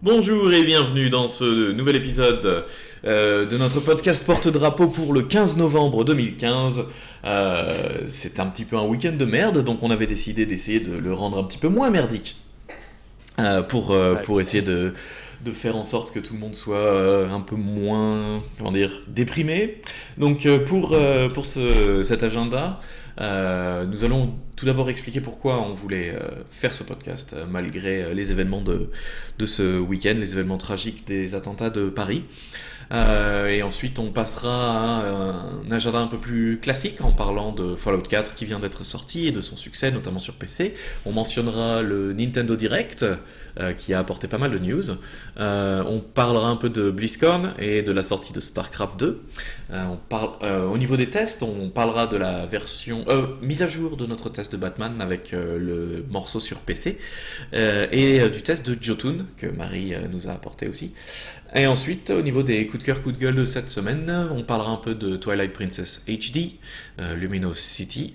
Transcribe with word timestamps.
Bonjour 0.00 0.52
et 0.52 0.62
bienvenue 0.62 1.10
dans 1.10 1.26
ce 1.26 1.72
nouvel 1.72 1.96
épisode 1.96 2.66
euh, 3.04 3.44
de 3.46 3.58
notre 3.58 3.80
podcast 3.80 4.24
porte-drapeau 4.24 4.86
pour 4.86 5.12
le 5.12 5.22
15 5.22 5.56
novembre 5.56 6.04
2015. 6.04 6.84
Euh, 7.24 8.02
c'est 8.06 8.38
un 8.38 8.46
petit 8.46 8.64
peu 8.64 8.76
un 8.76 8.84
week-end 8.84 9.14
de 9.18 9.24
merde, 9.24 9.64
donc 9.64 9.82
on 9.82 9.90
avait 9.90 10.06
décidé 10.06 10.46
d'essayer 10.46 10.78
de 10.78 10.96
le 10.96 11.12
rendre 11.12 11.38
un 11.38 11.42
petit 11.42 11.58
peu 11.58 11.66
moins 11.66 11.90
merdique. 11.90 12.36
Euh, 13.40 13.62
pour, 13.62 13.92
pour 14.24 14.40
essayer 14.40 14.62
de, 14.62 14.94
de 15.44 15.50
faire 15.50 15.76
en 15.76 15.82
sorte 15.82 16.12
que 16.12 16.20
tout 16.20 16.34
le 16.34 16.38
monde 16.38 16.54
soit 16.54 17.28
un 17.28 17.40
peu 17.40 17.56
moins, 17.56 18.40
comment 18.56 18.70
dire, 18.70 19.02
déprimé. 19.08 19.80
Donc 20.16 20.46
pour, 20.66 20.96
pour 21.34 21.44
ce, 21.44 22.04
cet 22.04 22.22
agenda, 22.22 22.76
euh, 23.20 23.84
nous 23.84 24.04
allons 24.04 24.34
tout 24.56 24.66
d'abord 24.66 24.90
expliquer 24.90 25.20
pourquoi 25.20 25.60
on 25.60 25.72
voulait 25.72 26.10
euh, 26.10 26.44
faire 26.48 26.72
ce 26.72 26.84
podcast, 26.84 27.34
euh, 27.34 27.46
malgré 27.46 28.14
les 28.14 28.32
événements 28.32 28.62
de 28.62 29.46
ce 29.46 29.78
week-end, 29.78 30.14
les 30.16 30.32
événements 30.32 30.58
tragiques 30.58 31.06
des 31.06 31.34
attentats 31.34 31.70
de 31.70 31.88
Paris. 31.88 32.24
Euh, 32.92 33.48
et 33.48 33.62
ensuite, 33.62 33.98
on 33.98 34.10
passera 34.10 34.50
à 34.50 35.04
un 35.66 35.70
agenda 35.70 35.98
un 35.98 36.06
peu 36.06 36.18
plus 36.18 36.58
classique 36.58 37.00
en 37.02 37.12
parlant 37.12 37.52
de 37.52 37.74
Fallout 37.74 38.02
4 38.02 38.34
qui 38.34 38.44
vient 38.44 38.58
d'être 38.58 38.84
sorti 38.84 39.26
et 39.26 39.32
de 39.32 39.40
son 39.40 39.56
succès, 39.56 39.90
notamment 39.90 40.18
sur 40.18 40.34
PC. 40.34 40.74
On 41.04 41.12
mentionnera 41.12 41.82
le 41.82 42.12
Nintendo 42.12 42.56
Direct 42.56 43.04
euh, 43.60 43.72
qui 43.72 43.92
a 43.92 43.98
apporté 43.98 44.28
pas 44.28 44.38
mal 44.38 44.52
de 44.52 44.58
news. 44.58 44.84
Euh, 45.40 45.82
on 45.84 45.98
parlera 45.98 46.48
un 46.48 46.54
peu 46.54 46.70
de 46.70 46.92
BlizzCon 46.92 47.54
et 47.58 47.82
de 47.82 47.90
la 47.90 48.02
sortie 48.02 48.32
de 48.32 48.38
StarCraft 48.38 48.96
2. 49.00 49.20
Euh, 49.72 49.84
on 49.86 49.96
parle, 49.96 50.28
au 50.70 50.78
niveau 50.78 50.96
des 50.96 51.10
tests, 51.10 51.42
on 51.42 51.68
parlera 51.68 52.06
de 52.06 52.16
la 52.16 52.46
version 52.46 53.04
mise 53.42 53.64
à 53.64 53.68
jour 53.68 53.96
de 53.96 54.06
notre 54.06 54.28
test 54.28 54.52
de 54.52 54.56
Batman 54.56 55.00
avec 55.00 55.32
le 55.32 56.04
morceau 56.08 56.38
sur 56.40 56.58
PC 56.58 56.98
et 57.52 58.30
du 58.30 58.42
test 58.42 58.68
de 58.68 58.76
Jotun 58.80 59.26
que 59.36 59.46
Marie 59.46 59.94
nous 60.12 60.28
a 60.28 60.32
apporté 60.32 60.68
aussi. 60.68 60.94
Et 61.54 61.66
ensuite, 61.66 62.10
au 62.10 62.20
niveau 62.22 62.42
des 62.42 62.66
coups 62.66 62.80
de 62.80 62.86
cœur, 62.86 63.02
coups 63.02 63.14
de 63.16 63.20
gueule 63.20 63.34
de 63.36 63.44
cette 63.44 63.70
semaine, 63.70 64.28
on 64.32 64.42
parlera 64.42 64.70
un 64.70 64.76
peu 64.76 64.94
de 64.94 65.16
Twilight 65.16 65.52
Princess 65.52 66.04
HD, 66.06 66.58
euh, 67.00 67.52
City, 67.54 68.14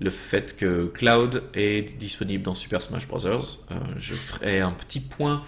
le 0.00 0.10
fait 0.10 0.56
que 0.56 0.86
Cloud 0.86 1.42
est 1.54 1.98
disponible 1.98 2.44
dans 2.44 2.54
Super 2.54 2.80
Smash 2.80 3.08
Bros. 3.08 3.26
Euh, 3.26 3.40
je 3.96 4.14
ferai 4.14 4.60
un 4.60 4.70
petit 4.70 5.00
point 5.00 5.42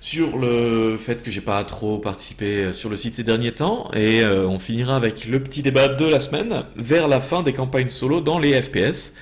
sur 0.00 0.38
le 0.38 0.96
fait 0.98 1.22
que 1.22 1.30
j'ai 1.30 1.40
pas 1.40 1.64
trop 1.64 1.98
participé 1.98 2.72
sur 2.72 2.88
le 2.88 2.96
site 2.96 3.16
ces 3.16 3.24
derniers 3.24 3.52
temps 3.52 3.90
et 3.94 4.22
euh, 4.22 4.46
on 4.46 4.60
finira 4.60 4.94
avec 4.94 5.26
le 5.26 5.42
petit 5.42 5.62
débat 5.62 5.88
de 5.88 6.04
la 6.04 6.20
semaine 6.20 6.64
vers 6.76 7.08
la 7.08 7.20
fin 7.20 7.42
des 7.42 7.52
campagnes 7.52 7.88
solo 7.88 8.20
dans 8.20 8.38
les 8.38 8.60
FPS. 8.60 9.14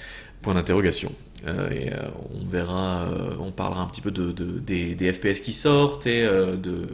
Point 0.42 0.54
d'interrogation. 0.54 1.12
Euh, 1.46 1.70
et 1.70 1.92
euh, 1.92 2.08
on 2.34 2.44
verra, 2.46 3.04
euh, 3.04 3.36
on 3.40 3.52
parlera 3.52 3.82
un 3.82 3.86
petit 3.86 4.00
peu 4.00 4.10
de, 4.10 4.32
de- 4.32 4.58
des, 4.58 5.12
FPS 5.12 5.40
qui 5.40 5.52
sortent 5.52 6.06
et 6.06 6.22
euh, 6.24 6.56
de, 6.56 6.88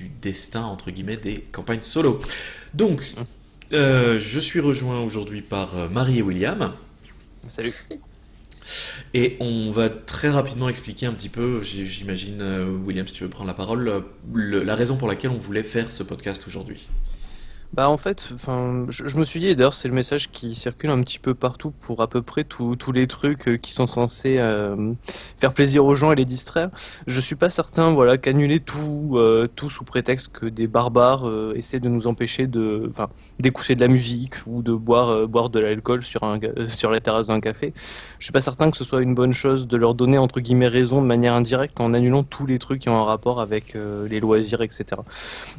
du 0.00 0.08
destin 0.22 0.62
entre 0.62 0.90
guillemets 0.90 1.16
des 1.18 1.40
campagnes 1.52 1.82
solo. 1.82 2.20
Donc, 2.72 3.02
euh, 3.72 4.18
je 4.18 4.40
suis 4.40 4.60
rejoint 4.60 5.00
aujourd'hui 5.02 5.42
par 5.42 5.76
euh, 5.76 5.88
Marie 5.90 6.18
et 6.18 6.22
William. 6.22 6.72
Salut. 7.48 7.74
Et 9.14 9.36
on 9.40 9.70
va 9.72 9.88
très 9.90 10.30
rapidement 10.30 10.68
expliquer 10.68 11.06
un 11.06 11.12
petit 11.12 11.28
peu, 11.28 11.60
j'imagine, 11.62 12.40
euh, 12.40 12.64
William, 12.86 13.06
si 13.06 13.12
tu 13.14 13.24
veux 13.24 13.28
prendre 13.30 13.48
la 13.48 13.54
parole, 13.54 14.04
le- 14.32 14.62
la 14.62 14.74
raison 14.74 14.96
pour 14.96 15.08
laquelle 15.08 15.30
on 15.32 15.38
voulait 15.38 15.64
faire 15.64 15.90
ce 15.92 16.02
podcast 16.02 16.44
aujourd'hui. 16.46 16.86
Bah 17.72 17.88
en 17.88 17.98
fait, 17.98 18.30
enfin, 18.34 18.86
je, 18.88 19.06
je 19.06 19.16
me 19.16 19.22
suis 19.22 19.38
dit, 19.38 19.46
et 19.46 19.54
d'ailleurs 19.54 19.74
c'est 19.74 19.86
le 19.86 19.94
message 19.94 20.32
qui 20.32 20.56
circule 20.56 20.90
un 20.90 21.00
petit 21.04 21.20
peu 21.20 21.34
partout 21.36 21.70
pour 21.70 22.02
à 22.02 22.08
peu 22.08 22.20
près 22.20 22.42
tous 22.42 22.74
les 22.92 23.06
trucs 23.06 23.46
euh, 23.46 23.56
qui 23.58 23.72
sont 23.72 23.86
censés 23.86 24.38
euh, 24.38 24.92
faire 25.38 25.54
plaisir 25.54 25.84
aux 25.84 25.94
gens 25.94 26.10
et 26.10 26.16
les 26.16 26.24
distraire. 26.24 26.70
Je 27.06 27.20
suis 27.20 27.36
pas 27.36 27.48
certain, 27.48 27.92
voilà, 27.92 28.18
qu'annuler 28.18 28.58
tout, 28.58 29.12
euh, 29.14 29.46
tout 29.54 29.70
sous 29.70 29.84
prétexte 29.84 30.32
que 30.32 30.46
des 30.46 30.66
barbares 30.66 31.28
euh, 31.28 31.54
essaient 31.56 31.78
de 31.78 31.88
nous 31.88 32.08
empêcher 32.08 32.48
de, 32.48 32.90
d'écouter 33.38 33.76
de 33.76 33.80
la 33.80 33.86
musique 33.86 34.34
ou 34.48 34.62
de 34.62 34.72
boire, 34.72 35.08
euh, 35.10 35.26
boire 35.28 35.48
de 35.48 35.60
l'alcool 35.60 36.02
sur 36.02 36.24
un, 36.24 36.40
euh, 36.42 36.66
sur 36.66 36.90
la 36.90 37.00
terrasse 37.00 37.28
d'un 37.28 37.38
café. 37.40 37.72
Je 38.18 38.24
suis 38.24 38.32
pas 38.32 38.40
certain 38.40 38.72
que 38.72 38.76
ce 38.76 38.82
soit 38.82 39.00
une 39.00 39.14
bonne 39.14 39.32
chose 39.32 39.68
de 39.68 39.76
leur 39.76 39.94
donner 39.94 40.18
entre 40.18 40.40
guillemets 40.40 40.66
raison 40.66 41.00
de 41.02 41.06
manière 41.06 41.34
indirecte 41.34 41.78
en 41.78 41.94
annulant 41.94 42.24
tous 42.24 42.46
les 42.46 42.58
trucs 42.58 42.82
qui 42.82 42.88
ont 42.88 42.98
un 43.00 43.04
rapport 43.04 43.40
avec 43.40 43.74
les 44.08 44.18
loisirs, 44.18 44.60
etc. 44.60 45.02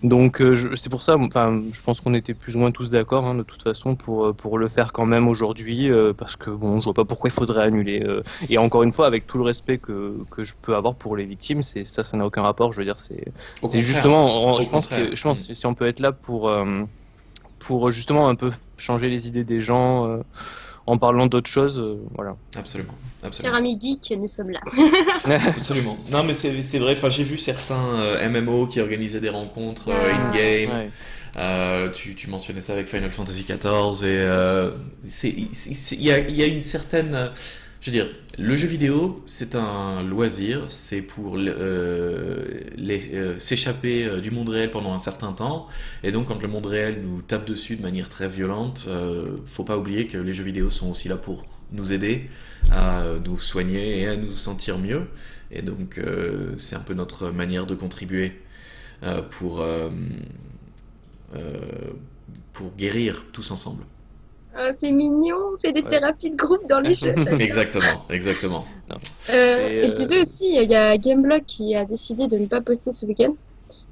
Donc 0.04 0.42
je- 0.42 0.76
c'est 0.76 0.90
pour 0.90 1.04
ça, 1.04 1.16
enfin, 1.18 1.62
je 1.72 1.82
pense 1.82 2.01
qu'on 2.02 2.14
était 2.14 2.34
plus 2.34 2.56
ou 2.56 2.60
moins 2.60 2.72
tous 2.72 2.90
d'accord 2.90 3.26
hein, 3.26 3.36
de 3.36 3.44
toute 3.44 3.62
façon 3.62 3.96
pour 3.96 4.26
euh, 4.26 4.34
pour 4.34 4.58
le 4.58 4.68
faire 4.68 4.92
quand 4.94 5.06
même 5.06 5.28
aujourd'hui 5.28 5.90
euh, 5.90 6.14
parce 6.14 6.36
que 6.36 6.50
bon, 6.50 6.80
je 6.80 6.84
vois 6.86 6.94
pas 6.94 7.06
pourquoi 7.06 7.30
il 7.30 7.34
faudrait 7.34 7.64
annuler. 7.64 8.04
euh. 8.06 8.22
et 8.50 8.58
encore 8.58 8.84
une 8.84 8.92
fois, 8.92 9.08
avec 9.08 9.28
tout 9.28 9.38
le 9.38 9.44
respect 9.44 9.78
que 9.78 10.16
que 10.30 10.44
je 10.44 10.54
peux 10.62 10.76
avoir 10.76 10.96
pour 10.96 11.16
les 11.16 11.26
victimes, 11.26 11.64
c'est 11.64 11.84
ça, 11.84 12.04
ça 12.04 12.18
n'a 12.18 12.26
aucun 12.26 12.42
rapport. 12.42 12.74
Je 12.74 12.80
veux 12.80 12.86
dire, 12.86 13.00
c'est 13.00 13.26
c'est 13.66 13.80
justement, 13.80 14.60
je 14.62 14.70
pense 14.70 14.88
contraire. 14.88 15.10
que 15.10 15.16
je 15.16 15.24
pense 15.24 15.48
que 15.48 15.54
si 15.54 15.66
on 15.66 15.74
peut 15.74 15.88
être 15.88 16.00
là 16.00 16.12
pour 16.12 16.50
euh, 16.50 16.84
pour 17.60 17.92
justement 17.92 18.28
un 18.28 18.36
peu 18.36 18.52
changer 18.78 19.10
les 19.10 19.28
idées 19.28 19.44
des 19.44 19.62
gens 19.62 20.08
euh, 20.08 20.18
en 20.88 20.98
parlant 20.98 21.28
d'autres 21.28 21.50
choses, 21.50 21.78
euh, 21.80 22.02
voilà. 22.16 22.36
Absolument. 22.56 22.94
Cher 23.22 23.28
Absolument. 23.28 23.58
ami 23.60 23.80
geek, 23.80 24.18
nous 24.20 24.28
sommes 24.28 24.50
là. 24.50 24.60
Absolument. 25.48 25.96
Non, 26.12 26.24
mais 26.24 26.34
c'est 26.34 26.60
c'est 26.64 26.80
vrai, 26.80 26.94
enfin, 26.94 27.10
j'ai 27.10 27.24
vu 27.24 27.38
certains 27.38 28.00
euh, 28.00 28.28
MMO 28.30 28.66
qui 28.66 28.82
organisaient 28.82 29.20
des 29.20 29.30
rencontres 29.30 29.90
euh, 29.90 30.12
in-game. 30.14 30.72
Ouais. 30.76 30.90
Euh, 31.38 31.90
tu, 31.90 32.30
mentionnais 32.30 32.62
ça 32.62 32.74
avec 32.74 32.88
Final 32.88 33.10
Fantasy 33.10 33.44
XIV 33.44 34.06
et 34.06 34.20
euh, 34.20 34.72
il 35.24 36.02
y 36.02 36.12
a, 36.12 36.46
une 36.46 36.64
certaine. 36.64 37.32
Je 37.80 37.90
veux 37.90 37.98
dire, 37.98 38.08
le 38.38 38.54
jeu 38.56 38.68
vidéo, 38.68 39.24
c'est 39.26 39.56
un 39.56 40.04
loisir, 40.04 40.66
c'est 40.68 41.02
pour 41.02 41.38
euh, 41.38 42.60
s'échapper 43.40 44.22
du 44.22 44.30
monde 44.30 44.50
réel 44.50 44.70
pendant 44.70 44.94
un 44.94 45.00
certain 45.00 45.32
temps. 45.32 45.68
Et 46.04 46.12
donc, 46.12 46.28
quand 46.28 46.42
le 46.42 46.48
monde 46.48 46.68
réel 46.68 47.02
nous 47.02 47.22
tape 47.22 47.46
dessus 47.46 47.78
de 47.78 47.82
manière 47.82 48.08
très 48.08 48.30
violente, 48.30 48.88
faut 49.48 49.64
pas 49.64 49.78
oublier 49.78 50.06
que 50.06 50.18
les 50.18 50.34
jeux 50.34 50.44
vidéo 50.44 50.70
sont 50.70 50.92
aussi 50.92 51.08
là 51.08 51.16
pour 51.16 51.46
nous 51.72 51.92
aider 51.92 52.30
à 52.72 53.04
nous 53.26 53.40
soigner 53.40 54.02
et 54.02 54.08
à 54.08 54.16
nous 54.16 54.32
sentir 54.32 54.78
mieux. 54.78 55.08
Et 55.50 55.64
donc, 55.64 56.00
c'est 56.58 56.76
un 56.76 56.82
peu 56.82 56.94
notre 56.94 57.32
manière 57.32 57.66
de 57.66 57.74
contribuer 57.74 58.34
pour. 59.32 59.66
Euh, 61.36 61.38
euh, 61.38 61.92
pour 62.54 62.72
guérir 62.78 63.26
tous 63.32 63.52
ensemble. 63.52 63.84
Ah, 64.56 64.72
c'est 64.78 64.92
mignon, 64.92 65.38
on 65.54 65.58
fait 65.58 65.72
des 65.72 65.82
Ouais. 65.82 65.90
thérapies 65.90 66.30
de 66.32 66.36
groupe 66.36 66.68
dans 66.68 66.82
les 66.82 66.94
jeux. 66.94 67.14
Exactement, 67.40 68.06
exactement. 68.10 68.66
Euh, 69.30 69.68
et 69.84 69.88
je 69.88 69.94
euh, 69.94 69.96
disais 69.98 70.20
aussi, 70.22 70.54
il 70.62 70.70
y 70.70 70.76
a 70.76 70.98
Gameblog 70.98 71.44
qui 71.46 71.74
a 71.76 71.86
décidé 71.86 72.28
de 72.28 72.38
ne 72.38 72.48
pas 72.48 72.60
poster 72.60 72.92
ce 72.92 73.06
week-end. 73.06 73.34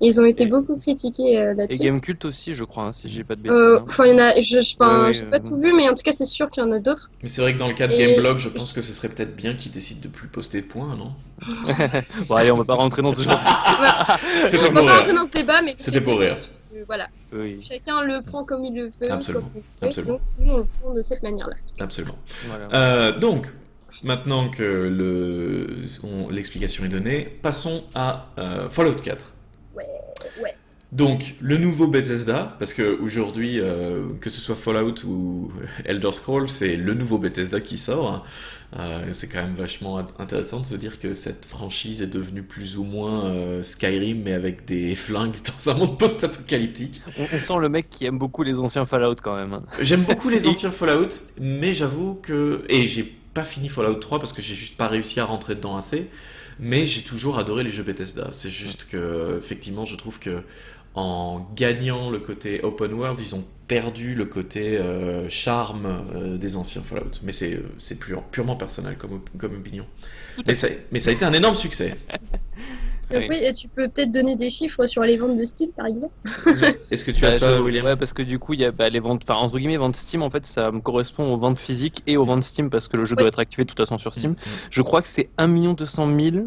Et 0.01 0.07
ils 0.07 0.19
ont 0.19 0.25
été 0.25 0.43
Et- 0.43 0.47
beaucoup 0.47 0.75
critiqués 0.75 1.37
euh, 1.39 1.53
Et 1.53 1.55
là-dessus. 1.55 1.83
Gamecult 1.83 2.25
aussi, 2.25 2.53
je 2.53 2.65
crois, 2.65 2.83
hein, 2.83 2.93
si 2.93 3.07
j'ai 3.07 3.23
pas 3.23 3.35
de 3.35 3.41
bêtises. 3.41 3.57
Euh, 3.57 3.77
hein. 3.79 3.85
Enfin, 3.87 4.05
il 4.05 4.11
y 4.11 4.13
en 4.13 4.17
a, 4.17 4.33
je, 4.39 4.59
je- 4.59 4.75
enfin, 4.77 5.03
Ouais, 5.09 5.17
ouais, 5.17 5.25
pas 5.29 5.37
euh, 5.37 5.39
tout 5.39 5.57
vu, 5.57 5.73
mais 5.73 5.87
en 5.87 5.93
tout 5.93 6.03
cas, 6.03 6.11
c'est 6.11 6.25
sûr 6.25 6.49
qu'il 6.49 6.61
y 6.61 6.65
en 6.65 6.71
a 6.73 6.79
d'autres. 6.79 7.09
Mais 7.21 7.29
c'est 7.29 7.41
vrai 7.41 7.53
que 7.53 7.59
dans 7.59 7.69
le 7.69 7.73
cas 7.73 7.87
de 7.87 7.93
Et- 7.93 7.97
Gameblog, 8.15 8.39
je 8.39 8.49
pense 8.49 8.73
que 8.73 8.81
ce 8.81 8.91
serait 8.91 9.07
peut-être 9.07 9.37
bien 9.37 9.53
qu'ils 9.53 9.71
décident 9.71 10.01
de 10.03 10.09
plus 10.09 10.27
poster 10.27 10.61
de 10.61 10.67
points, 10.67 10.97
non? 10.97 11.13
Bon, 12.27 12.35
allez, 12.35 12.51
on 12.51 12.57
va 12.57 12.65
pas 12.65 12.75
rentrer 12.75 13.01
dans 13.01 13.13
ce 13.15 13.23
genre. 13.23 13.39
C'était 14.45 14.67
On 14.69 14.73
va 14.73 14.83
pas 14.83 14.97
rentrer 14.97 15.13
dans 15.13 15.25
ce 15.25 15.31
débat, 15.31 15.61
mais 15.61 15.75
C'était 15.77 16.01
pour 16.01 16.19
rire. 16.19 16.37
Voilà, 16.89 17.07
Oui, 17.31 17.59
chacun 17.61 18.01
le 18.01 18.21
prend 18.23 18.43
comme 18.43 18.65
il 18.65 18.75
le 18.75 18.85
veut. 18.85 19.11
Absolument, 19.11 19.43
comme 19.45 19.51
il 19.55 19.59
le 19.59 19.63
fait. 19.79 19.85
absolument. 19.87 20.13
Donc, 20.13 20.21
nous, 20.39 20.51
on 20.53 20.57
le 20.57 20.63
prend 20.65 20.93
de 20.93 21.01
cette 21.01 21.21
manière-là. 21.23 21.53
Absolument. 21.79 22.15
voilà. 22.47 22.67
Euh, 22.73 23.17
donc, 23.17 23.47
maintenant 24.03 24.49
que 24.49 24.63
le- 24.63 25.83
on- 26.03 26.29
l'explication 26.29 26.83
est 26.85 26.89
donnée, 26.89 27.25
passons 27.43 27.83
à 27.93 28.27
euh, 28.39 28.69
Fallout 28.69 28.95
4. 28.95 29.33
Ouais, 29.75 29.85
ouais. 30.41 30.55
Donc, 30.91 31.35
le 31.39 31.57
nouveau 31.57 31.85
Bethesda, 31.85 32.55
parce 32.57 32.73
que 32.73 32.99
aujourd'hui, 32.99 33.59
euh, 33.59 34.07
que 34.19 34.31
ce 34.31 34.41
soit 34.41 34.55
Fallout 34.55 34.95
ou 35.05 35.51
Elder 35.85 36.11
Scrolls, 36.11 36.49
c'est 36.49 36.75
le 36.75 36.95
nouveau 36.95 37.19
Bethesda 37.19 37.61
qui 37.61 37.77
sort. 37.77 38.25
Euh, 38.77 39.09
c'est 39.13 39.27
quand 39.27 39.41
même 39.41 39.55
vachement 39.55 39.99
int- 39.99 40.05
intéressant 40.19 40.59
de 40.59 40.65
se 40.67 40.75
dire 40.75 40.99
que 40.99 41.15
cette 41.15 41.45
franchise 41.45 42.03
est 42.03 42.07
devenue 42.07 42.43
plus 42.43 42.77
ou 42.77 42.83
moins 42.83 43.25
euh, 43.25 43.63
Skyrim, 43.63 44.21
mais 44.23 44.33
avec 44.33 44.65
des 44.65 44.93
flingues 45.05 45.37
dans 45.43 45.71
un 45.71 45.73
monde 45.73 45.97
post-apocalyptique. 45.97 47.01
On, 47.17 47.23
on 47.23 47.39
sent 47.39 47.57
le 47.61 47.69
mec 47.69 47.89
qui 47.89 48.05
aime 48.05 48.19
beaucoup 48.19 48.43
les 48.43 48.59
anciens 48.59 48.85
Fallout 48.85 49.15
quand 49.23 49.35
même. 49.35 49.53
hein. 49.53 49.63
J'aime 49.81 50.03
beaucoup 50.03 50.29
les 50.29 50.45
anciens 50.47 50.71
Fallout, 50.71 51.09
mais 51.39 51.73
j'avoue 51.73 52.13
que... 52.21 52.63
Et 52.69 52.85
j'ai 52.85 53.03
pas 53.33 53.43
fini 53.43 53.69
Fallout 53.69 53.95
3 53.95 54.19
parce 54.19 54.33
que 54.33 54.41
j'ai 54.43 54.53
juste 54.55 54.77
pas 54.77 54.87
réussi 54.87 55.19
à 55.19 55.25
rentrer 55.25 55.55
dedans 55.55 55.75
assez, 55.75 56.09
mais 56.59 56.85
j'ai 56.85 57.01
toujours 57.01 57.39
adoré 57.39 57.63
les 57.63 57.71
jeux 57.71 57.83
Bethesda. 57.83 58.29
C'est 58.33 58.49
juste 58.51 58.85
que, 58.87 59.37
effectivement, 59.39 59.85
je 59.85 59.95
trouve 59.95 60.19
que 60.19 60.43
en 60.95 61.47
gagnant 61.55 62.09
le 62.09 62.19
côté 62.19 62.61
open 62.63 62.93
world, 62.93 63.19
ils 63.21 63.35
ont 63.35 63.43
perdu 63.67 64.15
le 64.15 64.25
côté 64.25 64.77
euh, 64.77 65.29
charme 65.29 65.85
euh, 66.15 66.37
des 66.37 66.57
anciens 66.57 66.81
Fallout. 66.81 67.11
Mais 67.23 67.31
c'est 67.31 67.61
c'est 67.77 67.99
pure- 67.99 68.23
purement 68.23 68.55
personnel 68.55 68.97
comme, 68.97 69.13
op- 69.13 69.29
comme 69.37 69.55
opinion. 69.55 69.85
Mais 70.47 70.55
ça, 70.55 70.67
mais 70.91 70.99
ça 70.99 71.11
a 71.11 71.13
été 71.13 71.23
un 71.25 71.33
énorme 71.33 71.55
succès. 71.55 71.95
Oui. 73.11 73.17
oui, 73.29 73.37
et 73.43 73.53
tu 73.53 73.67
peux 73.67 73.87
peut-être 73.87 74.11
donner 74.11 74.35
des 74.35 74.49
chiffres 74.49 74.85
sur 74.87 75.03
les 75.03 75.17
ventes 75.17 75.37
de 75.37 75.45
Steam, 75.45 75.69
par 75.71 75.85
exemple. 75.85 76.13
Est-ce 76.91 77.05
que 77.05 77.11
tu 77.11 77.25
as 77.25 77.29
Bah, 77.31 77.37
ça, 77.37 77.61
William? 77.61 77.85
Ouais, 77.85 77.95
parce 77.95 78.13
que 78.13 78.21
du 78.23 78.39
coup, 78.39 78.53
il 78.55 78.61
y 78.61 78.65
a 78.65 78.71
bah, 78.71 78.89
les 78.89 78.99
ventes, 78.99 79.21
enfin, 79.23 79.35
entre 79.39 79.57
guillemets, 79.59 79.77
ventes 79.77 79.95
Steam, 79.95 80.21
en 80.23 80.29
fait, 80.29 80.45
ça 80.47 80.71
me 80.71 80.79
correspond 80.81 81.31
aux 81.31 81.37
ventes 81.37 81.59
physiques 81.59 82.01
et 82.07 82.17
aux 82.17 82.25
ventes 82.25 82.43
Steam 82.43 82.69
parce 82.71 82.87
que 82.87 82.97
le 82.97 83.05
jeu 83.05 83.15
Oui. 83.15 83.21
doit 83.23 83.27
être 83.29 83.39
activé 83.39 83.63
de 83.63 83.69
toute 83.69 83.77
façon 83.79 83.97
sur 83.99 84.13
Steam. 84.15 84.31
Mm, 84.31 84.35
Je 84.71 84.81
crois 84.81 85.01
que 85.03 85.07
c'est 85.07 85.29
1 85.37 85.73
200 85.73 86.19
000 86.19 86.37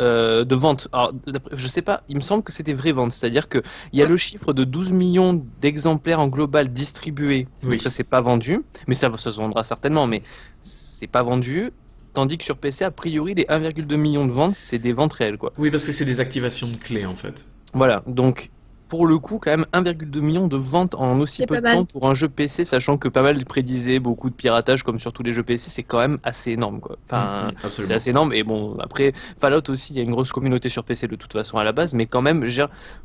euh, 0.00 0.44
de 0.44 0.54
ventes. 0.54 0.88
Alors, 0.92 1.12
je 1.52 1.68
sais 1.68 1.82
pas, 1.82 2.02
il 2.08 2.16
me 2.16 2.20
semble 2.20 2.42
que 2.42 2.52
c'était 2.52 2.72
vraie 2.72 2.92
vente, 2.92 3.12
c'est-à-dire 3.12 3.48
que 3.48 3.62
il 3.92 3.98
y 3.98 4.02
a 4.02 4.06
le 4.06 4.16
chiffre 4.16 4.52
de 4.52 4.64
12 4.64 4.92
millions 4.92 5.44
d'exemplaires 5.60 6.20
en 6.20 6.28
global 6.28 6.72
distribués. 6.72 7.46
Oui. 7.62 7.70
Donc 7.70 7.82
ça 7.82 7.90
c'est 7.90 8.04
pas 8.04 8.20
vendu, 8.20 8.62
mais 8.88 8.94
ça, 8.94 9.10
ça 9.16 9.30
se 9.30 9.36
vendra 9.36 9.64
certainement, 9.64 10.06
mais 10.06 10.22
c'est 10.60 11.06
pas 11.06 11.22
vendu. 11.22 11.70
Tandis 12.12 12.38
que 12.38 12.44
sur 12.44 12.56
PC, 12.56 12.84
a 12.84 12.90
priori, 12.92 13.34
les 13.34 13.44
1,2 13.44 13.96
million 13.96 14.24
de 14.24 14.30
ventes, 14.30 14.54
c'est 14.54 14.78
des 14.78 14.92
ventes 14.92 15.14
réelles, 15.14 15.36
quoi. 15.36 15.52
Oui, 15.58 15.70
parce 15.70 15.84
que 15.84 15.90
c'est 15.90 16.04
des 16.04 16.20
activations 16.20 16.68
de 16.68 16.76
clés 16.76 17.06
en 17.06 17.16
fait. 17.16 17.44
Voilà, 17.72 18.04
donc 18.06 18.50
pour 18.94 19.06
le 19.08 19.18
coup, 19.18 19.40
quand 19.40 19.50
même 19.50 19.66
1,2 19.72 20.20
million 20.20 20.46
de 20.46 20.56
ventes 20.56 20.94
en 20.94 21.18
aussi 21.18 21.44
peu 21.46 21.56
de 21.56 21.60
mal. 21.62 21.78
temps 21.78 21.84
pour 21.84 22.08
un 22.08 22.14
jeu 22.14 22.28
PC, 22.28 22.64
sachant 22.64 22.96
que 22.96 23.08
pas 23.08 23.22
mal 23.22 23.44
prédisaient 23.44 23.98
beaucoup 23.98 24.30
de 24.30 24.34
piratage 24.36 24.84
comme 24.84 25.00
sur 25.00 25.12
tous 25.12 25.24
les 25.24 25.32
jeux 25.32 25.42
PC, 25.42 25.68
c'est 25.68 25.82
quand 25.82 25.98
même 25.98 26.18
assez 26.22 26.52
énorme 26.52 26.78
quoi. 26.80 26.96
Enfin, 27.06 27.50
Mm, 27.52 27.66
mm, 27.66 27.70
c'est 27.70 27.92
assez 27.94 28.10
énorme 28.10 28.32
et 28.32 28.44
bon, 28.44 28.76
après 28.78 29.12
Fallout 29.40 29.68
aussi, 29.68 29.92
il 29.92 29.96
y 29.96 30.00
a 30.00 30.04
une 30.04 30.12
grosse 30.12 30.30
communauté 30.30 30.68
sur 30.68 30.84
PC 30.84 31.08
de 31.08 31.16
toute 31.16 31.32
façon 31.32 31.58
à 31.58 31.64
la 31.64 31.72
base, 31.72 31.92
mais 31.94 32.06
quand 32.06 32.22
même, 32.22 32.46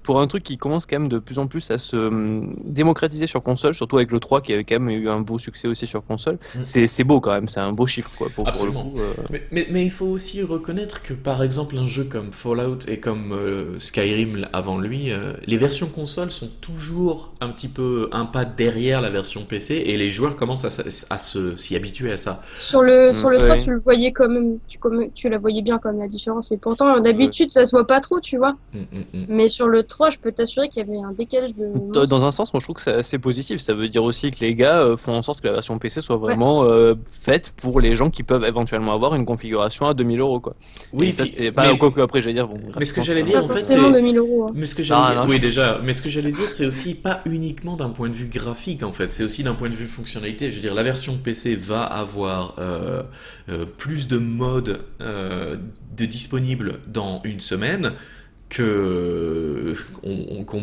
pour 0.04 0.22
un 0.22 0.28
truc 0.28 0.44
qui 0.44 0.58
commence 0.58 0.86
quand 0.86 1.00
même 1.00 1.10
de 1.10 1.18
plus 1.20 1.40
en 1.40 1.48
plus 1.48 1.72
à 1.72 1.78
se 1.80 1.96
hum, 1.98 2.54
démocratiser 2.64 3.26
sur 3.26 3.42
console, 3.42 3.74
surtout 3.74 3.98
avec 3.98 4.12
le 4.12 4.20
3 4.20 4.42
qui 4.42 4.54
avait 4.54 4.64
quand 4.64 4.80
même 4.80 4.90
eu 4.90 5.10
un 5.10 5.22
beau 5.22 5.40
succès 5.40 5.68
aussi 5.68 5.88
sur 5.88 6.06
console, 6.06 6.38
Mm. 6.56 6.64
c'est 6.64 7.04
beau 7.04 7.20
quand 7.20 7.32
même, 7.32 7.48
c'est 7.48 7.60
un 7.62 7.74
beau 7.74 7.88
chiffre 7.88 8.12
quoi. 8.18 8.28
Pour, 8.30 8.36
pour 8.36 8.46
le 8.46 8.50
Absolument. 8.50 8.86
coup, 8.92 9.00
euh, 9.00 9.14
Mais, 9.32 9.42
mais, 9.52 9.68
mais 9.72 9.84
il 9.84 9.92
faut 9.92 10.06
aussi 10.08 10.44
reconnaître 10.44 11.02
que 11.02 11.14
par 11.14 11.42
exemple 11.42 11.78
un 11.78 11.88
jeu 11.88 12.04
comme 12.04 12.32
Fallout 12.32 12.80
et 12.88 13.00
comme 13.00 13.32
euh, 13.34 13.80
Skyrim 13.80 14.48
avant 14.54 14.78
lui, 14.78 15.12
euh, 15.12 15.34
les 15.46 15.58
versions 15.58 15.79
consoles 15.88 16.32
sont 16.32 16.50
toujours 16.62 17.34
un 17.42 17.50
petit 17.50 17.68
peu 17.68 18.10
un 18.12 18.26
pas 18.26 18.46
derrière 18.46 19.02
la 19.02 19.10
version 19.10 19.42
PC 19.44 19.76
et 19.86 19.98
les 19.98 20.10
joueurs 20.10 20.36
commencent 20.36 20.66
à, 20.66 20.70
à 21.14 21.18
se 21.18 21.56
s'y 21.56 21.76
habituer 21.76 22.12
à 22.12 22.18
ça. 22.18 22.42
Sur 22.52 22.82
le, 22.84 23.10
Mm, 23.10 23.14
sur 23.14 23.30
le 23.30 23.38
3, 23.38 23.50
ouais. 23.52 23.58
tu 23.58 23.72
le 23.72 23.80
voyais 23.80 24.14
même, 24.20 24.58
tu, 24.68 24.78
comme, 24.78 25.10
tu 25.14 25.30
la 25.30 25.38
voyais 25.38 25.62
bien 25.62 25.78
comme 25.80 26.00
la 26.00 26.08
différence. 26.08 26.52
Et 26.52 26.58
pourtant, 26.58 27.00
d'habitude, 27.00 27.50
ça 27.52 27.66
se 27.66 27.72
voit 27.76 27.88
pas 27.88 28.00
trop, 28.02 28.20
tu 28.20 28.38
vois. 28.38 28.56
Mm, 28.74 28.78
mm, 28.80 28.84
mm. 29.14 29.26
Mais 29.30 29.48
sur 29.48 29.68
le 29.68 29.84
3, 29.84 30.10
je 30.10 30.18
peux 30.18 30.32
t'assurer 30.32 30.68
qu'il 30.68 30.86
y 30.86 30.90
avait 30.90 31.00
un 31.04 31.14
décalage 31.14 31.54
de. 31.56 31.70
Dans 32.06 32.26
un 32.26 32.32
sens, 32.32 32.54
moi 32.54 32.60
je 32.60 32.66
trouve 32.66 32.76
que 32.76 32.82
c'est 32.82 32.94
assez 32.94 33.18
positif. 33.20 33.60
Ça 33.62 33.74
veut 33.74 33.90
dire 33.90 34.04
aussi 34.04 34.32
que 34.32 34.40
les 34.42 34.56
gars 34.56 34.80
euh, 34.80 34.98
font 34.98 35.14
en 35.14 35.22
sorte 35.24 35.42
que 35.42 35.48
la 35.48 35.54
version 35.54 35.78
PC 35.80 36.02
soit 36.02 36.18
vraiment 36.18 36.64
euh, 36.66 36.96
faite 37.10 37.54
pour 37.58 37.80
les 37.80 37.96
gens 37.96 38.10
qui 38.10 38.24
peuvent 38.24 38.44
éventuellement 38.46 38.94
avoir 38.94 39.16
une 39.16 39.26
configuration 39.26 39.88
à 39.88 39.94
2000 39.94 40.20
euros. 40.20 40.40
Quoi. 40.40 40.54
Oui, 40.94 41.10
Et 41.10 41.12
ça 41.12 41.26
c'est 41.26 41.52
pas 41.52 41.72
mais- 41.72 41.78
quoi 41.78 41.92
que 41.92 42.02
après 42.02 42.22
j'allais 42.22 42.34
dire. 42.34 42.48
Bon, 42.48 42.58
Mais 42.78 42.86
ce 42.86 42.94
que 42.94 43.02
j'allais 43.02 43.24
dire, 43.24 43.40
Pas 43.40 43.46
en 43.46 43.48
fait, 43.50 43.54
forcément 43.60 43.88
c'est- 43.88 43.94
2000 43.94 44.18
euros. 44.18 44.48
hein. 44.48 44.52
Mais 44.56 44.66
ce 44.66 44.76
que 44.76 44.84
j'allais 44.84 45.02
Ah, 45.06 45.12
dire, 45.12 45.22
non, 45.24 45.28
oui 45.30 45.40
je- 45.42 45.42
mais 45.84 45.94
ce 45.94 46.02
que 46.02 46.10
j'allais 46.10 46.32
dire, 46.32 46.52
c'est 46.52 46.66
aussi 46.66 46.94
pas 46.94 47.22
uniquement 47.26 47.76
d'un 47.76 47.90
point 47.90 48.10
de 48.10 48.14
vue 48.14 48.28
graphique 48.28 48.84
en 48.84 48.92
fait, 48.92 49.10
c'est 49.10 49.24
aussi 49.24 49.44
d'un 49.44 49.56
point 49.56 49.70
de 49.70 49.76
vue 49.76 49.88
fonctionnalité. 49.88 50.52
Je 50.52 50.56
veux 50.56 50.62
dire, 50.62 50.74
la 50.74 50.84
version 50.84 51.18
PC 51.18 51.56
va 51.56 51.84
avoir 51.84 52.56
euh, 52.60 53.04
euh, 53.50 53.66
plus 53.66 54.08
de 54.08 54.18
modes 54.18 54.82
euh, 55.02 55.58
de 55.98 56.06
disponibles 56.06 56.80
dans 56.88 57.22
une 57.24 57.40
semaine 57.40 57.94
qu'on 58.56 59.76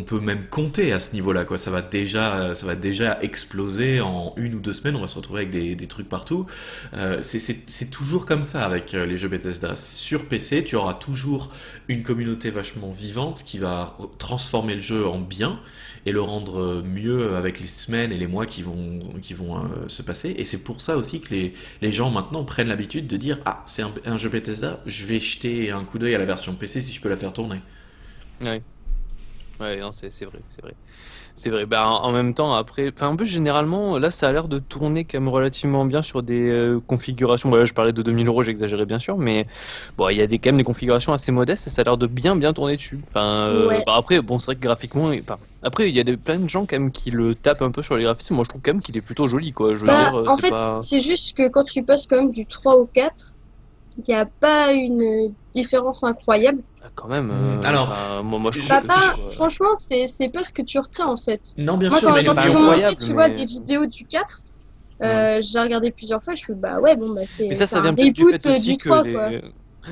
peut 0.03 0.19
même 0.19 0.47
compter 0.49 0.91
à 0.91 0.99
ce 0.99 1.13
niveau-là 1.13 1.45
quoi. 1.45 1.57
Ça 1.57 1.71
va 1.71 1.81
déjà, 1.81 2.53
ça 2.53 2.65
va 2.65 2.75
déjà 2.75 3.17
exploser 3.21 4.01
en 4.01 4.33
une 4.37 4.55
ou 4.55 4.59
deux 4.59 4.73
semaines. 4.73 4.95
On 4.95 5.01
va 5.01 5.07
se 5.07 5.15
retrouver 5.15 5.41
avec 5.43 5.51
des, 5.51 5.87
trucs 5.87 6.09
partout. 6.09 6.45
Euh, 6.93 7.21
c'est- 7.21 7.89
toujours 7.91 8.25
comme 8.25 8.43
ça 8.43 8.63
avec 8.63 8.93
euh, 8.93 9.05
les 9.05 9.15
jeux 9.15 9.29
Bethesda. 9.29 9.75
Sur 9.77 10.27
PC, 10.27 10.63
tu 10.65 10.75
auras 10.75 10.93
toujours 10.93 11.49
une 11.87 12.03
communauté 12.03 12.49
vachement 12.49 12.91
vivante 12.91 13.43
qui 13.45 13.57
va 13.57 13.97
transformer 14.19 14.75
le 14.75 14.81
jeu 14.81 15.07
en 15.07 15.19
bien 15.19 15.59
et 16.05 16.11
le 16.11 16.21
rendre 16.21 16.83
mieux 16.83 17.35
avec 17.35 17.59
les 17.59 17.67
semaines 17.67 18.11
et 18.11 18.17
les 18.17 18.27
mois 18.27 18.45
qui 18.45 18.61
vont, 18.63 18.99
qui 19.21 19.33
vont 19.33 19.57
euh, 19.57 19.87
se 19.87 20.01
passer. 20.01 20.35
Et 20.37 20.45
c'est 20.45 20.63
pour 20.63 20.81
ça 20.81 20.97
aussi 20.97 21.21
que 21.21 21.33
les, 21.33 21.53
les 21.81 21.91
gens 21.91 22.09
maintenant 22.09 22.43
prennent 22.43 22.67
l'habitude 22.67 23.07
de 23.07 23.17
dire 23.17 23.39
Ah, 23.45 23.63
c'est 23.65 23.83
un 24.05 24.17
jeu 24.17 24.29
Bethesda, 24.29 24.81
je 24.85 25.05
vais 25.05 25.19
jeter 25.19 25.71
un 25.71 25.83
coup 25.85 25.99
d'œil 25.99 26.15
à 26.15 26.17
la 26.17 26.25
version 26.25 26.53
PC 26.53 26.81
si 26.81 26.93
je 26.93 27.01
peux 27.01 27.09
la 27.09 27.17
faire 27.17 27.33
tourner. 27.33 27.61
Ouais. 28.41 28.61
Ouais, 29.59 29.77
non, 29.79 29.91
c'est 29.91 30.07
vrai, 30.25 30.39
c'est 30.49 30.61
vrai. 30.61 30.73
C'est 31.35 31.49
vrai. 31.49 31.65
Bah, 31.65 31.87
en 31.89 32.11
même 32.11 32.35
temps, 32.35 32.53
après, 32.53 32.91
enfin, 32.95 33.09
un 33.09 33.15
peu 33.15 33.25
généralement, 33.25 33.97
là, 33.97 34.11
ça 34.11 34.29
a 34.29 34.31
l'air 34.31 34.47
de 34.47 34.59
tourner 34.59 35.03
quand 35.05 35.19
même 35.19 35.29
relativement 35.29 35.83
bien 35.85 36.03
sur 36.03 36.21
des 36.21 36.49
euh, 36.49 36.79
configurations. 36.79 37.49
Voilà, 37.49 37.65
je 37.65 37.73
parlais 37.73 37.91
de 37.91 38.03
2000 38.03 38.27
euros, 38.27 38.43
j'exagérais 38.43 38.85
bien 38.85 38.99
sûr, 38.99 39.17
mais 39.17 39.47
bon, 39.97 40.09
il 40.09 40.17
y 40.17 40.21
a 40.21 40.27
des, 40.27 40.37
quand 40.37 40.49
même 40.49 40.57
des 40.57 40.63
configurations 40.63 41.11
assez 41.13 41.31
modestes 41.31 41.67
et 41.67 41.69
ça 41.71 41.81
a 41.81 41.85
l'air 41.85 41.97
de 41.97 42.05
bien, 42.05 42.35
bien 42.35 42.53
tourner 42.53 42.77
dessus. 42.77 42.99
Enfin, 43.07 43.47
euh, 43.49 43.67
Ouais. 43.67 43.83
bah, 43.85 43.95
après, 43.95 44.21
bon, 44.21 44.37
c'est 44.37 44.45
vrai 44.45 44.55
que 44.55 44.61
graphiquement, 44.61 45.11
et- 45.11 45.23
après, 45.63 45.89
il 45.89 45.95
y 45.95 45.99
a 45.99 46.03
des, 46.03 46.17
plein 46.17 46.37
de 46.37 46.49
gens 46.49 46.67
quand 46.67 46.77
même 46.79 46.91
qui 46.91 47.09
le 47.09 47.33
tapent 47.33 47.63
un 47.63 47.71
peu 47.71 47.81
sur 47.81 47.97
les 47.97 48.03
graphismes. 48.03 48.35
Moi, 48.35 48.43
je 48.43 48.49
trouve 48.49 48.61
quand 48.61 48.73
même 48.73 48.81
qu'il 48.81 48.95
est 48.95 49.01
plutôt 49.05 49.27
joli, 49.27 49.53
quoi. 49.53 49.73
Je 49.73 49.81
veux 49.81 49.87
Bah, 49.87 49.97
dire, 50.11 50.19
euh, 50.19 50.25
en 50.27 50.37
fait, 50.37 50.51
pas. 50.51 50.79
C'est 50.81 50.99
juste 50.99 51.35
que 51.35 51.47
quand 51.49 51.63
tu 51.63 51.83
passes 51.83 52.05
quand 52.05 52.17
même 52.17 52.31
du 52.31 52.45
3 52.45 52.75
au 52.75 52.85
4, 52.85 53.33
il 53.97 54.03
n'y 54.07 54.15
a 54.15 54.25
pas 54.25 54.71
une 54.73 55.33
différence 55.49 56.03
incroyable. 56.03 56.61
Ah, 56.83 56.87
Quand 56.95 57.07
même. 57.07 57.31
euh, 57.31 57.61
Alors, 57.63 57.89
enfin, 57.89 58.21
moi, 58.23 58.39
moi, 58.39 58.51
je 58.53 58.67
Bah, 58.69 58.81
que 58.81 58.87
pas, 58.87 59.15
franchement, 59.31 59.75
c'est 59.77 60.07
c'est 60.07 60.29
pas 60.29 60.43
ce 60.43 60.51
que 60.53 60.61
tu 60.61 60.79
retiens 60.79 61.07
en 61.07 61.15
fait. 61.15 61.41
Non, 61.57 61.77
bien 61.77 61.89
Moi, 61.89 61.99
sûr, 61.99 62.09
quand, 62.09 62.15
mais 62.15 62.23
quand 62.25 62.33
ils 62.33 62.49
ont 62.55 62.59
incroyable, 62.59 62.91
montré, 62.91 63.05
tu 63.05 63.13
vois, 63.13 63.27
mais- 63.29 63.35
des 63.35 63.45
vidéos 63.45 63.85
du 63.85 64.05
4, 64.05 64.41
euh, 65.03 65.41
j'ai 65.41 65.59
regardé 65.59 65.91
plusieurs 65.91 66.23
fois, 66.23 66.33
je 66.35 66.43
fais 66.45 66.53
bah 66.55 66.75
ouais, 66.81 66.95
bon, 66.95 67.13
bah 67.13 67.21
c'est 67.25 67.47
Mais 67.47 67.55
ça, 67.55 67.65
c'est 67.65 67.75
ça 67.75 67.79
un 67.81 67.93
du 67.93 68.23
reboot 68.23 68.41
fait 68.41 68.57
aussi 68.57 68.71
du 68.71 68.77
que 68.77 68.89
3, 68.89 69.03
les... 69.03 69.13
quoi. 69.13 69.29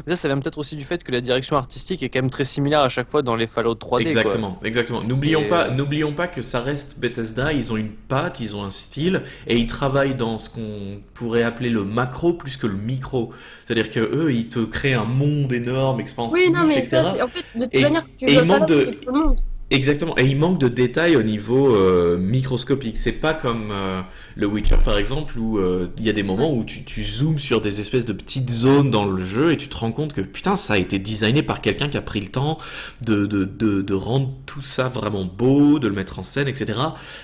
Mais 0.05 0.15
ça, 0.15 0.23
ça 0.23 0.27
vient 0.27 0.39
peut-être 0.39 0.57
aussi 0.57 0.75
du 0.75 0.83
fait 0.83 1.03
que 1.03 1.11
la 1.11 1.21
direction 1.21 1.55
artistique 1.57 2.03
est 2.03 2.09
quand 2.09 2.21
même 2.21 2.29
très 2.29 2.45
similaire 2.45 2.81
à 2.81 2.89
chaque 2.89 3.09
fois 3.09 3.21
dans 3.21 3.35
les 3.35 3.47
Fallout 3.47 3.75
3D. 3.75 3.87
quoi. 3.87 4.01
Exactement, 4.01 4.59
exactement. 4.63 5.03
N'oublions 5.03 5.47
pas, 5.47 5.69
n'oublions 5.69 6.13
pas 6.13 6.27
que 6.27 6.41
ça 6.41 6.61
reste 6.61 6.99
Bethesda. 6.99 7.53
Ils 7.53 7.71
ont 7.71 7.77
une 7.77 7.89
patte, 7.91 8.39
ils 8.39 8.55
ont 8.55 8.63
un 8.63 8.69
style, 8.69 9.23
et 9.47 9.57
ils 9.57 9.67
travaillent 9.67 10.15
dans 10.15 10.39
ce 10.39 10.49
qu'on 10.49 11.01
pourrait 11.13 11.43
appeler 11.43 11.69
le 11.69 11.83
macro 11.83 12.33
plus 12.33 12.57
que 12.57 12.67
le 12.67 12.75
micro. 12.75 13.31
C'est-à-dire 13.65 13.89
que 13.89 13.99
eux, 13.99 14.31
ils 14.33 14.49
te 14.49 14.59
créent 14.59 14.93
un 14.93 15.05
monde 15.05 15.51
énorme, 15.53 15.99
expansif, 15.99 16.37
Oui, 16.37 16.51
non, 16.53 16.65
mais 16.67 16.77
etc. 16.79 16.89
ça, 17.03 17.13
c'est 17.15 17.21
en 17.21 17.27
fait, 17.27 17.45
de 17.55 17.63
toute 17.65 17.73
Et- 17.75 17.81
manière, 17.81 18.03
tu 18.17 18.25
et 18.25 18.29
joues 18.29 18.39
à 18.39 18.41
il 18.43 18.47
manque 18.47 18.59
Fallout, 18.59 18.69
de- 18.69 18.75
c'est 18.75 19.05
le 19.05 19.11
monde. 19.11 19.35
Exactement, 19.71 20.15
et 20.19 20.23
il 20.27 20.37
manque 20.37 20.59
de 20.59 20.67
détails 20.67 21.15
au 21.15 21.23
niveau 21.23 21.75
euh, 21.75 22.17
microscopique. 22.19 22.99
C'est 22.99 23.13
pas 23.13 23.33
comme 23.33 23.71
euh, 23.71 24.01
le 24.35 24.45
Witcher 24.45 24.75
par 24.85 24.99
exemple, 24.99 25.39
où 25.39 25.57
euh, 25.57 25.87
il 25.97 26.05
y 26.05 26.09
a 26.09 26.13
des 26.13 26.21
moments 26.21 26.53
où 26.53 26.63
tu, 26.63 26.83
tu 26.83 27.03
zoomes 27.03 27.39
sur 27.39 27.61
des 27.61 27.79
espèces 27.79 28.05
de 28.05 28.13
petites 28.13 28.51
zones 28.51 28.91
dans 28.91 29.05
le 29.05 29.17
jeu 29.23 29.51
et 29.51 29.57
tu 29.57 29.67
te 29.67 29.75
rends 29.75 29.91
compte 29.91 30.13
que 30.13 30.21
putain, 30.21 30.55
ça 30.55 30.73
a 30.73 30.77
été 30.77 30.99
designé 30.99 31.41
par 31.41 31.61
quelqu'un 31.61 31.89
qui 31.89 31.97
a 31.97 32.03
pris 32.03 32.21
le 32.21 32.27
temps 32.27 32.59
de, 33.01 33.25
de, 33.25 33.43
de, 33.43 33.81
de 33.81 33.93
rendre 33.95 34.31
tout 34.45 34.61
ça 34.61 34.87
vraiment 34.87 35.25
beau, 35.25 35.79
de 35.79 35.87
le 35.87 35.95
mettre 35.95 36.19
en 36.19 36.23
scène, 36.23 36.47
etc. 36.47 36.77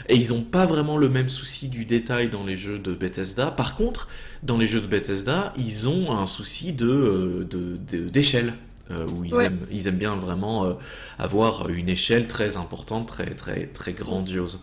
Et 0.09 0.15
ils 0.15 0.33
ont 0.33 0.41
pas 0.41 0.65
vraiment 0.65 0.97
le 0.97 1.09
même 1.09 1.29
souci 1.29 1.67
du 1.67 1.85
détail 1.85 2.29
dans 2.31 2.43
les 2.43 2.57
jeux 2.57 2.79
de 2.79 2.93
Bethesda. 2.95 3.51
Par 3.51 3.75
contre, 3.75 4.07
dans 4.41 4.57
les 4.57 4.65
jeux 4.65 4.81
de 4.81 4.87
Bethesda, 4.87 5.53
ils 5.59 5.87
ont 5.87 6.11
un 6.17 6.25
souci 6.25 6.73
de 6.73 6.87
euh, 6.89 7.47
de- 7.47 7.77
de- 7.97 8.09
d'échelle. 8.09 8.55
Euh, 8.91 9.05
où 9.17 9.23
ils, 9.25 9.33
Ouais. 9.33 9.45
aiment, 9.45 9.59
ils 9.71 9.87
aiment 9.87 9.97
bien 9.97 10.15
vraiment 10.15 10.65
euh, 10.65 10.73
avoir 11.19 11.69
une 11.69 11.89
échelle 11.89 12.27
très 12.27 12.57
importante, 12.57 13.07
très, 13.07 13.33
très, 13.35 13.67
très 13.67 13.93
grandiose. 13.93 14.61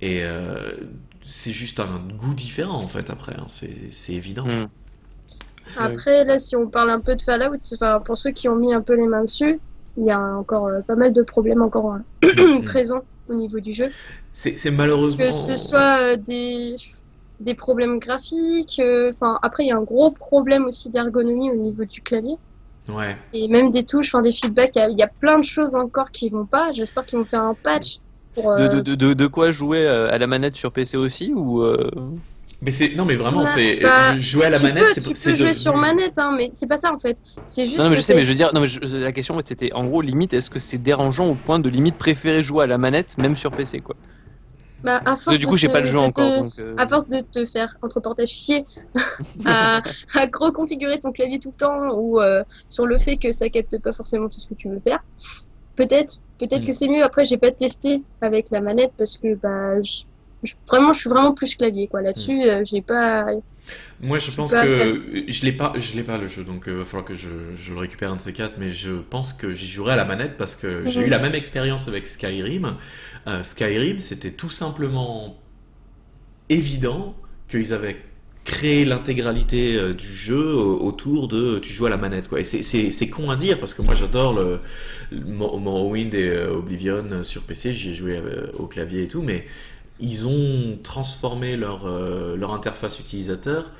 Et 0.00 0.22
euh, 0.22 0.56
c'est 1.26 1.52
juste 1.52 1.80
un 1.80 2.00
goût 2.18 2.34
différent 2.34 2.78
en 2.82 2.86
fait 2.88 3.10
après, 3.10 3.34
hein. 3.34 3.44
c'est 3.48 3.92
c'est 3.92 4.14
évident. 4.14 4.46
Hmm. 4.46 4.68
Après, 5.78 6.24
là, 6.24 6.38
si 6.38 6.56
on 6.56 6.66
parle 6.66 6.90
un 6.90 7.00
peu 7.00 7.14
de 7.14 7.22
Fallout, 7.22 7.56
enfin, 7.74 8.00
pour 8.04 8.18
ceux 8.18 8.30
qui 8.32 8.48
ont 8.48 8.56
mis 8.56 8.74
un 8.74 8.80
peu 8.80 8.94
les 8.94 9.06
mains 9.06 9.22
dessus, 9.22 9.60
il 9.96 10.04
y 10.04 10.10
a 10.10 10.20
encore 10.20 10.66
euh, 10.66 10.80
pas 10.80 10.96
mal 10.96 11.12
de 11.12 11.22
problèmes 11.22 11.62
encore 11.62 11.94
euh, 12.24 12.58
Mm. 12.58 12.64
présents 12.64 13.02
au 13.28 13.34
niveau 13.34 13.60
du 13.60 13.72
jeu. 13.72 13.90
C'est 14.32 14.56
c'est 14.56 14.70
malheureusement. 14.70 15.24
Que 15.24 15.32
ce 15.32 15.56
soit 15.56 15.98
euh, 16.00 16.16
des, 16.16 16.74
des 17.40 17.54
problèmes 17.54 17.98
graphiques, 17.98 18.80
euh, 18.80 19.10
enfin, 19.10 19.38
après, 19.42 19.64
il 19.64 19.68
y 19.68 19.72
a 19.72 19.76
un 19.76 19.82
gros 19.82 20.10
problème 20.10 20.64
aussi 20.64 20.90
d'ergonomie 20.90 21.50
au 21.50 21.56
niveau 21.56 21.84
du 21.84 22.00
clavier. 22.00 22.36
Ouais. 22.94 23.16
Et 23.32 23.48
même 23.48 23.70
des 23.70 23.84
touches, 23.84 24.08
enfin, 24.14 24.22
des 24.22 24.32
feedbacks, 24.32 24.70
il 24.76 24.78
y 24.78 24.82
a- 24.82 24.88
il 24.88 24.98
y, 24.98 25.02
a 25.02 25.08
plein 25.08 25.38
de 25.38 25.44
choses 25.44 25.74
encore 25.74 26.10
qui 26.10 26.28
vont 26.28 26.46
pas. 26.46 26.70
J'espère 26.72 27.06
qu'ils 27.06 27.18
vont 27.18 27.24
faire 27.24 27.42
un 27.42 27.54
patch 27.54 27.98
pour. 28.34 28.50
Euh, 28.52 28.68
de, 28.68 28.80
de, 28.80 28.94
de- 28.94 29.14
de 29.14 29.26
quoi 29.26 29.50
jouer 29.50 29.86
euh, 29.86 30.10
à 30.12 30.18
la 30.18 30.26
manette 30.26 30.56
sur 30.56 30.72
PC 30.72 30.96
aussi 30.96 31.32
ou 31.34 31.62
euh, 31.62 31.90
Mais 32.62 32.70
c'est 32.72 32.94
non 32.94 33.04
mais 33.06 33.16
vraiment 33.16 33.44
Bah, 33.44 33.48
c'est 33.48 33.76
bah, 33.80 34.18
jouer 34.18 34.44
à 34.46 34.50
la 34.50 34.58
tu 34.58 34.64
manette. 34.64 34.84
peux, 34.84 35.00
c'est- 35.00 35.12
tu 35.14 35.30
peux 35.30 35.36
jouer 35.36 35.54
sur 35.54 35.76
manette, 35.76 36.18
hein, 36.18 36.34
mais 36.36 36.48
c'est 36.52 36.66
pas 36.68 36.76
ça 36.76 36.92
en 36.92 36.98
fait. 36.98 37.16
C'est 37.44 37.64
juste 37.64 37.78
Non, 37.78 37.84
non, 37.84 37.90
mais 37.90 37.96
que 37.96 38.00
je 38.02 38.06
sais, 38.06 38.14
mais 38.14 38.22
je 38.24 38.28
veux 38.28 38.34
dire, 38.34 38.50
non, 38.52 38.60
mais 38.60 38.66
je- 38.68 38.96
la 38.98 39.12
question 39.12 39.34
en 39.34 39.38
fait, 39.38 39.48
c'était 39.48 39.72
en 39.72 39.84
gros 39.86 40.02
limite, 40.02 40.32
est-ce 40.34 40.50
que 40.50 40.58
c'est 40.58 40.78
dérangeant 40.78 41.28
au 41.28 41.34
point 41.34 41.58
de 41.58 41.68
limite 41.70 41.96
préférer 41.96 42.42
jouer 42.42 42.64
à 42.64 42.66
la 42.66 42.76
manette 42.78 43.16
même 43.18 43.36
sur 43.36 43.50
PC 43.50 43.80
quoi 43.80 43.96
bah, 44.84 44.96
à 44.96 45.00
Parce 45.02 45.22
force 45.24 45.36
que 45.36 45.40
du 45.40 45.46
coup, 45.46 45.56
j'ai 45.56 45.68
pas 45.68 45.80
le 45.80 45.86
jeu 45.86 45.92
de 45.94 45.98
encore. 45.98 46.12
te- 46.28 46.38
donc, 46.40 46.52
euh, 46.58 46.74
À 46.78 46.86
force 46.86 47.08
de 47.08 47.20
te 47.20 47.44
faire, 47.44 47.76
entre 47.82 48.00
parenthèses, 48.00 48.30
chier 48.30 48.64
à, 49.46 49.78
à 49.78 50.26
reconfigurer 50.38 50.98
ton 51.00 51.12
clavier 51.12 51.38
tout 51.38 51.50
le 51.50 51.56
temps 51.56 51.90
ou 51.94 52.20
euh, 52.20 52.42
sur 52.68 52.86
le 52.86 52.98
fait 52.98 53.16
que 53.16 53.30
ça 53.32 53.48
capte 53.48 53.78
pas 53.80 53.92
forcément 53.92 54.28
tout 54.28 54.40
ce 54.40 54.46
que 54.46 54.54
tu 54.54 54.68
veux 54.68 54.80
faire, 54.80 55.00
peut-être 55.76 56.14
peut-être 56.38 56.62
Mm. 56.62 56.66
que 56.66 56.72
c'est 56.72 56.88
mieux. 56.88 57.02
Après, 57.04 57.24
j'ai 57.24 57.36
pas 57.38 57.50
testé 57.50 58.02
avec 58.22 58.50
la 58.50 58.60
manette 58.60 58.92
parce 58.96 59.18
que 59.18 59.34
bah, 59.34 59.80
je- 59.82 60.04
je- 60.42 60.54
vraiment, 60.68 60.92
je 60.94 61.00
suis 61.00 61.10
vraiment 61.10 61.34
plus 61.34 61.54
clavier 61.54 61.86
quoi. 61.88 62.00
Là-dessus, 62.00 62.38
Mm. 62.38 62.42
euh, 62.48 62.62
j'ai 62.64 62.80
pas. 62.82 63.26
Moi, 64.00 64.18
je 64.18 64.30
pense 64.32 64.50
que 64.52 65.24
je 65.28 65.44
l'ai 65.44 65.52
pas, 65.52 65.72
je 65.76 65.92
l'ai 65.94 66.02
pas 66.02 66.16
le 66.16 66.26
jeu, 66.26 66.42
donc 66.42 66.64
il 66.66 66.72
va 66.72 66.84
falloir 66.86 67.04
que 67.04 67.14
je, 67.14 67.28
je 67.56 67.72
le 67.72 67.78
récupère 67.78 68.10
un 68.10 68.16
de 68.16 68.20
ces 68.20 68.32
quatre. 68.32 68.54
Mais 68.58 68.70
je 68.72 68.90
pense 68.92 69.32
que 69.34 69.52
j'y 69.52 69.68
jouerai 69.68 69.92
à 69.92 69.96
la 69.96 70.06
manette 70.06 70.36
parce 70.38 70.56
que 70.56 70.88
j'ai 70.88 71.00
Mhm. 71.00 71.06
eu 71.06 71.10
la 71.10 71.18
même 71.18 71.34
expérience 71.34 71.86
avec 71.86 72.08
Skyrim. 72.08 72.76
Euh, 73.26 73.42
Skyrim, 73.42 74.00
c'était 74.00 74.32
tout 74.32 74.50
simplement 74.50 75.36
évident 76.48 77.14
qu'ils 77.48 77.72
avaient 77.72 77.96
créer 78.44 78.84
l'intégralité 78.84 79.76
euh, 79.76 79.92
du 79.94 80.06
jeu 80.12 80.54
autour 80.54 81.28
de 81.28 81.58
tu 81.58 81.72
joues 81.72 81.86
à 81.86 81.90
la 81.90 81.96
manette 81.98 82.28
quoi. 82.28 82.40
Et 82.40 82.44
c'est- 82.44 83.08
con 83.10 83.30
à 83.30 83.36
dire 83.36 83.60
parce 83.60 83.74
que 83.74 83.82
moi 83.82 83.94
j'adore 83.94 84.34
le, 84.34 84.58
le 85.12 85.20
Mo- 85.24 85.58
Morrowind 85.58 86.14
et 86.14 86.28
euh, 86.30 86.54
Oblivion 86.54 87.22
sur 87.22 87.42
PC, 87.42 87.72
j'y 87.74 87.90
ai 87.90 87.94
joué 87.94 88.20
au 88.58 88.66
clavier 88.66 89.02
et 89.04 89.08
tout, 89.08 89.22
mais 89.22 89.46
ils 90.00 90.26
ont 90.26 90.78
transformé 90.82 91.56
leur, 91.56 91.86
leur 92.36 92.54
interface 92.54 92.98
utilisateur. 93.00 93.70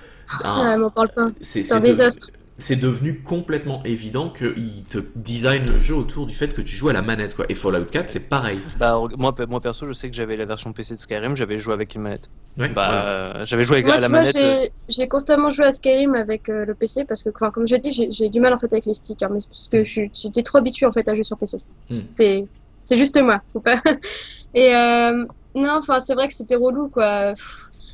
Ah, 0.45 0.77
m'en 0.79 0.91
parle 0.91 1.09
pas. 1.09 1.31
c'est 1.41 1.73
un 1.73 1.81
désastre. 1.81 2.29
C'est 2.61 2.77
devenu 2.77 3.21
complètement 3.21 3.83
évident 3.85 4.29
qu'ils 4.31 4.85
te 4.89 4.99
designent 5.17 5.67
le 5.67 5.79
jeu 5.79 5.95
autour 5.95 6.27
du 6.27 6.35
fait 6.35 6.55
que 6.55 6.61
tu 6.63 6.77
joues 6.77 6.89
à 6.89 6.93
la 6.93 7.03
manette 7.03 7.35
quoi. 7.35 7.47
Et 7.49 7.55
Fallout 7.55 7.87
4 7.87 8.11
c'est 8.11 8.21
pareil. 8.29 8.59
Bah, 8.79 9.01
moi, 9.19 9.35
moi 9.49 9.61
perso, 9.61 9.87
je 9.87 9.93
sais 9.93 10.09
que 10.11 10.17
j'avais 10.17 10.37
la 10.37 10.45
version 10.45 10.73
PC 10.73 10.95
de 10.95 11.01
Skyrim, 11.01 11.37
j'avais 11.37 11.59
joué 11.59 11.73
avec 11.75 11.95
une 11.95 12.03
manette. 12.03 12.29
Ouais, 12.59 12.69
Bah, 12.69 13.31
voilà. 13.33 13.45
j'avais 13.45 13.63
joué 13.65 13.77
avec 13.77 13.87
Moi, 13.87 13.95
la, 13.97 14.01
la 14.03 14.09
vois, 14.09 14.19
manette. 14.19 14.37
euh, 14.37 14.67
j'ai 14.89 14.95
j'ai 15.03 15.09
constamment 15.09 15.51
joué 15.51 15.65
à 15.67 15.73
Skyrim 15.73 16.15
avec 16.15 16.49
euh, 16.49 16.65
le 16.67 16.75
PC 16.75 17.05
parce 17.05 17.23
que, 17.23 17.31
enfin, 17.35 17.51
comme 17.51 17.67
je 17.67 17.75
l'ai 17.75 17.79
dit, 17.81 17.93
j'ai- 17.93 18.29
du 18.29 18.41
mal 18.41 18.53
en 18.53 18.59
fait 18.59 18.73
avec 18.73 18.87
les 18.87 18.95
sticks, 18.95 19.23
hein, 19.23 19.29
mais 19.33 19.39
parce 19.49 19.69
que 19.69 19.83
j'étais 19.85 20.43
trop 20.43 20.59
habituée 20.59 20.87
en 20.87 20.93
fait 20.93 21.09
à 21.09 21.15
jouer 21.15 21.25
sur 21.25 21.37
PC. 21.39 21.59
Hmm. 21.89 22.01
C'est 22.13 22.47
c'est 22.83 22.97
juste 22.97 23.21
moi, 23.23 23.41
faut 23.49 23.61
pas. 23.61 23.77
Et 24.55 24.75
euh, 24.75 25.25
non, 25.55 25.77
enfin, 25.79 26.01
c'est 26.01 26.15
vrai 26.15 26.29
que 26.29 26.35
c'était 26.35 26.57
relou 26.57 26.89
quoi. 26.89 27.33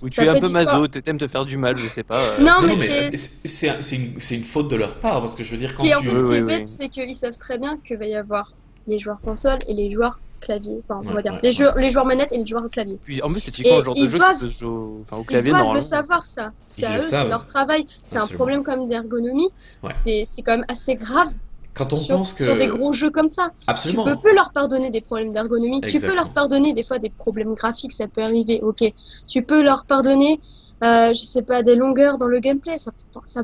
Où 0.02 0.08
tu 0.08 0.14
ça 0.16 0.24
es 0.24 0.28
un 0.28 0.38
peu 0.38 0.48
maso, 0.50 0.86
t'aimes 0.88 1.16
te 1.16 1.26
faire 1.26 1.44
du 1.46 1.56
mal, 1.56 1.74
je 1.76 1.88
sais 1.88 2.02
pas. 2.02 2.20
euh. 2.20 2.38
Non, 2.40 2.60
Non, 2.60 2.66
mais 2.66 2.76
mais 2.76 2.92
c'est- 2.92 3.16
c'est- 3.16 3.48
c'est 3.48 3.68
un- 3.70 3.80
c'est 3.80 4.34
une, 4.34 4.44
faute 4.44 4.68
de 4.68 4.76
leur 4.76 4.96
part 4.96 5.20
parce 5.20 5.34
que 5.34 5.42
je 5.42 5.52
veux 5.52 5.56
dire 5.56 5.74
quand 5.74 5.82
qui 5.84 5.88
est, 5.88 5.94
en 5.94 6.00
tu 6.02 6.10
fait, 6.10 6.18
ce 6.20 6.24
qui 6.24 6.30
Oui, 6.32 6.36
est 6.36 6.40
oui, 6.40 6.46
bête, 6.46 6.60
oui. 6.66 6.66
c'est 6.66 6.88
qu'ils 6.90 7.14
savent 7.14 7.38
très 7.38 7.56
bien 7.56 7.78
qu'il 7.78 7.96
va 7.96 8.04
y 8.06 8.14
avoir 8.14 8.52
les 8.86 8.98
joueurs 8.98 9.18
console 9.22 9.58
et 9.66 9.72
les 9.74 9.90
joueurs 9.90 10.20
clavier. 10.38 10.78
Enfin, 10.82 11.00
on 11.02 11.12
va 11.14 11.22
dire 11.22 11.32
ouais, 11.32 11.38
les, 11.42 11.48
ouais. 11.48 11.52
joueurs, 11.54 11.76
les 11.78 11.88
joueurs 11.88 12.04
manette 12.04 12.30
et 12.30 12.36
les 12.36 12.44
joueurs 12.44 12.68
clavier. 12.70 12.98
Puis 13.02 13.22
en 13.22 13.30
plus, 13.30 13.40
c'est 13.40 13.50
typiquement 13.50 13.78
le 13.78 13.84
genre 13.84 13.94
de 13.94 14.00
ils 14.00 14.10
jeu 14.10 14.18
doivent- 14.18 14.38
qui 14.38 14.46
se 14.54 14.64
enfin, 15.00 15.16
au 15.16 15.24
Ils 15.30 15.42
doivent 15.42 15.74
le 15.74 15.80
savoir, 15.80 16.26
ça. 16.26 16.52
C'est 16.66 16.82
Ils 16.82 16.84
à 16.84 16.98
eux, 16.98 17.00
savent. 17.00 17.22
c'est 17.22 17.28
leur 17.30 17.46
travail. 17.46 17.86
C'est 18.04 18.18
un 18.18 18.26
problème 18.26 18.62
quand 18.64 18.76
même 18.76 18.86
d'ergonomie. 18.86 19.48
Ouais. 19.82 19.90
C'est 19.90 20.22
c'est 20.26 20.42
quand 20.42 20.52
même 20.52 20.66
assez 20.68 20.94
grave 20.94 21.28
quand 21.76 21.92
on 21.92 21.96
sur, 21.96 22.16
pense 22.16 22.32
que 22.32 22.44
sur 22.44 22.56
des 22.56 22.66
gros 22.66 22.92
jeux 22.92 23.10
comme 23.10 23.28
ça. 23.28 23.50
Tu 23.58 23.64
absolument 23.66 24.04
peux 24.04 24.16
plus 24.16 24.34
leur 24.34 24.50
pardonner 24.52 24.90
des 24.90 25.00
problèmes 25.00 25.32
d'ergonomie. 25.32 25.80
Tu 25.82 26.00
peux 26.00 26.14
leur 26.14 26.30
pardonner 26.32 26.72
des 26.72 26.82
fois 26.82 26.98
des 26.98 27.10
problèmes 27.10 27.52
graphiques, 27.54 27.92
ça 27.92 28.08
peut 28.08 28.22
arriver, 28.22 28.60
ok. 28.62 28.84
Tu 29.28 29.42
peux 29.42 29.62
leur 29.62 29.84
pardonner, 29.84 30.40
euh, 30.84 31.08
je 31.12 31.20
sais 31.20 31.42
pas, 31.42 31.62
des 31.62 31.76
longueurs 31.76 32.18
dans 32.18 32.26
le 32.26 32.40
gameplay, 32.40 32.76
ça, 32.78 32.90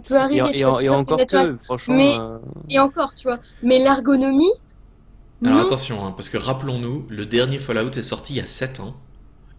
peut 0.01 0.17
arriver. 0.17 0.51
et- 0.51 0.55
tu 0.55 0.65
vois, 0.65 0.83
et 0.83 0.87
c'est 0.87 0.91
très 0.95 1.01
encore 1.03 1.19
naturel. 1.19 1.57
peu, 1.57 1.65
franchement. 1.65 1.95
Mais- 1.97 2.19
euh, 2.19 2.39
Et 2.71 2.79
encore, 2.79 3.15
tu 3.15 3.29
vois. 3.29 3.39
Mais 3.63 3.79
l'ergonomie, 3.79 4.51
Alors 5.45 5.59
non. 5.59 5.67
attention, 5.67 6.07
hein, 6.07 6.13
parce 6.17 6.29
que 6.29 6.39
rappelons-nous, 6.39 7.07
le 7.09 7.27
dernier 7.27 7.59
Fallout 7.59 7.91
est 7.91 8.03
sorti 8.03 8.35
il 8.35 8.37
y 8.37 8.41
a 8.41 8.47
7 8.47 8.81
ans, 8.81 8.95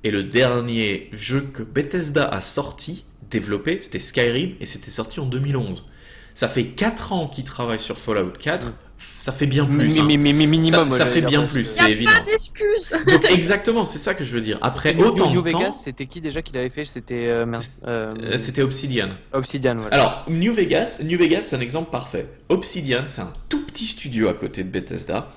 et 0.04 0.12
le 0.12 0.24
dernier 0.24 1.10
jeu 1.14 1.42
que 1.42 1.62
Bethesda 1.64 2.26
a 2.28 2.42
sorti, 2.42 3.06
développé, 3.30 3.80
c'était 3.82 4.00
Skyrim, 4.00 4.56
et 4.60 4.66
c'était 4.66 4.92
sorti 4.92 5.20
en 5.20 5.26
2011. 5.26 5.90
Ça 6.36 6.48
fait 6.48 6.66
4 6.66 7.14
ans 7.14 7.28
qu'ils 7.28 7.44
travaillent 7.44 7.80
sur 7.80 7.98
Fallout 7.98 8.32
4, 8.40 8.68
Mm. 8.68 8.72
ça 9.18 9.32
fait 9.34 9.46
bien 9.48 9.66
plus. 9.66 10.06
mi- 10.08 10.18
minimum. 10.18 10.90
ça, 10.90 11.06
fait 11.06 11.22
bien 11.22 11.44
plus, 11.46 11.66
c'est 11.66 11.92
évident. 11.92 12.12
Pas 12.12 12.22
d'excuses. 12.22 12.94
Donc 13.08 13.26
exactement, 13.30 13.86
c'est 13.86 13.98
ça 13.98 14.14
que 14.14 14.24
je 14.24 14.34
veux 14.34 14.42
dire. 14.42 14.58
Après 14.62 14.94
New, 14.94 15.06
autant 15.06 15.30
New 15.32 15.42
de 15.42 15.52
temps, 15.52 15.60
Vegas, 15.60 15.74
c'était 15.84 16.06
qui 16.06 16.22
déjà 16.22 16.42
qui 16.42 16.54
l'avait 16.54 16.70
fait? 16.70 16.86
C'était 16.86 17.28
euh, 17.28 17.46
euh, 17.88 18.38
c'était 18.38 18.62
Obsidian. 18.62 19.10
Obsidian, 19.34 19.76
voilà. 19.76 19.94
Alors, 19.96 20.26
New 20.30 20.54
Vegas, 20.54 21.00
New 21.04 21.18
Vegas, 21.20 21.42
c'est 21.42 21.56
un 21.58 21.62
exemple 21.62 21.92
parfait. 21.92 22.28
Obsidian, 22.50 23.04
c'est 23.06 23.22
un 23.22 23.34
tout 23.50 23.66
petit 23.66 23.88
studio 23.88 24.30
à 24.30 24.34
côté 24.34 24.64
de 24.64 24.70
Bethesda. 24.70 25.34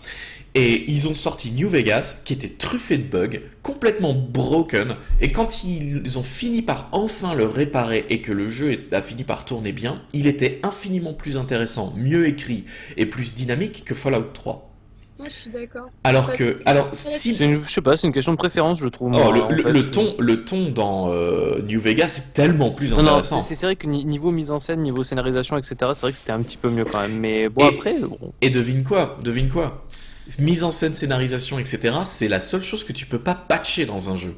Et 0.58 0.90
ils 0.90 1.06
ont 1.06 1.14
sorti 1.14 1.50
New 1.52 1.68
Vegas, 1.68 2.22
qui 2.24 2.32
était 2.32 2.48
truffé 2.48 2.96
de 2.96 3.02
bugs, 3.02 3.40
complètement 3.62 4.14
broken. 4.14 4.96
Et 5.20 5.30
quand 5.30 5.64
ils 5.64 6.18
ont 6.18 6.22
fini 6.22 6.62
par 6.62 6.88
enfin 6.92 7.34
le 7.34 7.44
réparer 7.44 8.06
et 8.08 8.22
que 8.22 8.32
le 8.32 8.46
jeu 8.48 8.78
a 8.90 9.02
fini 9.02 9.22
par 9.22 9.44
tourner 9.44 9.72
bien, 9.72 10.00
il 10.14 10.26
était 10.26 10.58
infiniment 10.62 11.12
plus 11.12 11.36
intéressant, 11.36 11.92
mieux 11.94 12.26
écrit 12.26 12.64
et 12.96 13.04
plus 13.04 13.34
dynamique 13.34 13.84
que 13.84 13.94
Fallout 13.94 14.30
3. 14.32 14.62
Moi, 15.18 15.28
je 15.30 15.34
suis 15.34 15.50
d'accord. 15.50 15.88
Alors 16.04 16.30
que, 16.34 16.58
alors 16.66 16.90
si 16.92 17.34
une- 17.42 17.62
je 17.64 17.70
sais 17.70 17.80
pas, 17.80 17.96
c'est 17.96 18.06
une 18.06 18.12
question 18.12 18.32
de 18.32 18.36
préférence, 18.36 18.78
je 18.80 18.86
trouve. 18.88 19.12
Oh, 19.14 19.32
moi, 19.32 19.48
le, 19.50 19.90
ton, 19.90 20.14
le 20.18 20.44
ton 20.44 20.68
dans 20.68 21.10
euh, 21.10 21.62
New 21.62 21.80
Vegas 21.80 22.18
est 22.18 22.34
tellement 22.34 22.68
plus 22.70 22.92
intéressant. 22.92 23.40
c'est 23.40 23.58
vrai 23.62 23.76
que 23.76 23.86
ni- 23.86 24.04
niveau 24.04 24.30
mise 24.30 24.50
en 24.50 24.58
scène, 24.58 24.82
niveau 24.82 25.04
scénarisation, 25.04 25.56
etc., 25.56 25.74
c'est 25.94 26.00
vrai 26.02 26.12
que 26.12 26.18
c'était 26.18 26.32
un 26.32 26.42
petit 26.42 26.58
peu 26.58 26.68
mieux 26.68 26.84
quand 26.84 27.00
même. 27.00 27.18
Mais 27.18 27.48
bon, 27.48 27.62
Et- 27.62 27.74
après, 27.74 27.98
bon. 27.98 28.18
Et 28.42 28.50
devine 28.50 28.84
quoi? 28.84 29.16
Devine 29.24 29.48
quoi? 29.48 29.85
Mise 30.38 30.64
en 30.64 30.70
scène, 30.70 30.94
scénarisation, 30.94 31.58
etc. 31.58 31.98
C'est 32.04 32.28
la 32.28 32.40
seule 32.40 32.62
chose 32.62 32.84
que 32.84 32.92
tu 32.92 33.06
peux 33.06 33.20
pas 33.20 33.34
patcher 33.34 33.86
dans 33.86 34.10
un 34.10 34.16
jeu. 34.16 34.34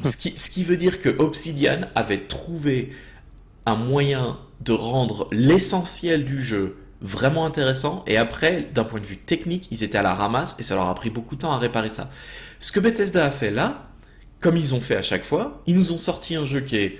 ce, 0.02 0.16
qui, 0.16 0.32
ce 0.36 0.50
qui 0.50 0.64
veut 0.64 0.76
dire 0.76 1.00
que 1.00 1.08
Obsidian 1.08 1.80
avait 1.94 2.22
trouvé 2.22 2.90
un 3.66 3.76
moyen 3.76 4.38
de 4.60 4.72
rendre 4.72 5.28
l'essentiel 5.32 6.24
du 6.24 6.42
jeu 6.42 6.76
vraiment 7.00 7.46
intéressant 7.46 8.04
et 8.06 8.16
après, 8.16 8.68
d'un 8.74 8.84
point 8.84 9.00
de 9.00 9.06
vue 9.06 9.16
technique, 9.16 9.68
ils 9.70 9.84
étaient 9.84 9.98
à 9.98 10.02
la 10.02 10.14
ramasse 10.14 10.56
et 10.58 10.62
ça 10.62 10.74
leur 10.74 10.88
a 10.88 10.94
pris 10.94 11.10
beaucoup 11.10 11.36
de 11.36 11.40
temps 11.40 11.52
à 11.52 11.58
réparer 11.58 11.88
ça. 11.88 12.10
Ce 12.58 12.72
que 12.72 12.80
Bethesda 12.80 13.24
a 13.24 13.30
fait 13.30 13.50
là, 13.50 13.90
comme 14.38 14.56
ils 14.56 14.74
ont 14.74 14.80
fait 14.80 14.96
à 14.96 15.02
chaque 15.02 15.24
fois, 15.24 15.62
ils 15.66 15.74
nous 15.74 15.92
ont 15.92 15.98
sorti 15.98 16.34
un 16.34 16.44
jeu 16.44 16.60
qui 16.60 16.76
est 16.76 16.98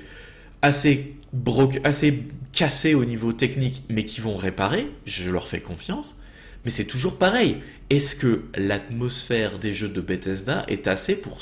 assez 0.63 1.17
broke, 1.33 1.81
assez 1.85 2.25
cassé 2.53 2.95
au 2.95 3.05
niveau 3.05 3.33
technique, 3.33 3.83
mais 3.89 4.05
qui 4.05 4.21
vont 4.21 4.37
réparer. 4.37 4.91
Je 5.05 5.31
leur 5.31 5.49
fais 5.49 5.61
confiance. 5.61 6.19
Mais 6.65 6.71
c'est 6.71 6.85
toujours 6.85 7.17
pareil. 7.17 7.59
Est-ce 7.91 8.15
que 8.17 8.45
l'atmosphère 8.55 9.59
des 9.59 9.73
jeux 9.75 9.89
de 9.89 10.01
Bethesda 10.01 10.65
est 10.69 10.87
assez 10.89 11.21
pour, 11.21 11.41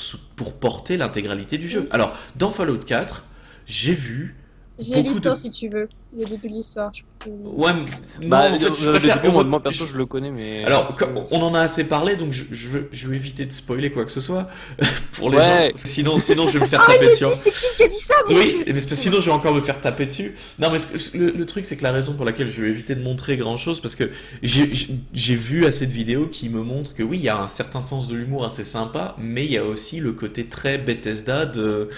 porter 0.59 0.97
l'intégralité 0.97 1.57
du 1.57 1.69
jeu? 1.69 1.87
Alors, 1.91 2.17
dans 2.35 2.49
Fallout 2.51 2.79
4, 2.79 3.23
j'ai 3.65 3.93
vu. 3.93 4.35
J'ai 4.79 5.03
l'histoire 5.03 5.35
de- 5.35 5.39
si 5.39 5.51
tu 5.51 5.69
veux. 5.69 5.87
Le 6.11 6.25
début 6.25 6.49
de 6.49 6.53
l'histoire. 6.55 6.91
je 6.93 7.03
Ouais, 7.27 7.73
non, 7.73 7.83
Bah, 8.29 8.49
en 8.49 8.57
fait, 8.59 8.69
le- 8.69 8.75
je 8.77 8.89
préfère- 8.91 9.21
début, 9.21 9.33
moi, 9.33 9.43
moi, 9.43 9.61
perso, 9.61 9.85
je- 9.85 9.91
je 9.91 9.97
le 9.97 10.05
connais, 10.05 10.31
mais. 10.31 10.63
Alors, 10.63 10.95
on 11.31 11.41
en 11.41 11.53
a 11.53 11.59
assez 11.59 11.83
parlé, 11.83 12.15
donc 12.15 12.31
je, 12.31 12.45
je 12.49 12.67
veux, 12.69 12.87
je 12.93 13.07
veux 13.09 13.15
éviter 13.15 13.45
de 13.45 13.51
spoiler 13.51 13.91
quoi 13.91 14.05
que 14.05 14.11
ce 14.11 14.21
soit 14.21 14.47
pour 15.13 15.29
les 15.29 15.37
Ouais. 15.37 15.71
gens. 15.75 15.81
Sinon, 15.83 16.17
sinon, 16.17 16.47
je 16.47 16.53
vais 16.53 16.59
me 16.61 16.65
faire 16.65 16.79
Ah, 16.81 16.91
il 16.91 16.93
taper 16.93 17.05
me 17.07 17.11
dessus. 17.11 17.25
dit, 17.25 17.29
c'est 17.33 17.51
qui 17.51 17.65
qui 17.75 17.83
a 17.83 17.87
dit 17.89 17.93
ça, 17.95 18.13
mon 18.29 18.35
Oui, 18.37 18.63
mais 18.65 18.71
parce 18.73 18.85
que 18.85 18.95
sinon 18.95 19.19
je 19.19 19.25
vais 19.25 19.31
encore 19.33 19.53
me 19.53 19.59
faire 19.59 19.81
taper 19.81 20.05
dessus. 20.05 20.33
Non, 20.59 20.71
mais 20.71 20.77
le, 21.13 21.31
le 21.31 21.45
truc, 21.45 21.65
c'est 21.65 21.75
que 21.75 21.83
la 21.83 21.91
raison 21.91 22.13
pour 22.13 22.23
laquelle 22.23 22.49
je 22.49 22.61
vais 22.61 22.69
éviter 22.69 22.95
de 22.95 23.01
montrer 23.03 23.35
grand 23.35 23.57
chose, 23.57 23.81
parce 23.81 23.95
que 23.95 24.09
j'ai- 24.41 24.73
j'ai 24.73 24.87
j'ai 25.13 25.35
vu 25.35 25.65
assez 25.65 25.87
de 25.87 25.91
vidéos 25.91 26.27
qui 26.27 26.47
me 26.47 26.61
montrent 26.63 26.93
que 26.93 27.03
oui, 27.03 27.17
il 27.17 27.23
y 27.23 27.29
a 27.29 27.37
un 27.41 27.49
certain 27.49 27.81
sens 27.81 28.07
de 28.07 28.15
l'humour 28.15 28.45
assez 28.45 28.63
sympa, 28.63 29.15
mais 29.19 29.43
il 29.43 29.51
y 29.51 29.57
a 29.57 29.65
aussi 29.65 29.99
le 29.99 30.13
côté 30.13 30.45
très 30.45 30.77
Bethesda 30.77 31.45
de. 31.45 31.89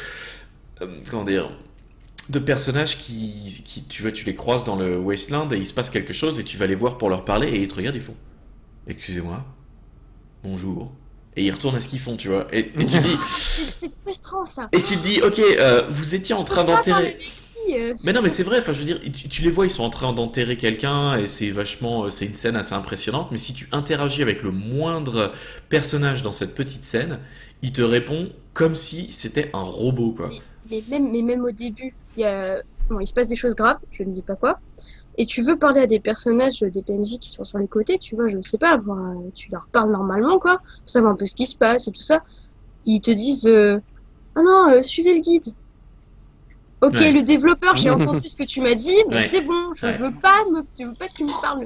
euh, 0.82 0.88
comment 1.12 1.26
dire 1.26 1.52
de 2.30 2.40
personnages 2.40 2.98
qui, 2.98 3.62
qui 3.66 3.84
tu 3.84 4.02
vois, 4.04 4.12
tu 4.12 4.26
les 4.26 4.36
croises 4.36 4.64
dans 4.64 4.76
le 4.76 4.98
Wasteland 4.98 5.50
et 5.52 5.58
il 5.58 5.68
se 5.68 5.74
passe 5.74 5.90
quelque 5.90 6.14
chose 6.14 6.40
et 6.40 6.44
tu 6.44 6.58
vas 6.58 6.68
les 6.68 6.76
voir 6.76 6.98
pour 6.98 7.10
leur 7.10 7.26
parler 7.26 7.48
et 7.50 7.62
ils 7.62 7.68
te 7.68 7.76
regardent, 7.76 7.96
ils 7.96 8.02
font 8.02 8.16
Excusez-moi, 8.88 9.46
bonjour. 10.44 10.92
Et 11.36 11.44
ils 11.46 11.52
retournent 11.52 11.76
à 11.76 11.80
ce 11.80 11.88
qu'ils 11.88 12.00
font, 12.00 12.18
tu 12.18 12.28
vois. 12.28 12.48
Et, 12.54 12.60
et 12.60 12.86
tu 12.86 13.00
dis, 13.00 13.18
C'est 13.28 13.92
frustrant 14.04 14.44
ça. 14.44 14.68
et 14.74 14.82
tu 14.82 14.98
dis, 14.98 15.22
ok, 15.22 15.40
euh, 15.40 15.88
vous 15.90 16.14
étiez 16.16 16.36
en 16.36 16.44
train 16.44 16.64
d'enterrer. 16.66 17.18
euh, 17.74 17.94
Mais 18.04 18.12
non, 18.12 18.22
mais 18.22 18.28
c'est 18.30 18.44
vrai, 18.44 18.58
enfin, 18.60 18.74
je 18.74 18.80
veux 18.80 18.86
dire, 18.86 19.00
tu, 19.14 19.30
tu 19.30 19.42
les 19.42 19.50
vois, 19.50 19.66
ils 19.66 19.70
sont 19.72 19.84
en 19.84 19.90
train 19.90 20.12
d'enterrer 20.12 20.58
quelqu'un 20.58 21.18
et 21.18 21.28
c'est 21.28 21.50
vachement, 21.52 22.04
euh, 22.06 22.10
c'est 22.10 22.26
une 22.26 22.36
scène 22.36 22.58
assez 22.58 22.74
impressionnante. 22.74 23.30
Mais 23.32 23.38
si 23.38 23.54
tu 23.54 23.68
interagis 23.72 24.22
avec 24.22 24.44
le 24.44 24.52
moindre 24.52 25.32
personnage 25.70 26.22
dans 26.22 26.34
cette 26.34 26.54
petite 26.54 26.84
scène, 26.84 27.20
il 27.62 27.72
te 27.72 27.82
répond 27.82 28.30
comme 28.54 28.76
si 28.76 29.10
c'était 29.12 29.50
un 29.54 29.62
robot, 29.64 30.12
quoi. 30.12 30.30
mais 30.70 30.84
même, 30.90 31.12
mais 31.12 31.22
même 31.22 31.46
au 31.46 31.52
début, 31.52 31.94
y 32.18 32.24
a... 32.26 32.62
bon, 32.90 33.00
il 33.00 33.08
se 33.08 33.14
passe 33.14 33.28
des 33.28 33.36
choses 33.36 33.56
graves, 33.56 33.80
je 33.92 34.04
ne 34.04 34.12
dis 34.12 34.22
pas 34.22 34.36
quoi. 34.36 34.60
Et 35.18 35.26
tu 35.26 35.42
veux 35.42 35.58
parler 35.58 35.82
à 35.82 35.88
des 35.88 36.00
personnages, 36.00 36.62
des 36.62 36.82
PNJ 36.82 37.20
qui 37.20 37.32
sont 37.32 37.44
sur 37.44 37.58
les 37.58 37.68
côtés, 37.68 37.98
tu 38.00 38.16
vois, 38.16 38.30
je 38.30 38.38
ne 38.38 38.42
sais 38.42 38.58
pas, 38.58 38.78
bon, 38.78 39.30
tu 39.36 39.52
leur 39.52 39.68
parles 39.68 39.92
normalement, 39.92 40.40
quoi, 40.40 40.58
pour 40.60 40.90
savoir 40.90 41.14
un 41.14 41.16
peu 41.18 41.26
ce 41.26 41.36
qui 41.36 41.46
se 41.46 41.56
passe 41.58 41.88
et 41.88 41.92
tout 41.92 42.02
ça. 42.02 42.24
Ils 42.86 43.02
te 43.02 43.12
disent 43.12 43.46
euh, 43.48 43.80
Ah 44.36 44.42
non, 44.42 44.70
euh, 44.70 44.82
suivez 44.82 45.14
le 45.14 45.20
guide. 45.20 45.48
Ok, 46.82 46.94
Ouais. 46.96 47.12
le 47.12 47.22
développeur, 47.24 47.76
j'ai 47.76 47.90
entendu 47.92 48.28
ce 48.28 48.36
que 48.36 48.44
tu 48.44 48.62
m'as 48.62 48.74
dit, 48.74 48.96
mais 49.10 49.18
Ouais. 49.18 49.28
c'est 49.32 49.42
bon, 49.42 49.74
je 49.76 49.86
Ouais. 49.86 49.98
veux 49.98 50.12
pas 50.14 50.44
me... 50.52 50.64
je 50.80 50.86
veux 50.86 50.94
pas 50.94 51.08
que 51.08 51.14
tu 51.14 51.26
me 51.26 51.42
parles. 51.42 51.66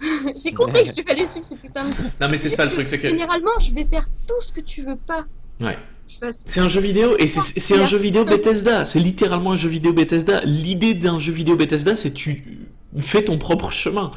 j'ai 0.36 0.52
compris 0.52 0.82
que 0.82 0.88
je 0.88 0.94
te 0.94 1.02
fallait 1.02 1.24
suivre 1.26 1.44
ces 1.46 1.56
putains 1.56 1.84
de. 1.84 1.90
Non, 2.20 2.28
mais 2.28 2.36
c'est 2.38 2.48
ça 2.50 2.64
le 2.64 2.70
truc, 2.70 2.88
c'est 2.88 2.98
que. 2.98 3.08
Généralement, 3.08 3.56
je 3.60 3.72
vais 3.72 3.84
faire 3.84 4.06
tout 4.26 4.40
ce 4.42 4.52
que 4.52 4.60
tu 4.60 4.82
veux 4.82 4.96
pas 4.96 5.24
Ouais. 5.60 5.78
Fasse. 6.18 6.44
C'est 6.48 6.60
un 6.60 6.68
jeu 6.68 6.80
vidéo 6.80 7.16
et 7.18 7.26
c'est 7.28 7.76
un 7.76 7.84
jeu 7.86 7.98
vidéo 7.98 8.24
Bethesda. 8.24 8.84
C'est 8.84 8.98
littéralement 9.00 9.52
un 9.52 9.56
jeu 9.56 9.68
vidéo 9.68 9.92
Bethesda. 9.92 10.40
L'idée 10.44 10.94
d'un 10.94 11.18
jeu 11.18 11.32
vidéo 11.32 11.56
Bethesda, 11.56 11.96
c'est 11.96 12.12
tu 12.12 12.58
fais 13.00 13.24
ton 13.24 13.38
propre 13.38 13.72
chemin. 13.72 14.12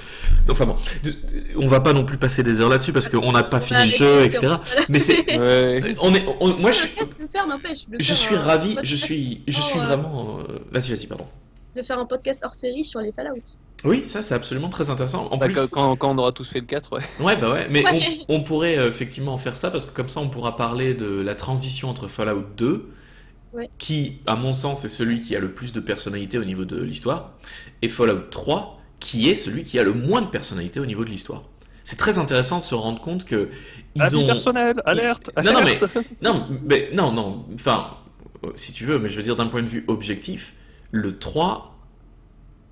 Donc, 0.46 0.52
enfin 0.56 0.66
bon, 0.66 0.76
on 1.56 1.66
va 1.68 1.80
pas 1.80 1.94
non 1.94 2.06
plus 2.06 2.18
passer 2.18 2.44
des 2.44 2.62
heures 2.62 2.70
là-dessus 2.70 2.94
parce 2.94 3.08
qu'on 3.10 3.32
n'a 3.32 3.42
pas 3.44 3.60
fini 3.60 3.86
le 3.86 3.96
jeu, 3.96 4.22
etc. 4.24 4.56
Mais 4.90 5.00
c'est, 5.00 5.26
Ouais. 5.40 5.96
on 6.00 6.14
est, 6.14 6.24
on- 6.40 6.60
moi 6.60 6.72
je 6.72 6.78
faire, 6.80 7.06
je 8.00 8.14
suis 8.14 8.36
un 8.36 8.42
ravi, 8.42 8.78
je 8.84 8.96
suis, 8.96 9.42
je 9.48 9.60
suis 9.62 9.80
euh, 9.80 9.84
vraiment. 9.84 10.40
euh, 10.48 10.60
Vas-y, 10.72 10.90
vas-y, 10.94 11.08
pardon. 11.08 11.26
De 11.78 11.82
faire 11.84 12.00
un 12.00 12.06
podcast 12.06 12.42
hors 12.44 12.56
série 12.56 12.84
sur 12.84 13.00
les 13.00 13.12
Fallout. 13.14 13.36
Oui, 13.86 14.04
ça 14.04 14.24
c'est 14.24 14.34
absolument 14.34 14.70
très 14.70 14.90
intéressant. 14.90 15.28
En 15.32 15.38
Bah, 15.38 15.46
plus, 15.46 15.68
quand- 15.68 15.96
on 16.02 16.18
aura 16.18 16.32
tous 16.32 16.50
fait 16.50 16.60
le 16.60 16.66
4, 16.66 16.94
ouais. 16.98 17.02
ouais, 17.24 17.36
bah 17.38 17.52
ouais, 17.54 17.68
mais 17.70 17.84
Ouais. 17.86 18.00
On, 18.28 18.38
on 18.38 18.44
pourrait 18.44 18.78
euh, 18.80 18.90
effectivement 18.90 19.38
faire 19.38 19.56
ça 19.56 19.70
parce 19.70 19.86
que 19.86 19.94
comme 19.96 20.10
ça 20.10 20.20
on 20.20 20.30
pourra 20.30 20.56
parler 20.56 20.96
de 20.96 21.22
la 21.22 21.36
transition 21.36 21.88
entre 21.90 22.08
Fallout 22.08 22.44
2 22.58 22.90
Ouais. 23.54 23.70
qui, 23.78 24.20
à 24.28 24.36
mon 24.36 24.52
sens, 24.54 24.84
est 24.86 24.90
celui 24.90 25.22
qui 25.22 25.36
a 25.36 25.40
le 25.40 25.54
plus 25.54 25.72
de 25.72 25.80
personnalité 25.80 26.38
au 26.38 26.44
niveau 26.44 26.66
de 26.66 26.82
l'histoire, 26.84 27.32
et 27.82 27.88
Fallout 27.90 28.30
3, 28.30 28.80
qui 29.00 29.30
est 29.30 29.36
celui 29.36 29.64
qui 29.64 29.80
a 29.80 29.84
le 29.84 29.94
moins 29.94 30.22
de 30.22 30.28
personnalité 30.28 30.80
au 30.82 30.86
niveau 30.86 31.06
de 31.06 31.10
l'histoire. 31.10 31.44
C'est 31.84 31.96
très 31.98 32.20
intéressant 32.20 32.60
de 32.60 32.64
se 32.66 32.76
rendre 32.76 33.00
compte 33.02 33.24
que 33.24 33.50
ils 33.96 34.02
Avis 34.02 34.16
ont 34.18 34.26
personnel, 34.26 34.82
alerte, 34.86 35.30
Non, 35.38 35.44
non, 35.54 35.56
alerte. 35.60 35.86
non, 36.22 36.48
mais 36.64 36.90
non, 36.94 37.12
non. 37.14 37.46
Enfin, 37.56 37.92
euh, 38.46 38.50
si 38.56 38.74
tu 38.74 38.84
veux, 38.84 39.00
mais 39.00 39.08
je 39.10 39.16
veux 39.18 39.24
dire 39.24 39.36
d'un 39.38 39.48
point 39.48 39.62
de 39.64 39.68
vue 39.68 39.86
objectif, 39.88 40.54
le 40.92 41.18
3, 41.18 41.76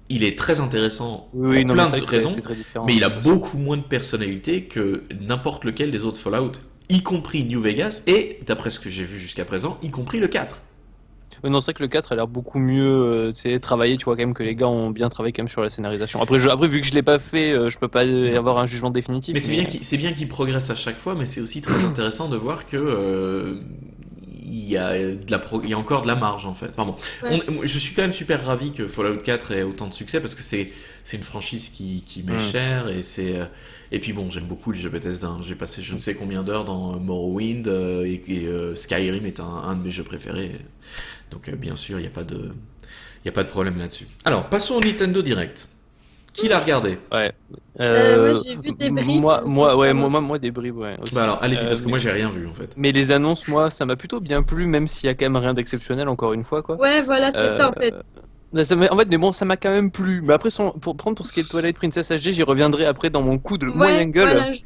il 0.09 0.23
est 0.23 0.37
très 0.37 0.59
intéressant 0.61 1.29
Oui, 1.33 1.65
pour 1.65 1.67
non, 1.67 1.73
plein 1.73 1.91
mais 1.91 1.99
de 1.99 2.05
raisons, 2.05 2.35
mais 2.85 2.95
il 2.95 3.03
a 3.03 3.09
beaucoup 3.09 3.57
moins 3.57 3.77
de 3.77 3.83
personnalité 3.83 4.65
que 4.65 5.03
n'importe 5.19 5.63
lequel 5.63 5.91
des 5.91 6.03
autres 6.03 6.19
Fallout, 6.19 6.53
y 6.89 7.01
compris 7.01 7.43
New 7.43 7.61
Vegas 7.61 8.03
et, 8.07 8.39
d'après 8.45 8.69
ce 8.69 8.79
que 8.79 8.89
j'ai 8.89 9.03
vu 9.03 9.19
jusqu'à 9.19 9.45
présent, 9.45 9.77
y 9.81 9.89
compris 9.89 10.19
le 10.19 10.27
4. 10.27 10.61
Ouais, 11.43 11.49
non, 11.49 11.59
c'est 11.59 11.65
vrai 11.65 11.73
que 11.73 11.83
le 11.83 11.89
4 11.89 12.13
a 12.13 12.15
l'air 12.15 12.27
beaucoup 12.27 12.59
mieux 12.59 13.31
euh, 13.33 13.59
travaillé, 13.59 13.97
tu 13.97 14.05
vois, 14.05 14.15
quand 14.15 14.21
même 14.21 14.33
que 14.33 14.43
les 14.43 14.55
gars 14.55 14.67
ont 14.67 14.89
bien 14.89 15.09
travaillé 15.09 15.33
quand 15.33 15.43
même 15.43 15.49
sur 15.49 15.61
la 15.61 15.69
scénarisation. 15.69 16.21
Après, 16.21 16.39
je, 16.39 16.49
après 16.49 16.67
vu 16.67 16.81
que 16.81 16.87
je 16.87 16.93
l'ai 16.93 17.03
pas 17.03 17.19
fait, 17.19 17.51
euh, 17.51 17.69
je 17.69 17.77
peux 17.77 17.87
pas 17.87 18.01
avoir 18.01 18.57
un 18.57 18.65
jugement 18.65 18.89
définitif. 18.89 19.33
Mais 19.33 19.39
c'est 19.39 19.51
bien 19.51 19.65
qu'il 19.65 19.83
c'est 19.83 19.97
bien 19.97 20.13
qu'il 20.13 20.27
progresse 20.27 20.69
à 20.69 20.75
chaque 20.75 20.97
fois, 20.97 21.13
mais 21.15 21.25
c'est 21.25 21.41
aussi 21.41 21.61
très 21.61 21.85
intéressant 21.85 22.29
de 22.29 22.37
voir 22.37 22.65
que 22.65 22.77
euh, 22.77 23.55
il 24.45 24.69
y 24.69 24.77
a 24.77 24.93
de 24.97 25.31
la 25.31 25.39
pro- 25.39 25.61
il 25.63 25.69
y 25.69 25.73
a 25.73 25.77
encore 25.77 26.01
de 26.01 26.07
la 26.07 26.15
marge 26.15 26.45
en 26.45 26.53
fait. 26.53 26.69
Enfin 26.77 26.85
bon, 26.85 26.95
Ouais. 27.23 27.41
On- 27.47 27.51
moi, 27.51 27.65
je 27.65 27.77
suis 27.79 27.93
quand 27.93 28.01
même 28.03 28.11
super 28.11 28.45
ravi 28.45 28.71
que 28.71 28.87
Fallout 28.87 29.17
4 29.17 29.51
ait 29.53 29.63
autant 29.63 29.87
de 29.87 29.93
succès 29.93 30.19
parce 30.19 30.35
que 30.35 30.41
c'est 30.43 30.71
c'est 31.03 31.17
une 31.17 31.23
franchise 31.23 31.69
qui, 31.69 32.03
qui 32.05 32.23
m'est 32.23 32.33
Mm. 32.37 32.39
chère 32.51 32.89
et 32.89 33.01
c'est 33.03 33.35
euh, 33.39 33.45
et 33.91 33.99
puis 33.99 34.11
bon 34.13 34.29
j'aime 34.29 34.45
beaucoup 34.45 34.71
le 34.71 34.77
jeu 34.77 34.89
Bethesda. 34.89 35.27
hein. 35.27 35.39
J'ai 35.41 35.55
passé 35.55 35.81
je 35.81 35.93
ne 35.93 35.99
sais 35.99 36.15
combien 36.15 36.41
d'heures 36.43 36.65
dans 36.65 36.99
Morrowind 36.99 37.67
euh, 37.67 38.05
et, 38.05 38.23
et, 38.27 38.45
euh, 38.47 38.73
Skyrim 38.75 39.25
est 39.25 39.39
un, 39.39 39.45
un 39.45 39.75
de 39.75 39.81
mes 39.81 39.91
jeux 39.91 40.03
préférés. 40.03 40.51
Donc 41.31 41.49
euh, 41.49 41.55
bien 41.55 41.75
sûr 41.75 41.99
il 41.99 42.01
n'y 42.03 42.07
a 42.07 42.11
pas 42.11 42.23
de 42.23 42.51
il 43.23 43.27
y 43.27 43.29
a 43.29 43.31
pas 43.31 43.43
de 43.43 43.49
problème 43.49 43.77
là-dessus. 43.79 44.07
Alors 44.25 44.49
passons 44.49 44.75
au 44.75 44.79
Nintendo 44.81 45.21
Direct. 45.21 45.67
Qui 46.35 46.47
l'a 46.49 46.59
regardé 46.59 46.97
Ouais. 47.11 47.31
Euh, 47.79 48.31
moi, 48.33 48.41
j'ai 48.45 48.55
vu 48.55 48.71
des 48.73 48.89
bribes, 48.89 49.21
Moi, 49.21 49.41
moi, 49.45 49.75
ouais, 49.77 49.89
euh, 49.89 49.93
moi, 49.93 50.09
moi, 50.09 50.21
moi, 50.21 50.39
des 50.39 50.51
bribes, 50.51 50.77
ouais. 50.77 50.95
aussi. 51.01 51.13
Bah 51.13 51.23
alors 51.23 51.39
allez-y 51.41 51.59
Euh, 51.59 51.67
parce 51.67 51.79
que 51.81 51.85
mais- 51.85 51.89
moi 51.91 51.99
j'ai 51.99 52.11
rien 52.11 52.29
vu 52.29 52.47
en 52.47 52.53
fait. 52.53 52.69
Mais 52.77 52.91
les 52.91 53.11
annonces, 53.11 53.47
moi, 53.47 53.69
ça 53.69 53.85
m'a 53.85 53.95
plutôt 53.95 54.19
bien 54.21 54.43
plu, 54.43 54.65
même 54.65 54.87
s'il 54.87 55.07
y 55.07 55.09
a 55.09 55.13
quand 55.13 55.25
même 55.25 55.35
rien 55.37 55.53
d'exceptionnel, 55.53 56.07
encore 56.07 56.33
une 56.33 56.43
fois, 56.43 56.61
quoi. 56.61 56.77
Ouais, 56.77 57.01
voilà, 57.01 57.31
c'est 57.31 57.49
ça 57.49 57.65
en 57.67 57.69
Euh, 57.69 57.71
fait. 57.71 57.93
Ça 58.63 58.75
en 58.75 58.97
fait, 58.97 59.07
mais 59.09 59.17
bon, 59.17 59.33
ça 59.33 59.43
m'a 59.43 59.57
quand 59.57 59.71
même 59.71 59.91
plu. 59.91 60.21
Mais 60.23 60.33
après, 60.33 60.49
pour 60.81 60.95
prendre 60.95 61.17
pour 61.17 61.25
ce 61.27 61.33
qui 61.33 61.41
est 61.41 61.43
de 61.43 61.49
Twilight 61.49 61.75
Princess 61.77 62.09
HD, 62.11 62.31
j'y 62.31 62.43
reviendrai 62.43 62.85
après 62.85 63.09
dans 63.09 63.21
mon 63.21 63.37
coup 63.37 63.57
de 63.57 63.65
moyen 63.65 63.99
Ouais, 63.99 64.05
gueule. 64.11 64.27
voilà, 64.37 64.51
je- 64.53 64.61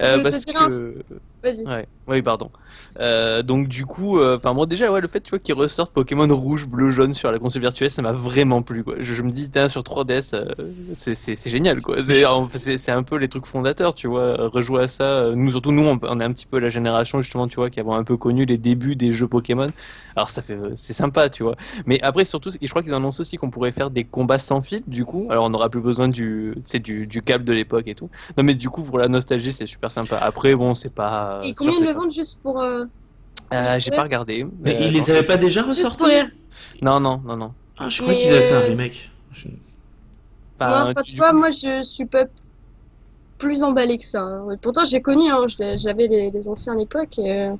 euh, 0.00 0.12
je 0.12 0.16
te 0.16 0.22
parce 0.22 0.48
un- 0.56 0.68
que. 0.68 0.94
Vas-y. 1.44 1.64
Ouais, 1.66 1.86
oui, 2.08 2.22
pardon. 2.22 2.50
Euh, 2.98 3.42
donc 3.42 3.68
du 3.68 3.86
coup, 3.86 4.18
euh, 4.18 4.36
enfin 4.38 4.52
moi 4.52 4.66
déjà 4.66 4.90
ouais, 4.90 5.00
le 5.00 5.08
fait 5.08 5.20
tu 5.20 5.30
vois 5.30 5.38
qu'ils 5.38 5.54
ressortent 5.54 5.92
Pokémon 5.92 6.26
rouge, 6.34 6.66
bleu, 6.66 6.90
jaune 6.90 7.14
sur 7.14 7.30
la 7.30 7.38
console 7.38 7.62
virtuelle, 7.62 7.90
ça 7.90 8.02
m'a 8.02 8.12
vraiment 8.12 8.62
plu 8.62 8.82
quoi. 8.82 8.94
Je, 8.98 9.14
je 9.14 9.22
me 9.22 9.30
dis 9.30 9.50
tiens 9.50 9.68
sur 9.68 9.82
3DS, 9.82 10.34
euh, 10.34 10.44
c'est 10.94 11.48
génial 11.48 11.80
quoi. 11.82 11.96
C'est 12.76 12.90
un 12.92 13.02
peu 13.02 13.16
les 13.16 13.28
trucs 13.28 13.46
fondateurs, 13.46 13.94
tu 13.94 14.08
vois. 14.08 14.20
euh, 14.20 14.48
Rejouer 14.48 14.82
à 14.84 14.88
ça, 14.88 15.04
euh, 15.04 15.34
nous 15.34 15.50
surtout 15.52 15.70
nous 15.72 15.82
on, 15.86 15.98
on 16.02 16.20
est 16.20 16.24
un 16.24 16.32
petit 16.32 16.46
peu 16.46 16.58
la 16.58 16.70
génération 16.70 17.20
justement 17.22 17.46
tu 17.48 17.56
vois 17.56 17.70
qui 17.70 17.78
avons 17.80 17.94
un 17.94 18.04
peu 18.04 18.16
connu 18.16 18.44
les 18.46 18.58
débuts 18.58 18.96
des 18.96 19.12
jeux 19.12 19.28
Pokémon. 19.28 19.68
Alors 20.16 20.30
ça 20.30 20.42
fait 20.42 20.58
c'est 20.74 20.92
sympa 20.94 21.28
tu 21.30 21.42
vois. 21.42 21.56
Mais 21.86 22.00
après 22.02 22.24
surtout 22.24 22.50
je 22.60 22.68
crois 22.68 22.82
qu'ils 22.82 22.94
annoncent 22.94 23.20
aussi 23.20 23.36
qu'on 23.36 23.50
pourrait 23.50 23.72
faire 23.72 23.90
des 23.90 24.04
combats 24.04 24.38
sans 24.38 24.62
fil 24.62 24.82
du 24.86 25.04
coup. 25.04 25.26
Alors 25.30 25.44
on 25.44 25.50
n'aura 25.50 25.68
plus 25.68 25.80
besoin 25.80 26.08
du 26.08 26.54
du 26.82 27.06
du 27.06 27.22
câble 27.22 27.44
de 27.44 27.52
l'époque 27.52 27.88
et 27.88 27.94
tout. 27.94 28.10
Non 28.36 28.44
mais 28.44 28.54
du 28.54 28.68
coup 28.70 28.82
pour 28.82 28.98
la 28.98 29.08
nostalgie 29.08 29.52
c'est 29.52 29.66
super 29.66 29.90
sympa. 29.92 30.16
Après 30.18 30.54
bon 30.54 30.74
c'est 30.74 30.92
pas. 30.94 31.33
Et 31.42 31.48
c'est 31.48 31.54
combien 31.54 31.74
sûr, 31.74 31.82
ils 31.84 31.88
le 31.88 31.94
vendent 31.94 32.12
juste 32.12 32.40
pour. 32.42 32.60
euh, 32.60 32.84
euh, 33.52 33.78
j'ai 33.78 33.90
pas 33.90 34.02
regardé. 34.02 34.46
Mais 34.60 34.74
Euh, 34.74 34.78
ils 34.86 34.92
les 34.92 35.02
attends, 35.02 35.12
avaient 35.12 35.26
pas 35.26 35.36
déjà 35.36 35.62
ressortis. 35.62 36.04
Non, 36.82 37.00
non, 37.00 37.20
non, 37.24 37.36
non. 37.36 37.52
Ah 37.78 37.88
je 37.88 38.00
crois 38.02 38.14
qu'ils 38.14 38.32
avaient 38.32 38.42
fait 38.42 38.54
un 38.54 38.60
euh, 38.62 38.66
remake. 38.66 39.10
Je- 39.32 39.48
Enfin, 40.56 40.68
moi, 40.68 40.90
enfin, 40.90 41.02
tu- 41.02 41.16
vois, 41.16 41.32
moi, 41.32 41.50
je 41.50 41.82
suis 41.82 42.06
pas 42.06 42.24
plus 43.38 43.62
emballée 43.64 43.98
que 43.98 44.04
ça. 44.04 44.22
hein. 44.22 44.46
Pourtant, 44.62 44.84
j'ai 44.84 45.02
connu, 45.02 45.28
hein, 45.30 45.44
j'avais 45.76 46.06
les, 46.06 46.30
les 46.30 46.48
anciens 46.48 46.74
à 46.74 46.76
l'époque. 46.76 47.18
Et... 47.18 47.50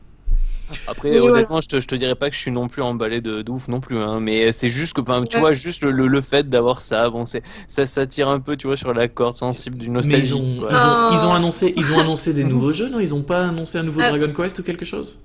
euh, 0.70 0.74
Après, 0.86 1.10
Mais 1.10 1.20
honnêtement, 1.20 1.60
je 1.60 1.68
te, 1.68 1.80
je 1.80 1.86
te 1.86 1.94
dirais 1.94 2.14
pas 2.14 2.30
que 2.30 2.36
je 2.36 2.40
suis 2.40 2.50
non 2.50 2.68
plus 2.68 2.82
emballé 2.82 3.20
de, 3.20 3.42
de 3.42 3.50
ouf 3.50 3.68
non 3.68 3.80
plus, 3.80 3.98
hein, 3.98 4.20
mais 4.20 4.52
c'est 4.52 4.68
juste 4.68 4.92
que, 4.94 5.00
enfin, 5.00 5.24
tu 5.24 5.36
Ouais. 5.36 5.40
vois, 5.40 5.52
juste 5.54 5.82
le, 5.82 5.90
le, 5.90 6.06
le 6.06 6.20
fait 6.20 6.48
d'avoir 6.48 6.80
ça, 6.80 7.10
bon, 7.10 7.26
c'est, 7.26 7.42
ça, 7.68 7.86
ça 7.86 8.06
tire 8.06 8.28
un 8.28 8.40
peu, 8.40 8.56
tu 8.56 8.66
vois, 8.66 8.76
sur 8.76 8.92
la 8.94 9.08
corde 9.08 9.36
sensible 9.36 9.76
du 9.78 9.86
ils 9.86 9.92
nostalgie. 9.92 10.34
ont, 10.34 10.60
quoi. 10.60 10.68
ils, 10.70 10.74
ont, 10.76 10.78
Ah. 10.82 11.10
ils 11.12 11.26
ont 11.26 11.32
annoncé, 11.32 11.74
ils 11.76 11.92
ont 11.92 11.98
annoncé 11.98 12.32
des 12.34 12.44
nouveaux 12.44 12.72
jeux, 12.78 12.88
non? 12.88 13.00
Ils 13.00 13.14
ont 13.14 13.22
pas 13.22 13.44
annoncé 13.46 13.78
un 13.78 13.82
nouveau 13.82 14.00
Ah. 14.02 14.10
Dragon 14.10 14.32
Quest 14.34 14.58
ou 14.58 14.62
quelque 14.62 14.84
chose? 14.84 15.20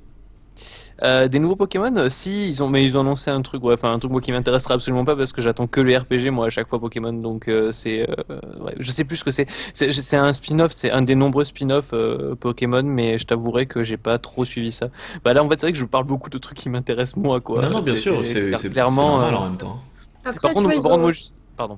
Euh, 1.04 1.28
des 1.30 1.40
nouveaux 1.40 1.56
Pokémon, 1.56 1.96
euh, 1.96 2.10
si, 2.10 2.50
ils 2.50 2.62
ont, 2.62 2.68
mais 2.70 2.84
ils 2.84 2.98
ont 2.98 3.02
annoncé 3.02 3.32
un 3.32 3.42
truc, 3.42 3.64
ouais, 3.64 3.74
enfin, 3.74 3.94
un 3.94 4.00
truc 4.00 4.12
moi 4.12 4.20
qui 4.22 4.32
m'intéressera 4.32 4.74
absolument 4.74 5.06
pas 5.06 5.16
parce 5.16 5.32
que 5.32 5.42
j'attends 5.42 5.66
que 5.68 5.80
les 5.80 5.98
RPG, 5.98 6.30
moi, 6.30 6.48
à 6.48 6.50
chaque 6.50 6.68
fois 6.68 6.80
Pokémon, 6.80 7.14
donc 7.14 7.48
euh, 7.48 7.72
c'est, 7.72 8.10
euh, 8.10 8.16
ouais, 8.62 8.76
je 8.80 8.92
sais 8.92 9.04
plus 9.06 9.16
ce 9.18 9.24
que 9.24 9.32
c'est. 9.32 9.48
C'est, 9.74 10.18
un 10.18 10.34
spin-off, 10.34 10.72
c'est 10.74 10.92
un 10.92 11.02
des 11.02 11.16
nombreux 11.16 11.44
spin-off 11.46 11.92
euh, 11.94 12.36
Pokémon, 12.36 12.84
mais 12.84 13.18
je 13.18 13.26
t'avouerai 13.26 13.66
que 13.66 13.84
j'ai 13.84 13.98
pas 13.98 14.18
trop 14.18 14.44
suivi 14.46 14.72
ça. 14.72 14.90
Bah 15.24 15.34
là, 15.34 15.44
en 15.44 15.50
fait, 15.50 15.60
c'est 15.62 15.68
vrai 15.68 15.72
que 15.74 15.80
je 15.80 15.86
parle 15.86 16.06
beaucoup 16.06 16.30
de 16.30 16.38
trucs 16.38 16.58
qui 16.58 16.70
m'intéressent 16.70 17.16
moi, 17.18 17.40
quoi. 17.40 17.62
Non, 17.62 17.70
non, 17.70 17.80
bien 17.82 17.96
sûr, 17.96 18.26
c'est 18.26 18.42
clair- 18.42 18.58
c'est- 18.58 18.64
c'est 18.68 18.70
clairement. 18.74 19.20
normal 19.20 19.34
euh, 19.34 19.38
en 19.38 19.44
même 19.46 19.58
temps. 19.58 19.80
Après, 20.26 20.40
Par 20.42 20.52
contre, 20.54 20.64
vois, 20.66 20.70
par 20.72 20.78
ils, 20.78 20.82
contre, 20.84 20.96
ont, 20.96 21.00
moi, 21.00 21.12
je- 21.14 21.22
pardon. 21.56 21.78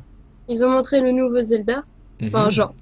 ils 0.49 0.65
ont 0.65 0.69
montré 0.71 0.99
le 0.99 1.11
nouveau 1.11 1.41
Zelda. 1.41 1.83
Enfin, 2.23 2.45
Mhm. 2.45 2.51
genre, 2.51 2.73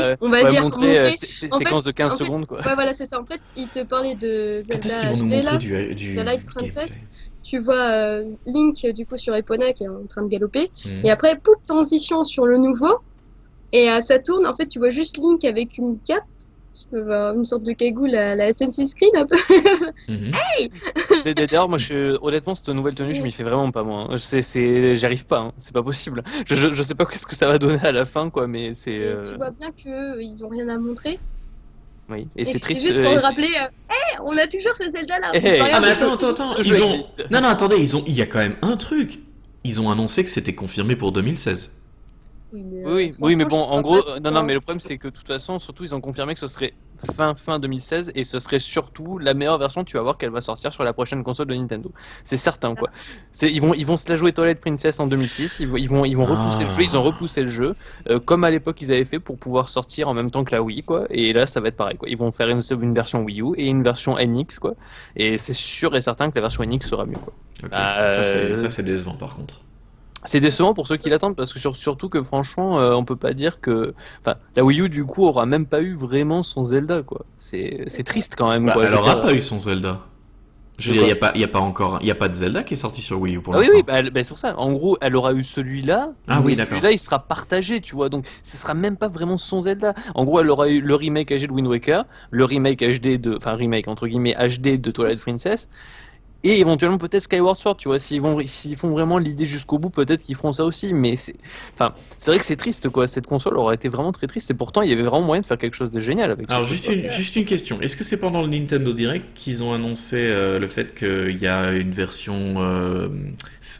Ouais, 0.00 0.16
on 0.20 0.30
va 0.30 0.42
ouais, 0.42 0.50
dire. 0.50 0.62
montrer, 0.62 0.98
euh, 0.98 1.10
sé- 1.10 1.26
sé- 1.26 1.48
En 1.52 1.58
fait- 1.58 1.64
séquence 1.64 1.84
de 1.84 1.90
15 1.90 2.12
en 2.14 2.16
fait- 2.16 2.24
secondes, 2.24 2.46
quoi. 2.46 2.58
Ouais, 2.58 2.74
voilà, 2.74 2.92
c'est 2.94 3.04
ça. 3.06 3.20
En 3.20 3.24
fait, 3.24 3.40
ils 3.56 3.68
te 3.68 3.82
parlaient 3.84 4.14
de 4.14 4.60
Zelda 4.62 4.88
HD, 5.12 5.42
là. 5.42 5.52
montrer 5.52 5.58
du, 5.58 5.94
du 5.94 6.14
Twilight 6.14 6.26
gameplay 6.44 6.44
Princess. 6.46 7.04
Tu 7.42 7.58
vois 7.58 7.74
euh, 7.74 8.26
Link, 8.46 8.86
du 8.94 9.06
coup, 9.06 9.16
sur 9.16 9.34
Epona 9.34 9.72
qui 9.72 9.84
est 9.84 9.88
en 9.88 10.06
train 10.08 10.22
de 10.22 10.28
galoper. 10.28 10.70
Mhm. 10.86 11.00
Et 11.04 11.10
après, 11.10 11.36
poup, 11.36 11.56
transition 11.66 12.24
sur 12.24 12.46
le 12.46 12.58
nouveau. 12.58 12.98
Et 13.72 13.90
euh, 13.90 14.00
ça 14.00 14.18
tourne, 14.18 14.46
en 14.46 14.54
fait, 14.54 14.66
tu 14.66 14.78
vois 14.78 14.90
juste 14.90 15.16
Link 15.18 15.44
avec 15.44 15.78
une 15.78 15.98
cape, 16.00 16.24
euh, 16.94 17.34
une 17.34 17.44
sorte 17.44 17.62
de 17.64 17.72
cagoule 17.72 18.14
à 18.14 18.34
la 18.34 18.44
Assassin's 18.46 18.94
Creed 18.94 19.10
un 19.16 19.26
peu. 19.26 19.36
D'a- 21.24 21.34
D'ailleurs, 21.34 21.68
moi, 21.68 21.78
je, 21.78 22.16
honnêtement, 22.22 22.54
cette 22.54 22.68
nouvelle 22.68 22.94
tenue, 22.94 23.14
je 23.14 23.22
m'y 23.22 23.32
fais 23.32 23.42
vraiment 23.42 23.70
pas, 23.70 23.82
moi. 23.82 24.08
C'est, 24.18 24.42
c'est, 24.42 24.96
j'y 24.96 25.04
arrive 25.06 25.26
pas, 25.26 25.38
hein. 25.38 25.52
c'est 25.58 25.72
pas 25.72 25.82
possible. 25.82 26.22
Je, 26.46 26.54
je, 26.54 26.72
je 26.72 26.82
sais 26.82 26.94
pas 26.94 27.06
ce 27.12 27.26
que 27.26 27.34
ça 27.36 27.46
va 27.48 27.58
donner 27.58 27.80
à 27.82 27.92
la 27.92 28.04
fin, 28.04 28.30
quoi, 28.30 28.46
mais 28.46 28.74
c'est. 28.74 28.98
Euh, 28.98 29.20
tu 29.20 29.36
vois 29.36 29.50
bien 29.50 29.70
qu'ils 29.72 30.44
ont 30.44 30.48
rien 30.48 30.68
à 30.68 30.78
montrer. 30.78 31.18
Oui, 32.08 32.26
et 32.36 32.42
Et 32.42 32.44
c'est 32.44 32.54
c'est 32.54 32.58
triste. 32.60 32.82
juste 32.84 33.00
pour 33.00 33.12
euh, 33.12 33.20
rappeler, 33.20 33.46
euh, 33.46 33.68
Hey, 33.88 34.18
on 34.24 34.32
a 34.36 34.46
toujours 34.46 34.74
ce. 34.74 34.82
Eh, 35.34 35.60
Ah, 35.60 35.80
mais 35.80 35.88
attends, 35.88 36.14
attends, 36.14 36.30
attends. 36.30 36.56
Ils 36.58 36.64
jeu 36.64 36.82
ont... 36.82 36.88
existe. 36.88 37.24
Non, 37.30 37.40
non, 37.40 37.48
attendez, 37.48 37.76
ils 37.78 37.96
ont... 37.96 38.02
il 38.06 38.14
y 38.14 38.22
a 38.22 38.26
quand 38.26 38.38
même 38.40 38.56
un 38.62 38.76
truc. 38.76 39.20
Ils 39.62 39.80
ont 39.80 39.90
annoncé 39.90 40.24
que 40.24 40.30
c'était 40.30 40.54
confirmé 40.54 40.96
pour 40.96 41.12
2016. 41.12 41.70
Oui, 42.52 42.62
mais, 42.64 42.84
Oui, 42.84 42.90
euh, 42.90 42.94
oui, 42.94 43.14
oui, 43.20 43.36
mais 43.36 43.44
bon, 43.44 43.60
en 43.62 43.80
gros, 43.80 44.02
non, 44.22 44.30
non, 44.32 44.42
mais 44.42 44.54
le 44.54 44.60
problème, 44.60 44.80
c'est 44.80 44.98
que 44.98 45.08
de 45.08 45.12
toute 45.14 45.26
façon, 45.28 45.58
surtout, 45.58 45.84
ils 45.84 45.94
ont 45.94 46.00
confirmé 46.00 46.34
que 46.34 46.40
ce 46.40 46.48
serait 46.48 46.72
fin, 47.16 47.34
fin 47.34 47.58
2016, 47.58 48.12
et 48.14 48.24
ce 48.24 48.38
serait 48.38 48.58
surtout 48.58 49.18
la 49.18 49.32
meilleure 49.34 49.58
version, 49.58 49.84
tu 49.84 49.96
vas 49.96 50.02
voir 50.02 50.18
qu'elle 50.18 50.30
va 50.30 50.40
sortir 50.40 50.72
sur 50.72 50.82
la 50.84 50.92
prochaine 50.92 51.22
console 51.22 51.46
de 51.46 51.54
Nintendo. 51.54 51.92
C'est 52.24 52.36
certain, 52.36 52.74
quoi. 52.74 52.90
C'est, 53.32 53.50
ils 53.50 53.60
vont, 53.60 53.72
ils 53.74 53.86
vont 53.86 53.96
se 53.96 54.08
la 54.08 54.16
jouer 54.16 54.32
Twilight 54.32 54.60
Princess 54.60 54.98
en 55.00 55.06
2006, 55.06 55.58
ils 55.60 55.68
vont, 55.68 55.76
ils 55.76 55.88
vont, 55.88 56.04
ils 56.04 56.16
vont 56.16 56.24
repousser 56.26 56.64
le 56.64 56.70
jeu, 56.70 56.82
ils 56.82 56.96
ont 56.96 57.02
repoussé 57.02 57.40
le 57.42 57.48
jeu, 57.48 57.76
euh, 58.08 58.18
comme 58.18 58.44
à 58.44 58.50
l'époque 58.50 58.80
ils 58.82 58.90
avaient 58.92 59.04
fait 59.04 59.20
pour 59.20 59.38
pouvoir 59.38 59.68
sortir 59.68 60.08
en 60.08 60.14
même 60.14 60.30
temps 60.30 60.44
que 60.44 60.52
la 60.54 60.62
Wii, 60.62 60.82
quoi. 60.82 61.06
Et 61.10 61.32
là, 61.32 61.46
ça 61.46 61.60
va 61.60 61.68
être 61.68 61.76
pareil, 61.76 61.96
quoi. 61.96 62.08
Ils 62.08 62.18
vont 62.18 62.32
faire 62.32 62.48
une, 62.48 62.60
une 62.82 62.94
version 62.94 63.22
Wii 63.22 63.40
U 63.42 63.54
et 63.56 63.66
une 63.68 63.82
version 63.82 64.16
NX, 64.18 64.58
quoi. 64.60 64.74
Et 65.16 65.36
c'est 65.38 65.54
sûr 65.54 65.94
et 65.96 66.00
certain 66.00 66.30
que 66.30 66.34
la 66.34 66.42
version 66.42 66.64
NX 66.64 66.80
sera 66.88 67.06
mieux, 67.06 67.14
quoi. 67.14 67.32
Ok. 67.62 67.70
Euh, 67.72 68.06
Ça, 68.08 68.22
c'est- 68.22 68.54
ça, 68.54 68.68
c'est 68.68 68.82
décevant 68.82 69.14
par 69.14 69.36
contre. 69.36 69.60
C'est 70.24 70.40
décevant 70.40 70.74
pour 70.74 70.86
ceux 70.86 70.96
qui 70.96 71.08
l'attendent 71.08 71.36
parce 71.36 71.52
que 71.52 71.58
sur- 71.58 71.76
surtout 71.76 72.08
que 72.08 72.22
franchement, 72.22 72.78
euh, 72.80 72.92
on 72.92 73.04
peut 73.04 73.16
pas 73.16 73.32
dire 73.32 73.60
que, 73.60 73.94
enfin, 74.20 74.36
la 74.56 74.64
Wii 74.64 74.80
U 74.82 74.88
du 74.90 75.04
coup 75.06 75.24
aura 75.26 75.46
même 75.46 75.66
pas 75.66 75.80
eu 75.80 75.94
vraiment 75.94 76.42
son 76.42 76.64
Zelda 76.64 77.02
quoi. 77.02 77.24
C'est 77.38 77.84
c'est 77.86 78.04
triste 78.04 78.34
quand 78.36 78.50
même 78.50 78.66
Bah, 78.66 78.72
quoi. 78.74 78.84
elle 78.86 78.94
aura 78.94 79.14
dire- 79.14 79.20
pas 79.22 79.32
eu 79.34 79.40
son 79.40 79.58
Zelda. 79.58 80.00
Je 80.78 80.88
veux 80.88 80.92
dire, 80.94 81.02
il 81.02 81.06
n'y 81.06 81.12
a, 81.12 81.16
pas- 81.16 81.32
y 81.36 81.44
a 81.44 81.48
pas 81.48 81.58
encore. 81.58 81.98
Il 82.00 82.06
y 82.06 82.10
a 82.10 82.14
pas 82.14 82.28
de 82.30 82.34
Zelda 82.34 82.62
qui 82.62 82.72
est 82.72 82.76
sorti 82.78 83.02
sur 83.02 83.20
Wii 83.20 83.36
U 83.36 83.40
pour 83.42 83.54
Ah 83.54 83.58
oui 83.58 83.64
l'instant. 83.64 83.76
oui, 83.76 83.82
bah, 83.86 83.92
elle- 83.98 84.10
bah, 84.10 84.22
c'est 84.22 84.30
pour 84.30 84.38
ça. 84.38 84.58
En 84.58 84.72
gros, 84.72 84.96
elle 85.02 85.14
aura 85.14 85.34
eu 85.34 85.44
celui-là, 85.44 86.12
Ah 86.26 86.40
oui, 86.40 86.54
d'accord. 86.56 86.70
celui-là 86.78 86.92
il 86.92 86.98
sera 86.98 87.18
partagé, 87.18 87.82
tu 87.82 87.94
vois. 87.94 88.08
Donc, 88.08 88.26
ce 88.42 88.56
sera 88.56 88.72
même 88.72 88.96
pas 88.96 89.08
vraiment 89.08 89.36
son 89.36 89.60
Zelda. 89.62 89.92
En 90.14 90.24
gros, 90.24 90.40
elle 90.40 90.48
aura 90.48 90.70
eu 90.70 90.80
le 90.80 90.94
remake 90.94 91.32
HD 91.32 91.46
de 91.48 91.52
Wind 91.52 91.66
Waker, 91.68 92.04
le 92.30 92.44
remake 92.46 92.80
HD 92.82 93.18
de, 93.18 93.36
enfin 93.36 93.54
remake 93.56 93.88
entre 93.88 94.06
guillemets 94.06 94.34
HD 94.34 94.78
de 94.78 94.90
Twilight 94.90 95.20
Princess. 95.20 95.68
Et 96.42 96.58
éventuellement 96.60 96.96
peut-être 96.98 97.22
Skyward 97.22 97.58
Sword, 97.58 97.76
tu 97.76 97.88
vois, 97.88 97.98
s'ils 97.98 98.20
vont, 98.22 98.38
s'ils 98.46 98.76
font 98.76 98.88
vraiment 98.90 99.18
l'idée 99.18 99.44
jusqu'au 99.46 99.78
bout, 99.78 99.90
peut-être 99.90 100.22
qu'ils 100.22 100.36
feront 100.36 100.52
ça 100.52 100.64
aussi. 100.64 100.94
Mais 100.94 101.16
c'est, 101.16 101.36
enfin, 101.74 101.92
c'est 102.16 102.30
vrai 102.30 102.40
que 102.40 102.46
c'est 102.46 102.56
triste, 102.56 102.88
quoi. 102.88 103.06
Cette 103.06 103.26
console 103.26 103.58
aurait 103.58 103.74
été 103.74 103.88
vraiment 103.88 104.12
très 104.12 104.26
triste. 104.26 104.50
Et 104.50 104.54
pourtant, 104.54 104.82
il 104.82 104.88
y 104.90 104.92
avait 104.92 105.02
vraiment 105.02 105.26
moyen 105.26 105.42
de 105.42 105.46
faire 105.46 105.58
quelque 105.58 105.76
chose 105.76 105.90
de 105.90 106.00
génial 106.00 106.30
avec. 106.30 106.50
Alors, 106.50 106.64
juste 106.64 106.88
une, 106.88 107.10
juste 107.10 107.36
une 107.36 107.44
question. 107.44 107.80
Est-ce 107.80 107.96
que 107.96 108.04
c'est 108.04 108.16
pendant 108.18 108.42
le 108.42 108.48
Nintendo 108.48 108.92
Direct 108.92 109.26
qu'ils 109.34 109.62
ont 109.62 109.74
annoncé 109.74 110.16
euh, 110.18 110.58
le 110.58 110.68
fait 110.68 110.94
qu'il 110.94 111.38
y 111.38 111.46
a 111.46 111.72
une 111.72 111.90
version 111.90 112.54
euh, 112.58 113.08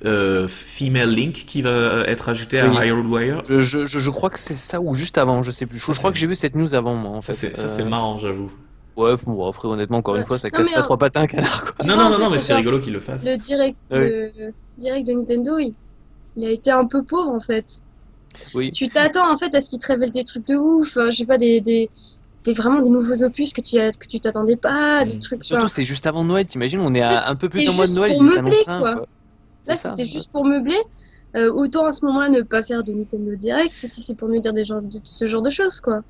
euh, 0.04 0.46
Female 0.48 1.14
Link 1.14 1.44
qui 1.46 1.62
va 1.62 2.02
être 2.06 2.28
ajoutée 2.28 2.60
à. 2.60 2.66
Hyrule 2.84 3.06
Wire 3.06 3.42
Je, 3.48 3.60
je, 3.60 3.86
je, 3.86 3.98
je 3.98 4.10
crois 4.10 4.30
que 4.30 4.38
c'est 4.38 4.54
ça 4.54 4.80
ou 4.80 4.94
juste 4.94 5.18
avant, 5.18 5.42
je 5.42 5.50
sais 5.50 5.66
plus. 5.66 5.78
Je, 5.78 5.92
je 5.92 5.98
crois 5.98 6.12
que 6.12 6.18
j'ai 6.18 6.26
vu 6.26 6.36
cette 6.36 6.54
news 6.54 6.74
avant 6.74 6.94
moi, 6.94 7.12
en 7.18 7.22
Ça, 7.22 7.32
fait. 7.32 7.56
ça, 7.56 7.68
c'est 7.68 7.84
marrant, 7.84 8.18
j'avoue. 8.18 8.50
Ouais, 9.00 9.14
bon, 9.26 9.48
après, 9.48 9.68
honnêtement, 9.68 9.98
encore 9.98 10.14
une 10.16 10.22
Ouais. 10.22 10.26
fois, 10.26 10.38
ça 10.38 10.48
Non, 10.52 10.58
casse 10.58 10.70
pas 10.70 10.80
euh, 10.80 10.82
trois 10.82 10.98
patins 10.98 11.22
un 11.22 11.26
canard, 11.26 11.64
quoi. 11.74 11.86
Non, 11.86 11.96
non, 11.96 12.02
en 12.04 12.10
non, 12.10 12.18
non, 12.18 12.30
mais 12.30 12.36
le 12.36 12.42
c'est 12.42 12.54
rigolo 12.54 12.78
qu'ils 12.80 12.92
le 12.92 13.00
fassent. 13.00 13.24
Le 13.24 13.36
direct, 13.36 13.76
Oui. 13.90 13.98
le 13.98 14.52
direct 14.78 15.06
de 15.06 15.12
Nintendo, 15.12 15.58
il, 15.58 15.74
il 16.36 16.46
a 16.46 16.50
été 16.50 16.70
un 16.70 16.84
peu 16.86 17.02
pauvre 17.02 17.30
en 17.32 17.40
fait. 17.40 17.80
Oui. 18.54 18.70
Tu 18.70 18.88
t'attends 18.88 19.30
en 19.32 19.36
fait 19.36 19.54
à 19.54 19.60
ce 19.60 19.70
qu'il 19.70 19.78
te 19.78 19.86
révèle 19.88 20.12
des 20.12 20.22
trucs 20.24 20.46
de 20.46 20.54
ouf, 20.56 20.96
euh, 20.96 21.10
je 21.10 21.16
sais 21.18 21.26
pas, 21.26 21.38
des, 21.38 21.60
des, 21.60 21.88
des- 22.44 22.52
vraiment 22.52 22.80
des 22.80 22.90
nouveaux 22.90 23.22
opus 23.24 23.52
que 23.52 23.60
tu 23.60 23.78
as, 23.80 23.90
que 23.90 24.06
tu 24.06 24.20
t'attendais 24.20 24.56
pas, 24.56 25.04
des 25.04 25.16
Mm. 25.16 25.18
trucs. 25.18 25.44
Surtout, 25.44 25.68
c'est 25.68 25.82
juste 25.82 26.06
avant 26.06 26.22
Noël, 26.24 26.46
t'imagines, 26.46 26.80
on 26.80 26.94
est 26.94 27.02
à 27.02 27.28
un 27.30 27.36
peu 27.40 27.48
plus 27.48 27.64
d'un 27.64 27.72
mois 27.72 27.86
de 27.86 27.92
Noël, 27.94 28.12
pour 28.12 28.22
meubler, 28.22 28.56
quoi. 28.64 28.78
quoi. 28.80 29.06
Là, 29.66 29.76
c'était 29.76 30.04
juste 30.04 30.30
pour 30.32 30.44
meubler. 30.44 30.78
Euh, 31.36 31.52
autant 31.52 31.84
à 31.84 31.92
ce 31.92 32.04
moment-là 32.06 32.28
ne 32.28 32.40
pas 32.42 32.60
faire 32.62 32.82
de 32.82 32.92
Nintendo 32.92 33.36
Direct 33.36 33.72
si 33.76 34.02
c'est 34.02 34.16
pour 34.16 34.28
nous 34.28 34.40
dire 34.40 34.52
des 34.52 34.64
genres 34.64 34.82
de, 34.82 34.98
ce 35.04 35.26
genre 35.28 35.42
de 35.42 35.50
choses 35.50 35.80
quoi. 35.80 36.00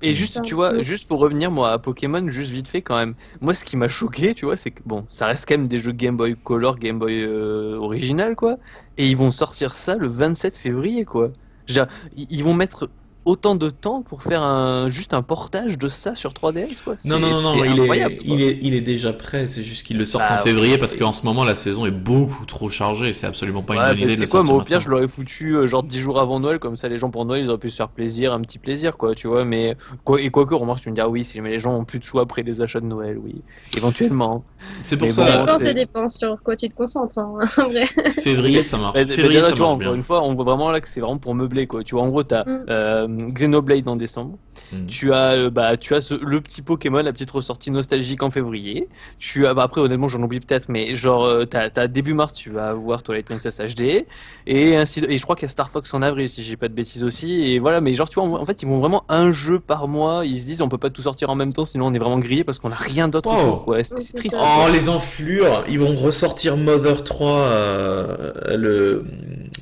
Et 0.00 0.14
juste, 0.14 0.40
tu 0.44 0.54
vois, 0.54 0.82
juste 0.82 1.08
pour 1.08 1.18
revenir, 1.18 1.50
moi, 1.50 1.72
à 1.72 1.78
Pokémon, 1.78 2.30
juste 2.30 2.50
vite 2.50 2.68
fait 2.68 2.82
quand 2.82 2.96
même. 2.96 3.14
Moi, 3.40 3.54
ce 3.54 3.64
qui 3.64 3.76
m'a 3.76 3.88
choqué, 3.88 4.34
tu 4.34 4.44
vois, 4.44 4.56
c'est 4.56 4.70
que, 4.70 4.80
bon, 4.86 5.04
ça 5.08 5.26
reste 5.26 5.48
quand 5.48 5.58
même 5.58 5.66
des 5.66 5.78
jeux 5.78 5.92
Game 5.92 6.16
Boy 6.16 6.36
Color, 6.36 6.78
Game 6.78 6.98
Boy 6.98 7.22
euh, 7.22 7.76
original, 7.76 8.36
quoi. 8.36 8.58
Et 8.96 9.08
ils 9.08 9.16
vont 9.16 9.32
sortir 9.32 9.74
ça 9.74 9.96
le 9.96 10.06
27 10.06 10.56
février, 10.56 11.04
quoi. 11.04 11.32
Ils 11.68 11.86
ils 12.30 12.44
vont 12.44 12.54
mettre 12.54 12.88
autant 13.24 13.54
de 13.56 13.68
temps 13.68 14.02
pour 14.02 14.22
faire 14.22 14.42
un, 14.42 14.88
juste 14.88 15.12
un 15.12 15.22
portage 15.22 15.76
de 15.76 15.88
ça 15.88 16.14
sur 16.14 16.32
3DS, 16.32 16.82
quoi. 16.82 16.94
Non, 17.04 17.18
non, 17.20 17.40
non, 17.42 17.62
il 17.64 17.78
est, 17.80 18.18
il, 18.24 18.42
est, 18.42 18.58
il 18.62 18.74
est 18.74 18.80
déjà 18.80 19.12
prêt, 19.12 19.46
c'est 19.48 19.62
juste 19.62 19.86
qu'ils 19.86 19.98
le 19.98 20.04
sortent 20.06 20.24
Bah, 20.28 20.36
en 20.40 20.42
février 20.42 20.78
parce 20.78 20.92
oui. 20.94 21.00
qu'en 21.00 21.12
ce 21.12 21.24
moment 21.26 21.44
la 21.44 21.54
saison 21.54 21.84
est 21.84 21.90
beaucoup 21.90 22.46
trop 22.46 22.68
chargée, 22.70 23.12
c'est 23.12 23.26
absolument 23.26 23.62
pas 23.62 23.74
Ouais, 23.74 23.80
une 23.80 23.86
bonne 23.88 23.96
idée 23.98 24.06
de 24.06 24.10
le 24.20 24.26
c'est 24.26 24.30
quoi, 24.30 24.40
sortir 24.40 24.54
moi 24.54 24.62
au 24.62 24.64
pire, 24.64 24.80
je 24.80 24.88
l'aurais 24.88 25.08
foutu 25.08 25.56
euh, 25.56 25.66
genre 25.66 25.82
10 25.82 26.00
jours 26.00 26.18
avant 26.20 26.40
Noël, 26.40 26.58
comme 26.58 26.76
ça 26.76 26.88
les 26.88 26.96
gens 26.96 27.10
pour 27.10 27.24
Noël 27.26 27.42
ils 27.42 27.48
auraient 27.48 27.58
pu 27.58 27.68
se 27.70 27.76
faire 27.76 27.88
plaisir, 27.90 28.32
un 28.32 28.40
petit 28.40 28.58
plaisir 28.58 28.96
quoi, 28.96 29.14
tu 29.14 29.28
vois. 29.28 29.44
Mais 29.44 29.76
quoi, 30.04 30.20
et 30.20 30.30
quoique, 30.30 30.54
remarque, 30.54 30.80
tu 30.80 30.88
me 30.90 30.94
diras 30.94 31.08
oui, 31.08 31.24
si 31.24 31.40
mais 31.40 31.50
les 31.50 31.58
gens 31.58 31.74
ont 31.74 31.84
plus 31.84 31.98
de 31.98 32.04
sous 32.04 32.18
après 32.20 32.42
les 32.42 32.62
achats 32.62 32.80
de 32.80 32.86
Noël, 32.86 33.18
oui, 33.18 33.42
éventuellement. 33.76 34.44
C'est 34.82 34.96
pour 34.96 35.06
Mais 35.06 35.12
ça, 35.12 35.22
bon, 35.22 35.28
ça 35.28 35.38
dépend, 35.44 35.58
c'est- 35.58 35.64
ça 35.66 35.72
dépend 35.72 36.08
sur 36.08 36.42
quoi 36.42 36.56
tu 36.56 36.68
te 36.68 36.74
concentres 36.74 37.18
hein, 37.18 37.34
en 37.58 37.68
vrai. 37.68 37.84
février 38.22 38.62
ça 38.62 38.76
marche. 38.76 38.96
Ouais, 38.96 39.04
mais 39.04 39.14
février 39.14 39.42
ça 39.42 39.52
tu 39.52 39.58
vois, 39.58 39.68
marche 39.68 39.80
encore 39.82 39.94
une 39.94 40.02
fois, 40.02 40.22
on 40.22 40.34
voit 40.34 40.44
vraiment 40.44 40.70
là 40.70 40.80
que 40.80 40.88
c'est 40.88 41.00
vraiment 41.00 41.18
pour 41.18 41.34
meubler 41.34 41.66
quoi. 41.66 41.84
Tu 41.84 41.94
vois, 41.94 42.04
en 42.04 42.08
gros, 42.08 42.22
t'as 42.22 42.44
Mm. 42.44 42.64
euh, 42.70 43.07
Xenoblade 43.32 43.88
en 43.88 43.96
décembre, 43.96 44.38
Mm. 44.72 44.86
tu 44.86 45.12
as 45.12 45.32
euh, 45.32 45.50
bah 45.50 45.76
tu 45.76 45.94
as 45.94 46.00
ce- 46.00 46.14
le 46.14 46.40
petit 46.40 46.62
Pokémon, 46.62 47.00
la 47.02 47.12
petite 47.12 47.30
ressortie 47.30 47.70
nostalgique 47.70 48.22
en 48.22 48.30
février. 48.30 48.88
Tu 49.18 49.46
as 49.46 49.54
bah, 49.54 49.62
après 49.62 49.80
honnêtement 49.80 50.08
j'en 50.08 50.22
oublie 50.22 50.40
peut-être, 50.40 50.68
mais 50.68 50.94
genre 50.94 51.24
euh, 51.24 51.44
t'as 51.46 51.86
début 51.86 52.12
mars 52.14 52.32
tu 52.32 52.50
vas 52.50 52.70
avoir 52.70 53.02
Twilight 53.02 53.26
Princess 53.26 53.60
HD 53.60 54.04
et 54.46 54.76
ainsi 54.76 55.00
de- 55.00 55.08
et 55.08 55.16
je 55.18 55.22
crois 55.22 55.36
qu'il 55.36 55.44
y 55.44 55.46
a 55.46 55.48
Star 55.50 55.70
Fox 55.70 55.94
en 55.94 56.02
avril 56.02 56.28
si 56.28 56.42
j'ai 56.42 56.56
pas 56.56 56.68
de 56.68 56.74
bêtises 56.74 57.04
aussi 57.04 57.52
et 57.52 57.58
voilà 57.60 57.80
mais 57.80 57.94
genre 57.94 58.08
tu 58.10 58.20
vois 58.20 58.24
en 58.28 58.32
en 58.40 58.44
fait 58.44 58.62
ils 58.62 58.68
vont 58.68 58.78
vraiment 58.80 59.04
un 59.08 59.30
jeu 59.30 59.60
par 59.60 59.88
mois. 59.88 60.26
Ils 60.26 60.40
se 60.40 60.46
disent 60.46 60.60
on 60.60 60.68
peut 60.68 60.76
pas 60.78 60.90
tout 60.90 61.02
sortir 61.02 61.30
en 61.30 61.34
même 61.34 61.52
temps 61.52 61.64
sinon 61.64 61.86
on 61.86 61.94
est 61.94 61.98
vraiment 61.98 62.18
grillé 62.18 62.44
parce 62.44 62.58
qu'on 62.58 62.72
a 62.72 62.74
rien 62.74 63.08
d'autre 63.08 63.28
Wow. 63.28 63.62
C'est 63.64 63.70
Ouais, 63.70 63.84
c'est 63.84 64.00
c'est 64.00 64.12
triste. 64.14 64.38
Oh 64.40 64.66
les 64.72 64.88
enflures, 64.88 65.64
ils 65.68 65.78
vont 65.78 65.94
ressortir 65.94 66.56
Mother 66.56 67.04
3, 67.04 67.30
euh, 67.30 68.32
le, 68.56 69.04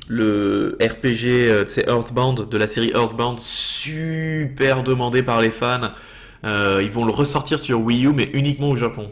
le 0.07 0.77
RPG, 0.81 1.25
euh, 1.49 1.65
sais, 1.65 1.85
Earthbound, 1.87 2.47
de 2.49 2.57
la 2.57 2.67
série 2.67 2.91
Earthbound, 2.93 3.36
super 3.39 4.83
demandé 4.83 5.23
par 5.23 5.41
les 5.41 5.51
fans. 5.51 5.91
Euh, 6.43 6.81
ils 6.83 6.91
vont 6.91 7.05
le 7.05 7.11
ressortir 7.11 7.57
sur 7.59 7.79
Wii 7.81 8.05
U, 8.05 8.09
mais 8.13 8.29
uniquement 8.33 8.69
au 8.69 8.75
Japon. 8.75 9.11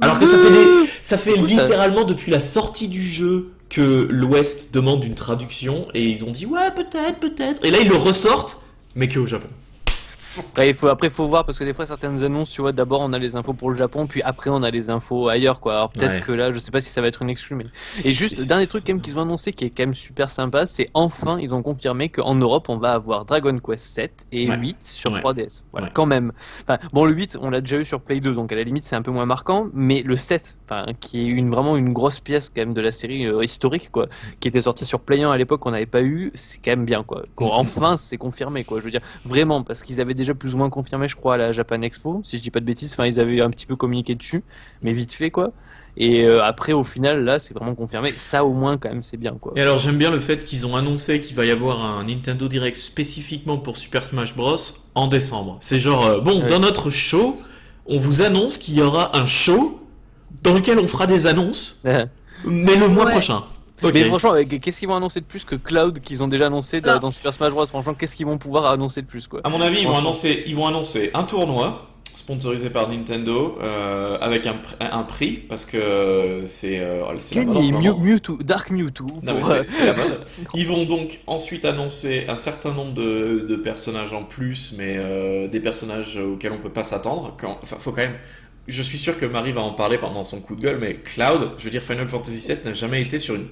Alors 0.00 0.18
que 0.18 0.26
ça 0.26 0.36
fait, 0.38 0.50
des, 0.50 0.66
ça 1.00 1.16
fait 1.16 1.32
coup, 1.32 1.48
ça- 1.48 1.62
littéralement 1.62 2.04
depuis 2.04 2.30
la 2.30 2.40
sortie 2.40 2.88
du 2.88 3.00
jeu 3.00 3.52
que 3.70 4.06
l'Ouest 4.10 4.74
demande 4.74 5.04
une 5.04 5.14
traduction, 5.14 5.88
et 5.94 6.02
ils 6.04 6.24
ont 6.24 6.30
dit 6.30 6.44
ouais 6.46 6.70
peut-être, 6.74 7.18
peut-être. 7.18 7.64
Et 7.64 7.70
là 7.70 7.78
ils 7.80 7.88
le 7.88 7.96
ressortent, 7.96 8.58
mais 8.94 9.08
que 9.08 9.18
au 9.18 9.26
Japon. 9.26 9.48
Après, 10.38 10.68
il 10.68 10.74
faut, 10.74 10.88
après, 10.88 11.10
faut 11.10 11.26
voir 11.28 11.44
parce 11.44 11.58
que 11.58 11.64
des 11.64 11.72
fois, 11.74 11.86
certaines 11.86 12.22
annonces, 12.24 12.50
tu 12.50 12.60
vois, 12.60 12.72
d'abord 12.72 13.00
on 13.02 13.12
a 13.12 13.18
les 13.18 13.36
infos 13.36 13.52
pour 13.52 13.70
le 13.70 13.76
Japon, 13.76 14.06
puis 14.06 14.22
après 14.22 14.50
on 14.50 14.62
a 14.62 14.70
les 14.70 14.90
infos 14.90 15.28
ailleurs, 15.28 15.60
quoi. 15.60 15.74
Alors 15.74 15.90
peut-être 15.90 16.14
Ouais. 16.16 16.20
que 16.20 16.32
là, 16.32 16.52
je 16.52 16.58
sais 16.58 16.70
pas 16.70 16.80
si 16.80 16.90
ça 16.90 17.00
va 17.00 17.08
être 17.08 17.22
une 17.22 17.28
exclue, 17.30 17.56
mais. 17.56 17.66
Et 18.04 18.12
juste, 18.12 18.46
dernier 18.46 18.66
truc 18.66 18.84
quand 18.86 18.92
même 18.92 19.02
qu'ils 19.02 19.18
ont 19.18 19.22
annoncé 19.22 19.52
qui 19.52 19.64
est 19.64 19.70
quand 19.70 19.82
même 19.84 19.94
super 19.94 20.30
sympa, 20.30 20.66
c'est 20.66 20.90
enfin, 20.94 21.38
ils 21.40 21.52
ont 21.54 21.62
confirmé 21.62 22.08
qu'en 22.08 22.34
Europe, 22.34 22.68
on 22.68 22.76
va 22.78 22.92
avoir 22.92 23.24
Dragon 23.24 23.58
Quest 23.58 23.84
7 23.86 24.26
et 24.32 24.48
Ouais. 24.48 24.56
8 24.56 24.82
sur 24.82 25.12
Ouais. 25.12 25.20
3DS. 25.20 25.62
Voilà, 25.72 25.90
quand 25.90 26.06
même. 26.06 26.32
Enfin, 26.62 26.78
bon, 26.92 27.04
le 27.04 27.12
8, 27.12 27.38
on 27.40 27.50
l'a 27.50 27.60
déjà 27.60 27.78
eu 27.78 27.84
sur 27.84 28.00
Play 28.00 28.20
2, 28.20 28.34
donc 28.34 28.52
à 28.52 28.56
la 28.56 28.62
limite, 28.62 28.84
c'est 28.84 28.96
un 28.96 29.02
peu 29.02 29.10
moins 29.10 29.26
marquant, 29.26 29.68
mais 29.72 30.02
le 30.02 30.16
7, 30.16 30.56
enfin, 30.64 30.86
qui 31.00 31.20
est 31.22 31.26
une, 31.26 31.50
vraiment 31.50 31.76
une 31.76 31.92
grosse 31.92 32.20
pièce 32.20 32.50
quand 32.50 32.62
même 32.62 32.74
de 32.74 32.80
la 32.80 32.92
série 32.92 33.26
euh, 33.26 33.42
historique, 33.44 33.90
quoi, 33.90 34.06
qui 34.40 34.48
était 34.48 34.60
sortie 34.60 34.84
sur 34.86 35.00
Play 35.00 35.22
1 35.22 35.30
à 35.30 35.36
l'époque, 35.36 35.60
qu'on 35.60 35.70
n'avait 35.70 35.86
pas 35.86 36.02
eu, 36.02 36.30
c'est 36.34 36.58
quand 36.64 36.70
même 36.72 36.84
bien, 36.84 37.02
quoi. 37.02 37.22
Mhm. 37.40 37.48
Enfin, 37.52 37.96
c'est 37.96 38.16
confirmé, 38.16 38.64
quoi. 38.64 38.78
Je 38.80 38.84
veux 38.84 38.90
dire, 38.90 39.00
vraiment, 39.24 39.62
parce 39.62 39.82
qu'ils 39.82 40.00
avaient 40.00 40.14
déjà 40.14 40.25
plus 40.34 40.54
ou 40.54 40.58
moins 40.58 40.70
confirmé, 40.70 41.08
je 41.08 41.16
crois, 41.16 41.34
à 41.34 41.36
la 41.36 41.52
Japan 41.52 41.80
Expo, 41.82 42.20
si 42.24 42.38
je 42.38 42.42
dis 42.42 42.50
pas 42.50 42.60
de 42.60 42.64
bêtises. 42.64 42.92
Enfin, 42.92 43.06
ils 43.06 43.20
avaient 43.20 43.40
un 43.40 43.50
petit 43.50 43.66
peu 43.66 43.76
communiqué 43.76 44.14
dessus, 44.14 44.42
mais 44.82 44.92
vite 44.92 45.12
fait, 45.14 45.30
quoi. 45.30 45.52
Et 45.98 46.24
euh, 46.24 46.42
après, 46.44 46.74
au 46.74 46.84
final, 46.84 47.24
là, 47.24 47.38
c'est 47.38 47.54
vraiment 47.54 47.74
confirmé. 47.74 48.12
Ça, 48.16 48.44
au 48.44 48.52
moins, 48.52 48.76
quand 48.76 48.90
même, 48.90 49.02
c'est 49.02 49.16
bien, 49.16 49.32
quoi. 49.40 49.52
Et 49.56 49.62
alors 49.62 49.78
j'aime 49.78 49.96
bien 49.96 50.10
le 50.10 50.20
fait 50.20 50.44
qu'ils 50.44 50.66
ont 50.66 50.76
annoncé 50.76 51.22
qu'il 51.22 51.34
va 51.34 51.46
y 51.46 51.50
avoir 51.50 51.82
un 51.82 52.04
Nintendo 52.04 52.48
Direct 52.48 52.76
spécifiquement 52.76 53.56
pour 53.56 53.78
Super 53.78 54.04
Smash 54.04 54.36
Bros 54.36 54.56
en 54.94 55.06
décembre. 55.08 55.56
C'est 55.60 55.78
genre 55.78 56.04
euh, 56.06 56.20
bon 56.20 56.42
Ouais. 56.42 56.48
dans 56.48 56.58
notre 56.60 56.90
show, 56.90 57.34
on 57.86 57.98
vous 57.98 58.20
annonce 58.20 58.58
qu'il 58.58 58.74
y 58.74 58.82
aura 58.82 59.16
un 59.16 59.24
show 59.24 59.80
dans 60.42 60.52
lequel 60.52 60.78
on 60.78 60.86
fera 60.86 61.06
des 61.06 61.26
annonces, 61.26 61.80
mais 62.44 62.76
le 62.76 62.88
mois 62.88 63.06
Ouais. 63.06 63.12
prochain. 63.12 63.44
Mais 63.82 64.04
franchement, 64.08 64.34
euh, 64.34 64.44
qu'est-ce 64.44 64.78
qu'ils 64.78 64.88
vont 64.88 64.96
annoncer 64.96 65.20
de 65.20 65.26
plus 65.26 65.44
que 65.44 65.54
Cloud 65.54 66.00
qu'ils 66.00 66.22
ont 66.22 66.28
déjà 66.28 66.46
annoncé 66.46 66.80
dans, 66.80 66.98
dans 67.00 67.10
Super 67.12 67.32
Smash 67.34 67.52
Bros? 67.52 67.66
Franchement, 67.66 67.94
qu'est-ce 67.94 68.16
qu'ils 68.16 68.26
vont 68.26 68.38
pouvoir 68.38 68.66
annoncer 68.66 69.02
de 69.02 69.06
plus, 69.06 69.26
quoi? 69.26 69.40
À 69.44 69.48
mon 69.50 69.60
avis, 69.60 69.80
ils 69.80 69.86
vont 69.86 69.96
annoncer, 69.96 70.44
ils 70.46 70.54
vont 70.56 70.66
annoncer 70.66 71.10
un 71.14 71.24
tournoi 71.24 71.86
sponsorisé 72.14 72.70
par 72.70 72.88
Nintendo 72.88 73.58
euh, 73.60 74.16
avec 74.22 74.46
un, 74.46 74.56
un 74.80 75.02
prix 75.02 75.32
parce 75.36 75.66
que 75.66 76.44
c'est 76.46 76.80
euh, 76.80 77.04
c'est 77.18 77.34
ce 77.34 77.44
Gagner 77.44 77.72
moment. 77.72 77.94
Mew- 77.98 78.00
Mewtwo, 78.02 78.38
Dark 78.42 78.70
Mewtwo. 78.70 79.06
Non, 79.22 79.34
mais 79.34 79.40
pour, 79.40 79.50
c'est- 79.50 79.58
euh, 79.58 79.64
c'est 79.68 79.86
la 79.86 79.92
mode. 79.92 80.24
Ils 80.54 80.66
vont 80.66 80.84
donc 80.86 81.20
ensuite 81.26 81.66
annoncer 81.66 82.24
un 82.28 82.36
certain 82.36 82.72
nombre 82.72 82.94
de, 82.94 83.44
de 83.46 83.56
personnages 83.56 84.14
en 84.14 84.22
plus, 84.22 84.74
mais 84.78 84.94
euh, 84.96 85.46
des 85.48 85.60
personnages 85.60 86.16
auxquels 86.16 86.52
on 86.52 86.58
peut 86.58 86.72
pas 86.72 86.84
s'attendre. 86.84 87.36
Enfin, 87.62 87.76
faut 87.78 87.90
quand 87.90 87.98
même. 87.98 88.16
Je 88.66 88.80
suis 88.82 88.98
sûr 88.98 89.18
que 89.18 89.26
Marie 89.26 89.52
va 89.52 89.60
en 89.60 89.72
parler 89.72 89.98
pendant 89.98 90.24
son 90.24 90.40
coup 90.40 90.56
de 90.56 90.62
gueule, 90.62 90.78
mais 90.80 90.94
Cloud, 90.96 91.50
je 91.58 91.64
veux 91.64 91.70
dire, 91.70 91.82
Final 91.82 92.08
Fantasy 92.08 92.50
VII 92.52 92.58
n'a 92.64 92.72
jamais 92.72 93.02
été 93.02 93.18
sur 93.18 93.34
une. 93.36 93.46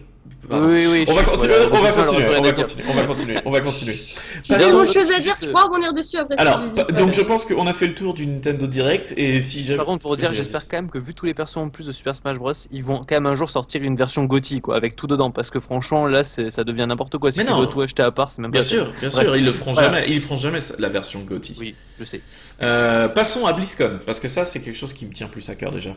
Pardon. 0.49 0.67
Oui, 0.67 0.87
oui, 0.87 1.05
on 1.09 1.13
je 1.13 1.17
va 1.17 1.23
suis- 1.23 1.31
continuer, 1.31 1.55
on 1.73 1.81
va 1.83 1.93
continuer, 1.93 2.27
on 2.37 2.43
va 2.43 2.53
continuer, 2.53 2.85
on 2.87 2.93
va 2.95 3.03
continuer, 3.07 3.39
on 3.47 3.51
va 3.51 3.61
continuer. 3.63 3.95
J'ai 4.43 4.55
Passons- 4.55 4.69
tellement 4.69 4.85
de 4.85 4.93
choses 4.93 5.11
à 5.11 5.19
dire, 5.19 5.39
tu 5.39 5.49
pourras 5.49 5.63
rebondir 5.65 5.93
dessus 5.95 6.19
après 6.19 6.37
Alors, 6.37 6.61
donc 6.93 7.13
je 7.13 7.23
pense 7.23 7.47
qu'on 7.47 7.67
a 7.67 7.73
fait 7.73 7.87
le 7.87 7.95
tour 7.95 8.13
du 8.13 8.27
Nintendo 8.27 8.67
Direct 8.67 9.15
et 9.17 9.41
si 9.41 9.65
Par 9.75 9.87
contre, 9.87 10.03
pour 10.03 10.17
dire, 10.19 10.35
j'espère 10.35 10.69
quand 10.69 10.77
même 10.77 10.91
que 10.91 10.99
vu 10.99 11.15
tous 11.15 11.25
les 11.25 11.33
persos 11.33 11.57
en 11.57 11.71
plus 11.71 11.87
de 11.87 11.93
Super 11.93 12.15
Smash 12.15 12.37
Bros, 12.39 12.53
ils 12.71 12.85
vont 12.85 12.99
quand 12.99 13.13
même 13.13 13.25
un 13.27 13.35
jour 13.35 13.49
sortir 13.49 13.83
une 13.83 13.97
version 13.97 14.25
GOTY, 14.25 14.61
quoi, 14.61 14.77
avec 14.77 14.97
tout 14.97 15.07
dedans, 15.07 15.31
parce 15.31 15.49
que 15.49 15.61
franchement, 15.61 16.07
là, 16.07 16.25
c'est- 16.25 16.51
ça 16.51 16.63
devient 16.63 16.85
n'importe 16.87 17.17
quoi. 17.17 17.33
Si 17.33 17.39
Mais 17.39 17.47
tu 17.47 17.51
non. 17.53 17.61
veux 17.61 17.67
tout 17.67 17.81
acheter 17.81 18.03
à 18.03 18.11
part, 18.11 18.31
c'est 18.31 18.43
même 18.43 18.51
Bien 18.51 18.61
pas 18.61 18.67
sûr, 18.67 18.85
bien 19.01 19.09
Bref. 19.09 19.25
sûr, 19.25 19.37
ils 19.37 19.47
le 19.47 19.53
feront 19.53 19.73
Voilà. 19.73 19.89
jamais, 19.89 20.05
ils 20.11 20.21
feront 20.21 20.37
jamais 20.37 20.61
la 20.79 20.89
version 20.91 21.21
GOTY. 21.21 21.57
Oui, 21.59 21.75
je 21.99 22.05
sais. 22.05 22.21
Euh, 22.63 23.09
passons 23.09 23.47
à 23.47 23.55
BlizzCon, 23.55 24.01
parce 24.05 24.21
que 24.21 24.29
ça, 24.29 24.45
c'est 24.45 24.61
quelque 24.61 24.77
chose 24.77 24.93
qui 24.93 25.07
me 25.07 25.13
tient 25.13 25.29
plus 25.29 25.49
à 25.49 25.55
cœur 25.55 25.71
déjà. 25.73 25.97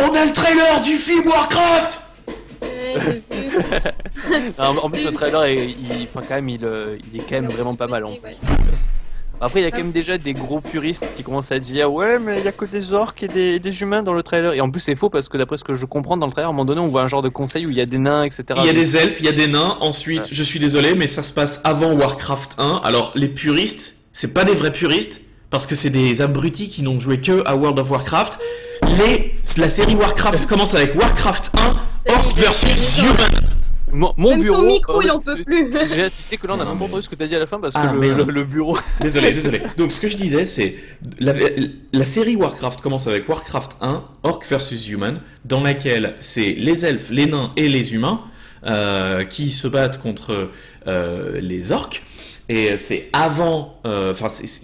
On 0.00 0.14
a 0.14 0.24
le 0.26 0.32
trailer 0.32 0.80
du 0.82 0.92
film 0.96 1.26
Warcraft. 1.26 2.00
Non, 4.58 4.78
en 4.82 4.88
plus, 4.88 5.04
le 5.04 5.12
trailer, 5.12 5.44
est, 5.44 5.56
il, 5.68 6.06
enfin, 6.08 6.20
quand 6.26 6.34
même, 6.36 6.48
il, 6.48 6.64
euh, 6.64 6.96
il 7.12 7.20
est 7.20 7.22
quand 7.24 7.40
même 7.40 7.48
vraiment 7.50 7.74
pas 7.74 7.86
mal. 7.86 8.04
En 8.04 8.12
plus. 8.14 8.20
ouais. 8.22 8.36
Après, 9.40 9.60
il 9.60 9.62
y 9.62 9.66
a 9.66 9.68
Ah. 9.68 9.76
quand 9.76 9.82
même 9.84 9.92
déjà 9.92 10.18
des 10.18 10.34
gros 10.34 10.60
puristes 10.60 11.14
qui 11.16 11.22
commencent 11.22 11.50
à 11.52 11.58
dire 11.58 11.90
Ouais, 11.92 12.18
mais 12.18 12.38
il 12.38 12.44
y 12.44 12.48
a 12.48 12.52
que 12.52 12.66
des 12.66 12.92
orques 12.92 13.22
et 13.22 13.28
des, 13.28 13.58
des 13.58 13.80
humains 13.82 14.02
dans 14.02 14.12
le 14.12 14.22
trailer. 14.22 14.52
Et 14.52 14.60
en 14.60 14.70
plus, 14.70 14.80
c'est 14.80 14.94
faux 14.94 15.08
parce 15.08 15.28
que 15.30 15.38
d'après 15.38 15.56
ce 15.56 15.64
que 15.64 15.74
je 15.74 15.86
comprends 15.86 16.16
dans 16.18 16.26
le 16.26 16.32
trailer, 16.32 16.48
à 16.48 16.50
un 16.50 16.52
moment 16.52 16.66
donné, 16.66 16.80
on 16.80 16.88
voit 16.88 17.02
un 17.02 17.08
genre 17.08 17.22
de 17.22 17.30
conseil 17.30 17.64
où 17.66 17.70
il 17.70 17.76
y 17.76 17.80
a 17.80 17.86
des 17.86 17.96
nains, 17.98 18.24
etc. 18.24 18.44
Il 18.58 18.66
y 18.66 18.68
a 18.68 18.72
des 18.74 18.96
elfes, 18.98 19.18
il 19.20 19.26
y 19.26 19.30
a 19.30 19.32
des 19.32 19.46
nains, 19.46 19.78
ensuite, 19.80 20.24
Ouais. 20.26 20.28
je 20.32 20.42
suis 20.42 20.60
désolé, 20.60 20.94
mais 20.94 21.06
ça 21.06 21.22
se 21.22 21.32
passe 21.32 21.60
avant 21.64 21.92
Warcraft 21.92 22.56
1. 22.58 22.82
Alors, 22.84 23.12
les 23.14 23.28
puristes, 23.28 23.96
c'est 24.12 24.34
pas 24.34 24.44
des 24.44 24.54
vrais 24.54 24.72
puristes, 24.72 25.22
parce 25.48 25.66
que 25.66 25.74
c'est 25.74 25.90
des 25.90 26.20
abrutis 26.20 26.68
qui 26.68 26.82
n'ont 26.82 26.98
joué 27.00 27.20
que 27.20 27.42
à 27.46 27.56
World 27.56 27.78
of 27.78 27.90
Warcraft. 27.90 28.38
Les, 28.98 29.34
la 29.56 29.68
série 29.68 29.94
Warcraft 29.94 30.46
commence 30.46 30.74
avec 30.74 30.94
Warcraft 30.94 31.52
1, 31.54 31.58
Ça 31.58 31.66
y 32.06 32.12
est, 32.12 32.12
Orc 32.14 32.34
versus 32.36 32.98
Human. 32.98 33.16
Mon, 33.92 34.14
mon 34.16 34.30
Même 34.30 34.42
bureau. 34.42 34.56
ton 34.56 34.66
micro, 34.66 34.98
euh, 35.00 35.02
il 35.04 35.10
en 35.10 35.18
peut 35.20 35.42
plus. 35.44 35.68
Déjà, 35.70 36.08
tu 36.10 36.22
sais 36.22 36.36
que 36.36 36.46
là, 36.46 36.54
on 36.56 36.60
a 36.60 36.64
pas 36.64 36.70
entendu 36.70 37.02
ce 37.02 37.08
que 37.08 37.16
t'as 37.16 37.26
dit 37.26 37.34
à 37.34 37.40
la 37.40 37.46
fin 37.46 37.58
parce 37.58 37.74
Ah, 37.76 37.88
que 37.88 37.94
le, 37.94 38.00
merde. 38.00 38.26
le- 38.28 38.32
le 38.32 38.44
bureau. 38.44 38.78
Désolé, 39.00 39.32
désolé. 39.34 39.62
Donc, 39.76 39.90
ce 39.92 40.00
que 40.00 40.06
je 40.08 40.16
disais, 40.16 40.44
c'est 40.44 40.76
la, 41.18 41.32
la 41.92 42.04
série 42.04 42.36
Warcraft 42.36 42.80
commence 42.82 43.06
avec 43.08 43.28
Warcraft 43.28 43.76
1, 43.80 44.04
Orc 44.22 44.40
versus 44.48 44.88
Human, 44.88 45.20
dans 45.44 45.62
laquelle 45.62 46.14
c'est 46.20 46.52
les 46.52 46.86
elfes, 46.86 47.10
les 47.10 47.26
nains 47.26 47.52
et 47.56 47.68
les 47.68 47.92
humains 47.92 48.20
euh, 48.64 49.24
qui 49.24 49.50
se 49.50 49.66
battent 49.66 49.98
contre 50.00 50.50
euh, 50.86 51.40
les 51.40 51.72
orques. 51.72 52.02
Et 52.48 52.76
c'est 52.76 53.08
avant. 53.12 53.80
euh, 53.86 54.12
Enfin, 54.12 54.28
c'est- 54.28 54.62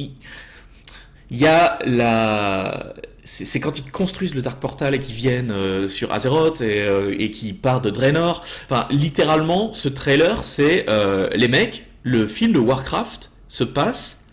il 1.31 1.37
y 1.39 1.47
a 1.47 1.79
la. 1.85 2.95
C'est 3.29 3.59
quand 3.59 3.77
ils 3.81 3.91
construisent 3.91 4.37
le 4.37 4.41
Dark 4.41 4.61
Portal 4.61 4.95
et 4.95 5.01
qu'ils 5.01 5.17
viennent 5.17 5.51
euh, 5.51 5.89
sur 5.89 6.13
Azeroth 6.13 6.61
et, 6.61 6.83
euh, 6.83 7.13
et 7.19 7.33
qui 7.33 7.53
partent 7.53 7.83
de 7.83 7.91
Draenor. 7.91 8.45
Enfin, 8.65 8.87
littéralement, 8.91 9.73
ce 9.73 9.89
trailer, 9.89 10.45
c'est 10.45 10.87
euh, 10.89 11.29
les 11.35 11.49
mecs, 11.49 11.87
le 12.05 12.29
film 12.29 12.53
de 12.53 12.61
Warcraft 12.61 13.33
se 13.49 13.65
passe 13.65 14.25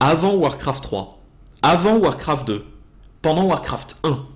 avant 0.00 0.34
Warcraft 0.34 0.84
3. 0.84 1.22
avant 1.62 1.96
Warcraft 1.96 2.46
2, 2.46 2.64
pendant 3.22 3.44
Warcraft 3.44 3.96
1. 4.04 4.26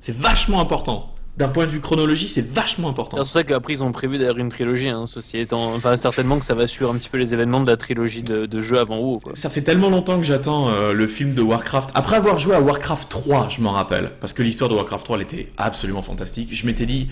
C'est 0.00 0.16
vachement 0.16 0.58
important. 0.60 1.11
D'un 1.38 1.48
point 1.48 1.64
de 1.64 1.70
vue 1.70 1.80
chronologie, 1.80 2.28
c'est 2.28 2.46
vachement 2.46 2.90
important. 2.90 3.16
C'est 3.16 3.22
pour 3.22 3.30
ça 3.30 3.44
qu'après 3.44 3.72
ils 3.72 3.82
ont 3.82 3.90
prévu 3.90 4.18
d'ailleurs 4.18 4.36
une 4.36 4.50
trilogie, 4.50 4.90
hein, 4.90 5.04
ceci 5.06 5.38
étant, 5.38 5.72
enfin 5.74 5.96
certainement 5.96 6.38
que 6.38 6.44
ça 6.44 6.54
va 6.54 6.66
suivre 6.66 6.90
un 6.92 6.98
petit 6.98 7.08
peu 7.08 7.16
les 7.16 7.32
événements 7.32 7.60
de 7.60 7.70
la 7.70 7.78
trilogie 7.78 8.22
de, 8.22 8.44
de 8.44 8.60
jeux 8.60 8.78
avant 8.78 8.98
WoW. 8.98 9.18
Quoi. 9.18 9.32
Ça 9.34 9.48
fait 9.48 9.62
tellement 9.62 9.88
longtemps 9.88 10.18
que 10.18 10.24
j'attends 10.24 10.68
euh, 10.68 10.92
le 10.92 11.06
film 11.06 11.32
de 11.32 11.40
Warcraft. 11.40 11.90
Après 11.94 12.16
avoir 12.16 12.38
joué 12.38 12.54
à 12.54 12.60
Warcraft 12.60 13.08
3, 13.08 13.48
je 13.48 13.62
m'en 13.62 13.70
rappelle, 13.70 14.10
parce 14.20 14.34
que 14.34 14.42
l'histoire 14.42 14.68
de 14.68 14.74
Warcraft 14.74 15.06
3, 15.06 15.16
elle 15.16 15.22
était 15.22 15.52
absolument 15.56 16.02
fantastique. 16.02 16.50
Je 16.52 16.66
m'étais 16.66 16.84
dit, 16.84 17.08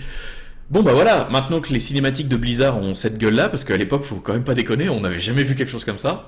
bon 0.69 0.83
bah 0.83 0.93
voilà, 0.93 1.27
maintenant 1.31 1.59
que 1.59 1.73
les 1.73 1.79
cinématiques 1.79 2.27
de 2.27 2.37
Blizzard 2.37 2.77
ont 2.77 2.93
cette 2.93 3.17
gueule-là, 3.17 3.49
parce 3.49 3.63
qu'à 3.63 3.75
l'époque, 3.75 4.03
faut 4.03 4.17
quand 4.17 4.33
même 4.33 4.43
pas 4.43 4.53
déconner, 4.53 4.87
on 4.87 4.99
n'avait 4.99 5.19
jamais 5.19 5.41
vu 5.41 5.55
quelque 5.55 5.71
chose 5.71 5.83
comme 5.83 5.97
ça, 5.97 6.27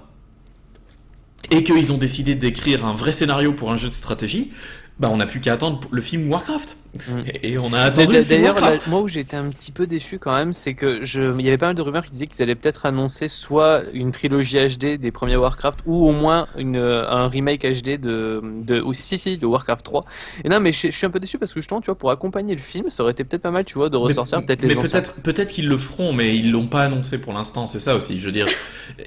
et 1.51 1.63
qu'ils 1.63 1.93
ont 1.93 1.97
décidé 1.97 2.35
d'écrire 2.35 2.85
un 2.85 2.93
vrai 2.93 3.11
scénario 3.11 3.53
pour 3.53 3.71
un 3.71 3.75
jeu 3.75 3.89
de 3.89 3.93
stratégie, 3.93 4.51
bah 4.99 5.09
on 5.11 5.17
n'a 5.17 5.25
plus 5.25 5.39
qu'à 5.39 5.53
attendre 5.53 5.81
le 5.91 6.01
film 6.01 6.29
Warcraft. 6.29 6.77
Mm. 6.93 7.19
Et 7.41 7.57
on 7.57 7.73
a 7.73 7.79
attendu 7.79 8.21
D'ailleurs, 8.21 8.57
moi 8.87 9.01
où 9.01 9.07
j'étais 9.07 9.35
un 9.35 9.49
petit 9.49 9.71
peu 9.71 9.87
déçu 9.87 10.19
quand 10.19 10.35
même, 10.35 10.53
c'est 10.53 10.75
que 10.75 11.03
je, 11.03 11.35
il 11.39 11.43
y 11.43 11.47
avait 11.47 11.57
pas 11.57 11.65
mal 11.65 11.75
de 11.75 11.81
rumeurs 11.81 12.05
qui 12.05 12.11
disaient 12.11 12.27
qu'ils 12.27 12.43
allaient 12.43 12.53
peut-être 12.53 12.85
annoncer 12.85 13.27
soit 13.27 13.81
une 13.93 14.11
trilogie 14.11 14.57
HD 14.59 14.99
des 14.99 15.11
premiers 15.11 15.35
Warcraft, 15.35 15.79
ou 15.87 16.07
au 16.07 16.11
moins 16.11 16.47
une, 16.57 16.77
euh, 16.77 17.09
un 17.09 17.27
remake 17.27 17.65
HD 17.65 17.99
de, 17.99 18.41
de, 18.61 18.81
ou 18.81 18.93
si 18.93 19.17
si 19.17 19.37
de 19.39 19.45
Warcraft 19.47 19.83
3. 19.83 20.03
Et 20.43 20.49
non, 20.49 20.59
mais 20.59 20.71
je, 20.71 20.87
je 20.87 20.91
suis 20.91 21.07
un 21.07 21.09
peu 21.09 21.19
déçu 21.19 21.39
parce 21.39 21.53
que 21.53 21.59
justement, 21.59 21.81
tu 21.81 21.87
vois, 21.87 21.97
pour 21.97 22.11
accompagner 22.11 22.53
le 22.53 22.61
film, 22.61 22.91
ça 22.91 23.01
aurait 23.01 23.13
été 23.13 23.23
peut-être 23.23 23.41
pas 23.41 23.51
mal, 23.51 23.65
tu 23.65 23.73
vois, 23.73 23.89
de 23.89 23.97
ressortir 23.97 24.45
peut-être 24.45 24.61
les 24.61 24.75
mais 24.75 24.81
peut-être 24.81 25.15
peut-être 25.23 25.51
qu'ils 25.51 25.67
le 25.67 25.79
feront, 25.79 26.13
mais 26.13 26.37
ils 26.37 26.51
l'ont 26.51 26.67
pas 26.67 26.83
annoncé 26.83 27.19
pour 27.19 27.33
l'instant. 27.33 27.65
C'est 27.65 27.79
ça 27.79 27.95
aussi. 27.95 28.19
Je 28.19 28.25
veux 28.27 28.31
dire, 28.31 28.45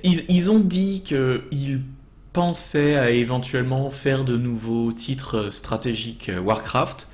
ils, 0.03 0.25
ils 0.29 0.51
ont 0.51 0.59
dit 0.59 1.05
qu'ils 1.05 1.81
pensaient 2.37 2.97
à 2.97 3.11
éventuellement 3.11 3.91
faire 3.91 4.25
de 4.25 4.37
nouveaux 4.37 4.93
titres 4.93 5.49
stratégiques 5.51 6.29
euh, 6.29 6.39
Warcraft. 6.41 7.09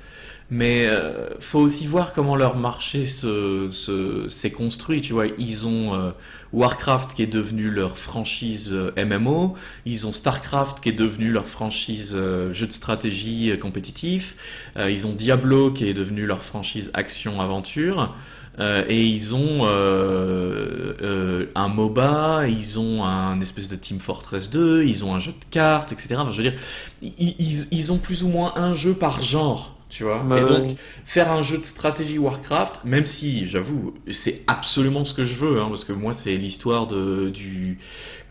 Mais 0.51 0.85
euh, 0.85 1.29
faut 1.39 1.59
aussi 1.59 1.87
voir 1.87 2.13
comment 2.13 2.35
leur 2.35 2.57
marché 2.57 3.05
se, 3.05 3.69
se- 3.71 4.27
s'est 4.29 4.51
construit. 4.51 5.01
Tu 5.01 5.13
vois, 5.13 5.27
ils 5.39 5.67
ont 5.67 5.95
euh, 5.95 6.11
Warcraft 6.51 7.13
qui 7.15 7.23
est 7.23 7.27
devenu 7.27 7.71
leur 7.71 7.97
franchise 7.97 8.69
euh, 8.73 8.91
MMO, 9.03 9.55
ils 9.85 10.05
ont 10.05 10.11
Starcraft 10.11 10.81
qui 10.81 10.89
est 10.89 10.99
devenu 11.05 11.31
leur 11.31 11.47
franchise 11.47 12.13
euh, 12.15 12.53
jeu 12.53 12.67
de 12.67 12.73
stratégie 12.73 13.51
euh, 13.51 13.57
compétitif, 13.57 14.35
euh, 14.77 14.91
ils 14.91 15.07
ont 15.07 15.13
Diablo 15.13 15.71
qui 15.71 15.87
est 15.87 15.93
devenu 15.95 16.25
leur 16.27 16.43
franchise 16.43 16.91
action-aventure. 16.93 18.13
Euh, 18.59 18.85
et 18.87 19.03
ils 19.03 19.33
ont 19.33 19.61
euh, 19.63 20.93
euh, 21.01 21.45
un 21.55 21.67
MOBA, 21.67 22.47
ils 22.47 22.79
ont 22.79 23.03
un 23.03 23.39
espèce 23.41 23.67
de 23.67 23.75
Team 23.75 23.99
Fortress 23.99 24.51
2, 24.51 24.83
ils 24.83 25.03
ont 25.03 25.15
un 25.15 25.19
jeu 25.19 25.31
de 25.31 25.45
cartes, 25.49 25.91
etc. 25.91 26.15
Enfin, 26.19 26.31
je 26.31 26.37
veux 26.37 26.49
dire, 26.49 26.59
ils, 27.01 27.35
ils, 27.39 27.67
ils 27.71 27.91
ont 27.91 27.97
plus 27.97 28.23
ou 28.23 28.27
moins 28.27 28.53
un 28.55 28.75
jeu 28.75 28.93
par 28.93 29.21
genre, 29.21 29.75
tu 29.89 30.03
vois. 30.03 30.19
Bah 30.19 30.39
et 30.39 30.45
donc, 30.45 30.63
ouais. 30.65 30.75
faire 31.03 31.31
un 31.31 31.41
jeu 31.41 31.57
de 31.57 31.65
stratégie 31.65 32.19
Warcraft, 32.19 32.81
même 32.85 33.07
si, 33.07 33.47
j'avoue, 33.47 33.95
c'est 34.11 34.41
absolument 34.47 35.03
ce 35.03 35.15
que 35.15 35.25
je 35.25 35.35
veux, 35.35 35.59
hein, 35.59 35.67
parce 35.69 35.83
que 35.85 35.93
moi, 35.93 36.13
c'est 36.13 36.35
l'histoire 36.35 36.85
de 36.85 37.29
du 37.29 37.79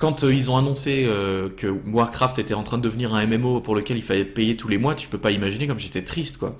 quand 0.02 0.24
euh, 0.24 0.34
ils 0.34 0.50
ont 0.50 0.56
annoncé 0.56 1.04
euh, 1.06 1.48
que 1.48 1.68
Warcraft 1.68 2.40
était 2.40 2.54
en 2.54 2.64
train 2.64 2.76
de 2.76 2.82
devenir 2.82 3.14
un 3.14 3.24
MMO 3.24 3.60
pour 3.60 3.76
lequel 3.76 3.96
il 3.96 4.02
fallait 4.02 4.24
payer 4.24 4.56
tous 4.56 4.66
les 4.66 4.76
mois, 4.76 4.96
tu 4.96 5.06
peux 5.06 5.18
pas 5.18 5.30
imaginer 5.30 5.68
comme 5.68 5.78
j'étais 5.78 6.02
triste, 6.02 6.38
quoi. 6.38 6.56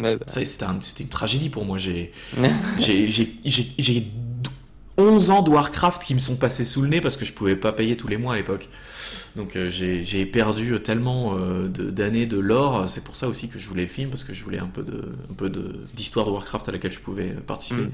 Bah. 0.00 0.10
Ça, 0.26 0.44
c'était 0.44 0.64
un- 0.64 0.78
une 1.00 1.08
tragédie 1.08 1.48
pour 1.50 1.64
moi. 1.64 1.78
J'ai 1.78 2.12
j'ai- 2.78 3.10
j'ai- 3.10 3.32
j'ai- 3.44 3.68
j'ai 3.78 4.06
11 5.00 5.30
ans 5.30 5.42
de 5.42 5.50
Warcraft 5.50 6.04
qui 6.04 6.14
me 6.14 6.20
sont 6.20 6.36
passés 6.36 6.64
sous 6.64 6.82
le 6.82 6.88
nez 6.88 7.00
parce 7.00 7.16
que 7.16 7.24
je 7.24 7.32
pouvais 7.32 7.56
pas 7.56 7.72
payer 7.72 7.96
tous 7.96 8.08
les 8.08 8.16
mois 8.18 8.34
à 8.34 8.36
l'époque. 8.36 8.68
Donc 9.36 9.54
euh, 9.54 9.68
j'ai 9.70 10.26
perdu 10.26 10.80
tellement 10.82 11.36
euh, 11.38 11.68
de- 11.68 11.90
d'années 11.90 12.26
de 12.26 12.36
lore. 12.38 12.88
C'est 12.88 13.04
pour 13.04 13.16
ça 13.16 13.28
aussi 13.28 13.48
que 13.48 13.60
je 13.60 13.68
voulais 13.68 13.82
le 13.82 13.88
film 13.88 14.10
parce 14.10 14.24
que 14.24 14.32
je 14.34 14.42
voulais 14.42 14.58
un 14.58 14.66
peu 14.66 14.82
de 14.82 15.04
un 15.30 15.34
peu 15.34 15.48
de 15.48 15.76
d'histoire 15.94 16.26
de 16.26 16.32
Warcraft 16.32 16.68
à 16.68 16.72
laquelle 16.72 16.90
je 16.92 16.98
pouvais 16.98 17.28
participer. 17.46 17.82
Mm. 17.82 17.90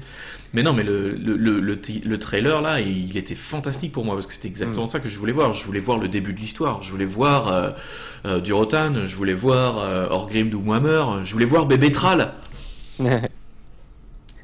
Mais 0.53 0.63
non, 0.63 0.73
mais 0.73 0.81
le 0.83 1.11
le, 1.13 1.37
le, 1.37 1.59
le, 1.59 1.79
ti- 1.79 2.01
le 2.03 2.17
trailer 2.17 2.61
là, 2.61 2.79
il 2.81 3.15
était 3.17 3.35
fantastique 3.35 3.91
pour 3.91 4.03
moi 4.03 4.15
parce 4.15 4.25
que 4.27 4.33
c'était 4.33 4.47
exactement 4.47 4.85
Mm. 4.85 4.87
ça 4.87 4.99
que 4.99 5.09
je 5.09 5.17
voulais 5.19 5.31
voir. 5.31 5.53
Je 5.53 5.63
voulais 5.63 5.79
voir 5.79 5.99
le 5.99 6.07
début 6.07 6.33
de 6.33 6.39
l'histoire. 6.39 6.81
Je 6.81 6.89
voulais 6.91 7.05
voir 7.05 7.47
euh, 7.49 7.69
euh, 8.25 8.39
du 8.41 8.51
Rotan. 8.51 9.05
Je 9.05 9.15
voulais 9.15 9.35
voir 9.35 9.77
euh, 9.77 10.07
Orgrim 10.09 10.49
Doomhammer. 10.49 11.23
Je 11.23 11.31
voulais 11.33 11.45
voir 11.45 11.67
Bébé 11.67 11.91
Thrall. 11.91 12.33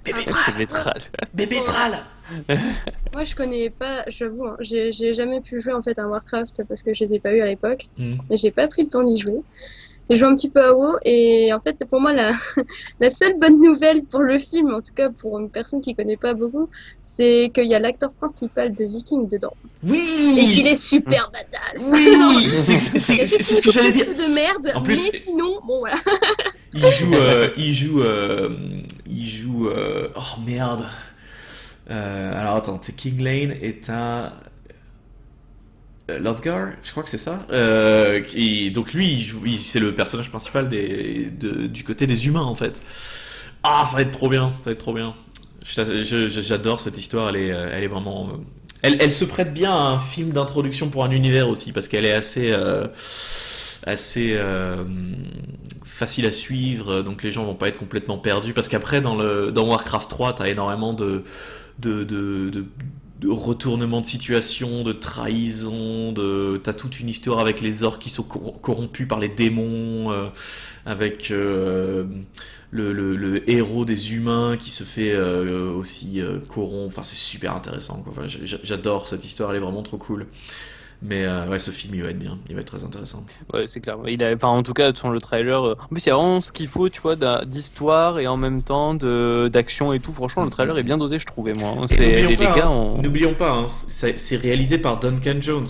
Bébé 0.05 0.19
métral. 0.57 0.99
Bébé 1.33 1.55
Thrall. 1.65 1.99
Moi, 3.13 3.23
je 3.23 3.35
connais 3.35 3.69
pas, 3.69 4.03
j'avoue, 4.07 4.45
hein, 4.45 4.57
j'ai 4.59 4.91
jamais 5.13 5.41
pu 5.41 5.59
jouer 5.61 5.73
en 5.73 5.81
fait 5.81 5.97
à 5.99 6.07
Warcraft 6.07 6.63
parce 6.67 6.81
que 6.83 6.93
je 6.93 7.03
les 7.03 7.13
ai 7.15 7.19
pas 7.19 7.31
eu 7.33 7.41
à 7.41 7.45
l'époque 7.47 7.87
et 8.29 8.37
j'ai 8.37 8.51
pas 8.51 8.67
pris 8.67 8.83
le 8.83 8.89
temps 8.89 9.03
d'y 9.03 9.17
jouer. 9.19 9.41
J'ai 10.09 10.17
joué 10.17 10.27
un 10.27 10.35
petit 10.35 10.49
peu 10.49 10.61
à 10.61 10.73
WoW 10.75 10.97
et 11.05 11.53
en 11.53 11.61
fait, 11.61 11.77
pour 11.89 12.01
moi, 12.01 12.11
la, 12.11 12.31
la 12.99 13.09
seule 13.09 13.37
bonne 13.39 13.57
nouvelle 13.61 14.03
pour 14.03 14.19
le 14.19 14.37
film, 14.37 14.73
en 14.73 14.81
tout 14.81 14.93
cas 14.93 15.09
pour 15.09 15.39
une 15.39 15.49
personne 15.49 15.79
qui 15.79 15.95
connaît 15.95 16.17
pas 16.17 16.33
beaucoup, 16.33 16.67
c'est 17.01 17.49
qu'il 17.53 17.67
y 17.67 17.73
a 17.73 17.79
l'acteur 17.79 18.13
principal 18.13 18.73
de 18.73 18.83
Viking 18.83 19.29
dedans 19.29 19.53
Oui 19.81 20.35
et 20.37 20.45
qu'il 20.51 20.67
est 20.67 20.75
super 20.75 21.31
badass. 21.31 21.91
Oui 21.93 22.49
C'est 22.59 22.79
ce 22.81 23.61
que 23.61 23.71
j'allais 23.71 23.91
dire. 23.91 24.07
de 24.07 24.33
merde, 24.33 24.71
En 24.75 24.81
plus- 24.81 25.01
mais 25.05 25.17
sinon, 25.19 25.59
bon 25.65 25.79
voilà. 25.79 25.95
Il 26.73 26.85
joue. 26.85 27.13
euh, 27.13 27.47
il 27.55 27.73
joue. 27.73 28.01
euh, 28.01 28.49
il 29.09 29.25
joue. 29.25 29.69
euh, 29.69 30.09
oh 30.17 30.39
merde. 30.45 30.83
Euh, 31.89 32.39
alors 32.39 32.55
attends, 32.57 32.79
c'est 32.81 32.95
King 32.95 33.21
Lane 33.21 33.51
est 33.61 33.89
un. 33.89 34.33
euh, 36.09 36.19
Lothgar, 36.19 36.71
je 36.83 36.91
crois 36.91 37.03
que 37.03 37.09
c'est 37.09 37.17
ça. 37.17 37.45
Euh, 37.51 38.21
donc 38.71 38.93
lui, 38.93 39.57
c'est 39.57 39.79
le 39.79 39.95
personnage 39.95 40.29
principal 40.29 40.67
du 40.69 41.83
côté 41.83 42.07
des 42.07 42.27
humains 42.27 42.43
en 42.43 42.55
fait. 42.55 42.81
Ah, 43.63 43.83
ça 43.85 43.97
va 43.97 44.01
être 44.03 44.11
trop 44.11 44.29
bien, 44.29 44.51
ça 44.61 44.69
va 44.69 44.71
être 44.73 44.79
trop 44.79 44.93
bien. 44.93 45.13
J'adore 45.63 46.79
cette 46.79 46.97
histoire, 46.97 47.29
elle 47.29 47.37
est, 47.37 47.53
euh, 47.53 47.87
vraiment. 47.89 48.29
Elle, 48.81 49.13
se 49.13 49.23
prête 49.25 49.53
bien 49.53 49.71
à 49.71 49.81
un 49.83 49.99
film 49.99 50.31
d'introduction 50.31 50.89
pour 50.89 51.05
un 51.05 51.11
univers 51.11 51.47
aussi, 51.47 51.71
parce 51.71 51.87
qu'elle 51.87 52.05
est 52.05 52.11
assez, 52.13 52.53
assez 53.85 54.37
facile 55.85 56.25
à 56.25 56.31
suivre, 56.31 57.01
donc 57.01 57.23
les 57.23 57.31
gens 57.31 57.45
vont 57.45 57.55
pas 57.55 57.69
être 57.69 57.79
complètement 57.79 58.17
perdus. 58.17 58.53
Parce 58.53 58.67
qu'après, 58.67 58.99
dans, 58.99 59.15
dans 59.51 59.67
Warcraft 59.67 60.09
3, 60.09 60.33
t'as 60.35 60.47
énormément 60.47 60.93
de, 60.93 61.23
de, 61.79 62.03
de, 62.03 62.49
de, 62.49 62.65
situation, 64.07 64.83
de 64.83 64.91
trahison, 64.91 66.11
de... 66.11 66.57
t'as 66.61 66.73
toute 66.73 66.99
une 66.99 67.09
histoire 67.09 67.39
avec 67.39 67.61
les 67.61 67.83
orques 67.83 68.01
qui 68.01 68.09
sont 68.09 68.23
cor- 68.23 68.59
corrompus 68.61 69.07
par 69.07 69.19
les 69.19 69.29
démons, 69.29 70.11
euh, 70.11 70.27
avec 70.85 71.31
euh, 71.31 72.05
le, 72.71 73.49
héros 73.49 73.85
des 73.85 74.13
humains 74.13 74.57
qui 74.57 74.71
se 74.71 74.83
fait 74.83 75.13
euh, 75.13 75.71
aussi 75.71 76.21
corrompre. 76.49 76.87
Enfin, 76.87 77.03
c'est 77.03 77.15
super 77.15 77.55
intéressant. 77.55 78.03
Quoi. 78.03 78.25
J'adore 78.27 79.07
cette 79.07 79.25
histoire, 79.25 79.51
elle 79.51 79.57
est 79.57 79.61
vraiment 79.61 79.83
trop 79.83 79.97
cool. 79.97 80.27
Mais 81.05 81.25
euh, 81.25 81.47
ouais, 81.49 81.59
ce 81.59 81.71
film, 81.71 81.95
il 81.95 82.01
va 82.03 82.09
être 82.11 82.19
bien, 82.19 82.39
il 82.47 82.55
va 82.55 82.61
être 82.61 82.67
très 82.67 82.83
intéressant. 82.85 83.25
Ouais, 83.53 83.65
c'est 83.67 83.81
clair. 83.81 83.97
Il 84.07 84.23
a, 84.23 84.33
enfin, 84.33 84.47
en 84.47 84.63
tout 84.63 84.73
cas, 84.73 84.93
sur 84.95 85.09
le 85.09 85.19
trailer, 85.19 85.61
euh, 85.67 85.75
en 85.77 85.87
plus, 85.87 86.05
il 86.05 86.09
y 86.09 86.11
a 86.11 86.15
vraiment 86.15 86.39
ce 86.39 86.51
qu'il 86.53 86.67
faut, 86.69 86.87
tu 86.87 87.01
vois, 87.01 87.15
d'histoire 87.45 88.19
et 88.19 88.27
en 88.27 88.37
même 88.37 88.61
temps 88.63 88.93
de 88.93 89.49
d'action 89.51 89.91
et 89.91 89.99
tout. 89.99 90.13
Franchement, 90.13 90.45
le 90.45 90.49
trailer 90.49 90.77
est 90.77 90.83
bien 90.83 90.97
dosé, 90.97 91.19
je 91.19 91.25
trouvais, 91.25 91.51
moi. 91.53 91.75
hein. 91.77 91.85
C'est 91.87 92.21
n'oublions 92.23 92.37
pas, 92.53 92.65
hein, 92.65 92.69
on... 92.69 93.01
N'oublions 93.01 93.33
pas, 93.33 93.51
hein, 93.51 93.67
c'est 93.67 94.17
c'est 94.17 94.37
réalisé 94.37 94.77
par 94.77 94.99
Duncan 94.99 95.35
Jones. 95.41 95.67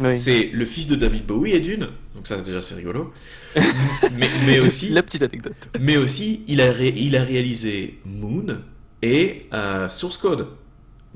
Oui. 0.00 0.10
C'est 0.10 0.50
le 0.52 0.64
fils 0.64 0.86
de 0.88 0.96
David 0.96 1.24
Bowie 1.24 1.52
et 1.52 1.60
d'une, 1.60 1.88
donc 2.14 2.26
ça 2.26 2.36
déjà 2.40 2.60
c'est 2.60 2.74
rigolo. 2.74 3.12
mais, 3.54 4.28
mais 4.46 4.58
aussi, 4.58 4.88
La 4.90 5.02
petite 5.04 5.22
anecdote. 5.22 5.54
mais 5.80 5.96
aussi, 5.96 6.42
il 6.48 6.60
a, 6.60 6.72
ré- 6.72 6.92
il 6.96 7.16
a 7.16 7.22
réalisé 7.22 8.00
Moon 8.04 8.58
et 9.02 9.46
euh, 9.54 9.88
Source 9.88 10.18
Code, 10.18 10.48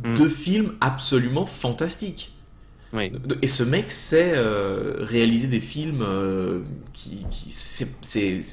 Mm. 0.05 0.15
deux 0.15 0.29
films 0.29 0.75
absolument 0.81 1.45
fantastiques. 1.45 2.33
Et 3.43 3.47
ce 3.47 3.63
mec 3.63 3.91
sait 3.91 4.33
euh, 4.35 4.97
réaliser 5.01 5.47
des 5.47 5.61
films 5.61 6.03
euh, 6.03 6.61
qui, 6.95 7.27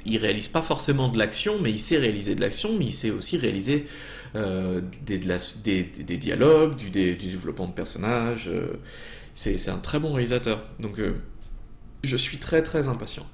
il 0.06 0.18
réalise 0.18 0.50
pas 0.50 0.62
forcément 0.62 1.08
de 1.08 1.18
l'action, 1.18 1.56
mais 1.62 1.72
il 1.72 1.80
sait 1.80 1.98
réaliser 1.98 2.36
de 2.36 2.42
l'action, 2.42 2.72
mais 2.78 2.86
il 2.86 2.92
sait 2.92 3.12
aussi 3.12 3.38
réaliser 3.38 3.86
euh, 4.36 4.82
des, 5.06 5.18
dialogues, 6.18 6.76
du, 6.76 6.90
développement 6.90 7.68
de 7.68 7.74
personnages. 7.74 8.50
euh, 8.50 8.74
c'est, 9.36 9.70
un 9.70 9.78
très 9.78 10.00
bon 10.00 10.12
réalisateur. 10.12 10.66
Donc 10.80 11.00
je 12.04 12.18
suis 12.18 12.38
très 12.38 12.62
très 12.62 12.90
impatient. 12.90 13.26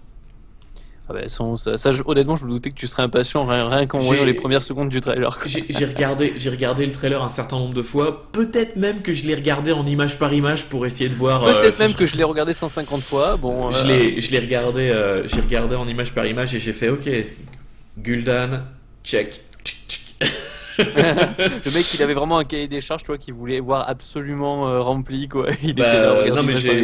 Ah 1.11 1.13
bah, 1.13 1.27
sans- 1.27 1.57
ça, 1.57 1.77
ça, 1.77 1.89
honnêtement, 2.05 2.37
je 2.37 2.45
me 2.45 2.49
doutais 2.51 2.69
que 2.69 2.75
tu 2.75 2.87
serais 2.87 3.03
impatient 3.03 3.43
rien, 3.45 3.67
rien 3.67 3.85
qu'en 3.85 3.97
voyant 3.99 4.23
les 4.23 4.33
premières 4.33 4.63
secondes 4.63 4.87
du 4.89 5.01
trailer. 5.01 5.37
J'ai, 5.45 5.85
regardé, 5.85 6.33
j'ai 6.37 6.49
regardé 6.49 6.85
le 6.85 6.93
trailer 6.93 7.21
un 7.21 7.27
certain 7.29 7.57
nombre 7.59 7.73
de 7.73 7.81
fois. 7.81 8.27
Peut-être 8.31 8.77
même 8.77 9.01
que 9.01 9.11
je 9.11 9.25
l'ai 9.25 9.35
regardé 9.35 9.73
en 9.73 9.85
image 9.85 10.17
par 10.17 10.33
image 10.33 10.65
pour 10.65 10.85
essayer 10.85 11.09
de 11.09 11.15
voir. 11.15 11.43
euh, 11.43 11.59
Peut-être 11.59 11.73
si 11.73 11.81
même 11.81 11.91
je- 11.91 11.97
que 11.97 12.05
je 12.05 12.15
l'ai 12.15 12.23
regardé 12.23 12.53
150 12.53 13.01
fois. 13.01 13.35
Bon, 13.35 13.71
Je 13.71 13.83
euh, 13.83 13.87
l'ai, 13.87 14.21
je 14.21 14.31
l'ai 14.31 14.39
regardé, 14.39 14.89
euh, 14.89 15.27
j'ai 15.27 15.41
regardé 15.41 15.75
en 15.75 15.87
image 15.87 16.13
par 16.13 16.25
image 16.25 16.55
et 16.55 16.59
j'ai 16.59 16.73
fait 16.73 16.87
OK. 16.89 17.09
Gul'dan, 17.97 18.61
check. 19.03 19.41
le 21.65 21.73
mec, 21.73 21.93
il 21.93 22.03
avait 22.03 22.13
vraiment 22.13 22.37
un 22.37 22.43
cahier 22.43 22.67
des 22.67 22.81
charges, 22.81 23.03
toi, 23.03 23.17
qu'il 23.17 23.33
voulait 23.33 23.59
voir 23.59 23.87
absolument 23.89 24.67
euh, 24.69 24.81
rempli, 24.81 25.27
quoi. 25.27 25.47
Il 25.63 25.75
Bah, 25.75 26.21
était 26.21 26.31
non, 26.31 26.43
mais 26.43 26.55
j'ai- 26.55 26.81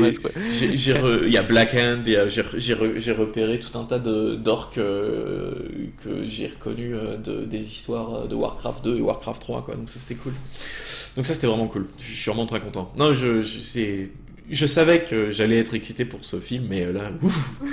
Il 1.25 1.31
y 1.33 1.37
a 1.37 1.43
Black 1.43 1.73
Hand, 1.73 2.03
j'ai 2.05 2.41
re- 2.73 3.11
repéré 3.13 3.59
tout 3.59 3.77
un 3.77 3.83
tas 3.83 3.99
de- 3.99 4.35
d'orques 4.35 4.77
euh, 4.77 5.53
que 6.03 6.25
j'ai 6.25 6.47
reconnus 6.47 6.95
euh, 6.95 7.17
de, 7.17 7.45
des 7.45 7.63
histoires 7.63 8.15
euh, 8.23 8.27
de 8.27 8.35
Warcraft 8.35 8.83
2 8.83 8.97
et 8.97 9.01
Warcraft 9.01 9.41
3, 9.41 9.63
quoi. 9.63 9.75
Donc 9.75 9.89
ça 9.89 9.99
c'était 9.99 10.15
cool. 10.15 10.33
Donc 11.15 11.25
ça 11.25 11.33
c'était 11.33 11.47
vraiment 11.47 11.67
cool. 11.67 11.87
Je 11.99 12.13
suis 12.13 12.29
vraiment 12.31 12.45
très 12.45 12.59
content. 12.59 12.91
Non, 12.97 13.13
je, 13.13 13.41
je, 13.41 13.59
c'est- 13.59 14.09
je 14.49 14.65
savais 14.65 15.03
que 15.03 15.29
j'allais 15.31 15.57
être 15.59 15.73
excité 15.73 16.05
pour 16.05 16.23
ce 16.23 16.37
film, 16.39 16.65
mais 16.69 16.85
euh, 16.85 16.93
là, 16.93 17.11
ouf. 17.21 17.51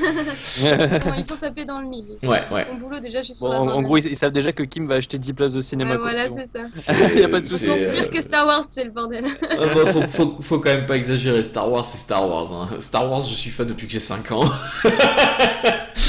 Ils 0.59 0.67
ont, 0.67 1.15
ils 1.19 1.33
ont 1.33 1.37
tapé 1.41 1.65
dans 1.65 1.81
le 1.81 1.87
mille. 1.87 2.07
Ils 2.23 2.29
Ouais, 2.29 2.43
ouais. 2.53 2.67
Mon 2.73 2.79
boulot 2.79 3.01
déjà 3.01 3.21
Bon, 3.41 3.49
la 3.51 3.61
en, 3.61 3.83
gros, 3.83 3.97
ils, 3.97 4.07
ils 4.07 4.17
savent 4.17 4.33
déjà 4.33 4.53
que 4.53 4.63
Kim 4.63 4.87
va 4.87 4.97
acheter 4.97 5.19
10 5.19 5.33
places 5.33 5.53
de 5.53 5.61
cinéma, 5.61 5.93
Ouais, 5.93 5.99
voilà, 5.99 6.27
c'est 6.29 6.49
ça. 6.51 6.67
C'est- 6.95 7.21
Y 7.21 7.25
a 7.25 7.29
pas 7.29 7.41
de 7.41 7.47
souci. 7.47 7.67
Sont 7.67 7.75
pire 7.75 7.93
euh, 8.05 8.09
que 8.09 8.21
Star 8.21 8.47
Wars, 8.47 8.65
c'est 8.69 8.85
le 8.85 8.91
bordel. 8.91 9.25
Ah 9.51 9.67
bah, 9.67 9.93
faut, 9.93 10.03
faut, 10.09 10.39
faut 10.41 10.59
quand 10.59 10.71
même 10.71 10.87
pas 10.87 10.97
exagérer. 10.97 11.43
Star 11.43 11.71
Wars, 11.71 11.85
c'est 11.85 11.99
Star 11.99 12.29
Wars. 12.29 12.53
hein. 12.53 12.69
Star 12.81 13.11
Wars, 13.11 13.21
je 13.23 13.35
suis 13.35 13.51
fan 13.51 13.67
depuis 13.67 13.87
que 13.87 13.93
j'ai 13.93 14.01
5 14.01 14.31
ans. 14.33 14.45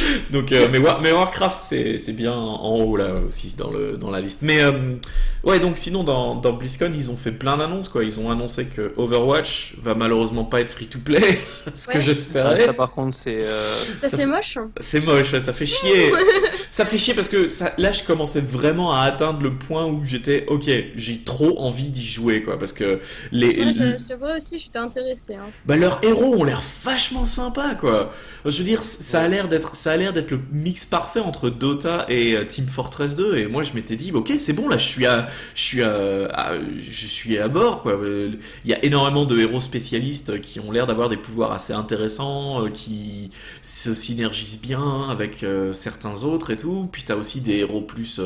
Donc, 0.32 0.52
euh, 0.52 0.68
mais, 0.72 0.80
War- 0.80 1.02
mais 1.02 1.12
Warcraft, 1.12 1.62
c'est 1.62 2.14
bien 2.14 2.34
en 2.34 2.76
haut 2.78 2.98
là 2.98 3.16
aussi 3.26 3.54
dans, 3.58 3.72
le, 3.72 3.98
dans 3.98 4.10
la 4.10 4.22
liste. 4.22 4.40
Mais 4.42 4.64
euh, 4.64 4.96
ouais, 5.44 5.60
donc 5.60 5.78
sinon 5.78 6.04
dans, 6.04 6.36
dans 6.36 6.54
BlizzCon, 6.54 6.92
ils 6.94 7.12
ont 7.12 7.18
fait 7.18 7.32
plein 7.32 7.58
d'annonces 7.58 7.90
quoi. 7.90 8.04
Ils 8.04 8.20
ont 8.20 8.30
annoncé 8.32 8.66
que 8.66 8.94
Overwatch 8.98 9.76
va 9.82 9.96
malheureusement 9.96 10.44
pas 10.46 10.62
être 10.62 10.70
free 10.72 10.88
to 10.88 11.00
play, 11.00 11.40
ce 11.74 11.88
que 11.88 11.94
Ouais. 11.94 12.00
Ah, 12.00 12.00
j'espérais. 12.06 12.58
ça, 12.66 12.74
par 12.74 12.92
contre, 12.92 13.16
c'est. 13.16 13.46
euh, 13.46 13.68
Ça, 14.02 14.10
c'est 14.10 14.26
moche. 14.26 14.58
C'est 14.80 15.00
moche, 15.02 15.38
ça 15.40 15.54
fait 15.54 15.66
chier. 15.66 16.12
ça 16.70 16.86
fait 16.86 16.98
chier 16.98 17.14
parce 17.14 17.30
que 17.30 17.48
ça, 17.48 17.74
là, 17.78 17.92
je 17.92 18.04
commençais 18.04 18.42
vraiment 18.42 18.94
à 18.94 19.02
atteindre 19.04 19.42
le 19.42 19.54
point 19.58 19.86
où 19.86 20.04
j'étais, 20.04 20.46
ok, 20.48 20.70
j'ai 20.96 21.20
trop 21.24 21.60
envie 21.60 21.90
d'y 21.90 22.06
jouer, 22.06 22.42
quoi, 22.44 22.58
parce 22.60 22.74
que 22.74 23.00
les, 23.32 23.64
Moi, 23.64 23.72
je, 23.72 23.98
je 24.04 24.08
te 24.14 24.14
vois 24.18 24.36
aussi, 24.38 24.60
j'étais 24.60 24.80
intéressée. 24.80 25.36
Hein. 25.36 25.50
bah, 25.66 25.76
leurs 25.78 26.00
héros 26.04 26.36
ont 26.36 26.44
l'air 26.44 26.62
vachement 26.84 27.26
sympas, 27.26 27.76
quoi. 27.76 28.12
Je 28.46 28.58
veux 28.60 28.64
dire, 28.64 28.84
ça 28.84 29.22
a 29.22 29.28
l'air 29.28 29.48
d'être, 29.48 29.76
ça 29.76 29.94
l'air 29.98 30.14
d'être 30.14 30.32
le 30.32 30.40
mix 30.52 30.86
parfait 30.86 31.20
entre 31.20 31.50
Dota 31.50 32.06
et 32.10 32.36
euh, 32.36 32.46
Team 32.46 32.68
Fortress 32.68 33.16
2. 33.16 33.38
Et 33.38 33.48
moi, 33.48 33.64
je 33.64 33.74
m'étais 33.74 33.96
dit, 33.96 34.12
ok, 34.12 34.34
c'est 34.38 34.54
bon, 34.54 34.68
là, 34.68 34.78
je 34.78 34.86
suis 34.86 35.06
à, 35.06 35.28
je 35.54 35.62
suis 35.62 35.84
à, 35.84 36.54
je 36.78 37.06
suis 37.06 37.38
à 37.38 37.48
bord, 37.48 37.82
quoi. 37.82 38.00
Il 38.06 38.70
y 38.70 38.74
a 38.74 38.84
énormément 38.84 39.26
de 39.26 39.40
héros 39.40 39.60
spécialistes 39.60 40.42
qui 40.42 40.60
ont 40.60 40.72
l'air 40.72 40.88
d'avoir 40.88 41.10
des 41.10 41.18
pouvoirs 41.18 41.52
assez 41.52 41.74
intéressants, 41.74 42.66
euh, 42.66 42.70
qui 42.70 43.32
se 43.62 43.94
synergisent 43.94 44.60
bien 44.60 45.10
avec 45.10 45.44
euh, 45.44 45.72
certains 45.72 46.24
autres 46.24 46.52
et 46.52 46.58
tout. 46.58 46.88
Puis 46.92 47.04
t'as 47.04 47.16
aussi 47.16 47.42
des 47.42 47.58
héros 47.58 47.82
plus 47.82 48.22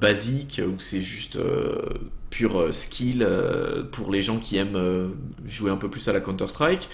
basiques 0.00 0.60
où 0.66 0.78
c'est 0.78 1.02
juste 1.02 1.38
pur 2.34 2.58
euh, 2.58 2.72
skill 2.72 3.26
pour 3.92 4.10
les 4.10 4.22
gens 4.22 4.38
qui 4.38 4.56
aiment 4.56 5.12
jouer 5.46 5.70
un 5.70 5.76
peu 5.76 5.88
plus 5.88 6.08
à 6.08 6.12
la 6.12 6.20
Counter 6.20 6.48
Strike. 6.48 6.88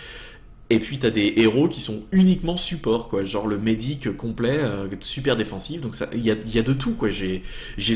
Et 0.72 0.78
puis 0.78 0.98
t'as 0.98 1.11
des 1.11 1.35
héros 1.37 1.68
qui 1.68 1.80
sont 1.80 2.04
uniquement 2.12 2.56
support, 2.56 3.09
quoi, 3.09 3.24
genre 3.24 3.48
le 3.48 3.59
médic 3.59 4.16
complet, 4.16 4.59
euh, 4.59 4.88
super 5.00 5.35
défensif. 5.35 5.80
Donc 5.80 5.96
il 6.12 6.20
y 6.24 6.30
a, 6.30 6.37
y 6.46 6.59
a 6.59 6.62
de 6.62 6.72
tout, 6.72 6.94
quoi. 6.94 7.11
J'ai, 7.11 7.42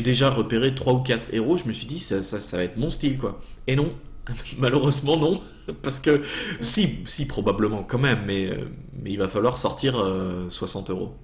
déjà 0.01 0.29
repéré 0.29 0.75
trois 0.75 0.93
ou 0.93 0.99
quatre 0.99 1.25
héros. 1.31 1.55
Je 1.55 1.65
me 1.65 1.73
suis 1.73 1.87
dit 1.87 1.99
ça, 1.99 2.21
ça, 2.21 2.57
va 2.57 2.63
être 2.63 2.77
mon 2.77 2.89
style, 2.89 3.17
quoi. 3.17 3.41
Et 3.67 3.75
non, 3.77 3.93
malheureusement 4.57 5.17
non, 5.17 5.41
parce 5.81 5.99
que 5.99 6.21
si, 6.59 6.99
si 7.05 7.25
probablement 7.25 7.83
quand 7.83 7.99
même, 7.99 8.23
mais 8.25 8.47
euh, 8.47 8.69
mais 9.01 9.11
il 9.11 9.17
va 9.17 9.27
falloir 9.27 9.57
sortir 9.57 9.97
euh, 9.97 10.49
60 10.49 10.89
euros. 10.89 11.15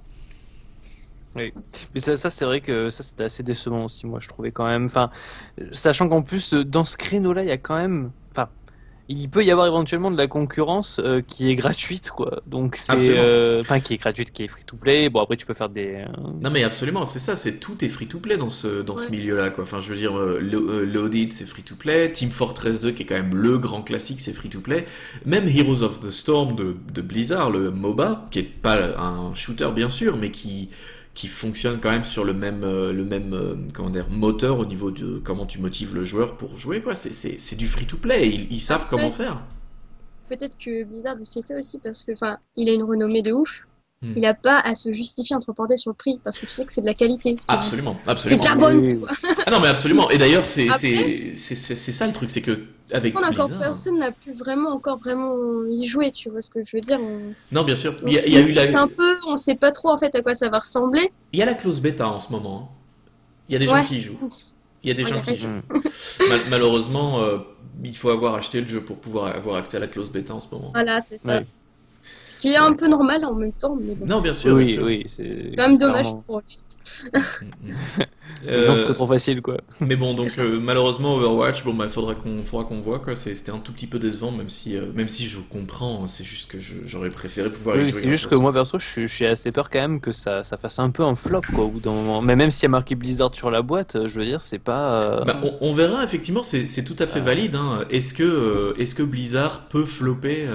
Mais 1.36 1.54
ça, 1.96 2.18
ça 2.18 2.30
c'est 2.30 2.44
vrai 2.44 2.60
que 2.60 2.90
ça 2.90 3.04
c'était 3.04 3.24
assez 3.24 3.44
décevant 3.44 3.86
aussi, 3.86 4.06
moi 4.06 4.20
je 4.20 4.28
trouvais 4.28 4.52
quand 4.52 4.66
même. 4.66 4.86
Enfin, 4.86 5.10
sachant 5.72 6.10
qu'en 6.10 6.22
plus 6.22 6.54
euh, 6.54 6.66
dans 6.66 6.84
ce 6.84 6.98
créneau-là, 6.98 7.44
il 7.44 7.48
y 7.48 7.52
a 7.52 7.58
quand 7.58 7.78
même. 7.78 8.12
Il 9.14 9.30
peut 9.30 9.44
y 9.44 9.52
avoir 9.52 9.68
éventuellement 9.68 10.10
de 10.10 10.18
la 10.18 10.28
concurrence 10.28 11.00
euh, 11.04 11.22
qui 11.22 11.50
est 11.50 11.56
gratuite, 11.56 12.12
quoi. 12.12 12.42
Donc 12.48 12.78
c'est. 12.78 12.96
Euh, 13.18 13.60
Enfin, 13.62 13.80
qui 13.80 13.94
est 13.94 13.98
gratuite, 13.98 14.32
qui 14.32 14.44
est 14.44 14.48
free 14.48 14.64
to 14.66 14.76
play. 14.78 15.10
Bon, 15.10 15.20
après 15.22 15.36
tu 15.38 15.46
peux 15.46 15.54
faire 15.54 15.70
des. 15.70 15.96
euh, 15.96 16.06
Non 16.42 16.50
mais 16.50 16.64
absolument, 16.64 17.06
c'est 17.06 17.20
ça, 17.20 17.36
c'est 17.36 17.60
tout 17.60 17.84
est 17.84 17.90
free 17.90 18.08
to 18.08 18.20
play 18.20 18.38
dans 18.38 18.50
ce 18.50 18.82
dans 18.82 18.98
ce 18.98 19.10
milieu-là 19.12 19.50
quoi. 19.50 19.64
Enfin, 19.66 19.80
je 19.80 19.90
veux 19.90 19.98
dire 19.98 20.14
Lo- 20.16 20.86
Loaded 20.86 21.34
c'est 21.34 21.46
free 21.46 21.64
to 21.64 21.76
play, 21.76 22.12
Team 22.12 22.32
Fortress 22.32 22.80
2 22.80 22.92
qui 22.92 23.04
est 23.04 23.06
quand 23.06 23.16
même 23.16 23.36
le 23.36 23.58
grand 23.58 23.82
classique, 23.82 24.22
c'est 24.22 24.34
free 24.34 24.50
to 24.50 24.60
play. 24.62 24.86
Même 25.26 25.48
Heroes 25.48 25.84
of 25.84 26.00
the 26.00 26.10
Storm 26.10 26.56
de, 26.56 26.76
de 26.94 27.02
Blizzard, 27.02 27.50
le 27.52 27.72
MOBA, 27.72 28.26
qui 28.32 28.40
est 28.40 28.44
pas 28.44 28.78
un 28.98 29.34
shooter 29.36 29.70
bien 29.76 29.90
sûr, 29.90 30.16
mais 30.18 30.32
qui 30.32 30.70
qui 31.14 31.28
fonctionne 31.28 31.80
quand 31.82 31.92
même 31.92 32.06
sur 32.06 32.24
le 32.24 32.34
même 32.34 32.64
euh, 32.64 32.94
le 32.94 33.04
même 33.04 33.34
euh, 33.34 33.56
comment 33.74 33.90
dire 33.90 34.10
moteur 34.10 34.60
au 34.60 34.66
niveau 34.66 34.92
de 34.92 35.22
comment 35.24 35.46
tu 35.46 35.60
motives 35.60 35.94
le 35.94 36.04
joueur 36.06 36.38
pour 36.38 36.58
jouer 36.58 36.82
quoi. 36.82 36.96
C'est 36.96 37.14
c'est 37.14 37.38
c'est 37.38 37.56
du 37.58 37.68
free 37.68 37.86
to 37.86 37.98
play, 37.98 38.30
ils, 38.30 38.48
ils 38.52 38.60
savent 38.62 38.82
Après, 38.84 38.96
comment 38.98 39.12
faire. 39.12 39.42
Peut-être 40.30 40.58
que 40.58 40.84
Blizzard 40.86 41.16
il 41.20 41.26
fait 41.30 41.42
ça 41.42 41.56
aussi 41.58 41.78
parce 41.80 42.04
que, 42.04 42.14
enfin, 42.14 42.38
il 42.56 42.70
a 42.70 42.74
une 42.74 42.84
renommée 42.84 43.22
de 43.22 43.34
ouf. 43.34 43.68
Hmm. 44.02 44.14
Il 44.16 44.26
a 44.26 44.34
pas 44.34 44.60
à 44.62 44.74
se 44.74 44.92
justifier 44.92 45.36
entre 45.36 45.54
parenthèses 45.54 45.82
sur 45.82 45.92
le 45.92 45.96
prix 45.96 46.20
parce 46.24 46.40
que 46.40 46.46
tu 46.48 46.52
sais 46.52 46.66
que 46.66 46.72
c'est 46.74 46.82
de 46.82 46.88
la 46.88 46.94
qualité. 46.96 47.36
Absolument, 47.50 48.00
C'est 48.04 48.10
absolument. 48.10 48.42
carbone, 48.42 48.78
Oui. 48.80 48.90
tu 48.90 48.96
vois. 48.96 49.10
Ah 49.46 49.52
non 49.52 49.60
mais 49.60 49.68
absolument. 49.68 50.10
Et 50.10 50.18
d'ailleurs 50.18 50.48
c'est 50.48 50.70
Après- 50.70 50.80
c'est 50.80 51.30
c'est 51.34 51.56
c'est 51.56 51.76
c'est 51.76 51.92
ça 51.92 52.08
le 52.08 52.14
truc, 52.14 52.32
c'est 52.32 52.42
que 52.42 52.62
avec 52.92 53.18
On 53.18 53.24
a 53.24 53.30
encore 53.30 53.50
personne 53.60 54.00
n'a 54.00 54.12
pu 54.12 54.32
vraiment 54.34 54.70
encore 54.72 54.98
vraiment 54.98 55.34
y 55.70 55.86
jouer, 55.86 56.12
tu 56.12 56.30
vois 56.30 56.42
ce 56.42 56.50
que 56.50 56.64
je 56.64 56.76
veux 56.76 56.82
dire. 56.82 57.00
On... 57.02 57.34
Non 57.52 57.64
bien 57.64 57.76
sûr, 57.76 57.96
il 58.06 58.14
y 58.14 58.20
a, 58.20 58.26
il 58.26 58.34
y 58.34 58.38
a 58.38 58.42
eu 58.42 58.54
C'est 58.54 58.72
la 58.72 58.82
un 58.82 58.88
peu, 58.88 59.16
on 59.28 59.36
sait 59.36 59.56
pas 59.56 59.72
trop 59.72 59.90
en 59.90 59.98
fait 59.98 60.14
à 60.16 60.22
quoi 60.22 60.34
ça 60.34 60.50
va 60.50 60.60
ressembler. 60.60 61.12
Il 61.34 61.40
y 61.40 61.42
a 61.42 61.46
la 61.46 61.54
clause 61.54 61.80
bêta 61.82 62.08
en 62.08 62.20
ce 62.20 62.32
moment. 62.32 62.70
hein. 62.72 62.76
Il 63.50 63.54
y 63.54 63.56
a 63.56 63.60
des 63.60 63.68
gens 63.68 63.84
qui 63.84 63.98
y 63.98 64.00
jouent. 64.00 64.18
Il 64.84 64.88
y 64.88 64.92
a 64.92 64.96
des 64.96 65.06
gens 65.06 65.22
qui 65.22 65.34
y 65.34 65.38
jouent. 65.38 66.28
Mal- 66.30 66.42
malheureusement, 66.50 67.22
euh, 67.22 67.38
il 67.84 67.96
faut 67.96 68.10
avoir 68.10 68.36
acheté 68.36 68.62
le 68.62 68.68
jeu 68.68 68.82
pour 68.84 68.98
pouvoir 68.98 69.36
avoir 69.36 69.58
accès 69.58 69.78
à 69.78 69.80
la 69.80 69.88
clause 69.88 70.10
bêta 70.10 70.34
en 70.34 70.42
ce 70.42 70.48
moment. 70.52 70.72
Voilà, 70.74 71.02
c'est 71.02 71.18
ça. 71.18 71.38
Ouais. 71.38 71.46
Ce 72.26 72.36
qui 72.36 72.50
est 72.54 72.58
un 72.58 72.74
peu 72.74 72.88
normal 72.88 73.24
en 73.26 73.34
même 73.36 73.52
temps, 73.52 73.78
mais 73.80 73.94
bon. 73.94 74.06
Non, 74.06 74.22
bien 74.22 74.34
sûr. 74.34 74.56
Oui, 74.56 74.64
bien 74.66 74.74
sûr. 74.76 74.84
oui, 74.86 75.04
c'est. 75.08 75.52
Quand 75.56 75.68
même 75.68 75.78
dommage 75.78 76.02
clairement. 76.06 76.24
pour 76.26 76.40
lui. 76.40 76.56
Gens 77.14 78.48
Euh, 78.48 78.76
seraient 78.76 78.94
trop 78.96 79.08
faciles, 79.08 79.42
quoi. 79.42 79.58
mais 79.82 79.96
bon, 79.96 80.14
donc 80.16 80.30
euh, 80.40 80.60
malheureusement 80.60 81.16
Overwatch, 81.16 81.64
bon 81.64 81.74
bah 81.74 81.88
faudra 81.90 82.16
qu'on 82.16 82.42
faudra 82.42 82.66
qu'on 82.66 82.80
voit 82.82 83.00
quoi. 83.00 83.14
C'était 83.14 83.52
un 83.52 83.60
tout 83.60 83.72
petit 83.72 83.86
peu 83.88 84.00
décevant, 84.00 84.32
même 84.32 84.50
si 84.50 84.78
euh, 84.78 84.86
même 84.96 85.08
si 85.08 85.28
je 85.28 85.40
comprends. 85.40 86.08
C'est 86.08 86.24
juste 86.24 86.50
que 86.52 86.58
j'aurais 86.60 87.10
préféré 87.12 87.52
pouvoir 87.52 87.76
y 87.76 87.80
Oui, 87.80 87.92
jouer. 87.92 88.02
c'est 88.02 88.10
juste 88.10 88.28
que 88.28 88.36
moi 88.36 88.52
perso, 88.54 88.80
je 88.80 89.06
suis, 89.06 89.26
assez 89.26 89.52
peur 89.52 89.70
quand 89.70 89.80
même 89.82 90.00
que 90.02 90.12
ça, 90.12 90.44
ça 90.44 90.58
fasse 90.58 90.80
un 90.80 90.90
peu 90.90 91.04
un 91.04 91.16
flop 91.16 91.42
quoi 91.54 91.66
au 91.66 91.70
bout 91.70 91.80
d'un 91.82 91.92
moment. 91.92 92.22
Mais 92.22 92.36
même 92.36 92.52
s'il 92.52 92.64
y 92.64 92.66
a 92.66 92.70
marqué 92.70 92.96
Blizzard 92.96 93.36
sur 93.36 93.52
la 93.52 93.62
boîte, 93.62 93.98
je 94.08 94.14
veux 94.20 94.26
dire, 94.26 94.42
c'est 94.42 94.60
pas. 94.60 95.02
euh, 95.02 95.24
Bah, 95.26 95.40
on, 95.44 95.54
on 95.62 95.74
verra 95.74 96.04
effectivement, 96.04 96.42
c'est 96.44 96.66
c'est 96.66 96.84
tout 96.84 96.96
à 97.00 97.06
fait 97.08 97.20
Ah. 97.20 97.24
valide. 97.26 97.56
hein. 97.56 97.86
Est-ce 97.92 98.14
que, 98.14 98.74
est-ce 98.80 98.96
que 98.96 99.04
Blizzard 99.04 99.68
peut 99.68 99.86
flopper 99.86 100.48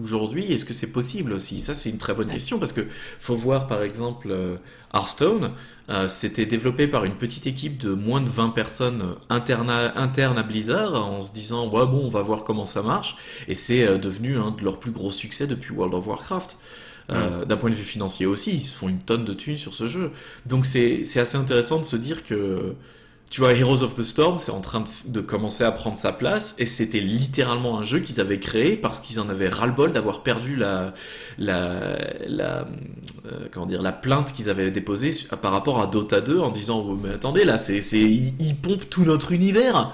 aujourd'hui? 0.00 0.52
Est-ce 0.52 0.64
que 0.64 0.72
c'est 0.72 0.92
possible 0.92 1.32
aussi? 1.34 1.60
Ça, 1.60 1.74
c'est 1.74 1.90
une 1.90 1.98
très 1.98 2.14
bonne 2.14 2.30
question 2.30 2.58
parce 2.58 2.72
que 2.72 2.80
faut 3.20 3.36
voir 3.36 3.66
par 3.66 3.82
exemple 3.82 4.34
Hearthstone. 5.04 5.50
euh, 5.90 6.08
C'était 6.08 6.46
développé 6.46 6.86
par 6.88 7.04
une 7.04 7.14
petite 7.14 7.46
équipe 7.46 7.78
de 7.78 7.92
moins 7.92 8.20
de 8.20 8.28
20 8.28 8.50
personnes 8.50 9.02
euh, 9.02 9.14
internes 9.30 10.38
à, 10.38 10.42
Blizzard 10.42 10.94
en 10.94 11.20
se 11.22 11.32
disant 11.32 11.68
ouais 11.68 11.86
bon 11.86 12.04
on 12.06 12.08
va 12.08 12.22
voir 12.22 12.44
comment 12.44 12.66
ça 12.66 12.82
marche 12.82 13.16
et 13.48 13.54
c'est 13.54 13.86
euh, 13.86 13.98
devenu 13.98 14.38
un 14.38 14.50
de 14.50 14.62
leurs 14.64 14.78
plus 14.80 14.92
gros 14.92 15.10
succès 15.10 15.46
depuis 15.46 15.72
World 15.74 15.94
of 15.94 16.06
Warcraft. 16.06 16.56
Euh, 17.10 17.44
D'un 17.44 17.58
point 17.58 17.68
de 17.68 17.74
vue 17.74 17.84
financier 17.84 18.24
aussi, 18.24 18.54
ils 18.56 18.64
se 18.64 18.74
font 18.74 18.88
une 18.88 19.00
tonne 19.00 19.26
de 19.26 19.34
thunes 19.34 19.58
sur 19.58 19.74
ce 19.74 19.88
jeu. 19.88 20.10
Donc 20.46 20.64
c'est 20.64 21.02
assez 21.18 21.36
intéressant 21.36 21.78
de 21.78 21.84
se 21.84 21.96
dire 21.96 22.24
que 22.24 22.74
tu 23.34 23.40
vois, 23.40 23.52
Heroes 23.52 23.82
of 23.82 23.96
the 23.96 24.04
Storm, 24.04 24.38
c'est 24.38 24.52
en 24.52 24.60
train 24.60 24.84
de, 25.06 25.20
commencer 25.20 25.64
à 25.64 25.72
prendre 25.72 25.98
sa 25.98 26.12
place, 26.12 26.54
et 26.58 26.66
c'était 26.66 27.00
littéralement 27.00 27.80
un 27.80 27.82
jeu 27.82 27.98
qu'ils 27.98 28.20
avaient 28.20 28.38
créé 28.38 28.76
parce 28.76 29.00
qu'ils 29.00 29.18
en 29.18 29.28
avaient 29.28 29.48
ras-le-bol 29.48 29.92
d'avoir 29.92 30.22
perdu 30.22 30.54
la, 30.54 30.94
la, 31.36 31.96
la, 32.28 32.68
euh, 33.26 33.48
comment 33.50 33.66
dire, 33.66 33.82
la 33.82 33.90
plainte 33.90 34.32
qu'ils 34.32 34.50
avaient 34.50 34.70
déposée 34.70 35.10
par 35.42 35.50
rapport 35.50 35.82
à 35.82 35.88
Dota 35.88 36.20
2 36.20 36.38
en 36.38 36.52
disant, 36.52 36.86
oh, 36.88 36.96
mais 37.02 37.14
attendez, 37.14 37.44
là, 37.44 37.58
c'est, 37.58 37.80
ils 37.80 38.54
pompent 38.54 38.88
tout 38.88 39.02
notre 39.02 39.32
univers. 39.32 39.92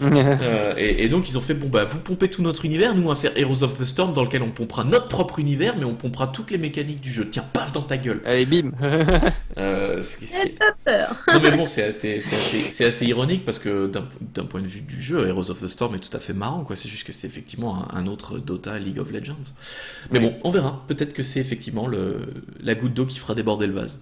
Euh, 0.42 0.74
et, 0.76 1.04
et 1.04 1.08
donc 1.08 1.28
ils 1.28 1.36
ont 1.36 1.40
fait, 1.40 1.54
bon 1.54 1.68
bah, 1.68 1.84
vous 1.84 1.98
pompez 1.98 2.28
tout 2.28 2.42
notre 2.42 2.64
univers, 2.64 2.94
nous 2.94 3.02
on 3.04 3.08
va 3.08 3.14
faire 3.14 3.32
Heroes 3.36 3.62
of 3.62 3.74
the 3.78 3.84
Storm 3.84 4.12
dans 4.12 4.24
lequel 4.24 4.42
on 4.42 4.50
pompera 4.50 4.84
notre 4.84 5.08
propre 5.08 5.38
univers, 5.38 5.76
mais 5.76 5.84
on 5.84 5.94
pompera 5.94 6.26
toutes 6.28 6.50
les 6.50 6.58
mécaniques 6.58 7.00
du 7.00 7.10
jeu. 7.10 7.28
Tiens, 7.30 7.44
paf 7.52 7.72
dans 7.72 7.82
ta 7.82 7.96
gueule. 7.96 8.20
Allez, 8.24 8.46
bim 8.46 8.72
Euh, 9.58 10.00
pas 10.58 10.72
peur. 10.84 11.16
non 11.34 11.40
mais 11.42 11.56
bon, 11.56 11.66
c'est 11.66 11.84
assez, 11.84 13.06
ironique 13.06 13.44
parce 13.44 13.58
que 13.58 13.86
d'un 13.88 14.08
d'un 14.34 14.44
point 14.44 14.60
de 14.62 14.66
vue 14.66 14.82
du 14.82 15.00
jeu, 15.00 15.26
Heroes 15.28 15.50
of 15.50 15.60
the 15.60 15.66
Storm 15.66 15.94
est 15.94 15.98
tout 15.98 16.16
à 16.16 16.20
fait 16.20 16.32
marrant, 16.32 16.64
quoi. 16.64 16.76
C'est 16.76 16.88
juste 16.88 17.06
que 17.06 17.12
c'est 17.12 17.26
effectivement 17.26 17.76
un, 17.92 17.98
un 17.98 18.06
autre 18.06 18.38
Dota 18.38 18.78
League 18.78 18.98
of 19.00 19.10
Legends. 19.12 19.34
Mais 20.12 20.18
Oui. 20.18 20.26
bon, 20.26 20.34
on 20.44 20.50
verra. 20.50 20.84
Peut-être 20.88 21.12
que 21.12 21.22
c'est 21.22 21.40
effectivement 21.40 21.86
le, 21.86 22.20
la 22.62 22.74
goutte 22.74 22.94
d'eau 22.94 23.06
qui 23.06 23.18
fera 23.18 23.34
déborder 23.34 23.66
le 23.66 23.74
vase. 23.74 24.00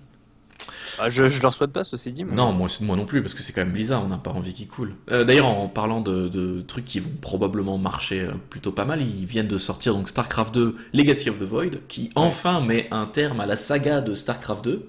Ah, 1.00 1.10
je, 1.10 1.28
je 1.28 1.42
leur 1.42 1.52
souhaite 1.54 1.72
pas, 1.72 1.84
ceci 1.84 2.12
dit. 2.12 2.24
mais- 2.24 2.34
Non, 2.34 2.52
moi, 2.52 2.68
moi 2.82 2.96
non 2.96 3.04
plus, 3.06 3.22
parce 3.22 3.34
que 3.34 3.42
c'est 3.42 3.52
quand 3.52 3.62
même 3.62 3.72
Blizzard, 3.72 4.04
on 4.04 4.08
n'a 4.08 4.18
pas 4.18 4.30
envie 4.30 4.52
qu'il 4.54 4.68
coule. 4.68 4.94
Euh, 5.10 5.24
D'ailleurs, 5.24 5.46
en 5.48 5.68
parlant 5.68 6.00
de, 6.00 6.28
de 6.28 6.60
trucs 6.60 6.84
qui 6.84 7.00
vont 7.00 7.10
probablement 7.20 7.78
marcher 7.78 8.20
euh, 8.22 8.32
plutôt 8.50 8.72
pas 8.72 8.84
mal, 8.84 9.00
ils 9.02 9.26
viennent 9.26 9.48
de 9.48 9.58
sortir 9.58 9.94
donc 9.94 10.08
StarCraft 10.08 10.54
2 10.54 10.76
Legacy 10.92 11.30
of 11.30 11.38
the 11.38 11.42
Void, 11.44 11.80
qui 11.88 12.10
enfin 12.14 12.60
met 12.60 12.86
un 12.90 13.06
terme 13.06 13.40
à 13.40 13.46
la 13.46 13.56
saga 13.56 14.00
de 14.00 14.14
StarCraft 14.14 14.64
2. 14.64 14.88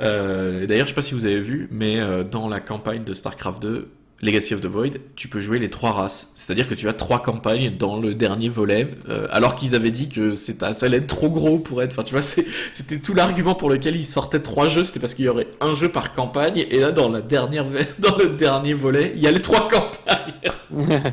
Euh, 0.00 0.66
D'ailleurs, 0.66 0.86
je 0.86 0.90
sais 0.90 0.94
pas 0.94 1.02
si 1.02 1.14
vous 1.14 1.24
avez 1.26 1.40
vu, 1.40 1.68
mais 1.70 2.00
dans 2.30 2.48
la 2.48 2.60
campagne 2.60 3.04
de 3.04 3.14
StarCraft 3.14 3.62
2, 3.62 3.88
Legacy 4.22 4.54
of 4.54 4.60
the 4.60 4.66
Void, 4.66 4.92
tu 5.16 5.28
peux 5.28 5.40
jouer 5.40 5.58
les 5.58 5.68
trois 5.68 5.92
races. 5.92 6.32
C'est-à-dire 6.34 6.68
que 6.68 6.74
tu 6.74 6.88
as 6.88 6.92
trois 6.92 7.20
campagnes 7.20 7.76
dans 7.76 8.00
le 8.00 8.14
dernier 8.14 8.48
volet, 8.48 8.88
euh, 9.08 9.26
alors 9.30 9.54
qu'ils 9.54 9.74
avaient 9.74 9.90
dit 9.90 10.08
que 10.08 10.34
ça 10.34 10.54
allait 10.82 10.98
être 10.98 11.06
trop 11.06 11.28
gros 11.28 11.58
pour 11.58 11.82
être. 11.82 11.92
Enfin, 11.92 12.04
tu 12.04 12.12
vois, 12.12 12.22
c'était 12.22 12.98
tout 13.00 13.12
l'argument 13.14 13.54
pour 13.54 13.68
lequel 13.68 13.96
ils 13.96 14.04
sortaient 14.04 14.40
trois 14.40 14.68
jeux, 14.68 14.84
c'était 14.84 15.00
parce 15.00 15.14
qu'il 15.14 15.24
y 15.26 15.28
aurait 15.28 15.48
un 15.60 15.74
jeu 15.74 15.90
par 15.90 16.14
campagne. 16.14 16.64
Et 16.70 16.80
là, 16.80 16.92
dans 16.92 17.08
la 17.10 17.20
dernière, 17.20 17.66
dans 17.98 18.16
le 18.16 18.30
dernier 18.30 18.72
volet, 18.72 19.12
il 19.14 19.22
y 19.22 19.26
a 19.26 19.30
les 19.30 19.42
trois 19.42 19.68
campagnes. 19.68 21.12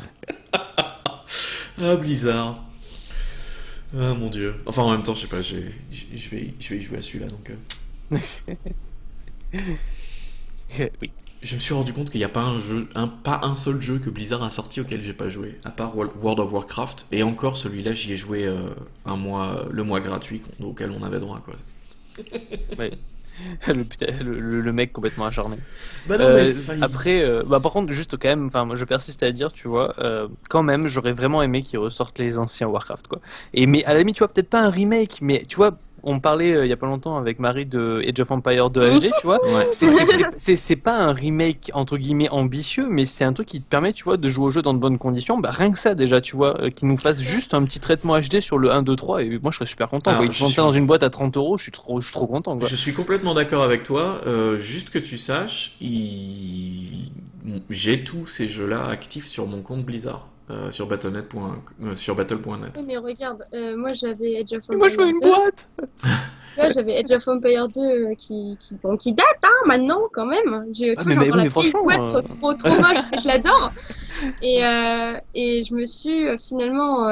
Ah, 1.80 1.96
Blizzard. 1.96 2.62
Ah 3.96 4.14
mon 4.14 4.28
dieu. 4.28 4.54
Enfin, 4.66 4.82
en 4.82 4.92
même 4.92 5.02
temps, 5.02 5.14
je 5.14 5.22
sais 5.22 5.26
pas, 5.26 5.40
vais, 5.40 5.72
je 6.14 6.30
vais 6.30 6.54
y 6.60 6.82
jouer 6.82 6.98
à 6.98 7.02
celui-là 7.02 7.26
donc. 7.26 7.50
euh. 7.50 8.18
oui. 11.00 11.10
Je 11.42 11.56
me 11.56 11.60
suis 11.60 11.74
rendu 11.74 11.92
compte 11.92 12.08
qu'il 12.10 12.20
n'y 12.20 12.24
a 12.24 12.28
pas 12.28 12.42
un 12.42 12.58
jeu, 12.60 12.88
un, 12.94 13.08
pas 13.08 13.40
un 13.42 13.56
seul 13.56 13.80
jeu 13.80 13.98
que 13.98 14.10
Blizzard 14.10 14.44
a 14.44 14.50
sorti 14.50 14.80
auquel 14.80 15.02
j'ai 15.02 15.12
pas 15.12 15.28
joué, 15.28 15.58
à 15.64 15.72
part 15.72 15.96
World 15.96 16.12
World 16.20 16.38
of 16.40 16.52
Warcraft. 16.52 17.06
Et 17.10 17.24
encore, 17.24 17.56
celui-là, 17.56 17.94
j'y 17.94 18.12
ai 18.12 18.16
joué 18.16 18.46
euh, 18.46 18.70
un 19.06 19.16
mois, 19.16 19.66
le 19.70 19.82
mois 19.82 20.00
gratuit 20.00 20.42
auquel 20.60 20.90
on 20.92 21.02
avait 21.02 21.18
droit, 21.18 21.40
quoi. 21.44 21.54
le, 23.68 23.84
putain, 23.84 24.06
le, 24.22 24.38
le- 24.40 24.60
le 24.60 24.72
mec 24.72 24.92
complètement 24.92 25.26
acharné. 25.26 25.56
Bah 26.06 26.16
Euh, 26.20 26.54
après, 26.80 27.22
euh, 27.22 27.42
bah 27.46 27.60
par 27.60 27.72
contre, 27.72 27.92
juste 27.92 28.16
quand 28.18 28.28
même, 28.28 28.46
enfin, 28.46 28.68
je 28.74 28.84
persiste 28.84 29.22
à 29.22 29.32
dire, 29.32 29.52
tu 29.52 29.68
vois, 29.68 29.94
euh, 29.98 30.28
quand 30.50 30.62
même, 30.62 30.86
j'aurais 30.88 31.12
vraiment 31.12 31.42
aimé 31.42 31.62
qu'ils 31.62 31.78
ressortent 31.78 32.18
les 32.18 32.38
anciens 32.38 32.68
Warcraft, 32.68 33.08
quoi. 33.08 33.20
Et 33.54 33.66
mais 33.66 33.84
à 33.84 33.92
la 33.94 34.00
limite, 34.00 34.16
tu 34.16 34.20
vois, 34.20 34.28
peut-être 34.28 34.50
pas 34.50 34.62
un 34.62 34.70
remake, 34.70 35.18
mais 35.22 35.44
tu 35.48 35.56
vois, 35.56 35.78
on 36.04 36.20
parlait 36.20 36.52
euh, 36.54 36.66
il 36.66 36.68
y 36.68 36.72
a 36.72 36.76
pas 36.76 36.86
longtemps 36.86 37.16
avec 37.16 37.38
Marie 37.38 37.66
de 37.66 38.02
Age 38.06 38.20
of 38.20 38.30
Empire 38.30 38.70
2 38.70 38.98
HD, 38.98 39.10
tu 39.20 39.26
vois. 39.26 39.38
Ouais. 39.54 39.68
C'est- 39.70 40.76
pas 40.76 40.96
un 40.98 41.12
remake 41.12 41.70
entre 41.74 41.96
guillemets 41.96 42.28
ambitieux, 42.30 42.88
mais 42.90 43.06
c'est 43.06 43.24
un 43.24 43.32
truc 43.32 43.46
qui 43.48 43.60
te 43.60 43.68
permet, 43.68 43.92
tu 43.92 44.04
vois, 44.04 44.16
de 44.16 44.28
jouer 44.28 44.46
au 44.46 44.50
jeu 44.50 44.62
dans 44.62 44.74
de 44.74 44.78
bonnes 44.78 44.98
conditions. 44.98 45.38
Bah 45.38 45.50
rien 45.52 45.70
que 45.70 45.78
ça 45.78 45.94
déjà, 45.94 46.20
tu 46.20 46.34
vois, 46.36 46.60
euh, 46.60 46.70
qui 46.70 46.86
nous 46.86 46.96
fasse 46.96 47.20
juste 47.20 47.54
un 47.54 47.64
petit 47.64 47.78
traitement 47.80 48.18
HD 48.18 48.40
sur 48.40 48.58
le 48.58 48.72
1, 48.72 48.82
2, 48.82 48.96
3, 48.96 49.22
et 49.22 49.38
moi 49.40 49.50
je 49.50 49.56
serais 49.56 49.66
super 49.66 49.88
content. 49.88 50.10
Alors, 50.10 50.22
quoi. 50.24 50.26
Ils 50.32 50.34
suis- 50.34 50.48
ça 50.54 50.62
dans 50.62 50.72
une 50.72 50.86
boîte 50.86 51.02
à 51.02 51.10
30 51.10 51.36
euros, 51.36 51.56
je 51.58 51.62
suis 51.64 51.72
trop, 51.72 52.00
je 52.00 52.06
suis 52.06 52.14
trop 52.14 52.26
content. 52.26 52.58
Quoi. 52.58 52.68
Je 52.68 52.74
suis 52.76 52.92
complètement 52.94 53.34
d'accord 53.34 53.62
avec 53.62 53.82
toi. 53.82 54.20
euh, 54.26 54.58
juste 54.58 54.90
que 54.90 54.98
tu 54.98 55.18
saches, 55.18 55.76
il- 55.80 57.10
j'ai 57.70 58.04
tous 58.04 58.26
ces 58.26 58.48
jeux-là 58.48 58.86
actifs 58.86 59.26
sur 59.26 59.46
mon 59.46 59.62
compte 59.62 59.84
Blizzard, 59.84 60.28
euh, 60.52 60.70
sur 60.70 60.86
Battle.net. 60.86 61.26
euh, 61.82 61.94
sur 61.94 62.14
Battle.net. 62.14 62.72
Oui, 62.76 62.84
mais 62.86 62.96
regarde, 62.98 63.44
euh, 63.54 63.76
moi 63.76 63.92
j'avais 63.92 64.34
Edge 64.40 64.52
of 64.54 64.64
Et 64.70 64.76
moi 64.76 64.88
je 64.88 64.96
veux 64.96 65.04
Empire 65.04 65.14
une 65.14 65.20
2. 65.20 65.36
boîte. 65.36 65.68
Là, 66.58 66.68
j'avais 66.68 67.00
Edge 67.00 67.10
of 67.12 67.26
Empire 67.28 67.66
2 67.68 67.80
euh, 67.80 68.14
qui, 68.14 68.58
qui, 68.60 68.74
bon, 68.82 68.98
qui 68.98 69.14
date, 69.14 69.24
hein, 69.42 69.48
maintenant, 69.66 70.00
quand 70.12 70.26
même. 70.26 70.66
J'ai 70.74 70.92
Ah, 70.98 71.02
toujours 71.02 71.18
mais- 71.18 71.28
mais- 71.28 71.30
encore 71.30 71.36
mais 71.38 71.44
la 71.44 71.48
vieille 71.48 71.72
boîte 71.82 72.00
euh, 72.00 72.06
trop, 72.06 72.20
trop, 72.20 72.52
trop 72.52 72.76
moche, 72.78 72.98
mais 73.10 73.18
je 73.18 73.26
l'adore. 73.26 73.72
Et, 74.42 74.62
euh, 74.64 75.14
et 75.34 75.62
je 75.62 75.74
me 75.74 75.86
suis 75.86 76.26
euh, 76.28 76.36
finalement 76.36 77.08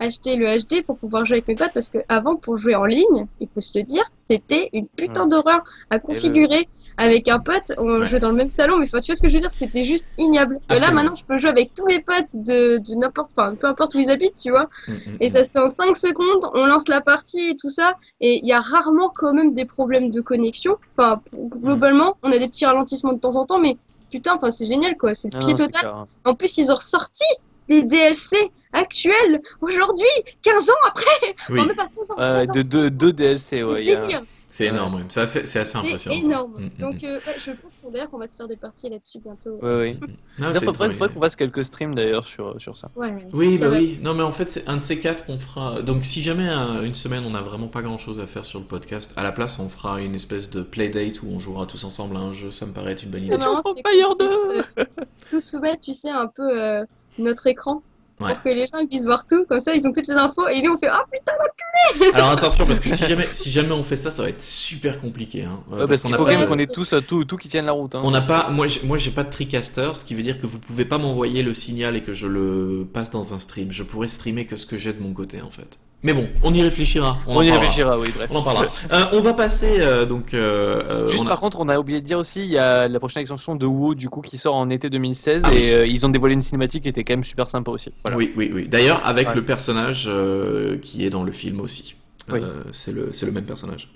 acheté 0.00 0.36
le 0.36 0.46
HD 0.56 0.84
pour 0.84 0.98
pouvoir 0.98 1.24
jouer 1.24 1.36
avec 1.36 1.48
mes 1.48 1.54
potes 1.54 1.72
parce 1.72 1.88
que 1.88 1.98
avant, 2.08 2.36
pour 2.36 2.56
jouer 2.56 2.74
en 2.74 2.84
ligne, 2.84 3.26
il 3.40 3.48
faut 3.48 3.60
se 3.60 3.76
le 3.78 3.82
dire, 3.84 4.04
c'était 4.16 4.68
une 4.72 4.86
putain 4.88 5.22
Ouais. 5.22 5.28
d'horreur 5.28 5.60
à 5.90 5.98
configurer 5.98 6.68
avec 6.98 7.28
un 7.28 7.38
pote. 7.38 7.72
On 7.78 8.00
Ouais. 8.00 8.06
jouait 8.06 8.20
dans 8.20 8.28
le 8.30 8.34
même 8.36 8.48
salon, 8.48 8.78
mais 8.78 8.84
tu 8.86 8.90
vois 8.90 9.00
ce 9.00 9.22
que 9.22 9.28
je 9.28 9.34
veux 9.34 9.40
dire, 9.40 9.50
c'était 9.50 9.84
juste 9.84 10.14
ignoble. 10.18 10.58
Et 10.70 10.78
là, 10.78 10.90
maintenant, 10.90 11.14
je 11.14 11.24
peux 11.24 11.36
jouer 11.36 11.50
avec 11.50 11.72
tous 11.74 11.86
mes 11.86 12.00
potes 12.00 12.36
de, 12.36 12.78
de 12.78 12.94
n'importe, 12.94 13.30
enfin, 13.36 13.54
peu 13.54 13.66
importe 13.66 13.94
où 13.94 13.98
ils 13.98 14.10
habitent, 14.10 14.34
tu 14.40 14.50
vois. 14.50 14.68
Mm, 14.88 14.92
mm, 14.92 15.16
Et 15.20 15.26
mm. 15.26 15.28
ça 15.30 15.44
se 15.44 15.50
fait 15.52 15.58
en 15.60 15.68
5 15.68 15.94
secondes, 15.96 16.50
on 16.54 16.66
lance 16.66 16.88
la 16.88 17.00
partie 17.00 17.50
et 17.50 17.56
tout 17.56 17.70
ça, 17.70 17.94
et 18.20 18.38
il 18.42 18.46
y 18.46 18.52
a 18.52 18.60
rarement 18.60 19.10
quand 19.14 19.32
même 19.32 19.52
des 19.54 19.64
problèmes 19.64 20.10
de 20.10 20.20
connexion. 20.20 20.76
Enfin, 20.92 21.20
globalement, 21.34 22.16
on 22.22 22.32
a 22.32 22.38
des 22.38 22.48
petits 22.48 22.66
ralentissements 22.66 23.12
de 23.12 23.18
temps 23.20 23.36
en 23.36 23.44
temps, 23.46 23.58
mais 23.58 23.76
putain, 24.10 24.34
enfin, 24.34 24.50
c'est 24.50 24.64
génial 24.66 24.96
quoi, 24.96 25.14
c'est 25.14 25.32
le 25.32 25.38
Ah 25.40 25.44
pied 25.44 25.54
total. 25.54 25.80
clair. 25.80 26.04
En 26.24 26.34
plus, 26.34 26.58
ils 26.58 26.70
ont 26.70 26.76
ressorti 26.76 27.24
des 27.68 27.82
DLC 27.82 28.36
actuels 28.72 29.40
aujourd'hui, 29.60 30.06
15 30.42 30.70
ans 30.70 30.72
après, 30.88 31.04
Oui, 31.50 31.58
enfin, 31.58 31.66
même 31.66 31.76
pas 31.76 31.86
16 31.86 32.10
ans, 32.12 32.16
Ouais, 32.18 32.24
16 32.24 32.50
ans. 32.50 32.52
de 32.54 32.62
deux 32.62 32.90
deux 32.90 33.12
DLC, 33.12 33.62
ouais. 33.62 33.82
il 33.84 33.86
délire, 33.86 34.22
c'est 34.48 34.66
énorme. 34.66 35.04
Ça, 35.08 35.26
c'est 35.26 35.46
c'est 35.46 35.58
assez 35.58 35.72
c'est 35.72 35.78
impressionnant. 35.78 36.20
ça. 36.20 36.26
énorme. 36.26 36.52
Mm, 36.58 36.64
mm, 36.64 36.70
Donc, 36.78 37.02
mm. 37.02 37.06
euh, 37.06 37.14
ouais, 37.16 37.34
je 37.38 37.50
pense 37.52 37.78
qu'on 37.82 37.90
d'ailleurs 37.90 38.08
qu'on 38.08 38.18
va 38.18 38.26
se 38.26 38.36
faire 38.36 38.46
des 38.48 38.56
parties 38.56 38.88
là-dessus 38.88 39.18
bientôt. 39.18 39.58
Ouais, 39.60 39.94
D'ailleurs, 40.38 40.54
c'est 40.56 40.64
faudrait, 40.64 40.94
qu'on 40.94 41.20
fasse 41.20 41.34
quelques 41.36 41.64
streams 41.64 41.94
d'ailleurs 41.94 42.24
sur, 42.24 42.54
sur 42.60 42.76
ça. 42.76 42.88
Ouais. 42.96 43.14
Oui, 43.32 43.58
bah 43.58 43.68
oui. 43.72 43.98
Non, 44.02 44.14
mais 44.14 44.22
en 44.22 44.30
fait, 44.32 44.50
c'est 44.52 44.68
un 44.68 44.76
de 44.76 44.84
ces 44.84 45.00
quatre 45.00 45.26
qu'on 45.26 45.38
fera. 45.38 45.82
Donc, 45.82 46.04
si 46.04 46.22
jamais 46.22 46.48
euh, 46.48 46.82
une 46.84 46.94
semaine 46.94 47.24
on 47.26 47.30
n'a 47.30 47.42
vraiment 47.42 47.66
pas 47.68 47.82
grand 47.82 47.98
chose 47.98 48.20
à 48.20 48.26
faire 48.26 48.44
sur 48.44 48.60
le 48.60 48.64
podcast, 48.66 49.12
à 49.16 49.22
la 49.24 49.32
place, 49.32 49.58
on 49.58 49.68
fera 49.68 50.00
une 50.00 50.14
espèce 50.14 50.48
de 50.50 50.62
playdate 50.62 51.22
où 51.22 51.26
on 51.28 51.40
jouera 51.40 51.66
tous 51.66 51.82
ensemble 51.84 52.16
à 52.16 52.20
un 52.20 52.32
jeu. 52.32 52.50
Ça 52.52 52.66
me 52.66 52.72
paraît 52.72 52.92
être 52.92 53.02
une 53.02 53.10
bonne 53.10 53.20
C'est 53.20 53.26
idée. 53.26 53.38
marrant, 53.38 53.58
Age 53.58 53.64
of 53.66 53.74
c'est 53.74 53.82
qu'on 53.82 54.14
2. 54.14 54.26
puisse 54.26 54.48
euh, 54.78 54.84
tout 55.30 55.40
soumettre, 55.40 55.80
tu 55.80 55.92
sais, 55.92 56.10
un 56.10 56.28
peu 56.28 56.42
euh, 56.62 56.84
notre 57.18 57.46
écran. 57.46 57.82
Ouais. 58.18 58.32
Pour 58.32 58.44
que 58.44 58.48
les 58.48 58.66
gens 58.66 58.86
puissent 58.86 59.04
voir 59.04 59.26
tout, 59.26 59.44
comme 59.44 59.60
ça 59.60 59.74
ils 59.74 59.86
ont 59.86 59.92
toutes 59.92 60.06
les 60.08 60.14
infos 60.14 60.48
et 60.48 60.62
nous 60.62 60.72
on 60.72 60.78
fait 60.78 60.88
Oh 60.90 61.04
putain, 61.12 62.14
Alors 62.16 62.30
attention, 62.30 62.64
parce 62.64 62.80
que 62.80 62.88
si 62.88 63.04
jamais, 63.08 63.28
si 63.32 63.50
jamais 63.50 63.72
on 63.72 63.82
fait 63.82 63.96
ça, 63.96 64.10
ça 64.10 64.22
va 64.22 64.30
être 64.30 64.40
super 64.40 65.02
compliqué. 65.02 65.44
Hein. 65.44 65.60
Ouais, 65.70 65.86
parce 65.86 66.00
qu'on 66.00 66.08
qu'il 66.08 66.14
a 66.14 66.18
faut 66.18 66.24
pas 66.24 66.32
quand 66.32 66.38
même 66.38 66.48
qu'on 66.48 66.58
ait 66.58 66.66
tous 66.66 66.94
euh, 66.94 67.00
tout, 67.02 67.26
tout 67.26 67.36
qui 67.36 67.48
tienne 67.48 67.66
la 67.66 67.72
route. 67.72 67.94
Hein. 67.94 68.00
On 68.04 68.10
n'a 68.10 68.22
pas, 68.22 68.48
moi, 68.48 68.68
j'ai- 68.68 68.80
moi, 68.86 68.96
j'ai 68.96 69.10
pas 69.10 69.22
de 69.22 69.28
TriCaster, 69.28 69.90
ce 69.92 70.02
qui 70.02 70.14
veut 70.14 70.22
dire 70.22 70.38
que 70.40 70.46
vous 70.46 70.58
pouvez 70.58 70.86
pas 70.86 70.96
m'envoyer 70.96 71.42
le 71.42 71.52
signal 71.52 71.94
et 71.94 72.02
que 72.02 72.14
je 72.14 72.26
le 72.26 72.86
passe 72.90 73.10
dans 73.10 73.34
un 73.34 73.38
stream. 73.38 73.70
Je 73.70 73.82
pourrais 73.82 74.08
streamer 74.08 74.46
que 74.46 74.56
ce 74.56 74.64
que 74.64 74.78
j'ai 74.78 74.94
de 74.94 75.02
mon 75.02 75.12
côté, 75.12 75.42
en 75.42 75.50
fait. 75.50 75.78
Mais 76.02 76.12
bon, 76.12 76.28
on 76.42 76.52
y 76.54 76.62
réfléchira. 76.62 77.16
On, 77.26 77.36
On 77.38 77.42
y 77.42 77.48
parlera. 77.48 77.58
réfléchira, 77.60 77.98
oui, 77.98 78.10
bref. 78.14 78.30
On 78.32 78.36
en 78.36 78.42
parlera. 78.42 78.66
Euh, 78.92 79.04
on 79.12 79.20
va 79.20 79.32
passer 79.34 79.80
euh, 79.80 80.04
donc. 80.06 80.34
euh, 80.34 81.06
Juste 81.08 81.22
on 81.22 81.26
a- 81.26 81.30
par 81.30 81.40
contre, 81.40 81.58
on 81.60 81.68
a 81.68 81.78
oublié 81.78 82.00
de 82.00 82.06
dire 82.06 82.18
aussi, 82.18 82.40
il 82.44 82.50
y 82.50 82.58
a 82.58 82.86
la 82.86 82.98
prochaine 83.00 83.22
extension 83.22 83.56
de 83.56 83.66
WoW 83.66 83.94
du 83.94 84.08
coup 84.08 84.20
qui 84.20 84.38
sort 84.38 84.54
en 84.54 84.68
été 84.68 84.88
2016 84.90 85.42
Ah 85.44 85.50
et 85.52 85.56
oui. 85.56 85.70
euh, 85.72 85.86
ils 85.86 86.06
ont 86.06 86.08
dévoilé 86.10 86.34
une 86.34 86.42
cinématique 86.42 86.82
qui 86.84 86.88
était 86.90 87.02
quand 87.02 87.14
même 87.14 87.24
super 87.24 87.48
sympa 87.50 87.70
aussi. 87.72 87.90
Voilà. 88.04 88.18
Oui, 88.18 88.32
oui, 88.36 88.50
oui. 88.54 88.68
D'ailleurs, 88.68 89.00
avec 89.04 89.30
Ouais. 89.30 89.34
le 89.34 89.44
personnage 89.44 90.04
euh, 90.06 90.76
qui 90.78 91.04
est 91.04 91.10
dans 91.10 91.24
le 91.24 91.32
film 91.32 91.60
aussi. 91.60 91.96
Oui. 92.30 92.40
Euh, 92.42 92.62
c'est 92.72 92.92
le, 92.92 93.12
c'est 93.12 93.26
le 93.26 93.32
même 93.32 93.44
personnage. 93.44 93.88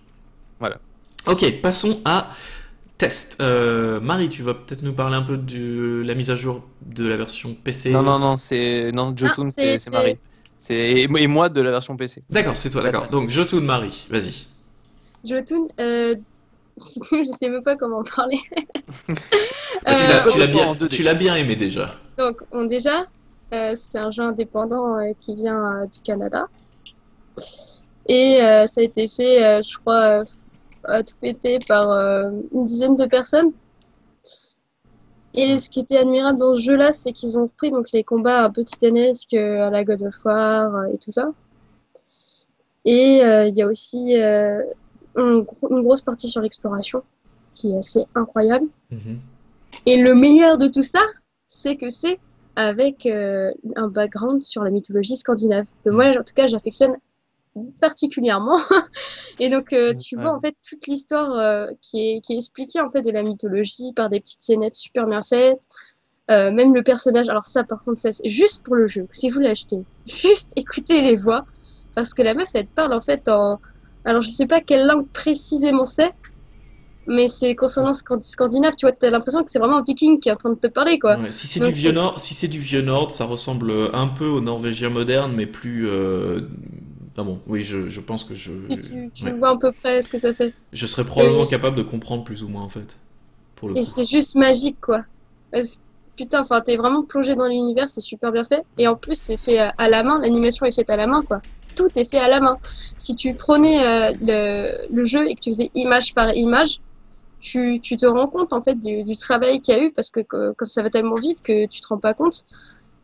Voilà. 0.59 0.79
Ok, 1.27 1.61
passons 1.61 2.01
à 2.05 2.31
test. 2.99 3.37
Euh, 3.41 4.01
Marie, 4.01 4.29
tu 4.31 4.43
vas 4.43 4.55
peut-être 4.55 4.83
nous 4.83 4.95
parler 4.95 5.17
un 5.17 5.23
peu 5.23 5.37
de 5.37 6.03
la 6.05 6.15
mise 6.15 6.31
à 6.31 6.35
jour 6.37 6.63
de 6.87 7.07
la 7.07 7.17
version 7.17 7.55
PC. 7.63 7.91
Non, 7.91 8.03
non, 8.03 8.19
non, 8.19 8.37
c'est 8.37 8.91
non 8.93 9.15
Jotun, 9.17 9.49
Ah, 9.49 9.51
c'est- 9.51 9.91
Marie. 9.91 10.19
C'est 10.61 10.91
et 11.01 11.27
moi 11.27 11.49
de 11.49 11.61
la 11.63 11.71
version 11.71 11.97
PC. 11.97 12.23
D'accord, 12.31 12.57
c'est 12.59 12.69
toi, 12.71 12.83
d'accord. 12.83 13.09
Donc, 13.09 13.31
je 13.31 13.41
tourne 13.43 13.65
Marie, 13.65 14.07
vas-y. 14.11 14.47
Jotun, 15.25 15.67
euh, 15.81 16.15
je 16.79 17.31
sais 17.37 17.49
même 17.49 17.63
pas 17.63 17.77
comment 17.77 17.99
en 17.99 18.03
parler. 18.03 18.39
Bah, 18.53 18.65
tu 20.29 20.39
Euh, 20.39 20.47
l'as- 20.47 20.47
en 20.47 20.53
bien, 20.53 20.75
2D. 20.75 20.89
tu 20.89 21.03
l'as 21.03 21.15
bien 21.15 21.35
aimé 21.35 21.57
déjà. 21.57 21.97
Donc, 22.19 22.37
on, 22.53 22.65
déjà, 22.65 23.07
euh, 23.55 23.73
c'est 23.75 23.99
un 23.99 24.11
jeu 24.11 24.23
indépendant 24.23 24.99
euh, 24.99 25.13
qui 25.19 25.35
vient 25.35 25.83
euh, 25.83 25.87
du 25.87 25.99
Canada. 26.01 26.47
Et 28.07 28.43
euh, 28.43 28.67
ça 28.67 28.81
a 28.83 28.85
été 28.85 29.09
fait, 29.09 29.43
euh, 29.45 29.63
je 29.63 29.79
crois, 29.79 30.21
euh, 30.21 30.25
à 30.85 31.03
tout 31.03 31.15
péter 31.21 31.59
par 31.67 31.91
euh, 31.91 32.31
une 32.53 32.65
dizaine 32.65 32.97
de 32.97 33.07
personnes. 33.07 33.53
Et 35.35 35.59
ce 35.59 35.71
qui 35.71 35.81
était 35.81 35.97
admirable 35.97 36.39
dans 36.39 36.55
ce 36.55 36.61
jeu-là, 36.61 36.93
c'est 36.93 37.13
qu'ils 37.13 37.39
ont 37.39 37.45
repris 37.45 37.71
donc, 37.71 37.93
les 37.93 38.03
combats 38.03 38.45
un 38.45 38.51
peu 38.51 38.65
titanesques 38.65 39.35
à 39.35 39.71
la 39.71 39.85
God 39.85 40.03
of 40.03 40.25
War 40.25 40.75
euh, 40.75 40.93
et 40.93 40.99
tout 40.99 41.11
ça. 41.11 41.31
Et 42.85 43.23
euh, 43.23 43.47
il 43.47 43.55
y 43.55 43.63
a 43.63 43.67
aussi 43.67 44.21
euh, 44.21 44.63
une 45.17 45.45
grosse 45.83 46.01
partie 46.01 46.29
sur 46.29 46.41
l'exploration, 46.41 47.03
qui 47.49 47.73
est 47.73 47.79
assez 47.79 48.05
incroyable. 48.15 48.67
Mhm. 48.91 49.19
Et 49.87 50.03
le 50.03 50.15
meilleur 50.15 50.59
de 50.59 50.69
tout 50.69 50.83
ça, 50.83 51.01
c'est 51.47 51.77
que 51.77 51.91
c'est 51.91 52.19
avec 52.57 53.07
euh, 53.07 53.51
un 53.77 53.89
background 53.89 54.43
sur 54.43 54.65
la 54.65 54.71
mythologie 54.71 55.17
scandinave. 55.17 55.67
Que 55.85 55.91
moi, 55.91 56.09
en 56.09 56.25
tout 56.25 56.35
cas, 56.35 56.47
j'affectionne 56.47 56.97
particulièrement. 57.81 58.59
Et 59.41 59.49
donc, 59.49 59.73
euh, 59.73 59.95
tu 59.95 60.17
vois 60.17 60.35
en 60.35 60.39
fait 60.39 60.55
toute 60.69 60.87
l'histoire 60.87 61.33
euh, 61.33 61.67
qui, 61.81 62.01
est, 62.01 62.21
qui 62.21 62.35
est 62.35 62.37
expliquée 62.37 62.81
en 62.81 62.89
fait 62.89 63.03
de 63.03 63.11
la 63.11 63.23
mythologie 63.23 63.93
par 63.95 64.09
des 64.09 64.21
petites 64.21 64.43
scénettes 64.43 64.75
super 64.75 65.07
bien 65.07 65.23
faites. 65.23 65.63
Euh, 66.31 66.53
même 66.53 66.73
le 66.75 66.83
personnage. 66.83 67.29
Alors 67.29 67.45
ça, 67.45 67.65
par 67.65 67.81
contre, 67.81 67.99
ça 67.99 68.13
c'est 68.13 68.29
juste 68.29 68.63
pour 68.65 68.77
le 68.77 68.87
jeu. 68.87 69.07
Si 69.11 69.31
vous 69.31 69.41
l'achetez, 69.41 69.81
juste 70.07 70.53
écoutez 70.57 71.01
les 71.03 71.17
voix 71.17 71.45
parce 71.95 72.15
que 72.15 72.23
la 72.23 72.35
meuf 72.35 72.49
elle 72.55 72.69
parle 72.69 72.93
en 72.93 73.01
fait 73.01 73.29
en. 73.29 73.59
Alors 74.05 74.23
je 74.23 74.31
sais 74.31 74.47
pas 74.47 74.61
quelle 74.61 74.87
langue 74.87 75.09
précisément 75.09 75.85
c'est, 75.85 76.13
mais 77.07 77.27
c'est 77.27 77.55
consonance 77.57 78.03
scandi- 78.03 78.21
scandinave. 78.31 78.75
Tu 78.79 78.87
vois, 78.87 78.93
t'as 78.93 79.11
l'impression 79.11 79.43
que 79.43 79.51
c'est 79.51 79.59
vraiment 79.59 79.79
un 79.79 79.83
viking 79.83 80.21
qui 80.21 80.29
est 80.29 80.33
en 80.33 80.37
train 80.37 80.51
de 80.51 80.55
te 80.59 80.69
parler 80.69 80.99
quoi. 81.01 81.19
Ouais, 81.19 81.33
si 81.33 81.49
c'est 81.49 81.61
du 81.61 81.73
vieux 81.73 81.93
nord, 81.93 82.21
si 82.21 82.35
c'est 82.35 82.49
du 82.49 82.61
vieux 82.61 82.83
nord, 82.83 83.11
ça 83.11 83.25
ressemble 83.25 83.91
un 83.93 84.07
peu 84.07 84.27
au 84.27 84.41
norvégien 84.41 84.89
moderne, 84.89 85.33
mais 85.35 85.47
plus. 85.47 85.89
euh, 85.89 86.43
Bon, 87.23 87.41
oui, 87.47 87.63
je, 87.63 87.89
je 87.89 88.01
pense 88.01 88.25
que 88.25 88.35
je. 88.35 88.51
Et 88.71 88.81
tu, 88.81 89.11
tu 89.15 89.25
ouais. 89.25 89.33
vois 89.33 89.51
à 89.51 89.57
peu 89.59 89.73
près 89.73 90.03
ce 90.03 90.09
que 90.09 90.19
ça 90.19 90.33
fait. 90.33 90.53
Je 90.73 90.87
serais 90.87 91.05
probablement 91.05 91.45
Et- 91.47 91.49
capable 91.51 91.77
de 91.77 91.83
comprendre 91.83 92.25
plus 92.25 92.43
ou 92.43 92.49
moins 92.49 92.63
en 92.63 92.69
fait. 92.69 92.97
Pour 93.57 93.69
le 93.69 93.77
Et 93.79 93.83
c'est 93.83 94.05
juste 94.05 94.37
magique, 94.37 94.81
quoi. 94.81 95.01
Parce- 95.53 95.83
Putain, 96.17 96.41
enfin, 96.41 96.61
t'es 96.61 96.77
vraiment 96.77 97.03
plongé 97.03 97.35
dans 97.35 97.47
l'univers, 97.47 97.89
c'est 97.89 98.03
super 98.03 98.31
bien 98.31 98.45
fait. 98.45 98.63
Et 98.77 98.87
en 98.87 98.95
plus, 98.95 99.15
c'est 99.15 99.39
fait 99.39 99.59
à, 99.59 99.89
la 99.89 100.03
main, 100.03 100.19
l'animation 100.21 100.67
est 100.67 100.73
faite 100.73 100.91
à 100.91 100.97
la 100.97 101.07
main, 101.07 101.23
quoi. 101.23 101.41
Tout 101.77 101.89
est 101.97 102.05
fait 102.05 102.19
à 102.19 102.29
la 102.29 102.41
main. 102.41 102.59
Si 102.99 103.17
tu 103.17 103.33
prenais 103.35 103.83
euh, 103.83 104.13
le, 104.21 104.95
le 104.95 105.05
jeu 105.05 105.27
et 105.31 105.35
que 105.35 105.41
tu 105.41 105.49
faisais 105.51 105.71
image 105.75 106.15
par 106.15 106.35
image, 106.35 106.81
tu, 107.39 107.81
tu 107.81 107.97
te 107.97 108.05
rends 108.05 108.27
compte 108.27 108.53
en 108.53 108.61
fait 108.61 108.75
du, 108.79 109.03
du 109.03 109.17
travail 109.17 109.61
qu'il 109.61 109.75
y 109.75 109.79
a 109.79 109.83
eu 109.83 109.91
parce 109.93 110.11
que 110.11 110.21
que- 110.21 110.53
comme 110.53 110.69
ça 110.69 110.83
va 110.83 110.91
tellement 110.91 111.15
vite 111.15 111.43
que 111.43 111.67
tu 111.69 111.81
te 111.81 111.87
rends 111.89 111.97
pas 111.97 112.13
compte. 112.13 112.45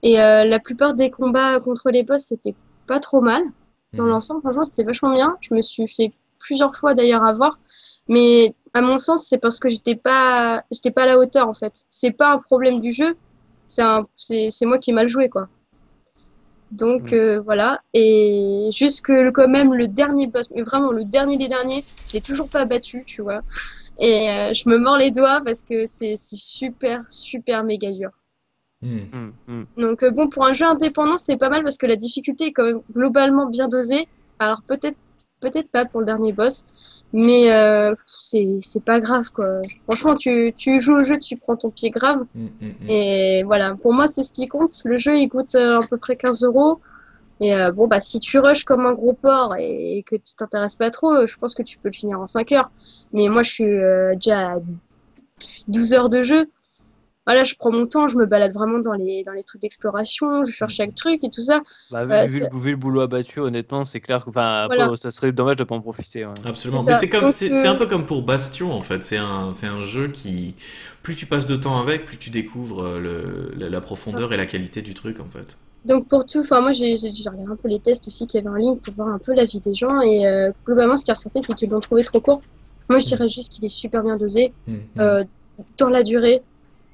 Et 0.03 0.21
euh, 0.21 0.45
la 0.45 0.59
plupart 0.59 0.93
des 0.93 1.11
combats 1.11 1.59
contre 1.61 1.91
les 1.91 2.03
boss, 2.03 2.23
c'était 2.23 2.55
pas 2.87 3.01
trop 3.01 3.23
mal. 3.23 3.43
Dans 3.97 4.07
l'ensemble, 4.07 4.41
franchement, 4.41 4.65
c'était 4.65 4.85
vachement 4.85 5.13
bien. 5.13 5.37
Je 5.41 5.55
me 5.55 5.63
suis 5.63 5.87
fait 5.89 6.13
plusieurs 6.39 6.75
fois 6.75 6.95
d'ailleurs 6.95 7.25
avoir. 7.25 7.57
Mais 8.09 8.55
à 8.75 8.81
mon 8.83 8.99
sens, 8.99 9.27
c'est 9.27 9.39
parce 9.39 9.59
que 9.59 9.69
j'étais 9.69 9.97
pas, 9.97 10.63
j'étais 10.71 10.91
pas 10.91 11.03
à 11.05 11.07
la 11.07 11.19
hauteur 11.19 11.49
en 11.49 11.55
fait. 11.55 11.85
C'est 11.89 12.13
pas 12.13 12.33
un 12.33 12.39
problème 12.39 12.79
du 12.81 12.93
jeu, 12.93 13.17
c'est 13.65 13.83
un, 13.83 14.07
c'est, 14.15 14.49
c'est 14.51 14.67
moi 14.67 14.79
qui 14.79 14.91
ai 14.91 14.93
mal 14.93 15.09
joué 15.09 15.29
quoi. 15.29 15.49
Donc 16.71 17.13
Mm. 17.13 17.15
euh, 17.15 17.41
voilà. 17.41 17.81
Et 17.95 18.69
jusque 18.73 19.13
quand 19.33 19.49
même 19.49 19.75
le 19.75 19.89
dernier 19.89 20.27
boss, 20.27 20.51
mais 20.55 20.63
vraiment 20.63 20.93
le 20.93 21.05
dernier 21.05 21.37
des 21.37 21.49
derniers, 21.49 21.85
je 22.07 22.13
l'ai 22.15 22.21
toujours 22.21 22.49
pas 22.49 22.65
battu, 22.65 23.05
tu 23.07 23.23
vois. 23.23 23.43
Et 23.99 24.31
euh, 24.31 24.53
je 24.53 24.69
me 24.69 24.79
mords 24.79 24.99
les 24.99 25.11
doigts 25.11 25.41
parce 25.45 25.63
que 25.63 25.87
c'est, 25.87 26.15
c'est 26.17 26.37
super, 26.37 27.05
super 27.09 27.65
méga 27.65 27.91
dur. 27.91 28.11
Mhm. 28.83 29.09
Hum, 29.13 29.33
hum. 29.49 29.67
Donc 29.79 30.03
euh, 30.03 30.11
bon, 30.11 30.29
pour 30.29 30.45
un 30.45 30.53
jeu 30.53 30.67
indépendant, 30.67 31.17
c'est 31.17 31.37
pas 31.37 31.49
mal 31.49 31.63
parce 31.63 31.79
que 31.79 31.87
la 31.87 31.97
difficulté 31.97 32.47
est 32.47 32.53
quand 32.53 32.65
même 32.65 32.81
globalement 32.93 33.47
bien 33.47 33.69
dosée. 33.69 34.07
Alors 34.39 34.63
peut-être 34.63 34.99
peut-être 35.41 35.71
pas 35.71 35.85
pour 35.85 36.01
le 36.01 36.07
dernier 36.07 36.33
boss, 36.33 37.03
mais 37.13 37.53
euh, 37.53 37.95
c'est 37.99 38.59
c'est 38.61 38.85
pas 38.85 39.01
grave 39.01 39.31
quoi. 39.31 39.51
Franchement, 39.85 40.17
tu, 40.17 40.53
tu 40.57 40.79
joues 40.81 40.97
au 40.97 41.03
jeu, 41.03 41.19
tu 41.19 41.37
prends 41.37 41.57
ton 41.57 41.71
pied 41.71 41.91
grave. 41.91 42.25
Et 42.89 43.43
voilà, 43.45 43.75
pour 43.75 43.93
moi, 43.93 44.07
c'est 44.09 44.23
ce 44.23 44.33
qui 44.33 44.47
compte. 44.47 44.71
Le 44.85 44.97
jeu, 44.97 45.19
il 45.19 45.29
coûte 45.29 45.55
euh, 45.55 45.79
à 45.79 45.87
peu 45.89 45.97
près 45.97 46.17
15 46.17 46.45
euros. 46.45 46.81
Et 47.41 47.55
euh, 47.55 47.71
bon, 47.71 47.87
bah, 47.87 48.01
si 48.01 48.19
tu 48.19 48.39
rushes 48.39 48.65
comme 48.65 48.87
un 48.87 48.93
gros 48.93 49.13
porc 49.13 49.57
et, 49.59 50.03
que 50.07 50.17
tu 50.17 50.35
t'intéresses 50.35 50.75
pas 50.75 50.91
trop, 50.91 51.27
je 51.27 51.37
pense 51.37 51.55
que 51.55 51.63
tu 51.63 51.79
peux 51.79 51.89
le 51.89 51.95
finir 51.95 52.21
en 52.21 52.27
5 52.27 52.53
heures. 52.53 52.71
Mais 53.13 53.29
moi, 53.29 53.43
je 53.43 53.51
suis 53.51 53.65
euh, 53.65 54.15
déjà 54.15 54.53
à 54.53 54.57
12 55.69 55.93
heures 55.93 56.09
de 56.09 56.23
jeu. 56.23 56.49
Voilà, 57.27 57.43
je 57.43 57.55
prends 57.59 57.73
mon 57.73 57.87
temps, 57.87 58.07
je 58.07 58.17
me 58.17 58.25
balade 58.25 58.53
vraiment 58.53 58.79
dans 58.79 58.93
les, 58.93 59.25
dans 59.25 59.33
les 59.33 59.43
trucs 59.43 59.61
d'exploration, 59.61 60.45
je 60.45 60.53
cherche 60.53 60.75
chaque 60.77 60.95
truc 60.95 61.25
et 61.25 61.31
tout 61.31 61.43
ça. 61.43 61.61
Bah, 61.91 62.05
vu, 62.05 62.13
Euh, 62.15 62.25
vu 62.25 62.41
le, 62.53 62.61
vu 62.61 62.71
le 62.71 62.77
boulot 62.77 63.01
abattu, 63.01 63.41
honnêtement, 63.41 63.83
c'est 63.83 63.99
clair 64.01 64.25
que 64.25 64.31
enfin, 64.31 64.67
Voilà. 64.69 64.87
faut- 64.89 64.97
ça 64.97 65.11
serait 65.11 65.33
dommage 65.33 65.57
de 65.57 65.65
pas 65.65 65.75
en 65.75 65.81
profiter. 65.81 66.25
ouais. 66.25 66.33
Absolument. 66.45 66.79
C'est 66.81 67.13
euh, 67.15 67.31
c'est 67.33 67.67
un 67.67 67.75
peu 67.75 67.87
comme 67.87 68.07
pour 68.07 68.23
Bastion 68.23 68.73
en 68.73 68.81
fait. 68.81 69.03
C'est 69.03 69.17
un, 69.17 69.53
c'est 69.53 69.67
un 69.67 69.81
jeu 69.83 70.09
qui, 70.09 70.55
plus 71.03 71.17
tu 71.17 71.27
passes 71.27 71.47
de 71.47 71.57
temps 71.57 71.79
avec, 71.81 72.07
plus 72.07 72.17
tu 72.17 72.31
découvres 72.31 72.83
euh, 72.85 72.99
le, 73.01 73.55
la, 73.59 73.71
la 73.71 73.81
profondeur 73.81 74.33
et 74.33 74.37
la 74.37 74.47
qualité 74.47 74.81
du 74.83 74.95
truc 74.95 75.19
en 75.21 75.27
fait. 75.29 75.57
Donc 75.85 76.09
pour 76.09 76.25
tout, 76.27 76.41
enfin 76.41 76.61
moi 76.61 76.73
j'ai 76.73 76.95
regardé 76.95 77.43
un 77.49 77.55
peu 77.57 77.69
les 77.69 77.79
tests 77.79 78.07
aussi 78.09 78.27
qu'il 78.27 78.39
y 78.39 78.45
avait 78.47 78.53
en 78.53 78.59
ligne 78.59 78.77
pour 78.77 78.93
voir 78.95 79.09
un 79.09 79.19
peu 79.19 79.35
la 79.35 79.45
vie 79.45 79.61
des 79.61 79.73
gens 79.75 80.01
et 80.01 80.27
euh, 80.27 80.51
globalement 80.65 80.97
ce 80.97 81.05
qui 81.05 81.13
ressortait 81.13 81.41
c'est 81.43 81.55
qu'ils 81.55 81.71
l'ont 81.71 81.79
trouvé 81.79 82.03
trop 82.03 82.21
court. 82.21 82.43
Moi 82.89 82.99
je 82.99 83.07
dirais 83.07 83.29
juste 83.29 83.53
qu'il 83.53 83.65
est 83.65 83.69
super 83.69 84.03
bien 84.03 84.17
dosé 84.17 84.53
Mhm. 84.67 84.81
euh, 84.99 85.23
dans 85.79 85.89
la 85.89 86.03
durée 86.03 86.43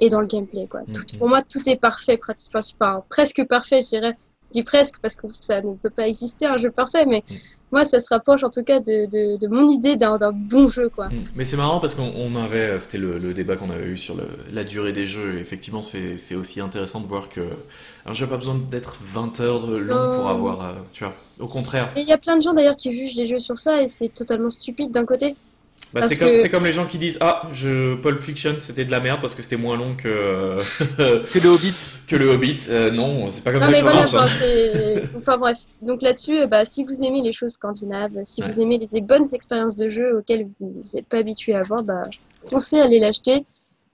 et 0.04 0.08
dans 0.10 0.20
le 0.20 0.26
gameplay 0.26 0.66
quoi. 0.70 0.80
Tout- 0.92 1.16
pour 1.18 1.28
moi 1.28 1.40
tout 1.42 1.60
est 1.66 1.76
parfait, 1.76 2.16
prati- 2.16 2.48
enfin, 2.48 2.60
enfin, 2.80 3.04
presque 3.08 3.44
parfait 3.48 3.80
je 3.82 3.88
dirais. 3.88 4.12
Je 4.48 4.54
dis 4.54 4.62
presque 4.64 4.96
parce 5.00 5.16
que 5.16 5.26
ça 5.32 5.62
ne 5.62 5.74
peut 5.74 5.88
pas 5.88 6.06
exister 6.08 6.44
un 6.46 6.58
jeu 6.58 6.70
parfait 6.70 7.06
mais 7.06 7.22
Mhm. 7.30 7.36
moi 7.70 7.84
ça 7.84 8.00
se 8.00 8.08
rapproche 8.12 8.42
en 8.44 8.50
tout 8.50 8.64
cas 8.64 8.80
de, 8.80 9.06
de, 9.06 9.38
de 9.38 9.46
mon 9.48 9.66
idée 9.68 9.94
d'un 9.96 10.18
bon 10.32 10.66
jeu 10.68 10.88
quoi. 10.90 11.08
Mm. 11.08 11.22
Mais 11.36 11.44
c'est 11.44 11.56
marrant 11.56 11.78
parce 11.80 11.94
qu'on 11.94 12.12
on 12.16 12.34
avait, 12.36 12.78
c'était 12.80 12.98
le, 12.98 13.18
le 13.18 13.32
débat 13.32 13.56
qu'on 13.56 13.70
avait 13.70 13.86
eu 13.86 13.96
sur 13.96 14.14
le- 14.16 14.26
la 14.52 14.64
durée 14.64 14.92
des 14.92 15.06
jeux. 15.06 15.38
Et 15.38 15.40
effectivement, 15.40 15.80
c'est 15.80 16.34
aussi 16.34 16.60
intéressant 16.60 17.00
de 17.00 17.06
voir 17.06 17.28
que 17.30 17.40
un 18.04 18.12
jeu 18.12 18.26
n'a 18.26 18.30
pas 18.32 18.36
besoin 18.36 18.56
d'être 18.56 18.96
20 19.00 19.40
heures 19.40 19.64
de 19.66 19.76
long 19.76 19.94
pour 19.94 20.24
Non. 20.24 20.26
avoir, 20.26 20.56
euh, 20.62 20.72
tu 20.92 21.04
vois. 21.04 21.14
Au 21.38 21.46
contraire, 21.46 21.90
il 21.96 22.02
y 22.06 22.12
a 22.12 22.18
plein 22.18 22.36
de 22.36 22.42
gens 22.42 22.52
d'ailleurs 22.52 22.76
qui 22.76 22.90
jugent 22.92 23.16
les 23.16 23.26
jeux 23.26 23.38
sur 23.38 23.56
ça 23.56 23.80
et 23.82 23.88
c'est 23.88 24.08
totalement 24.12 24.50
stupide 24.50 24.90
d'un 24.90 25.06
côté. 25.06 25.34
Bah, 25.94 26.02
c'est 26.08 26.16
comme, 26.18 26.30
que- 26.30 26.36
c'est 26.36 26.48
comme 26.48 26.64
les 26.64 26.72
gens 26.72 26.86
qui 26.86 26.96
disent 26.98 27.18
ah 27.20 27.42
je 27.52 27.94
Pulp 27.96 28.22
Fiction 28.22 28.54
c'était 28.58 28.84
de 28.86 28.90
la 28.90 29.00
merde 29.00 29.20
parce 29.20 29.34
que 29.34 29.42
c'était 29.42 29.56
moins 29.56 29.76
long 29.76 29.94
que 29.94 30.56
Que 30.96 31.38
le 31.38 31.48
Hobbit. 31.50 31.74
que 32.08 32.16
le 32.16 32.30
Hobbit. 32.30 32.60
Euh, 32.70 32.90
non, 32.90 33.28
c'est 33.28 33.44
pas 33.44 33.52
comme 33.52 33.60
Non 33.60 33.66
ça 33.66 33.72
que 33.72 33.76
mais 33.76 33.82
voilà, 33.82 34.00
hein. 34.02 34.04
enfin, 34.06 34.28
c'est... 34.28 35.02
enfin 35.16 35.36
bref. 35.36 35.58
Donc 35.82 36.00
là-dessus, 36.02 36.38
euh, 36.38 36.46
bah, 36.46 36.64
si 36.64 36.82
vous 36.84 37.02
aimez 37.02 37.20
les 37.22 37.32
choses 37.32 37.50
scandinaves, 37.52 38.12
si 38.22 38.40
vous 38.42 38.60
aimez 38.60 38.78
les 38.78 39.00
bonnes 39.02 39.26
expériences 39.34 39.76
de 39.76 39.88
jeu 39.88 40.18
auxquelles 40.18 40.46
vous 40.58 40.80
n'êtes 40.94 41.06
pas 41.08 41.18
habitué 41.18 41.54
à 41.54 41.58
avoir, 41.58 41.82
bah, 41.82 42.02
foncez, 42.48 42.80
allez 42.80 42.98
l'acheter. 42.98 43.44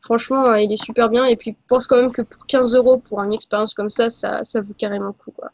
Franchement, 0.00 0.46
euh, 0.46 0.60
il 0.60 0.72
est 0.72 0.82
super 0.82 1.08
bien. 1.08 1.24
Et 1.26 1.34
puis, 1.34 1.56
pense 1.66 1.88
quand 1.88 1.96
même 1.96 2.12
que 2.12 2.22
pour 2.22 2.46
15 2.46 2.76
euros 2.76 2.98
pour 2.98 3.20
une 3.22 3.32
expérience 3.32 3.74
comme 3.74 3.90
ça, 3.90 4.08
ça, 4.10 4.44
ça 4.44 4.60
vaut 4.60 4.74
carrément 4.78 5.06
le 5.06 5.12
coup, 5.12 5.32
quoi. 5.32 5.50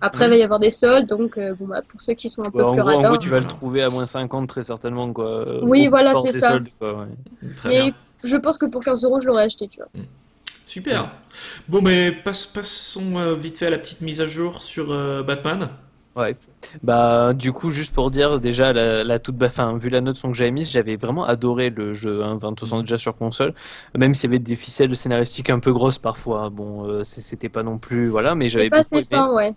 Après, 0.00 0.26
il 0.26 0.30
va 0.30 0.36
y 0.36 0.42
avoir 0.42 0.58
des 0.58 0.70
soldes, 0.70 1.06
donc 1.08 1.36
euh, 1.38 1.54
bon, 1.58 1.66
bah, 1.66 1.80
pour 1.88 2.00
ceux 2.00 2.14
qui 2.14 2.28
sont 2.28 2.42
un 2.44 2.50
peu 2.50 2.62
Ouais, 2.62 2.72
plus 2.72 2.80
gros, 2.80 2.90
en 2.90 2.96
radins. 2.96 3.08
gros, 3.08 3.18
tu 3.18 3.28
vas 3.30 3.40
le 3.40 3.46
trouver 3.46 3.82
à 3.82 3.90
moins 3.90 4.06
50 4.06 4.48
très 4.48 4.62
certainement. 4.62 5.12
Quoi. 5.12 5.44
Oui, 5.62 5.86
Au 5.86 5.90
voilà, 5.90 6.14
c'est 6.14 6.32
ça. 6.32 6.52
soldes, 6.52 6.68
quoi, 6.78 6.94
ouais. 7.00 7.48
Très 7.56 7.68
Mais 7.68 7.82
bien. 7.86 7.94
je 8.24 8.36
pense 8.36 8.58
que 8.58 8.66
pour 8.66 8.82
15 8.82 9.04
euros, 9.04 9.18
je 9.20 9.26
l'aurais 9.26 9.44
acheté, 9.44 9.66
tu 9.68 9.80
vois. 9.80 9.88
Super. 10.66 11.10
Bon, 11.68 11.80
mais 11.82 12.12
passe- 12.12 12.44
passons 12.46 13.16
euh, 13.18 13.34
vite 13.34 13.58
fait 13.58 13.66
à 13.66 13.70
la 13.70 13.78
petite 13.78 14.00
mise 14.02 14.20
à 14.20 14.26
jour 14.26 14.60
sur 14.62 14.92
euh, 14.92 15.22
Batman. 15.22 15.70
Ouais. 16.14 16.36
Bah, 16.82 17.32
du 17.32 17.52
coup, 17.52 17.70
juste 17.70 17.94
pour 17.94 18.10
dire, 18.10 18.40
déjà, 18.40 18.72
la, 18.72 19.04
la 19.04 19.18
toute, 19.20 19.36
ba- 19.36 19.46
enfin, 19.46 19.78
vu 19.78 19.88
la 19.88 20.00
note 20.00 20.16
son 20.16 20.30
que 20.32 20.36
j'avais 20.36 20.50
mise, 20.50 20.68
j'avais 20.70 20.96
vraiment 20.96 21.24
adoré 21.24 21.70
le 21.70 21.92
jeu, 21.92 22.22
hein, 22.24 22.32
enfin, 22.36 22.50
de 22.50 22.56
toute 22.56 22.68
façon, 22.68 22.80
déjà 22.80 22.98
sur 22.98 23.16
console, 23.16 23.54
même 23.96 24.14
s'il 24.14 24.28
y 24.28 24.32
avait 24.32 24.40
des 24.40 24.56
ficelles 24.56 24.94
scénaristiques 24.96 25.48
un 25.50 25.60
peu 25.60 25.72
grosses 25.72 25.98
parfois. 25.98 26.50
Bon, 26.50 26.86
euh, 26.86 27.02
c'était 27.04 27.48
pas 27.48 27.62
non 27.62 27.78
plus, 27.78 28.08
voilà, 28.08 28.34
mais 28.34 28.48
j'avais 28.48 28.64
C'est 28.64 28.70
pas 28.70 28.78
assez 28.78 29.02
fin, 29.04 29.32
ouais. 29.32 29.54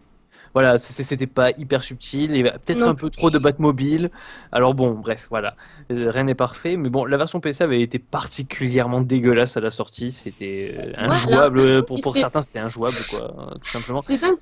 Voilà, 0.54 0.78
c'était 0.78 1.28
pas 1.28 1.52
hyper 1.52 1.82
subtil, 1.82 2.32
il 2.32 2.38
y 2.38 2.40
avait 2.42 2.52
peut-être 2.52 2.84
un 2.84 2.96
peu 2.96 3.10
trop 3.10 3.30
de 3.30 3.40
Batmobile. 3.40 4.12
Alors 4.52 4.74
bon, 4.74 4.92
bref, 4.92 5.28
voilà, 5.30 5.56
Euh, 5.92 6.10
rien 6.12 6.24
n'est 6.24 6.36
parfait. 6.36 6.76
Mais 6.78 6.90
bon, 6.90 7.06
la 7.06 7.18
version 7.18 7.40
PC 7.40 7.64
avait 7.64 7.82
été 7.82 8.00
particulièrement 8.00 9.02
dégueulasse 9.02 9.56
à 9.58 9.62
la 9.62 9.72
sortie. 9.72 10.12
C'était 10.12 10.74
euh, 10.78 10.92
Voilà. 10.98 11.14
injouable 11.14 11.60
euh, 11.60 11.82
pour 11.88 12.16
certains, 12.18 12.42
c'était 12.42 12.60
injouable 12.60 12.98
quoi, 13.10 13.34
tout 13.64 13.70
simplement. 13.72 14.02
C'est 14.02 14.18
dingue. 14.18 14.38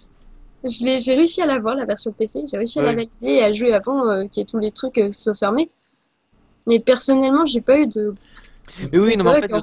Je 0.64 0.84
l'ai, 0.84 0.99
j'ai 0.99 1.16
réussi 1.16 1.41
à 1.41 1.45
l'avoir, 1.45 1.76
la 1.76 1.86
version 1.86 2.12
PC. 2.12 2.43
J'ai 2.51 2.57
réussi 2.57 2.80
à 2.80 2.82
la 2.82 2.93
valider 2.93 3.28
et 3.28 3.43
à 3.43 3.51
jouer 3.51 3.74
avant 3.74 4.10
euh, 4.10 4.26
qu'il 4.28 4.41
y 4.41 4.43
ait 4.43 4.45
tous 4.45 4.60
les 4.60 4.72
trucs 4.72 4.97
euh, 4.97 5.07
soient 5.10 5.34
fermés. 5.34 5.70
Mais 6.68 6.80
personnellement, 6.80 7.45
j'ai 7.45 7.62
pas 7.62 7.80
eu 7.80 7.88
de. 7.88 8.14
Mais 8.91 8.99
oui, 8.99 9.17
non, 9.17 9.24
mais 9.24 9.32
en 9.32 9.34
fait, 9.36 9.47
C'est- 9.49 9.57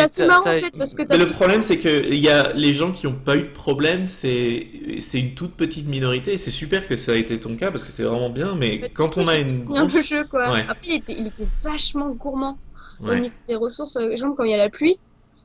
assez 0.00 0.20
ça- 0.20 0.26
marrant 0.26 0.42
ça- 0.42 0.50
en 0.56 0.60
fait 0.60 0.70
parce 0.78 0.94
que 0.94 1.02
Mais 1.02 1.06
t'as 1.08 1.16
le 1.16 1.28
problème, 1.28 1.62
c'est 1.62 1.78
que 1.78 2.06
il 2.08 2.18
y 2.18 2.28
a 2.28 2.52
les 2.52 2.72
gens 2.72 2.92
qui 2.92 3.06
n'ont 3.06 3.14
pas 3.14 3.36
eu 3.36 3.42
de 3.42 3.52
problème, 3.52 4.08
c'est 4.08 4.66
c'est 4.98 5.18
une 5.18 5.34
toute 5.34 5.54
petite 5.54 5.86
minorité. 5.88 6.38
C'est 6.38 6.50
super 6.50 6.86
que 6.86 6.96
ça 6.96 7.12
a 7.12 7.16
été 7.16 7.38
ton 7.40 7.56
cas 7.56 7.70
parce 7.70 7.84
que 7.84 7.92
c'est 7.92 8.02
vraiment 8.04 8.30
bien, 8.30 8.54
mais 8.54 8.80
quand 8.94 9.16
on 9.18 9.26
a 9.28 9.36
une 9.36 9.52
grosse... 9.64 9.94
le 9.94 10.02
jeu, 10.02 10.24
quoi. 10.30 10.52
Ouais, 10.52 10.64
Après, 10.68 10.88
il 10.88 10.94
était, 10.96 11.12
il 11.18 11.26
était 11.26 11.46
vachement 11.62 12.10
gourmand 12.10 12.58
au 13.02 13.08
ouais. 13.08 13.20
niveau 13.20 13.34
des 13.48 13.56
ressources. 13.56 13.96
Exemple, 13.96 14.34
quand 14.36 14.44
il 14.44 14.50
y 14.50 14.54
a 14.54 14.58
la 14.58 14.70
pluie, 14.70 14.98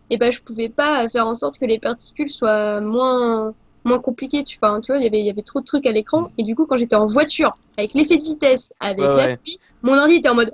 et 0.09 0.17
ben, 0.17 0.31
je 0.31 0.41
pouvais 0.41 0.69
pas 0.69 1.07
faire 1.09 1.27
en 1.27 1.33
sorte 1.35 1.57
que 1.57 1.65
les 1.65 1.79
particules 1.79 2.29
soient 2.29 2.79
moins, 2.81 3.53
moins 3.83 3.99
compliquées. 3.99 4.43
Tu, 4.43 4.57
enfin, 4.61 4.79
tu 4.81 4.91
vois, 4.91 4.99
il 4.99 5.03
y 5.03 5.07
avait, 5.07 5.19
il 5.19 5.25
y 5.25 5.29
avait 5.29 5.41
trop 5.41 5.61
de 5.61 5.65
trucs 5.65 5.85
à 5.87 5.91
l'écran. 5.91 6.27
Et 6.37 6.43
du 6.43 6.53
coup, 6.55 6.65
quand 6.67 6.77
j'étais 6.77 6.95
en 6.95 7.05
voiture, 7.07 7.57
avec 7.77 7.93
l'effet 7.93 8.17
de 8.17 8.23
vitesse, 8.23 8.73
avec 8.79 8.99
Ouais, 8.99 9.07
la 9.07 9.25
ouais. 9.25 9.37
pluie, 9.37 9.57
mon 9.81 9.97
ordi 9.97 10.15
était 10.15 10.29
en 10.29 10.35
mode 10.35 10.53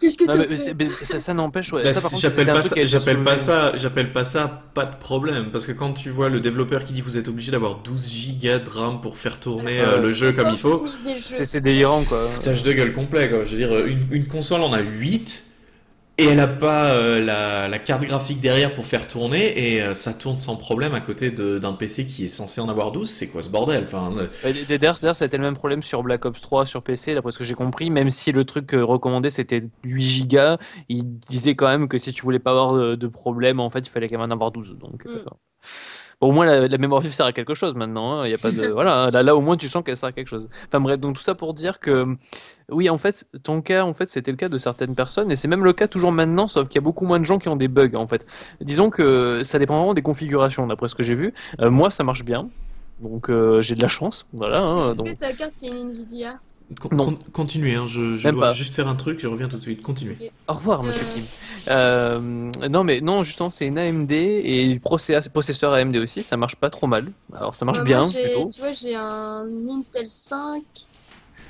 Qu'est-ce 0.00 0.16
que 0.18 0.24
Non, 0.24 0.44
mais, 0.78 0.88
fait 0.90 1.04
ça, 1.04 1.18
ça 1.18 1.34
n'empêche, 1.34 1.72
ouais. 1.72 1.84
Bah, 1.84 1.90
j'appelle 2.18 2.46
pas 2.46 2.62
ça, 2.62 2.74
j'appelle 2.84 3.22
pas 3.22 3.36
ça, 3.36 3.72
j'appelle 3.76 4.12
pas 4.12 4.24
ça 4.24 4.62
pas 4.74 4.84
de 4.84 4.96
problème 4.96 5.50
parce 5.50 5.66
que 5.66 5.72
quand 5.72 5.92
tu 5.92 6.10
vois 6.10 6.28
le 6.28 6.40
développeur 6.40 6.84
qui 6.84 6.92
dit 6.92 7.00
vous 7.00 7.16
êtes 7.18 7.28
obligé 7.28 7.50
d'avoir 7.52 7.76
12 7.82 8.08
gigas 8.10 8.58
de 8.58 8.70
RAM 8.70 9.00
pour 9.00 9.16
faire 9.16 9.40
tourner 9.40 9.80
euh, 9.80 9.96
Ouais. 9.96 10.02
le 10.02 10.12
jeu 10.12 10.32
comme 10.32 10.48
il 10.50 10.58
faut. 10.58 10.84
C'est 11.18 11.60
délirant 11.60 12.04
quoi. 12.04 12.26
foutage 12.28 12.62
de 12.62 12.72
gueule 12.72 12.92
complet 12.92 13.28
quoi. 13.28 13.44
Je 13.44 13.50
veux 13.50 13.56
dire 13.56 13.84
une, 13.86 14.06
une 14.10 14.26
console 14.26 14.62
en 14.62 14.72
a 14.72 14.80
8 14.80 15.44
et 16.18 16.24
elle 16.26 16.40
a 16.40 16.48
pas 16.48 16.90
euh, 16.90 17.24
la, 17.24 17.68
la 17.68 17.78
carte 17.78 18.02
graphique 18.04 18.40
derrière 18.40 18.74
pour 18.74 18.84
faire 18.86 19.06
tourner 19.08 19.74
et 19.74 19.80
euh, 19.82 19.94
ça 19.94 20.12
tourne 20.12 20.36
sans 20.36 20.56
problème 20.56 20.94
à 20.94 21.00
côté 21.00 21.30
de- 21.30 21.58
d'un 21.58 21.72
PC 21.72 22.06
qui 22.06 22.24
est 22.24 22.28
censé 22.28 22.60
en 22.60 22.68
avoir 22.68 22.92
12, 22.92 23.08
c'est 23.08 23.28
quoi 23.28 23.42
ce 23.42 23.48
bordel? 23.50 23.84
Enfin, 23.86 24.12
euh, 24.18 24.26
D'ailleurs, 24.78 24.98
c'était 25.16 25.36
le 25.36 25.44
même 25.44 25.54
problème 25.54 25.82
sur 25.82 26.02
Black 26.02 26.24
Ops 26.24 26.40
3 26.40 26.66
sur 26.66 26.82
PC, 26.82 27.14
d'après 27.14 27.32
ce 27.32 27.38
que 27.38 27.44
j'ai 27.44 27.54
compris. 27.54 27.90
Même 27.90 28.10
si 28.10 28.32
le 28.32 28.44
truc 28.44 28.74
euh, 28.74 28.84
recommandé 28.84 29.30
c'était 29.30 29.62
8 29.84 30.02
gigas, 30.02 30.58
il 30.88 31.18
disait 31.18 31.54
quand 31.54 31.68
même 31.68 31.88
que 31.88 31.98
si 31.98 32.12
tu 32.12 32.22
voulais 32.22 32.38
pas 32.40 32.50
avoir 32.50 32.74
de, 32.74 32.94
de 32.96 33.06
problème, 33.06 33.60
en 33.60 33.70
fait, 33.70 33.80
il 33.80 33.90
fallait 33.90 34.08
quand 34.08 34.18
même 34.18 34.30
en 34.30 34.34
avoir 34.34 34.50
12. 34.50 34.76
Donc, 34.78 35.06
euh, 35.06 35.24
Mm. 35.24 35.24
Au 36.20 36.32
moins, 36.32 36.44
la, 36.46 36.66
la 36.68 36.78
mémoire 36.78 37.00
vive 37.00 37.12
sert 37.12 37.26
à 37.26 37.32
quelque 37.32 37.54
chose 37.54 37.74
maintenant. 37.74 38.12
hein. 38.20 38.26
Il 38.26 38.30
y 38.30 38.34
a 38.34 38.38
pas 38.38 38.50
de, 38.50 38.66
voilà, 38.72 39.10
là, 39.10 39.22
là, 39.22 39.36
au 39.36 39.40
moins, 39.40 39.56
tu 39.56 39.68
sens 39.68 39.84
qu'elle 39.84 39.96
sert 39.96 40.08
à 40.08 40.12
quelque 40.12 40.28
chose. 40.28 40.48
Enfin 40.68 40.80
bref, 40.80 40.98
donc 40.98 41.16
tout 41.16 41.22
ça 41.22 41.34
pour 41.34 41.54
dire 41.54 41.78
que, 41.80 42.06
oui, 42.70 42.90
en 42.90 42.98
fait, 42.98 43.26
ton 43.44 43.62
cas, 43.62 43.84
en 43.84 43.94
fait, 43.94 44.10
c'était 44.10 44.30
le 44.32 44.36
cas 44.36 44.48
de 44.48 44.58
certaines 44.58 44.94
personnes, 44.94 45.30
et 45.30 45.36
c'est 45.36 45.48
même 45.48 45.64
le 45.64 45.72
cas 45.72 45.88
toujours 45.88 46.12
maintenant, 46.12 46.48
sauf 46.48 46.68
qu'il 46.68 46.76
y 46.76 46.82
a 46.82 46.84
beaucoup 46.84 47.06
moins 47.06 47.20
de 47.20 47.24
gens 47.24 47.38
qui 47.38 47.48
ont 47.48 47.56
des 47.56 47.68
bugs, 47.68 47.94
en 47.94 48.06
fait. 48.06 48.26
Disons 48.60 48.90
que 48.90 49.42
ça 49.44 49.58
dépend 49.58 49.76
vraiment 49.78 49.94
des 49.94 50.02
configurations, 50.02 50.66
d'après 50.66 50.88
ce 50.88 50.94
que 50.94 51.02
j'ai 51.02 51.14
vu. 51.14 51.34
Euh, 51.60 51.70
moi, 51.70 51.90
ça 51.90 52.04
marche 52.04 52.24
bien. 52.24 52.48
Donc 53.00 53.30
euh, 53.30 53.62
j'ai 53.62 53.76
de 53.76 53.80
la 53.80 53.86
chance, 53.86 54.26
voilà. 54.32 54.60
hein, 54.60 54.88
Est-ce 54.88 54.96
donc... 54.96 55.06
que 55.06 55.16
ta 55.16 55.32
carte 55.32 55.52
c'est 55.54 55.68
une 55.68 55.90
Nvidia? 55.90 56.40
Con- 56.80 56.88
Non. 56.94 57.04
con- 57.06 57.18
continuez, 57.32 57.74
hein, 57.74 57.84
je, 57.86 58.16
je 58.16 58.28
dois 58.30 58.48
pas. 58.48 58.52
juste 58.52 58.74
faire 58.74 58.88
un 58.88 58.94
truc, 58.96 59.18
je 59.20 59.26
reviens 59.26 59.48
tout 59.48 59.56
de 59.56 59.62
suite. 59.62 59.82
Continuez. 59.82 60.32
Au 60.48 60.54
revoir, 60.54 60.82
monsieur 60.82 61.04
Euh. 61.06 61.14
Kim. 61.14 61.24
Euh, 61.68 62.68
non, 62.68 62.84
mais 62.84 63.00
non, 63.00 63.24
justement, 63.24 63.50
c'est 63.50 63.66
une 63.66 63.78
AMD 63.78 64.10
et 64.12 64.66
le 64.66 64.78
processeur 64.80 65.72
AMD 65.72 65.96
aussi, 65.96 66.22
ça 66.22 66.36
marche 66.36 66.56
pas 66.56 66.70
trop 66.70 66.86
mal. 66.86 67.10
Alors, 67.34 67.56
ça 67.56 67.64
marche 67.64 67.78
Bah, 67.78 67.84
bien, 67.84 68.00
moi, 68.00 68.08
j'ai- 68.12 68.22
plutôt. 68.22 68.50
Tu 68.50 68.60
vois, 68.60 68.72
j'ai 68.72 68.94
un 68.94 69.46
Intel 69.68 70.06
5 70.08 70.62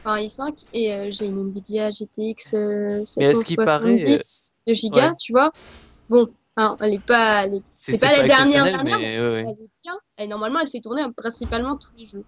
enfin 0.04 0.20
i5 0.20 0.64
et 0.72 0.92
euh, 0.94 1.08
j'ai 1.10 1.26
une 1.26 1.48
Nvidia 1.48 1.90
GTX 1.90 2.54
euh, 2.54 3.02
Mais 3.18 3.24
à 3.30 3.34
ce 3.34 3.44
qui 3.44 3.56
paraît, 3.56 4.00
770 4.00 4.54
de 4.66 4.72
giga, 4.72 5.08
ouais. 5.10 5.14
tu 5.20 5.32
vois. 5.32 5.50
Bon, 6.08 6.26
hein, 6.56 6.76
elle 6.80 6.94
est 6.94 7.04
pas, 7.06 7.44
elle 7.44 7.54
est, 7.56 8.00
pas 8.00 8.12
la 8.12 8.26
dernière 8.26 8.64
dernière, 8.64 8.84
mais 8.98 9.18
ouais, 9.20 9.28
ouais. 9.28 9.40
elle 9.40 9.62
est 9.64 9.70
bien. 9.84 9.98
Et 10.18 10.26
normalement, 10.26 10.60
elle 10.60 10.68
fait 10.68 10.80
tourner 10.80 11.02
principalement 11.16 11.76
tous 11.76 11.90
les 11.98 12.06
jeux. 12.06 12.24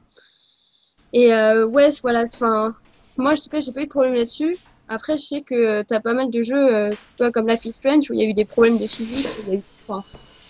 Et 1.13 1.33
euh, 1.33 1.67
ouais, 1.67 1.89
voilà, 2.03 2.23
enfin, 2.25 2.75
moi, 3.17 3.33
en 3.33 3.35
tout 3.35 3.49
cas, 3.51 3.61
j'ai 3.61 3.73
pas 3.73 3.81
eu 3.81 3.85
de 3.85 3.91
problème 3.91 4.15
là-dessus. 4.15 4.57
Après, 4.89 5.17
je 5.17 5.23
sais 5.23 5.43
que 5.43 5.83
tu 5.83 5.95
as 5.95 6.01
pas 6.01 6.15
mal 6.15 6.31
de 6.31 6.43
jeux, 6.43 6.75
euh, 6.75 6.91
tu 6.91 6.97
vois, 7.19 7.31
comme 7.31 7.49
Life 7.49 7.65
is 7.65 7.73
Strange, 7.73 8.11
où 8.11 8.15
il 8.15 8.21
y 8.21 8.27
a 8.27 8.29
eu 8.29 8.35
des 8.35 8.45
problèmes 8.45 8.79
de 8.79 8.87
physique. 8.87 9.27
enfin, 9.87 10.03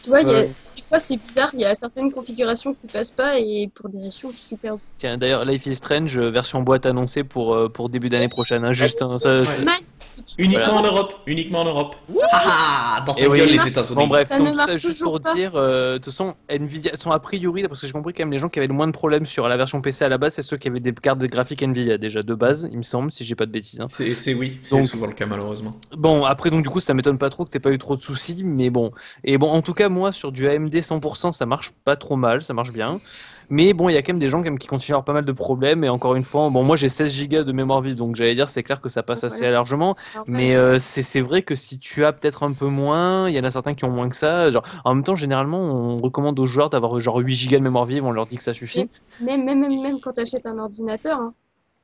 tu 0.02 0.10
vois, 0.10 0.22
il 0.22 0.28
y 0.28 0.34
a-. 0.34 0.46
des 0.76 0.82
fois, 0.82 0.98
c'est 0.98 1.16
bizarre, 1.16 1.50
il 1.54 1.60
y 1.60 1.64
a 1.64 1.74
certaines 1.74 2.12
configurations 2.12 2.72
qui 2.74 2.86
passent 2.86 3.10
pas 3.10 3.38
et 3.38 3.70
pour 3.74 3.88
des 3.88 4.02
ratios 4.02 4.34
super 4.36 4.76
Tiens, 4.98 5.18
d'ailleurs, 5.18 5.44
Life 5.44 5.66
is 5.66 5.76
Strange, 5.76 6.16
euh, 6.18 6.30
version 6.30 6.62
boîte 6.62 6.86
annoncée 6.86 7.24
pour, 7.24 7.54
euh, 7.54 7.68
pour 7.68 7.88
début 7.88 8.08
d'année 8.08 8.28
prochaine, 8.28 8.64
hein, 8.64 8.72
juste. 8.72 9.02
hein, 9.02 9.18
ça- 9.18 9.36
Ouais. 9.36 9.44
magnifiques. 9.64 10.34
Uniquement 10.38 10.64
Voilà. 10.72 10.80
en 10.80 10.82
Europe, 10.82 11.14
uniquement 11.26 11.60
en 11.60 11.64
Europe. 11.66 11.96
Ah, 12.32 13.02
dans 13.06 13.14
ta 13.14 13.20
Et 13.22 13.26
oui. 13.28 13.40
les 13.46 13.58
Ça 13.58 13.68
États-Unis. 13.68 13.94
Bon 13.96 14.06
bref, 14.06 14.28
Ça 14.28 14.38
donc 14.38 14.48
ça 14.58 14.78
juste 14.78 15.02
pour 15.02 15.20
pas. 15.20 15.34
dire, 15.34 15.52
euh, 15.56 15.94
de 15.94 15.98
toute 15.98 16.06
façon, 16.06 16.34
Nvidia 16.48 16.96
sont 16.96 17.10
a 17.10 17.18
priori, 17.20 17.66
parce 17.68 17.80
que 17.80 17.86
j'ai 17.86 17.92
compris 17.92 18.12
quand 18.14 18.22
même 18.22 18.32
les 18.32 18.38
gens 18.38 18.48
qui 18.48 18.58
avaient 18.58 18.68
le 18.68 18.74
moins 18.74 18.86
de 18.86 18.92
problèmes 18.92 19.26
sur 19.26 19.46
la 19.48 19.56
version 19.56 19.80
PC 19.80 20.04
à 20.04 20.08
la 20.08 20.18
base, 20.18 20.34
c'est 20.34 20.42
ceux 20.42 20.56
qui 20.56 20.68
avaient 20.68 20.80
des 20.80 20.92
cartes 20.94 21.18
graphiques 21.20 21.62
Nvidia 21.62 21.98
déjà 21.98 22.22
de 22.22 22.34
base, 22.34 22.68
il 22.72 22.78
me 22.78 22.82
semble, 22.82 23.12
si 23.12 23.24
j'ai 23.24 23.34
pas 23.34 23.46
de 23.46 23.50
bêtises. 23.52 23.80
hein. 23.80 23.86
C'est 23.90 24.14
c'est- 24.14 24.34
oui, 24.34 24.58
c'est 24.62 24.76
Donc- 24.76 24.88
souvent 24.88 25.06
le 25.06 25.12
cas 25.12 25.26
malheureusement. 25.26 25.72
Bon, 25.96 26.24
après 26.24 26.50
donc 26.50 26.62
du 26.62 26.70
coup 26.70 26.80
ça 26.80 26.94
m'étonne 26.94 27.18
pas 27.18 27.30
trop 27.30 27.44
que 27.44 27.50
t'aies 27.50 27.58
pas 27.60 27.70
eu 27.72 27.78
trop 27.78 27.96
de 27.96 28.02
soucis, 28.02 28.42
mais 28.44 28.70
bon. 28.70 28.92
Et 29.24 29.38
bon, 29.38 29.50
en 29.50 29.62
tout 29.62 29.74
cas 29.74 29.88
moi 29.88 30.12
sur 30.12 30.32
du 30.32 30.48
AMD 30.60 30.74
100% 30.74 31.32
ça 31.32 31.46
marche 31.46 31.70
pas 31.84 31.96
trop 31.96 32.16
mal, 32.16 32.42
ça 32.42 32.54
marche 32.54 32.72
bien. 32.72 33.00
Mais 33.48 33.72
bon, 33.72 33.88
il 33.88 33.94
y 33.94 33.96
a 33.96 34.02
quand 34.02 34.12
même 34.12 34.20
des 34.20 34.28
gens 34.28 34.38
quand 34.38 34.44
même 34.44 34.58
qui 34.58 34.68
continuent 34.68 34.94
à 34.94 34.98
avoir 34.98 35.04
pas 35.04 35.12
mal 35.12 35.24
de 35.24 35.32
problèmes. 35.32 35.82
Et 35.84 35.88
encore 35.88 36.14
une 36.14 36.22
fois, 36.24 36.48
bon 36.50 36.62
moi 36.62 36.76
j'ai 36.76 36.88
16 36.88 37.28
Go 37.28 37.42
de 37.42 37.52
mémoire 37.52 37.80
vive, 37.82 37.94
donc 37.96 38.14
j'allais 38.16 38.34
dire 38.34 38.48
c'est 38.48 38.62
clair 38.62 38.80
que 38.80 38.88
ça 38.88 39.02
passe 39.02 39.24
assez 39.24 39.42
Ouais. 39.42 39.50
largement. 39.50 39.96
Mais 40.26 40.54
euh, 40.54 40.78
c'est 40.78 41.02
c'est 41.02 41.20
vrai 41.20 41.42
que 41.42 41.54
si 41.54 41.78
tu 41.78 42.04
as 42.04 42.12
peut-être 42.12 42.42
un 42.44 42.52
peu 42.52 42.66
moins, 42.66 43.28
il 43.28 43.34
y 43.34 43.40
en 43.40 43.44
a 43.44 43.50
certains 43.50 43.74
qui 43.74 43.84
ont 43.84 43.90
moins 43.90 44.08
que 44.08 44.16
ça. 44.16 44.50
Genre, 44.50 44.62
en 44.84 44.94
même 44.94 45.04
temps, 45.04 45.16
généralement, 45.16 45.60
on 45.60 45.96
recommande 45.96 46.38
aux 46.38 46.46
joueurs 46.46 46.70
d'avoir 46.70 47.00
genre 47.00 47.16
8 47.18 47.48
Go 47.50 47.56
de 47.56 47.62
mémoire 47.62 47.86
vive, 47.86 48.04
on 48.04 48.12
leur 48.12 48.26
dit 48.26 48.36
que 48.36 48.42
ça 48.42 48.54
suffit. 48.54 48.88
Même, 49.20 49.44
même, 49.44 49.58
même, 49.60 49.80
même 49.80 50.00
quand 50.00 50.12
tu 50.12 50.20
achètes 50.20 50.46
un 50.46 50.58
ordinateur, 50.58 51.18
hein, 51.18 51.34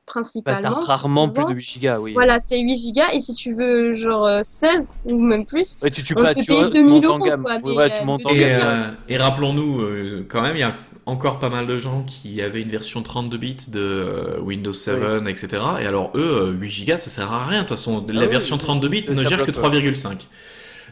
Bah, 0.07 0.13
principalement. 0.13 0.75
t'as 0.75 0.81
si 0.85 0.87
rarement 0.91 1.27
tu 1.27 1.33
plus 1.33 1.45
de 1.45 1.53
8 1.53 1.79
Go, 1.81 1.89
oui. 2.01 2.13
Voilà, 2.13 2.39
c'est 2.39 2.59
8 2.59 2.77
gigas 2.77 3.09
et 3.13 3.19
si 3.19 3.33
tu 3.33 3.53
veux 3.55 3.91
genre 3.93 4.25
euh, 4.25 4.39
16 4.43 4.99
ou 5.05 5.19
même 5.19 5.45
plus, 5.45 5.77
Ouais, 5.81 5.91
tu, 5.91 6.01
tu, 6.03 6.15
on 6.15 6.23
pas, 6.23 6.33
te 6.33 6.39
tu, 6.39 6.45
payer 6.45 6.59
vois, 6.61 6.69
tu 6.69 6.83
2000 6.83 6.89
montes 6.89 7.09
en 7.11 7.19
euros, 7.19 7.19
gamme. 7.19 7.41
quoi, 7.43 7.57
Ouais, 7.61 7.75
mais, 7.75 7.75
ouais, 7.75 7.91
tu 7.91 8.03
euh, 8.03 8.05
montes 8.05 8.25
en 8.25 8.33
gamme. 8.35 8.61
euh, 8.65 8.91
et 9.09 9.17
rappelons-nous, 9.17 9.81
euh, 9.81 10.25
quand 10.29 10.41
même, 10.41 10.55
il 10.55 10.59
y 10.59 10.63
a 10.63 10.75
encore 11.05 11.39
pas 11.39 11.49
mal 11.49 11.67
de 11.67 11.77
gens 11.77 12.03
qui 12.03 12.41
avaient 12.41 12.61
une 12.61 12.69
version 12.69 13.01
32 13.03 13.37
bits 13.37 13.57
de 13.69 13.79
euh, 13.79 14.39
Windows 14.41 14.73
7, 14.73 14.97
etc. 15.27 15.63
Et 15.81 15.85
alors 15.85 16.11
eux, 16.15 16.51
euh, 16.51 16.51
8 16.51 16.85
Go, 16.87 16.97
ça 16.97 17.09
sert 17.09 17.31
à 17.33 17.45
rien. 17.45 17.59
De 17.63 17.67
toute 17.67 17.77
façon, 17.77 18.05
la 18.09 18.23
Ah 18.23 18.25
oui, 18.25 18.31
version 18.31 18.57
32 18.57 18.89
bits 18.89 19.05
ne 19.09 19.23
gère 19.25 19.43
que 19.43 19.51
bloque, 19.51 19.73
3,5. 19.73 20.27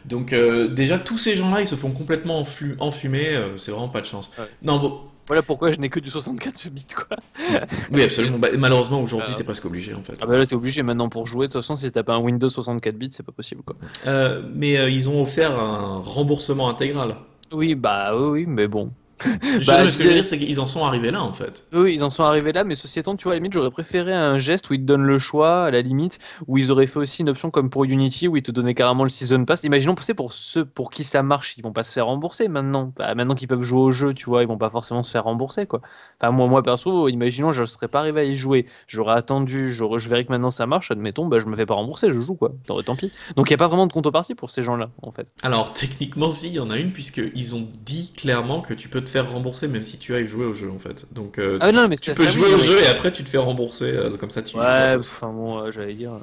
Donc 0.04 0.32
euh, 0.32 0.68
déjà, 0.68 0.98
tous 0.98 1.18
ces 1.18 1.34
gens-là, 1.36 1.60
ils 1.60 1.66
se 1.66 1.74
font 1.74 1.90
complètement 1.90 2.42
enfumer. 2.80 3.34
euh, 3.34 3.56
c'est 3.56 3.72
vraiment 3.72 3.88
pas 3.88 4.00
de 4.00 4.06
chance. 4.06 4.30
Ouais. 4.38 4.44
Non, 4.62 4.78
bon, 4.78 5.00
Voilà 5.26 5.42
pourquoi 5.42 5.72
je 5.72 5.78
n'ai 5.80 5.88
que 5.88 5.98
du 5.98 6.08
64 6.10 6.68
bits, 6.70 6.86
quoi. 6.94 7.16
oui, 7.92 8.02
absolument. 8.02 8.38
Bah, 8.38 8.48
malheureusement, 8.56 9.00
aujourd'hui, 9.00 9.32
Euh, 9.32 9.36
t'es 9.36 9.44
presque 9.44 9.64
obligé, 9.64 9.92
en 9.94 10.02
fait. 10.02 10.14
Ah 10.20 10.26
bah 10.26 10.38
là, 10.38 10.46
t'es 10.46 10.54
obligé 10.54 10.82
maintenant 10.82 11.08
pour 11.08 11.26
jouer. 11.26 11.48
De 11.48 11.52
toute 11.52 11.60
façon, 11.62 11.74
si 11.74 11.90
t'as 11.90 12.02
pas 12.04 12.14
un 12.14 12.18
Windows 12.20 12.48
64 12.48 12.94
bits, 12.96 13.08
c'est 13.12 13.24
pas 13.26 13.32
possible, 13.32 13.62
quoi. 13.62 13.74
Euh, 14.06 14.42
mais 14.54 14.78
euh, 14.78 14.88
ils 14.88 15.08
ont 15.08 15.20
offert 15.22 15.58
un 15.58 15.98
remboursement 16.00 16.68
intégral. 16.68 17.16
Oui, 17.52 17.74
bah 17.74 18.16
oui, 18.16 18.28
oui, 18.28 18.44
mais 18.46 18.68
bon. 18.68 18.92
Je- 19.22 19.66
Bah, 19.70 19.82
mais 19.84 19.90
ce 19.90 19.96
que 19.98 20.02
je 20.04 20.08
veux 20.08 20.14
dire, 20.14 20.26
c'est 20.26 20.38
qu'ils 20.38 20.60
en 20.60 20.66
sont 20.66 20.84
arrivés 20.84 21.10
là, 21.10 21.22
en 21.22 21.32
fait. 21.32 21.64
Eux, 21.72 21.90
ils 21.92 22.02
en 22.04 22.10
sont 22.10 22.24
arrivés 22.24 22.52
là, 22.52 22.64
mais 22.64 22.74
ceci 22.74 22.98
étant, 22.98 23.16
tu 23.16 23.24
vois, 23.24 23.32
à 23.32 23.34
la 23.36 23.38
limite, 23.40 23.52
j'aurais 23.54 23.70
préféré 23.70 24.12
un 24.14 24.38
geste 24.38 24.70
où 24.70 24.74
ils 24.74 24.80
te 24.80 24.84
donnent 24.84 25.06
le 25.06 25.18
choix, 25.18 25.64
à 25.64 25.70
la 25.70 25.80
limite, 25.82 26.18
où 26.46 26.58
ils 26.58 26.70
auraient 26.70 26.86
fait 26.86 26.98
aussi 26.98 27.22
une 27.22 27.28
option 27.28 27.50
comme 27.50 27.70
pour 27.70 27.84
Unity, 27.84 28.28
où 28.28 28.36
ils 28.36 28.42
te 28.42 28.50
donnaient 28.50 28.74
carrément 28.74 29.04
le 29.04 29.10
Season 29.10 29.44
Pass. 29.44 29.64
Imaginons, 29.64 29.94
sais, 30.00 30.14
pour 30.14 30.32
ceux 30.32 30.64
pour 30.64 30.90
qui 30.90 31.04
ça 31.04 31.22
marche, 31.22 31.54
ils 31.58 31.62
vont 31.62 31.72
pas 31.72 31.82
se 31.82 31.92
faire 31.92 32.06
rembourser 32.06 32.48
maintenant. 32.48 32.92
Bah, 32.96 33.14
maintenant 33.14 33.34
qu'ils 33.34 33.48
peuvent 33.48 33.62
jouer 33.62 33.80
au 33.80 33.90
jeu, 33.92 34.14
tu 34.14 34.26
vois, 34.26 34.42
ils 34.42 34.48
vont 34.48 34.58
pas 34.58 34.70
forcément 34.70 35.02
se 35.02 35.10
faire 35.10 35.24
rembourser, 35.24 35.66
quoi. 35.66 35.80
Enfin, 36.20 36.30
moi, 36.32 36.46
moi 36.46 36.62
perso, 36.62 37.08
imaginons, 37.08 37.52
je 37.52 37.64
serais 37.64 37.88
pas 37.88 38.00
arrivé 38.00 38.20
à 38.20 38.24
y 38.24 38.36
jouer, 38.36 38.66
j'aurais 38.86 39.14
attendu, 39.14 39.72
j'aurais- 39.72 39.98
je 39.98 40.08
verrais 40.08 40.24
que 40.24 40.32
maintenant 40.32 40.50
ça 40.50 40.66
marche, 40.66 40.90
admettons, 40.90 41.26
bah, 41.26 41.38
je 41.40 41.46
me 41.46 41.56
fais 41.56 41.66
pas 41.66 41.74
rembourser, 41.74 42.12
je 42.12 42.20
joue, 42.20 42.34
quoi. 42.34 42.52
Tant, 42.66 42.80
tant 42.82 42.96
pis. 42.96 43.10
Donc, 43.36 43.48
il 43.48 43.52
y 43.52 43.54
a 43.54 43.58
pas 43.58 43.68
vraiment 43.68 43.86
de 43.86 43.92
contrepartie 43.92 44.34
pour 44.34 44.50
ces 44.50 44.62
gens-là, 44.62 44.90
en 45.02 45.10
fait. 45.10 45.26
Alors, 45.42 45.72
techniquement, 45.72 46.30
si, 46.30 46.48
il 46.48 46.54
y 46.54 46.60
en 46.60 46.70
a 46.70 46.76
une, 46.76 46.92
puisqu'ils 46.92 47.54
ont 47.56 47.66
dit 47.84 48.12
clairement 48.16 48.60
que 48.60 48.74
tu 48.74 48.88
peux 48.88 49.00
te 49.06 49.10
faire 49.10 49.30
rembourser 49.30 49.66
même 49.68 49.82
si 49.82 49.98
tu 49.98 50.14
ailles 50.14 50.26
jouer 50.26 50.44
au 50.44 50.52
jeu, 50.52 50.70
en 50.70 50.78
fait. 50.78 51.06
Donc, 51.12 51.38
euh, 51.38 51.56
Ah, 51.62 51.70
tu, 51.70 51.76
non, 51.76 51.88
mais 51.88 51.96
tu 51.96 52.04
ça- 52.04 52.14
peux 52.14 52.26
jouer 52.28 52.48
oui, 52.48 52.54
au 52.54 52.56
mais- 52.58 52.62
jeu 52.62 52.82
et 52.82 52.86
après 52.86 53.10
tu 53.12 53.24
te 53.24 53.28
fais 53.30 53.38
rembourser, 53.38 53.86
euh, 53.86 54.16
comme 54.16 54.30
ça 54.30 54.42
tu 54.42 54.56
Ouais, 54.56 54.90
enfin 54.98 55.32
bon, 55.32 55.58
euh, 55.58 55.70
j'allais 55.70 55.94
dire. 55.94 56.12
euh. 56.12 56.18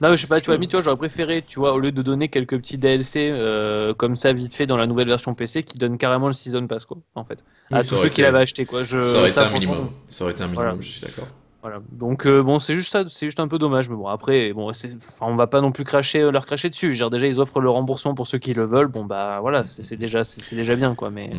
Non, 0.00 0.10
mais 0.10 0.16
je 0.16 0.22
sais 0.22 0.28
pas, 0.28 0.40
tu 0.40 0.46
vois, 0.46 0.54
limite, 0.54 0.70
tu 0.70 0.76
vois, 0.76 0.82
j'aurais 0.84 0.96
préféré, 0.96 1.42
tu 1.44 1.58
vois, 1.58 1.72
au 1.72 1.80
lieu 1.80 1.90
de 1.90 2.02
donner 2.02 2.28
quelques 2.28 2.56
petits 2.58 2.78
DLC 2.78 3.32
comme 3.96 4.14
ça 4.14 4.32
vite 4.32 4.54
fait 4.54 4.66
dans 4.66 4.76
la 4.76 4.86
nouvelle 4.86 5.08
version 5.08 5.34
PC, 5.34 5.64
qui 5.64 5.76
donne 5.76 5.98
carrément 5.98 6.28
le 6.28 6.32
Season 6.34 6.64
Pass, 6.68 6.84
quoi, 6.84 6.98
en 7.16 7.24
fait. 7.24 7.44
À 7.72 7.82
tous 7.82 7.96
ceux 7.96 8.08
qui 8.08 8.22
l'avaient 8.22 8.38
acheté, 8.38 8.64
quoi. 8.64 8.84
Je, 8.84 9.00
Ça 9.00 9.18
aurait 9.18 9.30
été 9.30 9.40
un 9.40 9.50
minimum. 9.50 9.90
Ça 10.06 10.22
aurait 10.24 10.32
été 10.34 10.42
un 10.44 10.46
minimum, 10.46 10.64
Voilà. 10.66 10.80
je 10.80 10.88
suis 10.88 11.00
d'accord. 11.00 11.26
Voilà. 11.62 11.80
Donc, 11.90 12.24
euh, 12.26 12.40
bon, 12.44 12.60
c'est 12.60 12.76
juste 12.76 12.92
ça, 12.92 13.02
c'est 13.08 13.26
juste 13.26 13.40
un 13.40 13.48
peu 13.48 13.58
dommage, 13.58 13.88
mais 13.88 13.96
bon, 13.96 14.06
après, 14.06 14.52
bon, 14.52 14.70
enfin, 14.70 14.86
on 15.22 15.34
va 15.34 15.48
pas 15.48 15.60
non 15.60 15.72
plus 15.72 15.82
cracher, 15.82 16.30
leur 16.30 16.46
cracher 16.46 16.70
dessus. 16.70 16.94
Dire, 16.94 17.10
déjà, 17.10 17.26
ils 17.26 17.40
offrent 17.40 17.58
le 17.60 17.68
remboursement 17.68 18.14
pour 18.14 18.28
ceux 18.28 18.38
qui 18.38 18.54
le 18.54 18.64
veulent, 18.64 18.86
bon, 18.86 19.04
bah, 19.04 19.38
voilà, 19.40 19.64
c'est 19.64 19.96
déjà, 19.96 20.22
c'est 20.22 20.40
c'est 20.40 20.54
déjà 20.54 20.76
bien, 20.76 20.94
quoi, 20.94 21.10
mais. 21.10 21.30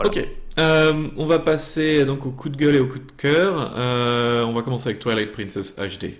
Voilà. 0.00 0.10
Ok, 0.10 0.28
Euh, 0.58 1.08
on 1.16 1.26
va 1.26 1.38
passer 1.38 2.04
donc 2.04 2.26
au 2.26 2.30
coup 2.30 2.48
de 2.48 2.56
gueule 2.56 2.76
et 2.76 2.80
au 2.80 2.86
coup 2.86 2.98
de 2.98 3.12
cœur. 3.16 3.72
Euh, 3.76 4.42
on 4.44 4.52
va 4.52 4.62
commencer 4.62 4.88
avec 4.88 5.00
Twilight 5.00 5.30
Princess 5.32 5.76
HD. 5.76 6.14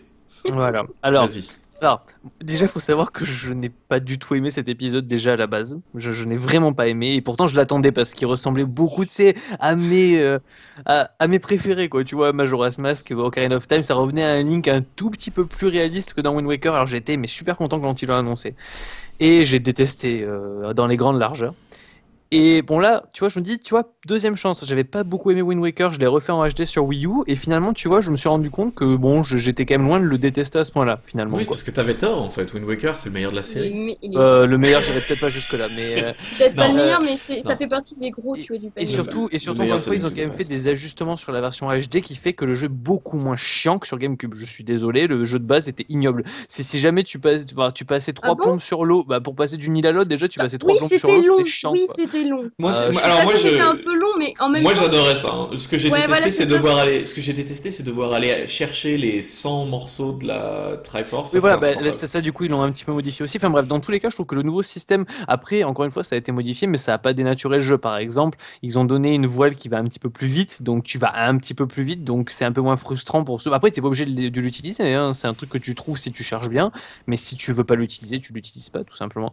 Voilà. 0.53 0.85
Alors, 1.03 1.26
Vas-y. 1.26 1.45
Alors, 1.83 2.05
déjà, 2.43 2.66
faut 2.68 2.78
savoir 2.78 3.11
que 3.11 3.24
je 3.24 3.55
n'ai 3.55 3.70
pas 3.89 4.01
du 4.01 4.18
tout 4.18 4.35
aimé 4.35 4.51
cet 4.51 4.68
épisode 4.68 5.09
déjà 5.09 5.33
à 5.33 5.37
la 5.37 5.47
base. 5.47 5.78
Je, 5.95 6.12
je 6.12 6.24
n'ai 6.26 6.37
vraiment 6.37 6.74
pas 6.74 6.89
aimé, 6.89 7.14
et 7.14 7.22
pourtant 7.22 7.47
je 7.47 7.57
l'attendais 7.57 7.91
parce 7.91 8.12
qu'il 8.12 8.26
ressemblait 8.26 8.66
beaucoup, 8.66 9.07
tu 9.07 9.11
sais, 9.12 9.35
à 9.59 9.74
mes, 9.76 10.20
euh, 10.20 10.39
à, 10.85 11.11
à 11.18 11.26
mes 11.26 11.39
préférés, 11.39 11.89
quoi. 11.89 12.05
Tu 12.05 12.14
vois, 12.14 12.35
Majora's 12.35 12.76
Mask, 12.76 13.12
Ocarina 13.16 13.57
of 13.57 13.66
Time, 13.66 13.83
ça 13.83 13.95
revenait 13.95 14.24
à 14.24 14.33
un 14.33 14.43
Link 14.43 14.68
un 14.68 14.83
tout 14.83 15.09
petit 15.11 15.31
peu 15.31 15.47
plus 15.47 15.68
réaliste 15.68 16.12
que 16.12 16.20
dans 16.20 16.35
Wind 16.35 16.47
Waker. 16.47 16.74
Alors 16.74 16.87
j'étais 16.87 17.16
mais 17.16 17.28
super 17.28 17.57
content 17.57 17.81
quand 17.81 18.03
ils 18.03 18.07
l'ont 18.07 18.16
annoncé, 18.16 18.55
et 19.18 19.45
j'ai 19.47 19.59
détesté 19.59 20.22
euh, 20.22 20.74
dans 20.74 20.87
les 20.87 20.97
grandes 20.99 21.18
largeurs. 21.18 21.55
Et 22.33 22.62
bon 22.62 22.78
là, 22.78 23.03
tu 23.12 23.20
vois, 23.20 23.28
je 23.28 23.41
me 23.41 23.45
dis, 23.45 23.59
tu 23.59 23.70
vois, 23.70 23.93
deuxième 24.07 24.37
chance. 24.37 24.64
J'avais 24.64 24.85
pas 24.85 25.03
beaucoup 25.03 25.33
aimé 25.33 25.43
Wind 25.43 25.61
Waker, 25.61 25.91
je 25.93 25.99
l'ai 25.99 26.07
refait 26.07 26.31
en 26.31 26.47
HD 26.47 26.64
sur 26.64 26.85
Wii 26.85 27.05
U, 27.05 27.24
et 27.26 27.35
finalement, 27.35 27.72
tu 27.72 27.89
vois, 27.89 28.01
je 28.03 28.12
me 28.12 28.16
suis 28.16 28.28
rendu 28.28 28.51
compte 28.51 28.72
que 28.76 28.85
bon, 28.97 29.24
j'étais 29.24 29.66
quand 29.66 29.74
même 29.78 29.87
loin 29.89 29.99
de 29.99 30.05
le 30.05 30.16
détester 30.16 30.61
à 30.61 30.64
ce 30.64 30.70
point-là, 30.70 31.01
finalement. 31.05 31.37
Oui, 31.39 31.45
quoi. 31.45 31.55
parce 31.57 31.64
que 31.64 31.72
t'avais 31.72 31.95
tort 31.99 32.22
en 32.22 32.31
fait. 32.31 32.53
Wind 32.55 32.64
Waker, 32.68 32.97
c'est 32.97 33.07
le 33.09 33.14
meilleur 33.14 33.33
de 33.33 33.37
la 33.37 33.43
Il 33.43 33.51
est, 33.51 33.53
série. 33.64 33.74
mi- 33.74 33.99
il 34.03 34.14
est 34.14 34.18
Euh, 34.18 34.47
le 34.47 34.59
meilleur, 34.62 34.81
j'irai 34.81 35.01
peut-être 35.01 35.20
pas 35.20 35.28
jusque 35.31 35.53
là, 35.55 35.66
mais 35.74 36.01
euh, 36.05 36.12
peut-être 36.39 36.55
pas 36.55 36.68
le 36.68 36.74
euh, 36.74 36.76
meilleur, 36.76 37.01
mais 37.03 37.16
ça 37.16 37.57
fait 37.57 37.66
partie 37.66 37.97
des 37.97 38.11
gros, 38.11 38.37
tu 38.37 38.53
vois, 38.53 38.59
du 38.59 38.66
et 38.68 38.70
panier. 38.70 38.87
surtout, 38.87 39.28
et 39.33 39.39
surtout 39.41 39.62
meilleur, 39.62 39.78
encore 39.78 39.93
une 39.93 39.99
fois, 40.01 40.09
ils 40.09 40.12
ont 40.12 40.14
quand 40.14 40.22
même 40.22 40.33
fait 40.33 40.45
des 40.45 40.68
ajustements 40.68 41.16
sur 41.16 41.33
la 41.33 41.41
version 41.41 41.66
HD 41.68 42.01
qui 42.01 42.14
fait 42.14 42.33
que 42.33 42.45
le 42.45 42.55
jeu 42.55 42.66
est 42.66 42.68
beaucoup 42.68 43.16
moins 43.18 43.37
chiant 43.37 43.81
que 43.81 43.89
sur 43.89 43.99
GameCube. 43.99 44.35
Je 44.37 44.45
suis 44.45 44.62
désolé, 44.62 45.09
le 45.09 45.24
jeu 45.24 45.41
de 45.41 45.45
base 45.47 45.68
était 45.68 45.85
ignoble. 45.89 46.22
Si, 46.49 46.62
si 46.62 46.78
jamais 46.78 47.03
tu 47.03 47.18
passes, 47.18 47.45
tu 47.74 47.85
passais 47.85 48.12
trois 48.12 48.31
Ah 48.31 48.35
bon? 48.37 48.43
plombes 48.45 48.61
sur 48.61 48.85
l'eau, 48.85 49.03
bah 49.05 49.20
pour 49.20 49.35
passer 49.35 49.57
d'une 49.57 49.76
île 49.76 49.87
à 49.89 49.93
l'autre, 49.93 50.09
déjà 50.09 50.28
tu 50.28 50.39
passais 50.39 50.59
trois 50.59 50.76
plombes 50.76 50.89
sur 50.89 51.09
l'eau, 51.11 51.39
c'était 51.39 51.51
chiant. 51.51 51.72
oui, 51.72 51.87
long. 52.29 52.51
Moi, 52.59 52.73
Euh, 52.73 52.93
alors 53.03 53.23
moi, 53.25 53.35
je, 53.35 53.49
un 53.61 53.77
peu 53.77 53.95
long, 53.95 54.09
mais 54.21 54.35
en 54.39 54.49
même 54.49 54.62
moi 54.62 54.73
temps. 54.75 54.81
j'adorais 54.83 55.16
ça. 55.16 55.31
hein. 55.33 55.49
Ce 55.57 55.66
que 55.66 55.79
j'ai 55.79 55.89
Ouais, 55.91 56.01
détesté, 56.03 56.12
voilà, 56.14 56.31
c'est 56.31 56.45
ça, 56.47 56.55
devoir 56.57 56.77
aller. 56.79 57.05
Ce 57.05 57.14
que 57.14 57.21
j'ai 57.21 57.33
détesté, 57.33 57.71
c'est 57.71 57.83
devoir 57.83 58.12
aller 58.12 58.47
chercher 58.47 58.97
les 58.99 59.23
100 59.23 59.66
morceaux 59.66 60.12
de 60.12 60.27
la 60.27 60.77
Triforce. 60.85 61.35
Voilà, 61.37 61.57
bah, 61.57 61.93
c'est 61.93 62.07
ça, 62.07 62.21
du 62.21 62.33
coup, 62.33 62.45
ils 62.45 62.51
l'ont 62.51 62.62
un 62.62 62.71
petit 62.71 62.85
peu 62.85 62.93
modifié 62.93 63.25
aussi. 63.25 63.39
Enfin 63.39 63.51
bref, 63.51 63.66
dans 63.66 63.81
tous 63.81 63.91
les 63.91 63.99
cas, 64.01 64.11
je 64.11 64.14
trouve 64.16 64.27
que 64.27 64.35
le 64.35 64.43
nouveau 64.43 64.62
système, 64.62 65.05
après, 65.27 65.64
encore 65.64 65.85
une 65.85 65.91
fois, 65.91 66.05
ça 66.05 66.14
a 66.14 66.18
été 66.18 66.31
modifié, 66.33 66.66
mais 66.68 66.79
ça 66.79 66.95
a 66.95 66.99
pas 66.99 67.12
dénaturé 67.14 67.57
le 67.57 67.62
jeu. 67.62 67.79
Par 67.79 67.97
exemple, 67.97 68.39
ils 68.62 68.79
ont 68.79 68.85
donné 68.85 69.14
une 69.14 69.27
voile 69.27 69.57
qui 69.57 69.68
va 69.68 69.79
un 69.79 69.85
petit 69.85 69.99
peu 69.99 70.11
plus 70.11 70.27
vite, 70.27 70.62
donc 70.62 70.85
tu 70.85 70.99
vas 70.99 71.12
un 71.27 71.37
petit 71.39 71.55
peu 71.55 71.66
plus 71.66 71.83
vite, 71.83 72.05
donc 72.05 72.31
c'est 72.31 72.45
un 72.45 72.53
peu 72.53 72.61
moins 72.61 72.77
frustrant 72.77 73.25
pour 73.25 73.41
ceux. 73.43 73.53
Après, 73.53 73.71
t'es 73.71 73.81
pas 73.81 73.87
obligé 73.89 74.05
de, 74.05 74.29
de 74.29 74.41
l'utiliser, 74.41 74.93
hein, 74.95 75.12
c'est 75.14 75.27
un 75.27 75.35
truc 75.35 75.49
que 75.51 75.59
tu 75.59 75.75
trouves 75.75 75.99
si 75.99 76.12
tu 76.12 76.23
cherches 76.23 76.49
bien, 76.51 76.71
mais 77.07 77.16
si 77.16 77.37
tu 77.37 77.53
veux 77.53 77.64
pas 77.64 77.75
l'utiliser, 77.75 78.21
tu 78.21 78.33
l'utilises 78.33 78.68
pas, 78.68 78.85
tout 78.85 78.97
simplement. 78.97 79.33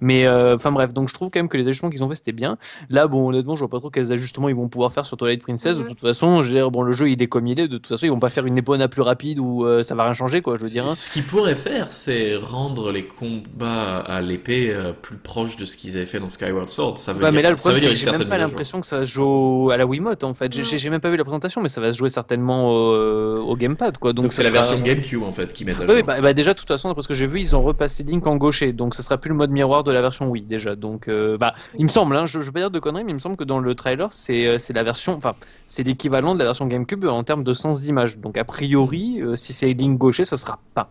Mais, 0.00 0.26
euh, 0.26 0.56
enfin 0.56 0.72
bref, 0.72 0.92
donc 0.92 1.08
je 1.08 1.14
trouve 1.14 1.30
quand 1.30 1.38
même 1.38 1.48
que 1.48 1.56
les 1.56 1.66
ajustements 1.68 1.90
qu'ils 1.90 2.02
ont 2.02 2.08
fait, 2.08 2.16
c'était 2.16 2.32
bien. 2.32 2.56
Là, 2.88 3.06
bon, 3.06 3.28
honnêtement, 3.28 3.54
je 3.56 3.60
vois 3.60 3.68
pas 3.68 3.78
trop 3.78 3.90
quels 3.90 4.12
ajustements 4.12 4.21
ils 4.48 4.54
vont 4.56 4.68
pouvoir 4.68 4.92
faire 4.92 5.06
sur 5.06 5.16
Twilight 5.16 5.42
Princess. 5.42 5.76
De 5.76 5.82
Ouais. 5.82 5.88
toute 5.88 6.00
façon, 6.00 6.42
je 6.42 6.48
veux 6.48 6.54
dire, 6.54 6.70
bon, 6.70 6.82
le 6.82 6.92
jeu, 6.92 7.10
il 7.10 7.20
est 7.22 7.26
comme 7.26 7.46
il 7.46 7.58
est. 7.60 7.68
De 7.68 7.76
toute 7.76 7.86
façon, 7.88 8.06
ils 8.06 8.10
vont 8.10 8.18
pas 8.20 8.30
faire 8.30 8.46
une 8.46 8.56
épona 8.58 8.88
plus 8.88 9.02
rapide 9.02 9.38
ou 9.38 9.64
euh, 9.64 9.82
ça 9.82 9.94
va 9.94 10.04
rien 10.04 10.12
changer, 10.12 10.40
quoi, 10.42 10.56
je 10.56 10.62
veux 10.62 10.70
dire. 10.70 10.84
hein. 10.84 10.88
Ce 10.88 11.10
qu'ils 11.10 11.24
pourraient 11.26 11.54
faire, 11.54 11.86
c'est 11.90 12.36
rendre 12.36 12.90
les 12.92 13.04
combats 13.04 13.98
à 13.98 14.20
l'épée 14.20 14.70
euh, 14.72 14.92
plus 14.92 15.16
proches 15.16 15.56
de 15.56 15.64
ce 15.64 15.76
qu'ils 15.76 15.96
avaient 15.96 16.06
fait 16.06 16.20
dans 16.20 16.28
Skyward 16.28 16.68
Sword. 16.70 16.98
Ça 16.98 17.12
veut 17.12 17.20
dire, 17.20 17.32
mais 17.32 17.42
là, 17.42 17.50
le 17.50 17.56
ça 17.56 17.70
veut 17.70 17.76
problème, 17.76 17.96
c'est 17.96 18.04
que 18.06 18.12
j'ai 18.12 18.18
même 18.18 18.28
pas 18.28 18.38
l'impression 18.38 18.80
que 18.80 18.86
ça 18.86 19.00
se 19.04 19.10
jouer 19.12 19.24
au- 19.24 19.70
à 19.70 19.76
la 19.76 19.86
Wiimote, 19.86 20.24
en 20.24 20.34
fait. 20.34 20.52
J'ai- 20.52 20.90
même 20.90 21.00
pas 21.00 21.10
vu 21.10 21.16
la 21.16 21.24
présentation, 21.24 21.62
mais 21.62 21.68
ça 21.70 21.80
va 21.80 21.90
se 21.92 21.96
jouer 21.98 22.10
certainement 22.10 22.68
au, 22.70 23.38
au 23.48 23.56
gamepad, 23.56 23.96
quoi. 23.98 24.12
Donc, 24.12 24.32
c'est 24.32 24.42
la 24.42 24.50
sera- 24.50 24.58
version 24.60 24.78
GameCube 24.84 25.22
en 25.22 25.32
fait 25.32 25.52
qui 25.52 25.64
met 25.64 25.72
à 25.72 25.80
Oui, 25.80 25.86
jour. 25.86 25.96
oui, 25.96 26.02
bah, 26.02 26.20
bah, 26.20 26.34
déjà, 26.34 26.52
de 26.52 26.58
toute 26.58 26.68
façon, 26.68 26.88
d'après 26.88 27.02
ce 27.02 27.08
que 27.08 27.14
j'ai 27.14 27.26
vu, 27.26 27.40
ils 27.40 27.56
ont 27.56 27.62
repassé 27.62 28.02
Link 28.02 28.26
en 28.26 28.36
gaucher, 28.36 28.72
donc 28.72 28.94
ce 28.94 29.02
sera 29.02 29.16
plus 29.18 29.30
le 29.30 29.36
mode 29.36 29.50
miroir 29.50 29.84
de 29.84 29.90
la 29.92 30.02
version 30.02 30.28
Wii, 30.28 30.42
déjà. 30.42 30.76
Donc, 30.76 31.08
euh, 31.08 31.38
bah, 31.38 31.54
il 31.78 31.82
me 31.84 31.88
semble, 31.88 32.02
semble, 32.02 32.16
hein, 32.16 32.26
je, 32.26 32.40
je 32.40 32.46
veux 32.46 32.52
pas 32.52 32.58
dire 32.60 32.70
de 32.72 32.78
conneries, 32.80 33.04
mais 33.04 33.12
il 33.12 33.14
me 33.14 33.20
semble 33.20 33.36
que 33.36 33.44
dans 33.44 33.60
le 33.60 33.74
trailer, 33.76 34.11
c'est 34.12 34.46
euh, 34.46 34.58
c'est 34.58 34.72
la 34.72 34.82
version, 34.82 35.14
enfin, 35.14 35.34
c'est 35.66 35.82
l'équivalent 35.82 36.34
de 36.34 36.38
la 36.40 36.44
version 36.46 36.66
GameCube 36.66 37.04
en 37.06 37.22
termes 37.24 37.44
de 37.44 37.54
sens 37.54 37.82
d'image. 37.82 38.18
Donc 38.18 38.36
a 38.38 38.44
priori, 38.44 39.20
euh, 39.20 39.36
si 39.36 39.52
c'est 39.52 39.72
ligne 39.72 39.96
gaucher, 39.96 40.24
ça 40.24 40.36
sera 40.36 40.58
pas. 40.74 40.90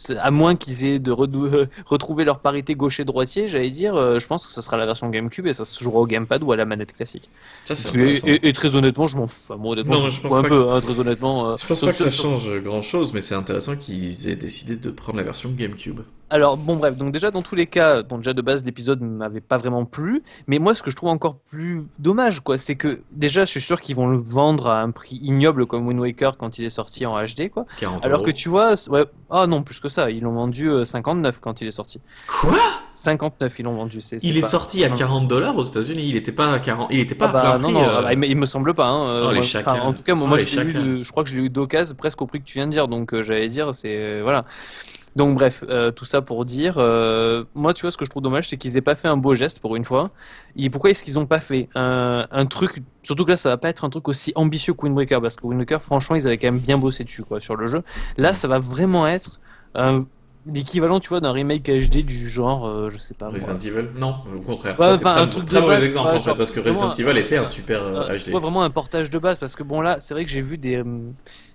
C'est- 0.00 0.16
À 0.18 0.30
moins 0.30 0.54
qu'ils 0.54 0.84
aient 0.84 1.00
de 1.00 1.10
euh, 1.10 1.66
retrouver 1.84 2.24
leur 2.24 2.38
parité 2.38 2.76
gaucher-droitier, 2.76 3.48
j'allais 3.48 3.70
dire, 3.70 3.96
euh, 3.96 4.20
je 4.20 4.26
pense 4.28 4.46
que 4.46 4.52
ça 4.52 4.62
sera 4.62 4.76
la 4.76 4.86
version 4.86 5.08
GameCube 5.10 5.48
et 5.48 5.52
ça 5.52 5.64
se 5.64 5.82
jouera 5.82 5.98
au 5.98 6.06
gamepad 6.06 6.40
ou 6.44 6.52
à 6.52 6.56
la 6.56 6.64
manette 6.64 6.92
classique. 6.92 7.28
Ça, 7.64 7.74
Et, 7.74 7.88
intéressant. 7.88 8.26
et- 8.28 8.48
et 8.48 8.52
très 8.52 8.76
honnêtement, 8.76 9.08
je 9.08 9.16
m'en 9.16 9.26
fous. 9.26 9.40
Enfin, 9.42 9.56
moi, 9.56 9.72
honnêtement, 9.72 9.98
Non, 10.02 10.08
je 10.08 10.20
pense 10.20 10.32
un 10.36 10.42
pas 10.42 10.48
peu, 10.48 10.54
que 10.54 10.68
hein, 10.70 10.80
très 10.80 11.00
honnêtement. 11.00 11.50
euh, 11.50 11.56
Je 11.56 11.66
pense 11.66 11.80
pas 11.80 11.88
que 11.88 11.92
ça 11.94 12.10
change 12.10 12.48
grand 12.62 12.80
chose, 12.82 13.12
mais 13.12 13.20
c'est 13.20 13.34
intéressant 13.34 13.76
qu'ils 13.76 14.28
aient 14.28 14.36
décidé 14.36 14.76
de 14.76 14.90
prendre 14.92 15.18
la 15.18 15.24
version 15.24 15.50
GameCube. 15.50 16.00
Alors 16.30 16.58
bon 16.58 16.76
bref, 16.76 16.94
donc 16.96 17.10
déjà 17.12 17.30
dans 17.30 17.40
tous 17.40 17.54
les 17.54 17.66
cas, 17.66 18.02
bon 18.02 18.18
déjà 18.18 18.34
de 18.34 18.42
base 18.42 18.62
l'épisode 18.62 19.00
m'avait 19.00 19.40
pas 19.40 19.56
vraiment 19.56 19.86
plu, 19.86 20.22
mais 20.46 20.58
moi 20.58 20.74
ce 20.74 20.82
que 20.82 20.90
je 20.90 20.96
trouve 20.96 21.08
encore 21.08 21.36
plus 21.38 21.84
dommage 21.98 22.40
quoi, 22.40 22.58
c'est 22.58 22.76
que 22.76 23.00
déjà 23.12 23.46
je 23.46 23.50
suis 23.50 23.62
sûr 23.62 23.80
qu'ils 23.80 23.96
vont 23.96 24.06
le 24.06 24.18
vendre 24.18 24.66
à 24.66 24.80
un 24.82 24.90
prix 24.90 25.16
ignoble 25.22 25.64
comme 25.64 25.86
Wind 25.86 25.98
Waker 26.00 26.36
quand 26.36 26.58
il 26.58 26.66
est 26.66 26.70
sorti 26.70 27.06
en 27.06 27.16
HD 27.22 27.48
quoi. 27.48 27.64
40 27.80 28.04
Alors 28.04 28.18
euros. 28.18 28.26
que 28.26 28.30
tu 28.32 28.50
vois, 28.50 28.74
ouais, 28.90 29.06
ah 29.30 29.46
non 29.46 29.62
plus 29.62 29.80
que 29.80 29.88
ça, 29.88 30.10
ils 30.10 30.20
l'ont 30.22 30.34
vendu 30.34 30.68
euh, 30.68 30.84
59 30.84 31.38
quand 31.40 31.62
il 31.62 31.66
est 31.68 31.70
sorti. 31.70 31.98
Quoi? 32.26 32.58
59 32.92 33.58
ils 33.58 33.62
l'ont 33.62 33.74
vendu, 33.76 34.00
c'est. 34.02 34.18
Il 34.22 34.36
est 34.36 34.40
pas- 34.42 34.48
sorti 34.48 34.84
à 34.84 34.88
non. 34.90 34.96
40 34.96 35.28
dollars 35.28 35.56
aux 35.56 35.62
États-Unis. 35.64 36.02
Il 36.08 36.16
était 36.16 36.32
pas 36.32 36.52
à 36.52 36.58
40. 36.58 36.88
Il 36.90 36.98
était 37.00 37.14
pas 37.14 37.26
Ah 37.28 37.32
bah 37.32 37.38
à 37.40 37.42
plein 37.42 37.58
non 37.58 37.64
prix, 37.64 37.72
non, 37.74 37.88
euh, 37.88 37.96
ah 38.00 38.02
bah, 38.02 38.26
il, 38.26 38.36
me, 38.36 38.44
semble 38.44 38.74
pas. 38.74 38.86
Hein, 38.88 39.08
euh, 39.08 39.26
Oh, 39.28 39.32
les 39.32 39.38
enfin, 39.56 39.80
en 39.80 39.92
tout 39.94 40.02
cas 40.02 40.14
moi, 40.14 40.24
Oh, 40.26 40.28
moi, 40.28 40.38
je, 40.38 40.44
l'ai 40.44 40.50
eu 40.50 40.72
chacals. 40.72 40.84
de- 40.98 41.02
je 41.02 41.10
crois 41.10 41.22
que 41.24 41.30
je 41.30 41.36
l'ai 41.36 41.44
eu 41.44 41.48
d'occasion 41.50 41.94
presque 41.96 42.20
au 42.20 42.26
prix 42.26 42.40
que 42.40 42.44
tu 42.44 42.54
viens 42.58 42.66
de 42.66 42.72
dire, 42.72 42.88
donc 42.88 43.14
euh, 43.14 43.22
j'allais 43.22 43.48
dire 43.48 43.74
c'est 43.74 43.96
euh, 43.96 44.20
voilà. 44.24 44.44
Donc 45.16 45.36
bref, 45.36 45.64
euh, 45.68 45.90
tout 45.90 46.04
ça 46.04 46.22
pour 46.22 46.44
dire, 46.44 46.74
euh, 46.78 47.44
moi 47.54 47.74
tu 47.74 47.82
vois 47.82 47.90
ce 47.90 47.96
que 47.96 48.04
je 48.04 48.10
trouve 48.10 48.22
dommage, 48.22 48.48
c'est 48.48 48.56
qu'ils 48.56 48.76
aient 48.76 48.82
pas 48.82 48.94
fait 48.94 49.08
un 49.08 49.16
beau 49.16 49.34
geste 49.34 49.58
pour 49.60 49.74
une 49.74 49.84
fois. 49.84 50.04
Et 50.56 50.70
pourquoi 50.70 50.90
est-ce 50.90 51.02
qu'ils 51.02 51.18
ont 51.18 51.26
pas 51.26 51.40
fait 51.40 51.68
un, 51.74 52.26
un 52.30 52.46
truc, 52.46 52.82
surtout 53.02 53.24
que 53.24 53.30
là 53.30 53.36
ça 53.36 53.48
va 53.48 53.56
pas 53.56 53.68
être 53.68 53.84
un 53.84 53.90
truc 53.90 54.06
aussi 54.08 54.32
ambitieux 54.36 54.74
que 54.74 54.82
Wind 54.82 54.96
Waker, 54.96 55.20
parce 55.20 55.36
que 55.36 55.46
Wind 55.46 55.58
Waker 55.60 55.80
franchement 55.82 56.14
ils 56.16 56.26
avaient 56.26 56.38
quand 56.38 56.48
même 56.48 56.60
bien 56.60 56.78
bossé 56.78 57.04
dessus 57.04 57.22
quoi 57.24 57.40
sur 57.40 57.56
le 57.56 57.66
jeu. 57.66 57.82
Là 58.16 58.34
ça 58.34 58.48
va 58.48 58.58
vraiment 58.58 59.06
être 59.06 59.40
l'équivalent 60.50 60.98
tu 61.00 61.08
vois 61.08 61.20
d'un 61.20 61.32
remake 61.32 61.64
HD 61.68 61.98
du 62.04 62.28
genre, 62.28 62.66
euh, 62.66 62.88
je 62.90 62.98
sais 62.98 63.14
pas. 63.14 63.26
moi. 63.26 63.34
Resident 63.34 63.58
Evil 63.58 63.88
Non, 63.96 64.16
au 64.34 64.40
contraire. 64.40 64.78
Ouais, 64.78 64.96
ça, 64.96 65.14
c'est 65.14 65.20
un 65.20 65.26
truc 65.26 65.46
très 65.46 65.60
de 65.60 65.66
base, 65.66 65.84
exemple 65.84 66.08
en 66.16 66.20
fait, 66.20 66.34
parce 66.34 66.50
que 66.50 66.60
Resident 66.60 66.92
Evil 66.92 67.18
était 67.18 67.36
un 67.36 67.48
super 67.48 67.80
HD. 68.08 68.18
tu 68.24 68.30
vois 68.30 68.40
vraiment 68.40 68.62
un 68.62 68.70
portage 68.70 69.10
de 69.10 69.18
base 69.18 69.38
parce 69.38 69.54
que 69.56 69.62
bon 69.62 69.80
là 69.80 69.96
c'est 70.00 70.14
vrai 70.14 70.24
que 70.24 70.30
j'ai 70.30 70.40
vu 70.40 70.58
des 70.58 70.76
euh, 70.76 70.84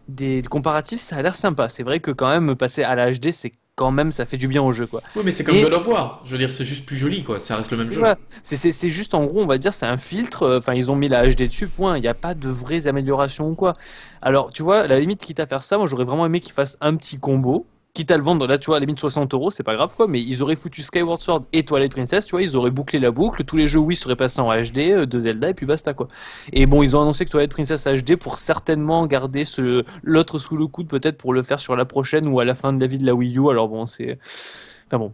des 0.08 0.42
comparatifs 0.50 1.00
ça 1.02 1.16
a 1.18 1.22
l'air 1.22 1.36
sympa 1.36 1.70
c'est 1.70 1.84
vrai 1.84 2.00
que 2.00 2.12
quand 2.12 2.30
même 2.30 2.56
passer 2.56 2.84
à 2.84 2.94
la 2.96 3.12
HD 3.12 3.32
c'est 3.32 3.52
quand 3.76 3.90
même 3.90 4.12
ça 4.12 4.26
fait 4.28 4.38
du 4.38 4.48
bien 4.48 4.62
au 4.62 4.72
jeu 4.72 4.86
quoi 4.86 5.02
Oui, 5.16 5.24
mais 5.26 5.32
c'est 5.32 5.44
comme 5.44 5.56
Et- 5.56 5.64
God 5.64 5.74
of 5.74 5.88
War. 5.88 6.22
Je 6.26 6.32
veux 6.34 6.38
dire, 6.38 6.52
c'est 6.52 6.64
juste 6.64 6.86
plus 6.86 6.96
joli, 6.96 7.24
quoi. 7.24 7.40
Ça 7.40 7.56
reste 7.58 7.72
le 7.72 7.78
même 7.78 7.90
jeu. 7.90 7.98
Voilà. 7.98 8.20
c'est 8.44 8.56
c'est 8.56 8.72
c'est 8.72 8.92
juste 8.92 9.16
en 9.16 9.24
gros 9.26 9.42
on 9.42 9.48
va 9.48 9.58
dire 9.58 9.74
c'est 9.74 9.88
un 9.88 9.98
filtre 9.98 10.44
euh, 10.44 10.58
enfin 10.60 10.76
ils 10.76 10.92
ont 10.92 10.96
mis 10.96 11.08
la 11.08 11.28
HD 11.28 11.48
dessus 11.48 11.68
point 11.68 11.98
il 11.98 12.02
n'y 12.02 12.08
a 12.08 12.14
pas 12.14 12.36
de 12.36 12.50
vraies 12.50 12.86
améliorations 12.86 13.48
ou 13.50 13.56
quoi 13.56 13.74
alors 14.22 14.52
tu 14.52 14.62
vois 14.62 14.86
la 14.86 15.00
limite 15.00 15.26
quitte 15.26 15.40
à 15.40 15.48
faire 15.48 15.64
ça 15.64 15.80
moi 15.80 15.88
j'aurais 15.88 16.04
vraiment 16.04 16.28
aimé 16.28 16.40
qu'ils 16.40 16.54
fassent 16.54 16.78
un 16.82 16.96
petit 16.96 17.18
combo 17.20 17.66
quitte 17.94 18.10
à 18.10 18.18
le 18.18 18.24
vendre 18.24 18.48
là 18.48 18.58
tu 18.58 18.68
vois 18.68 18.78
à 18.78 18.80
la 18.80 18.88
limite 18.88 19.00
60 19.00 19.34
euros 19.36 19.52
c'est 19.52 19.62
pas 19.62 19.76
grave 19.76 19.94
quoi 19.96 20.08
mais 20.08 20.20
ils 20.20 20.42
auraient 20.42 20.56
foutu 20.56 20.82
Skyward 20.82 21.22
Sword 21.22 21.44
et 21.54 21.64
Twilight 21.64 21.92
Princess 21.92 22.26
tu 22.26 22.32
vois 22.32 22.42
ils 22.42 22.58
auraient 22.58 22.72
bouclé 22.72 23.00
la 23.00 23.12
boucle 23.12 23.44
tous 23.44 23.56
les 23.56 23.68
jeux 23.68 23.80
Wii 23.80 23.96
seraient 23.96 24.16
passés 24.16 24.42
en 24.42 24.50
HD 24.52 24.80
euh, 24.80 25.06
de 25.06 25.20
Zelda 25.20 25.50
et 25.50 25.54
puis 25.54 25.68
basta 25.68 25.94
quoi. 25.94 26.08
Et 26.54 26.66
bon 26.66 26.82
ils 26.82 26.96
ont 26.98 27.02
annoncé 27.02 27.26
que 27.26 27.30
Twilight 27.30 27.52
Princess 27.52 27.86
HD 27.86 28.16
pour 28.16 28.40
certainement 28.40 29.06
garder 29.06 29.46
ce 29.46 29.84
l'autre 30.02 30.40
sous 30.40 30.58
le 30.58 30.66
coude 30.66 30.88
peut-être 30.88 31.20
pour 31.20 31.34
le 31.34 31.44
faire 31.44 31.60
sur 31.60 31.76
la 31.76 31.86
prochaine 31.86 32.28
ou 32.28 32.40
à 32.40 32.46
la 32.46 32.56
fin 32.56 32.74
de 32.74 32.82
la 32.82 32.88
vie 32.88 32.98
de 32.98 33.06
la 33.06 33.14
Wii 33.14 33.38
U 33.38 33.52
alors 33.52 33.68
bon 33.68 33.86
c'est 33.86 34.18
enfin 34.88 34.98
bon 34.98 35.12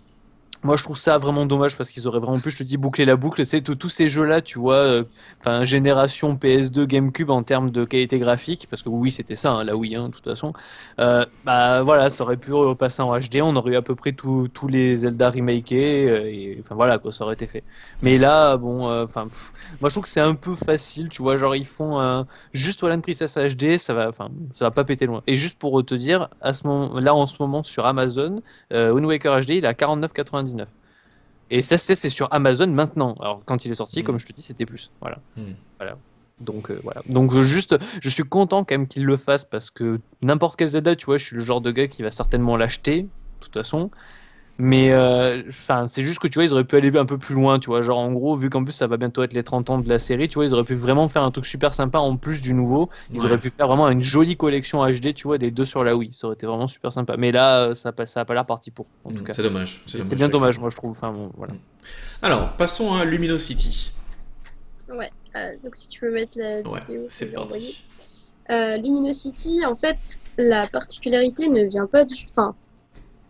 moi, 0.61 0.75
je 0.75 0.83
trouve 0.83 0.97
ça 0.97 1.17
vraiment 1.17 1.45
dommage 1.45 1.77
parce 1.77 1.89
qu'ils 1.89 2.05
auraient 2.07 2.19
vraiment 2.19 2.39
pu, 2.39 2.51
je 2.51 2.57
te 2.57 2.63
dis, 2.63 2.75
boucler 2.75 3.05
la 3.05 3.15
boucle. 3.15 3.45
C'est 3.45 3.61
tous 3.61 3.89
ces 3.89 4.09
jeux-là, 4.09 4.41
tu 4.41 4.59
vois, 4.59 4.75
euh, 4.75 5.03
enfin, 5.39 5.63
génération 5.63 6.35
PS2, 6.35 6.85
GameCube 6.85 7.29
en 7.29 7.43
termes 7.43 7.71
de 7.71 7.85
qualité 7.85 8.19
graphique, 8.19 8.67
parce 8.69 8.83
que 8.83 8.89
oui, 8.89 9.11
c'était 9.11 9.37
ça, 9.37 9.51
hein, 9.51 9.63
la 9.63 9.77
Wii, 9.77 9.95
hein, 9.95 10.09
de 10.09 10.13
toute 10.13 10.25
façon. 10.25 10.51
Euh, 10.99 11.25
bah 11.45 11.81
voilà, 11.83 12.09
ça 12.09 12.25
aurait 12.25 12.35
pu 12.35 12.51
repasser 12.51 13.01
en 13.01 13.17
HD, 13.17 13.37
on 13.41 13.55
aurait 13.55 13.71
eu 13.71 13.75
à 13.77 13.81
peu 13.81 13.95
près 13.95 14.11
tous 14.11 14.49
les 14.67 14.97
Zelda 14.97 15.29
remakés, 15.29 16.09
euh, 16.09 16.55
enfin 16.59 16.75
voilà, 16.75 16.99
quoi, 16.99 17.13
ça 17.13 17.23
aurait 17.23 17.35
été 17.35 17.47
fait. 17.47 17.63
Mais 18.01 18.17
là, 18.17 18.57
bon, 18.57 18.89
enfin, 19.03 19.29
moi, 19.79 19.89
je 19.89 19.93
trouve 19.93 20.03
que 20.03 20.09
c'est 20.09 20.19
un 20.19 20.35
peu 20.35 20.55
facile, 20.55 21.07
tu 21.07 21.21
vois, 21.21 21.37
genre 21.37 21.55
ils 21.55 21.65
font 21.65 22.25
juste 22.53 22.79
Twilight 22.79 23.01
Princess 23.01 23.37
HD, 23.37 23.77
ça 23.77 23.93
va, 23.93 24.09
enfin, 24.09 24.29
ça 24.51 24.65
va 24.65 24.71
pas 24.71 24.83
péter 24.83 25.05
loin. 25.05 25.23
Et 25.25 25.37
juste 25.37 25.57
pour 25.57 25.85
te 25.85 25.95
dire, 25.95 26.27
à 26.41 26.53
ce 26.53 26.67
moment, 26.67 26.99
là, 26.99 27.15
en 27.15 27.27
ce 27.27 27.35
moment, 27.39 27.63
sur 27.63 27.85
Amazon, 27.85 28.41
Wind 28.71 29.05
Waker 29.05 29.39
HD, 29.39 29.51
il 29.51 29.65
est 29.65 29.67
à 29.67 29.73
49,99. 30.55 30.65
Et 31.51 31.61
ça, 31.63 31.77
c'est 31.77 31.95
c'est 31.95 32.09
sur 32.09 32.27
Amazon 32.31 32.67
maintenant. 32.67 33.15
Alors, 33.19 33.41
quand 33.45 33.65
il 33.65 33.71
est 33.71 33.75
sorti, 33.75 34.01
Mm. 34.01 34.03
comme 34.03 34.19
je 34.19 34.25
te 34.27 34.33
dis, 34.33 34.41
c'était 34.41 34.65
plus. 34.67 34.91
Voilà. 35.01 35.17
Mm. 35.35 35.53
Voilà. 35.79 35.97
Donc, 36.39 36.69
euh, 36.71 36.79
voilà. 36.83 37.01
Donc, 37.09 37.33
je, 37.33 37.41
juste, 37.41 37.75
je 38.01 38.09
suis 38.09 38.23
content 38.23 38.63
quand 38.63 38.75
même 38.75 38.87
qu'il 38.87 39.03
le 39.05 39.17
fasse 39.17 39.43
parce 39.45 39.71
que 39.71 39.99
n'importe 40.21 40.57
quel 40.57 40.67
Zelda, 40.69 40.95
tu 40.95 41.05
vois, 41.07 41.17
je 41.17 41.25
suis 41.25 41.35
le 41.35 41.41
genre 41.43 41.59
de 41.61 41.71
gars 41.71 41.87
qui 41.87 42.01
va 42.03 42.11
certainement 42.11 42.55
l'acheter, 42.55 43.03
de 43.03 43.09
toute 43.41 43.53
façon. 43.53 43.89
Mais, 44.61 44.91
euh, 44.91 45.41
enfin, 45.47 45.87
c'est 45.87 46.01
juste 46.03 46.19
que 46.19 46.27
tu 46.27 46.35
vois, 46.37 46.43
ils 46.43 46.51
auraient 46.51 46.65
pu 46.65 46.75
aller 46.75 46.91
un 46.97 47.05
peu 47.05 47.17
plus 47.17 47.33
loin, 47.33 47.59
tu 47.59 47.67
vois. 47.67 47.81
Genre, 47.81 47.97
en 47.97 48.11
gros, 48.11 48.35
vu 48.35 48.49
qu'en 48.49 48.61
plus 48.65 48.73
ça 48.73 48.87
va 48.87 48.97
bientôt 48.97 49.23
être 49.23 49.31
les 49.33 49.41
30 49.43 49.69
ans 49.69 49.77
de 49.77 49.87
la 49.87 49.99
série, 49.99 50.27
tu 50.27 50.35
vois, 50.35 50.43
ils 50.45 50.53
auraient 50.53 50.65
pu 50.65 50.75
vraiment 50.75 51.07
faire 51.07 51.23
un 51.23 51.31
truc 51.31 51.45
super 51.45 51.73
sympa 51.73 51.97
en 51.99 52.17
plus 52.17 52.41
du 52.41 52.53
nouveau. 52.53 52.89
Ils 53.09 53.21
Ouais. 53.21 53.25
auraient 53.27 53.39
pu 53.39 53.49
faire 53.51 53.67
vraiment 53.67 53.87
une 53.89 54.01
jolie 54.03 54.35
collection 54.35 54.85
HD, 54.85 55.13
tu 55.13 55.27
vois, 55.27 55.37
des 55.37 55.49
deux 55.49 55.63
sur 55.65 55.85
la 55.85 55.95
Wii. 55.95 56.13
Ça 56.13 56.27
aurait 56.27 56.33
été 56.33 56.45
vraiment 56.45 56.67
super 56.67 56.91
sympa. 56.91 57.15
Mais 57.17 57.31
là, 57.31 57.69
euh, 57.69 57.73
ça 57.73 57.89
a 57.89 57.91
pas, 57.93 58.05
ça 58.05 58.19
a 58.19 58.25
pas 58.25 58.33
l'air 58.33 58.45
parti 58.45 58.69
pour, 58.69 58.87
en 59.05 59.11
tout 59.13 59.21
Mm, 59.21 59.25
cas. 59.27 59.33
C'est 59.33 59.43
dommage. 59.43 59.81
C'est 59.87 60.15
bien 60.15 60.27
dommage, 60.27 60.59
moi, 60.59 60.69
je 60.69 60.75
trouve. 60.75 60.91
Enfin, 60.91 61.13
bon, 61.13 61.31
voilà. 61.37 61.53
Alors, 62.21 62.51
passons 62.57 62.93
à 62.95 63.05
Luminosity. 63.05 63.93
Ouais, 64.89 65.09
euh, 65.37 65.51
donc 65.63 65.73
si 65.75 65.87
tu 65.87 66.01
peux 66.01 66.11
mettre 66.11 66.37
la 66.37 66.61
vidéo, 66.61 67.03
c'est 67.09 67.31
parti. 67.33 67.81
Euh, 68.51 68.75
Luminosity, 68.77 69.65
en 69.65 69.77
fait, 69.77 69.97
la 70.37 70.67
particularité 70.67 71.47
ne 71.47 71.63
vient 71.69 71.85
pas 71.85 72.03
du, 72.03 72.15
enfin, 72.29 72.55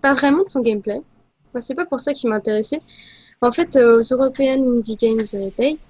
pas 0.02 0.14
vraiment 0.14 0.42
de 0.44 0.48
son 0.48 0.62
gameplay. 0.62 1.02
Enfin, 1.50 1.62
c'est 1.62 1.74
pas 1.76 1.86
pour 1.86 2.00
ça 2.00 2.14
qui 2.14 2.28
m'intéressait. 2.28 2.82
En 3.42 3.52
fait, 3.52 3.76
euh, 3.76 4.00
aux 4.00 4.14
European 4.14 4.62
Indie 4.64 4.96
Games 4.98 5.18
Days, 5.58 5.86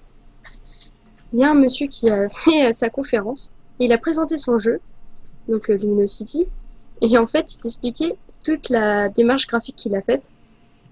il 1.33 1.39
y 1.39 1.43
a 1.43 1.51
un 1.51 1.55
monsieur 1.55 1.87
qui 1.87 2.09
a 2.09 2.29
fait 2.45 2.67
euh, 2.67 2.71
sa 2.71 2.89
conférence. 2.89 3.53
Il 3.79 3.91
a 3.93 3.97
présenté 3.97 4.37
son 4.37 4.57
jeu, 4.57 4.79
donc 5.47 5.69
euh, 5.69 5.75
Luminosity, 5.75 6.47
et 7.01 7.17
en 7.17 7.25
fait, 7.25 7.53
il 7.53 7.59
t'expliquait 7.59 8.15
toute 8.43 8.69
la 8.69 9.09
démarche 9.09 9.47
graphique 9.47 9.75
qu'il 9.75 9.95
a 9.95 10.01
faite. 10.01 10.31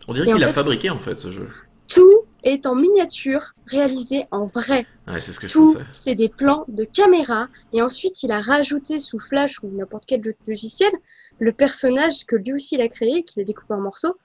On 0.07 0.13
dirait 0.13 0.25
qu'il 0.31 0.43
a 0.43 0.47
fait- 0.47 0.53
fabriqué 0.53 0.89
en 0.89 0.99
fait 0.99 1.17
ce 1.17 1.31
jeu. 1.31 1.47
Tout 1.87 2.21
est 2.43 2.65
en 2.65 2.75
miniature, 2.75 3.41
réalisé 3.67 4.25
en 4.31 4.45
vrai. 4.45 4.85
Ouais, 5.07 5.21
c'est 5.21 5.31
ce 5.31 5.39
que 5.39 5.47
je 5.47 5.53
Tout, 5.53 5.73
pensais. 5.73 5.85
c'est 5.91 6.15
des 6.15 6.27
plans 6.27 6.65
de 6.67 6.83
caméra. 6.83 7.47
Et 7.71 7.81
ensuite, 7.81 8.23
il 8.23 8.31
a 8.33 8.41
rajouté 8.41 8.99
sous 8.99 9.19
Flash 9.19 9.63
ou 9.63 9.69
n'importe 9.73 10.03
quel 10.05 10.21
logiciel 10.47 10.91
le 11.39 11.53
personnage 11.53 12.25
que 12.25 12.35
lui 12.35 12.53
aussi 12.53 12.75
il 12.75 12.81
a 12.81 12.89
créé, 12.89 13.23
qu'il 13.23 13.41
a 13.41 13.45
découpé 13.45 13.73
en 13.73 13.79
morceaux, 13.79 14.15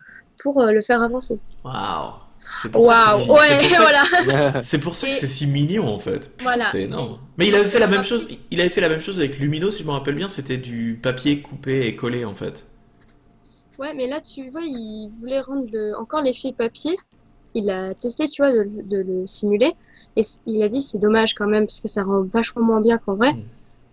pour 0.41 0.61
euh, 0.61 0.70
le 0.72 0.80
faire 0.80 1.03
avancer. 1.03 1.39
Waouh. 1.64 2.12
C'est 2.62 2.70
pour 2.70 2.85
si- 2.85 3.24
c'est 3.24 3.30
ouais, 3.30 3.39
que- 3.68 3.76
voilà. 3.76 4.62
C'est 4.62 4.78
pour 4.78 4.97
ça 4.97 5.07
que 5.09 5.14
c'est 5.14 5.26
si 5.26 5.47
mignon 5.47 5.89
en 5.89 5.99
fait. 5.99 6.28
Putain, 6.30 6.43
Voilà. 6.45 6.64
C'est 6.64 6.83
énorme. 6.83 7.18
Mais 7.39 7.49
il 7.49 7.55
avait 7.55 7.64
fait 7.64 7.78
la 7.78 7.87
même 7.87 8.05
chose. 8.05 8.28
Il 8.51 8.61
avait 8.61 8.68
fait 8.68 8.80
la 8.80 8.89
même 8.89 9.01
chose 9.01 9.18
avec 9.20 9.39
Lumino, 9.39 9.70
si 9.70 9.83
je 9.83 9.87
me 9.89 9.93
rappelle 9.93 10.16
bien. 10.16 10.28
C'était 10.28 10.59
du 10.59 10.99
papier 11.03 11.41
coupé 11.41 11.87
et 11.87 11.97
collé 11.97 12.24
en 12.24 12.35
fait. 12.35 12.64
Ouais, 13.78 13.95
mais 13.95 14.07
là, 14.07 14.20
tu 14.20 14.49
vois, 14.51 14.61
il 14.64 15.11
voulait 15.20 15.41
rendre 15.41 15.66
le... 15.72 15.97
encore 15.99 16.20
l'effet 16.20 16.53
papier. 16.53 16.95
Il 17.55 17.70
a 17.70 17.95
testé, 17.95 18.28
tu 18.28 18.43
vois, 18.43 18.53
de, 18.53 18.68
de 18.85 18.99
le 18.99 19.26
simuler. 19.26 19.72
Et 20.16 20.22
il 20.47 20.62
a 20.62 20.68
dit, 20.68 20.83
c'est 20.83 20.99
dommage 20.99 21.35
quand 21.35 21.47
même, 21.47 21.64
parce 21.66 21.80
que 21.80 21.89
ça 21.89 22.03
rend 22.03 22.22
vachement 22.22 22.62
moins 22.62 22.80
bien 22.80 22.99
qu'en 22.99 23.14
vrai. 23.14 23.33
Mm. 23.33 23.43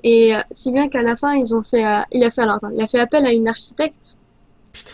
Et 0.03 0.35
euh, 0.35 0.39
si 0.51 0.71
bien 0.71 0.89
qu'à 0.89 1.01
la 1.01 1.15
fin, 1.15 1.33
ils 1.33 1.53
ont 1.55 1.61
fait, 1.61 1.85
euh, 1.85 2.01
il 2.11 2.23
a 2.23 2.29
fait, 2.31 2.41
alors, 2.41 2.55
attends, 2.55 2.69
il 2.73 2.81
a 2.81 2.87
fait 2.87 2.99
appel 2.99 3.25
à 3.25 3.31
une 3.31 3.47
architecte. 3.47 4.17
Putain. 4.73 4.91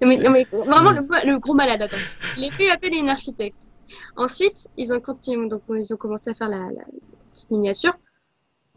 Non, 0.00 0.08
mais, 0.08 0.18
non, 0.18 0.30
mais 0.30 0.46
vraiment 0.52 0.90
le, 0.90 1.00
le 1.00 1.38
gros 1.38 1.54
malade, 1.54 1.82
attends. 1.82 1.96
Il 2.36 2.44
a 2.44 2.56
fait 2.56 2.70
appel 2.70 2.94
à 2.94 2.98
une 2.98 3.08
architecte. 3.08 3.70
Ensuite, 4.16 4.68
ils 4.76 4.92
ont 4.92 5.00
continué, 5.00 5.48
donc 5.48 5.62
ils 5.70 5.92
ont 5.92 5.96
commencé 5.96 6.30
à 6.30 6.34
faire 6.34 6.48
la, 6.48 6.58
la 6.58 6.84
petite 7.32 7.50
miniature. 7.50 7.94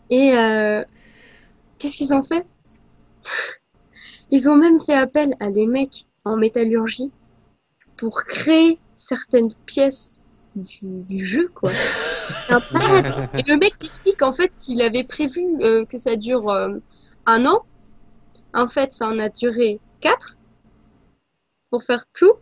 Et 0.09 0.34
euh, 0.38 0.84
qu'est-ce 1.78 1.97
qu'ils 1.97 2.13
ont 2.13 2.22
fait? 2.22 2.45
Ils 4.34 4.47
ont 4.47 4.55
même 4.55 4.80
fait 4.80 4.95
appel 4.95 5.34
à 5.41 5.51
des 5.51 5.67
mecs 5.67 6.05
en 6.24 6.38
métallurgie 6.38 7.11
pour 7.97 8.24
créer 8.24 8.80
certaines 8.95 9.53
pièces 9.65 10.22
du, 10.55 10.80
du 10.84 11.24
jeu, 11.24 11.49
quoi. 11.53 11.69
Un 12.49 12.61
malade. 12.72 13.30
Et 13.38 13.51
le 13.51 13.57
mec 13.57 13.78
t'explique 13.78 14.22
en 14.22 14.32
fait 14.32 14.51
qu'il 14.57 14.82
avait 14.82 15.03
prévu 15.03 15.41
euh, 15.59 15.86
que 15.86 15.97
ça 15.97 16.15
dure 16.15 16.49
euh, 16.49 16.69
un 17.26 17.45
an. 17.45 17.63
En 18.53 18.69
fait, 18.69 18.93
ça 18.93 19.07
en 19.07 19.19
a 19.19 19.28
duré 19.28 19.82
quatre 19.99 20.38
pour 21.72 21.82
faire 21.84 22.03
tout. 22.17 22.34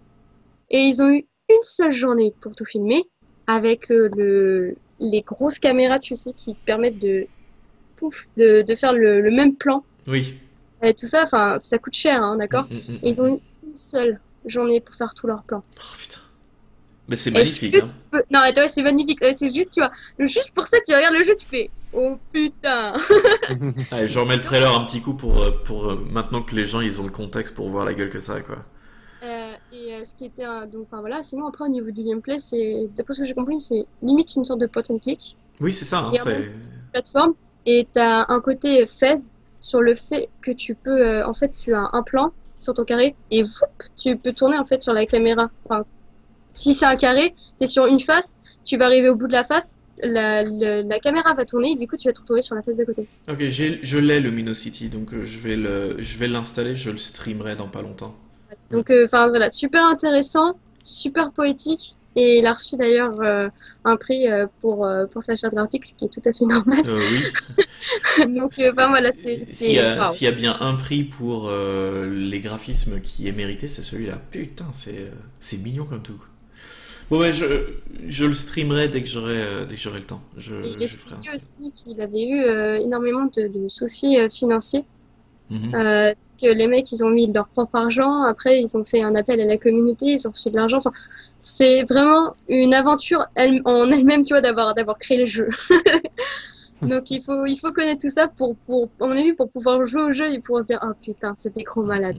Et 0.70 0.80
ils 0.80 1.02
ont 1.02 1.10
eu 1.10 1.26
une 1.50 1.62
seule 1.62 1.92
journée 1.92 2.34
pour 2.42 2.56
tout 2.56 2.66
filmer 2.66 3.04
avec 3.48 3.90
euh, 3.92 4.10
le, 4.18 4.76
les 5.00 5.22
grosses 5.22 5.60
caméras, 5.60 6.00
tu 6.00 6.16
sais, 6.16 6.34
qui 6.34 6.54
te 6.54 6.60
permettent 6.66 7.00
de, 7.00 7.28
pouf, 7.96 8.28
de, 8.38 8.62
de 8.64 8.76
faire 8.76 8.94
le, 8.94 9.22
le 9.22 9.32
même 9.32 9.56
plan. 9.56 9.84
Oui. 10.08 10.38
Et 10.84 10.94
tout 10.94 11.08
ça, 11.08 11.24
enfin, 11.24 11.58
ça 11.60 11.78
coûte 11.78 11.94
cher, 11.96 12.22
hein, 12.22 12.38
d'accord 12.38 12.66
Mm, 12.70 12.76
mm, 12.76 12.94
mm, 12.94 13.00
Et 13.04 13.10
ils 13.10 13.22
ont 13.22 13.28
eu 13.36 13.40
une 13.68 13.76
seule 13.76 14.20
journée 14.46 14.80
pour 14.82 14.96
faire 14.96 15.14
tout 15.14 15.28
leur 15.28 15.44
plan. 15.44 15.64
Oh 15.78 15.82
putain. 16.00 16.20
Mais 17.08 17.16
c'est 17.16 17.32
magnifique. 17.32 17.74
que 17.74 17.82
Hein. 17.82 17.88
peux- 18.12 18.24
Non, 18.32 18.40
attends, 18.42 18.68
c'est 18.68 18.84
magnifique. 18.84 19.20
C'est 19.34 19.50
juste, 19.52 19.74
tu 19.74 19.80
vois, 19.82 19.92
juste 20.20 20.54
pour 20.54 20.68
ça, 20.68 20.78
tu 20.86 20.94
regardes 20.94 21.16
le 21.16 21.24
jeu, 21.24 21.36
tu 21.36 21.48
fais 21.48 21.72
Oh 21.92 22.18
putain 22.32 22.94
Allez, 23.92 24.08
je 24.08 24.20
remets 24.20 24.36
le 24.36 24.42
trailer 24.42 24.72
un 24.72 24.86
petit 24.86 25.02
coup 25.02 25.16
pour, 25.16 25.42
euh, 25.42 25.50
pour 25.66 25.90
euh, 25.90 25.96
maintenant 26.12 26.44
que 26.44 26.56
les 26.56 26.66
gens 26.66 26.82
ils 26.82 27.02
ont 27.02 27.04
le 27.06 27.10
contexte 27.10 27.56
pour 27.56 27.68
voir 27.68 27.84
la 27.84 27.96
gueule 27.96 28.12
que 28.12 28.20
ça 28.20 28.36
a, 28.36 28.42
quoi. 28.42 28.58
Euh, 29.24 29.52
Et 29.74 29.94
euh, 29.96 30.04
ce 30.06 30.16
qui 30.16 30.26
était. 30.26 30.44
un- 30.44 30.66
Donc, 30.66 30.84
enfin 30.84 31.02
voilà, 31.02 31.22
sinon 31.24 31.48
après, 31.48 31.66
au 31.66 31.70
niveau 31.70 31.92
du 31.92 32.04
gameplay, 32.04 32.40
c'est. 32.40 32.90
D'après 32.96 33.14
ce 33.14 33.20
que 33.20 33.26
j'ai 33.26 33.34
compris, 33.34 33.60
c'est 33.60 33.86
limite 34.02 34.34
une 34.36 34.46
sorte 34.46 34.60
de 34.62 34.66
point 34.68 34.84
and 34.90 35.00
click. 35.00 35.36
Oui, 35.60 35.74
c'est 35.74 35.86
ça. 35.86 36.00
hein, 36.00 36.12
c'est... 36.14 36.26
même 36.40 36.56
plateforme 36.94 37.34
et 37.66 37.86
tu 37.94 38.00
as 38.00 38.26
un 38.32 38.40
côté 38.40 38.86
phase 38.86 39.34
sur 39.60 39.82
le 39.82 39.94
fait 39.94 40.30
que 40.42 40.52
tu 40.52 40.74
peux 40.74 41.06
euh, 41.06 41.28
en 41.28 41.34
fait 41.34 41.52
tu 41.52 41.74
as 41.74 41.90
un 41.92 42.02
plan 42.02 42.32
sur 42.62 42.74
ton 42.74 42.86
carré 42.86 43.14
et 43.30 43.44
whoop, 43.44 43.84
tu 43.98 44.16
peux 44.16 44.32
tourner 44.32 44.58
en 44.58 44.64
fait 44.64 44.82
sur 44.82 44.94
la 44.94 45.06
caméra. 45.06 45.50
Enfin, 45.66 45.84
si 46.48 46.74
c'est 46.74 46.86
un 46.86 46.96
carré, 46.96 47.36
tu 47.58 47.66
es 47.66 47.68
sur 47.68 47.86
une 47.88 48.00
face, 48.00 48.40
tu 48.64 48.78
vas 48.78 48.86
arriver 48.86 49.10
au 49.10 49.16
bout 49.18 49.28
de 49.28 49.34
la 49.34 49.44
face, 49.44 49.76
la, 50.02 50.44
la, 50.44 50.82
la 50.82 51.00
caméra 51.00 51.34
va 51.34 51.44
tourner 51.44 51.72
et 51.72 51.76
du 51.76 51.88
coup 51.90 51.98
tu 51.98 52.08
vas 52.08 52.14
te 52.14 52.22
retrouver 52.22 52.42
sur 52.42 52.56
la 52.56 52.64
face 52.64 52.78
d'à 52.78 52.86
côté. 52.86 53.06
Ok, 53.30 53.46
je 53.50 53.98
l'ai 53.98 54.22
le 54.22 54.32
Minocity, 54.32 54.88
donc 54.88 55.14
euh, 55.14 55.26
je 55.26 55.40
vais 55.40 55.58
le, 55.58 55.98
je 56.00 56.18
vais 56.18 56.28
l'installer, 56.30 56.74
je 56.76 56.90
le 56.90 56.98
streamerai 56.98 57.58
dans 57.58 57.68
pas 57.68 57.82
longtemps. 57.82 58.16
Donc 58.72 58.90
euh, 58.90 59.06
enfin 59.06 59.30
voilà, 59.30 59.50
super 59.50 59.86
intéressant, 59.86 60.58
super 60.84 61.32
poétique 61.32 61.96
et 62.16 62.40
il 62.40 62.46
a 62.46 62.54
reçu 62.54 62.76
d'ailleurs 62.76 63.22
euh, 63.22 63.48
un 63.86 63.96
prix 63.96 64.28
euh, 64.28 64.48
pour 64.60 64.88
pour 65.12 65.22
sa 65.24 65.36
charte 65.36 65.54
graphique, 65.54 65.86
ce 65.86 65.94
qui 65.94 66.06
est 66.06 66.10
tout 66.10 66.22
à 66.26 66.34
fait 66.34 66.46
normal. 66.46 66.80
Oui. 66.88 68.28
Donc 68.36 68.54
enfin 68.60 68.90
voilà, 68.90 69.12
c'est 69.24 69.44
S'il 69.44 69.74
y, 69.74 69.80
a, 69.80 70.12
y 70.20 70.32
bien 70.32 70.58
un 70.60 70.76
prix 70.76 71.04
pour 71.04 71.52
les 71.52 72.42
graphismes 72.42 73.00
qui 73.02 73.28
est 73.28 73.32
mérité, 73.32 73.68
c'est 73.68 73.82
celui-là. 73.82 74.20
Putain, 74.32 74.68
c'est, 74.74 75.58
mignon 75.58 75.86
comme 75.86 76.02
tout. 76.02 76.20
Bon, 77.10 77.20
ouais, 77.20 77.32
je, 77.32 77.46
je 78.06 78.26
le 78.26 78.36
streamerai 78.36 78.88
dès 78.88 79.02
que 79.02 79.10
j'aurai, 79.10 79.66
dès 79.68 79.74
que 79.74 79.82
j'aurai 79.82 79.98
le 79.98 80.06
temps. 80.06 80.22
Je, 80.38 80.54
il 80.64 80.84
expliquait 80.84 81.34
aussi 81.34 81.72
qu'il 81.72 82.00
avait 82.02 82.22
eu 82.22 82.44
euh, 82.44 82.78
énormément 82.80 83.26
de, 83.36 83.48
de 83.48 83.68
soucis 83.68 84.20
euh, 84.20 84.30
financiers. 84.30 84.86
Mhm. 85.50 85.72
Euh, 85.74 86.14
que 86.42 86.48
les 86.54 86.68
mecs, 86.68 86.92
ils 86.92 87.04
ont 87.04 87.10
mis 87.10 87.28
de 87.28 87.34
leur 87.34 87.48
propre 87.50 87.76
argent. 87.76 88.24
Après, 88.24 88.62
ils 88.62 88.78
ont 88.78 88.84
fait 88.86 89.02
un 89.04 89.16
appel 89.16 89.40
à 89.42 89.46
la 89.46 89.58
communauté, 89.58 90.08
ils 90.08 90.28
ont 90.28 90.32
reçu 90.32 90.50
de 90.52 90.56
l'argent. 90.58 90.78
Enfin, 90.78 90.92
c'est 91.38 91.84
vraiment 91.84 92.36
une 92.50 92.74
aventure 92.74 93.26
elle- 93.36 93.62
en 93.66 93.92
elle-même, 93.92 94.24
tu 94.26 94.34
vois, 94.34 94.42
d'avoir 94.42 94.74
d'avoir 94.76 94.98
créé 94.98 95.18
le 95.20 95.26
jeu. 95.26 95.50
Donc, 96.86 97.12
il 97.12 97.22
faut 97.22 97.46
il 97.46 97.58
faut 97.58 97.72
connaître 97.72 98.02
tout 98.02 98.10
ça 98.14 98.28
pour 98.28 98.56
pour 98.58 98.90
à 99.02 99.08
mon 99.08 99.12
avis 99.12 99.34
pour 99.34 99.50
pouvoir 99.50 99.84
jouer 99.86 100.04
au 100.04 100.12
jeu 100.12 100.32
et 100.32 100.40
pour 100.40 100.62
se 100.62 100.68
dire 100.68 100.80
oh 100.84 100.94
putain, 101.02 101.34
c'était 101.34 101.64
trop 101.64 101.84
malade. 101.84 102.18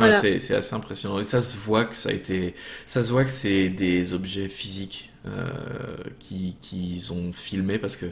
Ah, 0.00 0.10
Voilà. 0.10 0.12
c'est, 0.12 0.40
c'est 0.40 0.56
assez 0.56 0.74
impressionnant. 0.74 1.20
Et 1.20 1.22
ça 1.22 1.40
se 1.40 1.56
voit 1.56 1.84
que 1.84 1.94
ça 1.94 2.08
a 2.10 2.12
été, 2.12 2.54
ça 2.84 3.02
se 3.02 3.12
voit 3.12 3.24
que 3.24 3.30
c'est 3.30 3.68
des 3.68 4.12
objets 4.12 4.48
physiques 4.48 5.12
euh, 5.26 5.48
qui, 6.18 6.56
qu'ils 6.62 7.12
ont 7.12 7.32
filmé 7.32 7.78
parce 7.78 7.96
que 7.96 8.06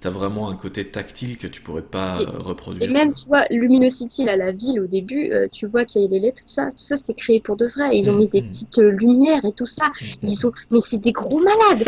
t'as 0.00 0.10
vraiment 0.10 0.48
un 0.48 0.56
côté 0.56 0.84
tactile 0.90 1.36
que 1.36 1.46
tu 1.46 1.60
pourrais 1.60 1.82
pas 1.82 2.16
Et- 2.20 2.26
euh, 2.26 2.30
Et 2.32 2.42
reproduire. 2.42 2.90
même, 2.90 3.12
tu 3.12 3.26
vois, 3.26 3.44
Luminosity, 3.50 4.24
là, 4.24 4.34
la 4.36 4.50
ville, 4.52 4.80
au 4.80 4.86
début, 4.86 5.30
euh, 5.30 5.46
tu 5.52 5.66
vois 5.66 5.84
qu'il 5.84 6.00
y 6.02 6.04
a 6.06 6.08
les 6.08 6.20
lettres, 6.20 6.42
tout 6.42 6.52
ça, 6.52 6.64
tout 6.66 6.76
ça, 6.82 6.96
c'est 6.96 7.12
créé 7.14 7.38
pour 7.40 7.56
de 7.56 7.66
vrai. 7.66 7.96
Ils 7.96 8.10
ont 8.10 8.14
mis 8.16 8.26
des 8.28 8.40
Mhm. 8.40 8.48
petites 8.48 8.78
euh, 8.78 8.90
lumières 8.92 9.44
et 9.44 9.52
tout 9.52 9.66
ça. 9.66 9.90
Ils 10.22 10.46
ont, 10.46 10.52
mais 10.70 10.80
c'est 10.80 10.98
des 10.98 11.12
gros 11.12 11.38
malades. 11.40 11.84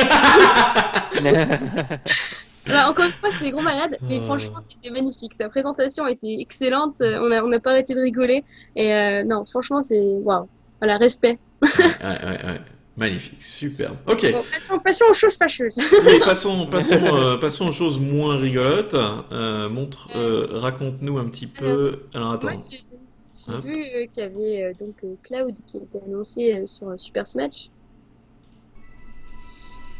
Alors, 2.67 2.91
encore 2.91 3.07
une 3.07 3.13
fois, 3.13 3.31
c'est 3.31 3.45
des 3.45 3.51
gros 3.51 3.63
malades, 3.63 3.99
mais 4.09 4.21
franchement, 4.21 4.59
c'était 4.61 4.91
magnifique. 4.93 5.35
Sa 5.35 5.49
présentation 5.49 6.07
était 6.07 6.37
excellente. 6.39 6.97
On 7.01 7.31
a, 7.33 7.43
on 7.43 7.49
n'a 7.49 7.61
pas 7.61 7.71
arrêté 7.71 7.95
de 7.95 8.01
rigoler. 8.01 8.45
Et 8.77 8.93
euh, 8.95 9.25
non, 9.25 9.45
franchement, 9.45 9.81
c'est 9.81 10.01
waouh. 10.01 10.49
Voilà, 10.81 10.99
respect. 10.99 11.39
Ouais, 11.63 11.69
ouais, 12.03 12.25
ouais. 12.25 12.61
Magnifique, 13.03 13.43
superbe. 13.43 13.97
Ok, 14.07 14.33
Bon, 14.69 14.79
passons 14.79 15.07
aux 15.11 15.13
choses 15.13 15.35
fâcheuses. 15.37 15.77
oui, 16.07 16.21
passons, 16.25 16.69
passons, 16.69 17.05
euh, 17.05 17.37
passons 17.37 17.67
aux 17.67 17.73
choses 17.73 17.99
moins 17.99 18.39
rigolotes. 18.39 18.95
Euh, 18.95 19.69
montre, 19.69 20.09
euh, 20.15 20.47
raconte-nous 20.53 21.19
un 21.19 21.25
petit 21.25 21.49
peu. 21.49 22.05
Alors 22.15 22.35
attends. 22.35 22.51
J'ai 22.51 23.55
Hop. 23.55 23.65
vu 23.65 23.75
qu'il 24.09 24.23
y 24.23 24.27
avait 24.63 24.73
donc 24.75 24.95
Cloud 25.25 25.53
qui 25.67 25.79
était 25.79 25.99
annoncé 26.07 26.65
sur 26.67 26.91
euh, 26.91 26.97
Super 26.97 27.27
Smash. 27.27 27.71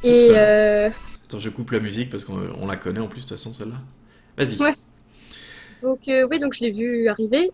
Et 0.05 0.37
Attends, 0.37 1.41
je 1.41 1.49
coupe 1.51 1.73
la 1.73 1.81
musique 1.81 2.09
parce 2.09 2.25
qu'on 2.25 2.39
on 2.61 2.69
la 2.69 2.77
connaît 2.77 3.01
en 3.01 3.09
plus 3.09 3.23
de 3.23 3.29
toute 3.29 3.37
façon 3.37 3.53
celle-là. 3.53 3.81
Vas-y. 4.39 4.59
Ouais. 4.63 4.75
Donc, 5.83 6.03
oui, 6.07 6.39
donc 6.39 6.55
je 6.55 6.61
l'ai 6.61 6.71
vu 6.71 7.09
arriver. 7.09 7.51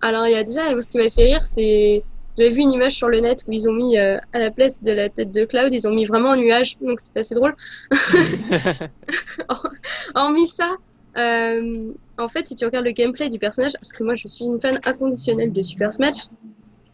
Alors, 0.00 0.28
il 0.28 0.32
y 0.32 0.36
a 0.36 0.44
déjà, 0.44 0.80
ce 0.80 0.88
qui 0.88 0.98
m'a 0.98 1.10
fait 1.10 1.24
rire, 1.24 1.44
c'est. 1.44 2.04
J'avais 2.36 2.50
vu 2.50 2.60
une 2.62 2.72
image 2.72 2.92
sur 2.92 3.08
le 3.08 3.20
net 3.20 3.44
où 3.48 3.52
ils 3.52 3.68
ont 3.68 3.72
mis 3.72 3.96
euh, 3.96 4.18
à 4.32 4.38
la 4.38 4.50
place 4.50 4.82
de 4.82 4.92
la 4.92 5.08
tête 5.08 5.30
de 5.30 5.44
Cloud, 5.44 5.72
ils 5.72 5.88
ont 5.88 5.92
mis 5.92 6.04
vraiment 6.04 6.32
un 6.32 6.36
nuage, 6.36 6.76
donc 6.80 7.00
c'était 7.00 7.20
assez 7.20 7.34
drôle. 7.34 7.56
Hormis 10.14 10.46
ça, 10.46 10.76
euh, 11.16 11.92
en 12.18 12.28
fait, 12.28 12.48
si 12.48 12.54
tu 12.54 12.64
regardes 12.64 12.84
le 12.84 12.92
gameplay 12.92 13.28
du 13.28 13.38
personnage, 13.38 13.72
parce 13.74 13.92
que 13.92 14.04
moi 14.04 14.14
je 14.14 14.28
suis 14.28 14.44
une 14.44 14.60
fan 14.60 14.78
inconditionnelle 14.84 15.52
de 15.52 15.62
Super 15.62 15.92
Smash, 15.92 16.26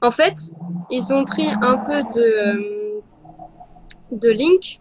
en 0.01 0.11
fait, 0.11 0.35
ils 0.91 1.13
ont 1.13 1.25
pris 1.25 1.47
un 1.61 1.77
peu 1.79 2.03
de, 2.03 2.21
euh, 2.21 3.01
de 4.13 4.31
Link 4.31 4.81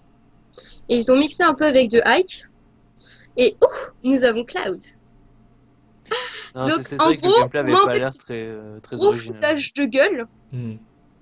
et 0.89 0.95
ils 0.95 1.11
ont 1.11 1.15
mixé 1.15 1.43
un 1.43 1.53
peu 1.53 1.65
avec 1.65 1.89
de 1.89 2.01
Ike. 2.05 2.45
Et 3.37 3.55
ouh, 3.63 4.09
nous 4.09 4.23
avons 4.23 4.43
Cloud. 4.43 4.79
Non, 6.55 6.63
Donc, 6.63 6.73
c'est 6.77 6.83
c'est 6.83 7.01
en 7.01 7.05
vrai 7.05 7.15
que 7.17 7.21
le 7.21 7.27
gros, 7.29 7.39
gameplay 7.39 7.59
avait 7.59 7.71
moi, 7.71 7.81
en 7.81 7.85
pas 7.85 7.93
fait, 7.93 7.99
l'air 7.99 8.11
c'est 8.11 8.19
très, 8.19 8.35
euh, 8.47 8.79
très 8.81 8.95
Gros 8.97 9.07
original. 9.07 9.35
foutage 9.35 9.73
de 9.73 9.85
gueule. 9.85 10.27
Hmm. 10.51 10.73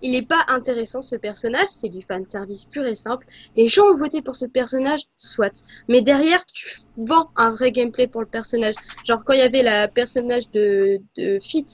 Il 0.01 0.15
est 0.15 0.25
pas 0.27 0.43
intéressant 0.47 1.01
ce 1.01 1.17
personnage, 1.17 1.67
c'est 1.69 1.89
du 1.89 2.01
fan 2.01 2.23
service 2.23 2.63
pur 2.65 2.85
et 2.85 2.95
simple. 2.95 3.27
Les 3.57 3.67
gens 3.67 3.83
ont 3.83 3.95
voté 3.95 4.21
pour 4.21 4.35
ce 4.35 4.45
personnage, 4.45 5.01
soit. 5.15 5.51
Mais 5.89 6.01
derrière, 6.01 6.43
tu 6.45 6.79
vends 6.97 7.29
un 7.35 7.51
vrai 7.51 7.71
gameplay 7.71 8.07
pour 8.07 8.21
le 8.21 8.27
personnage. 8.27 8.75
Genre 9.05 9.21
quand 9.25 9.33
il 9.33 9.39
y 9.39 9.43
avait 9.43 9.61
la 9.61 9.87
personnage 9.89 10.49
de, 10.51 10.99
de 11.17 11.37
Fit 11.41 11.65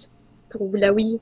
pour 0.49 0.69
la 0.73 0.91
Wii, 0.91 1.19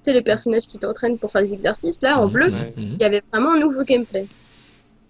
c'est 0.00 0.14
le 0.14 0.22
personnage 0.22 0.66
qui 0.66 0.78
t'entraîne 0.78 1.18
pour 1.18 1.30
faire 1.30 1.42
des 1.42 1.52
exercices 1.52 2.00
là 2.00 2.18
en 2.18 2.24
Mhm, 2.26 2.32
bleu. 2.32 2.46
Ouais. 2.50 2.72
mhm. 2.76 2.94
Il 2.94 3.00
y 3.00 3.04
avait 3.04 3.22
vraiment 3.30 3.52
un 3.52 3.58
nouveau 3.58 3.84
gameplay. 3.84 4.26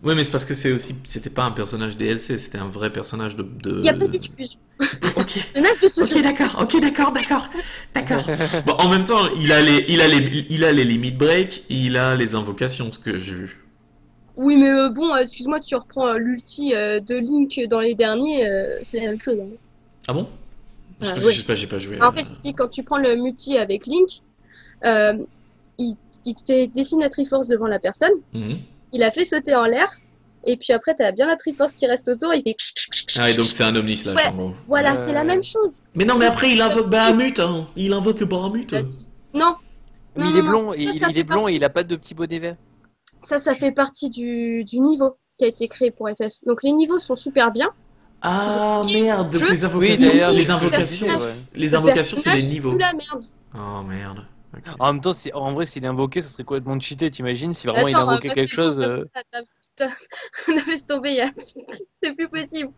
Ouais, 0.02 0.14
mais 0.14 0.24
c'est 0.24 0.30
parce 0.30 0.46
que 0.46 0.54
c'est 0.54 0.72
aussi, 0.72 0.94
c'était 1.04 1.28
pas 1.28 1.44
un 1.44 1.50
personnage 1.50 1.96
DLC, 1.98 2.38
c'était 2.38 2.56
un 2.58 2.68
vrai 2.68 2.90
personnage 2.90 3.36
de. 3.36 3.42
de... 3.42 3.70
Il 3.76 3.80
n'y 3.82 3.88
a 3.90 3.94
pas 3.94 4.06
d'excuse. 4.06 4.58
Ok. 5.16 5.34
Personnage 5.34 5.78
de 5.82 5.88
ce 5.88 6.00
Ok, 6.00 6.08
jeu. 6.08 6.22
d'accord, 6.22 6.56
ok, 6.62 6.80
d'accord, 6.80 7.12
d'accord, 7.12 7.46
d'accord. 7.94 8.24
Bon, 8.66 8.72
en 8.78 8.88
même 8.88 9.04
temps, 9.04 9.28
il 9.36 9.52
a 9.52 9.60
les, 9.60 9.84
il 9.88 10.00
a 10.00 10.08
les, 10.08 10.46
il 10.48 10.64
a 10.64 10.72
les 10.72 10.84
limit 10.84 11.10
break, 11.10 11.64
il 11.68 11.98
a 11.98 12.16
les 12.16 12.34
invocations, 12.34 12.90
ce 12.90 12.98
que 12.98 13.18
j'ai 13.18 13.34
vu. 13.34 13.62
Oui, 14.36 14.56
mais 14.56 14.70
euh, 14.70 14.88
bon, 14.88 15.12
euh, 15.14 15.18
excuse-moi, 15.18 15.60
tu 15.60 15.74
reprends 15.74 16.06
euh, 16.08 16.16
l'ulti 16.18 16.74
euh, 16.74 16.98
de 17.00 17.16
Link 17.16 17.60
dans 17.68 17.80
les 17.80 17.94
derniers, 17.94 18.46
euh, 18.48 18.78
c'est 18.80 18.98
la 19.00 19.06
même 19.06 19.20
chose. 19.20 19.36
hein. 19.38 19.48
Ah 20.08 20.14
bon? 20.14 20.26
Je, 21.02 21.08
Ah, 21.10 21.14
je 21.20 21.26
ouais. 21.26 21.32
sais 21.34 21.42
pas, 21.42 21.54
j'ai 21.54 21.66
pas 21.66 21.78
joué. 21.78 22.00
En 22.00 22.10
fait, 22.10 22.24
j'explique, 22.24 22.56
quand 22.56 22.68
tu 22.68 22.82
prends 22.82 22.96
le 22.98 23.16
multi 23.16 23.58
avec 23.58 23.84
Link, 23.86 24.08
euh, 24.86 25.12
il, 25.78 25.94
il 26.24 26.34
te 26.34 26.42
fait 26.42 26.68
dessine 26.68 27.00
la 27.00 27.10
Triforce 27.10 27.48
devant 27.48 27.66
la 27.66 27.78
personne, 27.78 28.12
Mhm. 28.32 28.58
Il 28.92 29.02
a 29.02 29.10
fait 29.10 29.24
sauter 29.24 29.54
en 29.54 29.64
l'air, 29.64 29.88
et 30.44 30.56
puis 30.56 30.72
après, 30.72 30.94
t'as 30.94 31.12
bien 31.12 31.26
la 31.26 31.36
Triforce 31.36 31.74
qui 31.74 31.86
reste 31.86 32.08
autour, 32.08 32.32
il 32.34 32.42
fait... 32.42 32.56
Ah, 33.18 33.28
et 33.30 33.34
donc 33.34 33.44
c'est 33.44 33.62
un 33.64 33.74
Omni 33.76 33.96
Slash 33.96 34.16
Ouais. 34.16 34.28
en 34.28 34.34
gros. 34.36 34.54
Voilà, 34.68 34.92
Euh, 34.92 34.96
c'est 34.96 35.12
la 35.12 35.24
même 35.24 35.42
chose. 35.42 35.84
Mais 35.94 36.04
non, 36.04 36.16
mais 36.18 36.26
après 36.26 36.52
il 36.52 36.60
invoque 36.62 36.88
Bahamut, 36.88 37.38
hein. 37.40 37.68
Il 37.76 37.92
invoque 37.92 38.22
Bahamut. 38.24 38.72
Non, 39.34 39.56
il 40.16 40.36
est 40.36 40.42
blond, 40.42 40.62
non. 40.62 40.74
il, 40.74 40.92
Ça, 40.92 40.98
ça 41.00 41.06
il 41.10 41.14
fait 41.14 41.20
est 41.20 41.24
blond 41.24 41.40
partie. 41.42 41.52
et 41.54 41.56
il 41.56 41.64
a 41.64 41.70
pas 41.70 41.82
de 41.84 41.96
petit 41.96 42.14
bonnet 42.14 42.38
vert. 42.38 42.56
ça, 43.22 43.38
ça 43.38 43.54
fait 43.54 43.72
partie 43.72 44.10
du, 44.10 44.64
du 44.64 44.80
niveau 44.80 45.16
qui 45.38 45.44
a 45.44 45.48
été 45.48 45.68
créé 45.68 45.90
pour 45.90 46.08
FF. 46.08 46.44
Donc 46.46 46.62
les 46.62 46.72
niveaux 46.72 46.98
sont 46.98 47.16
super 47.16 47.50
bien. 47.52 47.68
Ah 48.22 48.80
merde, 48.92 49.30
donc 49.32 49.48
les 49.50 49.64
invocations, 49.64 50.12
les 50.12 50.50
invocations, 50.50 51.06
ouais. 51.06 51.14
les 51.54 51.68
Le 51.68 51.74
invocations 51.74 52.16
c'est 52.18 52.24
personnage, 52.24 52.42
les 52.48 52.52
niveaux. 52.54 52.70
plus 52.70 52.78
la 52.78 52.92
merde. 52.92 53.22
Oh 53.54 53.82
merde. 53.82 54.26
En 54.80 54.92
même 54.92 55.00
temps, 55.00 55.12
si, 55.12 55.32
en 55.32 55.52
vrai, 55.52 55.64
s'il 55.64 55.84
est 55.84 55.88
invoqué, 55.88 56.22
ce 56.22 56.28
serait 56.28 56.42
complètement 56.44 56.78
cheaté, 56.80 57.10
t'imagines? 57.10 57.54
Si 57.54 57.66
vraiment 57.68 57.86
il 57.88 57.94
invoquait 57.94 58.30
euh, 58.30 58.34
quelque 58.34 58.56
parce 58.56 58.66
chose. 58.68 58.80
euh, 58.80 59.04
laisse 60.66 60.86
tomber, 60.86 61.22
c'est 62.02 62.14
plus 62.16 62.28
possible. 62.28 62.70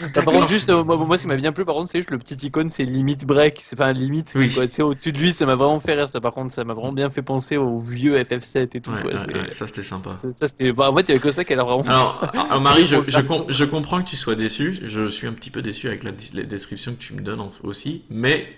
bah, 0.00 0.08
par 0.22 0.24
contre, 0.34 0.48
juste, 0.48 0.70
euh, 0.70 0.82
moi, 0.82 0.96
moi, 0.96 1.16
ce 1.16 1.22
qui 1.22 1.28
m'a 1.28 1.36
bien 1.36 1.52
plu, 1.52 1.64
par 1.64 1.74
contre, 1.76 1.90
c'est 1.90 1.98
juste 1.98 2.10
le 2.10 2.18
petit 2.18 2.34
icône, 2.46 2.70
c'est 2.70 2.84
limite 2.84 3.24
break. 3.24 3.58
C'est 3.60 3.78
enfin 3.80 3.92
limite, 3.92 4.32
Oui. 4.34 4.52
quoi. 4.52 4.66
Tu 4.66 4.74
sais, 4.74 4.82
au-dessus 4.82 5.12
de 5.12 5.18
lui, 5.18 5.32
ça 5.32 5.46
m'a 5.46 5.54
vraiment 5.54 5.80
fait 5.80 5.94
rire. 5.94 6.08
Ça, 6.08 6.20
par 6.20 6.32
contre, 6.32 6.52
ça 6.52 6.64
m'a 6.64 6.74
vraiment 6.74 6.92
bien 6.92 7.10
fait 7.10 7.22
penser 7.22 7.56
au 7.56 7.78
vieux 7.78 8.18
FF7 8.18 8.76
et 8.76 8.80
tout, 8.80 8.90
Ouais, 8.90 9.02
quoi. 9.02 9.12
ouais, 9.12 9.18
C'est- 9.18 9.32
ouais, 9.34 9.50
ça 9.52 9.66
c'était 9.66 9.82
sympa. 9.82 10.16
c'est- 10.16 10.32
Ça, 10.32 10.46
c'était. 10.48 10.72
bah, 10.72 10.90
en 10.90 10.94
fait, 10.96 11.02
il 11.02 11.08
y 11.08 11.12
avait 11.12 11.20
que 11.20 11.30
ça 11.30 11.44
qui 11.44 11.52
a 11.52 11.56
l'air 11.56 11.64
vraiment. 11.66 11.82
Alors, 11.84 12.28
alors, 12.34 12.60
Marie, 12.60 12.86
je, 12.86 12.96
Pour 12.96 13.04
le 13.04 13.10
je, 13.10 13.16
perso. 13.16 13.36
com- 13.36 13.44
je 13.48 13.64
comprends 13.64 14.02
que 14.02 14.08
tu 14.08 14.16
sois 14.16 14.34
déçu. 14.34 14.80
Je 14.84 15.08
suis 15.08 15.26
un 15.26 15.32
petit 15.32 15.50
peu 15.50 15.62
déçu 15.62 15.86
avec 15.86 16.02
la, 16.02 16.10
la 16.34 16.42
description 16.42 16.92
que 16.92 16.98
tu 16.98 17.14
me 17.14 17.20
donnes 17.20 17.40
aussi. 17.62 18.04
Mais 18.10 18.48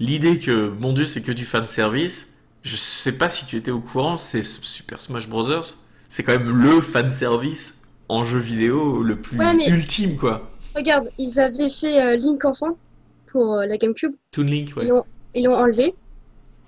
l'idée 0.00 0.38
que, 0.38 0.68
mon 0.80 0.92
dieu, 0.92 1.06
c'est 1.06 1.22
que 1.22 1.32
du 1.32 1.44
fan 1.44 1.66
service, 1.66 2.28
je 2.62 2.76
sais 2.76 3.12
pas 3.12 3.28
si 3.28 3.46
tu 3.46 3.56
étais 3.56 3.70
au 3.70 3.80
courant, 3.80 4.16
c'est 4.16 4.42
Super 4.42 5.00
Smash 5.00 5.28
Bros. 5.28 5.48
C'est 6.08 6.22
quand 6.22 6.32
même 6.32 6.48
le 6.62 6.80
fan 6.80 7.12
service 7.12 7.82
en 8.08 8.24
jeu 8.24 8.38
vidéo 8.38 9.02
le 9.02 9.20
plus 9.20 9.38
Ouais, 9.38 9.54
mais- 9.54 9.68
ultime, 9.68 10.16
quoi. 10.16 10.50
Regarde, 10.74 11.10
ils 11.18 11.38
avaient 11.40 11.68
fait 11.70 12.00
euh, 12.02 12.16
Link 12.16 12.44
enfant 12.44 12.78
pour 13.26 13.54
euh, 13.54 13.66
la 13.66 13.76
GameCube. 13.76 14.12
Toon 14.30 14.44
Link, 14.44 14.72
ouais. 14.76 14.88
Ils 15.34 15.44
l'ont 15.44 15.54
enlevé. 15.56 15.94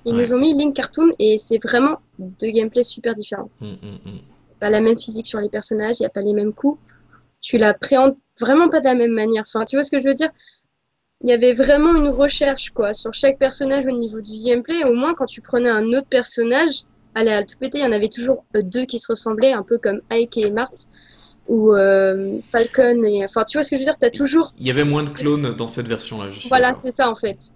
Ils 0.07 0.15
Ouais. 0.15 0.21
nous 0.23 0.35
ont 0.35 0.39
mis 0.39 0.53
Link 0.53 0.75
Cartoon 0.75 1.11
et 1.19 1.39
c'est 1.39 1.63
vraiment 1.63 1.99
deux 2.19 2.51
gameplays 2.51 2.85
super 2.85 3.15
différents. 3.15 3.51
Hum, 3.63 3.77
hum, 3.83 3.99
hum. 4.05 4.19
Pas 4.61 4.69
la 4.71 4.81
même 4.81 4.97
physique 4.99 5.27
sur 5.27 5.41
les 5.41 5.49
personnages, 5.49 5.97
il 6.01 6.03
n'y 6.03 6.07
a 6.07 6.11
pas 6.11 6.21
les 6.23 6.33
mêmes 6.35 6.53
coups. 6.53 6.79
Tu 7.41 7.57
l'appréhendes 7.59 8.17
vraiment 8.41 8.69
pas 8.69 8.81
de 8.81 8.87
la 8.87 8.95
même 8.95 9.13
manière. 9.13 9.45
Enfin, 9.47 9.65
tu 9.65 9.77
vois 9.77 9.85
ce 9.85 9.91
que 9.91 9.99
je 9.99 10.09
veux 10.09 10.15
dire? 10.15 10.31
Il 11.25 11.31
y 11.31 11.33
avait 11.33 11.55
vraiment 11.55 11.97
une 11.97 12.09
recherche, 12.09 12.71
quoi, 12.71 12.93
sur 12.93 13.15
chaque 13.15 13.39
personnage 13.39 13.87
au 13.87 13.97
niveau 13.97 14.21
du 14.21 14.39
gameplay. 14.45 14.85
Au 14.85 14.93
moins, 14.93 15.15
quand 15.15 15.25
tu 15.25 15.41
prenais 15.41 15.71
un 15.71 15.87
autre 15.95 16.07
personnage, 16.07 16.83
allez, 17.15 17.33
à 17.33 17.43
tout 17.43 17.57
péter, 17.59 17.79
il 17.79 17.85
y 17.85 17.87
en 17.87 17.93
avait 17.93 18.09
toujours 18.09 18.45
euh, 18.55 18.61
deux 18.63 18.85
qui 18.85 18.99
se 18.99 19.07
ressemblaient, 19.09 19.53
un 19.53 19.63
peu 19.63 19.79
comme 19.79 20.03
Ike 20.11 20.37
et 20.37 20.51
Mars, 20.51 20.89
ou 21.49 21.73
euh, 21.73 22.39
Falcon. 22.51 23.03
Et... 23.05 23.25
Enfin, 23.25 23.45
tu 23.45 23.57
vois 23.57 23.65
ce 23.65 23.71
que 23.71 23.77
je 23.77 23.81
veux 23.81 23.87
dire? 23.87 23.97
T'as 23.99 24.11
toujours 24.11 24.53
Il 24.59 24.67
y 24.67 24.71
avait 24.71 24.85
moins 24.85 25.03
de 25.03 25.09
clones 25.09 25.57
dans 25.57 25.67
cette 25.67 25.89
version-là, 25.89 26.29
Voilà, 26.49 26.75
c'est 26.75 26.91
ça 26.93 27.11
en 27.11 27.15
fait. 27.15 27.55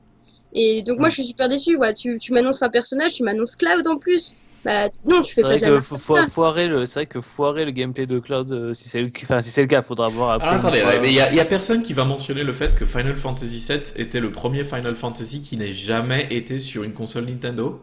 Et 0.55 0.81
donc 0.81 0.99
moi 0.99 1.11
je 1.11 1.14
suis 1.14 1.25
super 1.25 1.51
déçue. 1.51 1.77
Ouais, 1.77 1.93
tu 1.93 2.19
tu 2.19 2.33
m'annonces 2.33 2.62
un 2.62 2.71
personnage, 2.71 3.12
tu 3.12 3.23
m'annonces 3.23 3.55
Cloud 3.55 3.87
en 3.87 3.99
plus. 3.99 4.35
Bah 4.65 4.89
non, 5.05 5.23
tu 5.23 5.35
fais 5.35 5.35
C'est 5.35 5.43
pas 5.43 5.49
vrai 5.49 5.59
de 5.59 5.67
la 5.67 5.81
faut, 5.81 5.97
comme 5.97 5.99
faut- 5.99 6.15
ça. 6.15 6.27
foirer 6.27 6.69
le, 6.69 6.85
c'est 6.87 7.01
vrai 7.01 7.07
que 7.07 7.21
foirer 7.21 7.65
le 7.65 7.71
gameplay 7.71 8.07
de 8.07 8.19
Cloud, 8.19 8.51
euh, 8.53 8.75
si 8.75 8.89
c'est 8.89 9.01
le, 9.01 9.11
enfin, 9.23 9.41
si 9.41 9.51
c'est 9.51 9.63
le 9.63 9.69
cas, 9.69 9.83
faudra 9.83 10.09
voir 10.11 10.31
après. 10.31 10.57
Une 10.57 10.57
attendez, 10.57 10.81
fois. 10.81 10.99
mais 11.01 11.09
il 11.11 11.15
y, 11.15 11.21
a- 11.21 11.33
y 11.33 11.41
a 11.41 11.45
personne 11.45 11.83
qui 11.83 11.93
va 11.93 12.05
mentionner 12.05 12.43
le 12.45 12.53
fait 12.53 12.75
que 12.77 12.85
Final 12.85 13.17
Fantasy 13.17 13.59
VII 13.73 13.93
était 13.97 14.21
le 14.21 14.33
premier 14.33 14.65
Final 14.65 14.95
Fantasy 14.95 15.43
qui 15.43 15.57
n'ait 15.57 15.73
jamais 15.73 16.27
été 16.31 16.59
sur 16.59 16.83
une 16.85 16.93
console 16.93 17.27
Nintendo. 17.27 17.81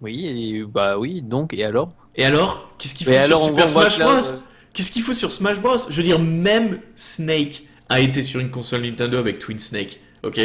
Oui, 0.00 0.26
et, 0.26 0.64
bah 0.64 0.98
oui, 0.98 1.22
donc, 1.22 1.52
et 1.54 1.64
alors? 1.64 1.88
Et 2.14 2.24
alors, 2.24 2.74
qu'est-ce 2.78 2.94
qu'il 2.94 3.06
faut 3.06 3.12
Mais 3.12 3.18
sur 3.18 3.36
alors, 3.36 3.40
Super 3.40 3.68
Smash 3.68 3.96
Cloud, 3.96 4.08
Bros? 4.08 4.20
euh, 4.22 4.38
Qu'est-ce 4.72 4.90
qu'il 4.92 5.02
faut 5.02 5.14
sur 5.14 5.32
Smash 5.32 5.60
Bros? 5.60 5.76
Je 5.88 5.96
veux 5.96 6.02
dire, 6.02 6.18
même 6.18 6.80
Snake 6.94 7.62
a 7.88 8.00
été 8.00 8.22
sur 8.22 8.40
une 8.40 8.50
console 8.50 8.82
Nintendo 8.82 9.18
avec 9.18 9.38
Twin 9.38 9.58
Snake, 9.58 10.00
ok? 10.22 10.40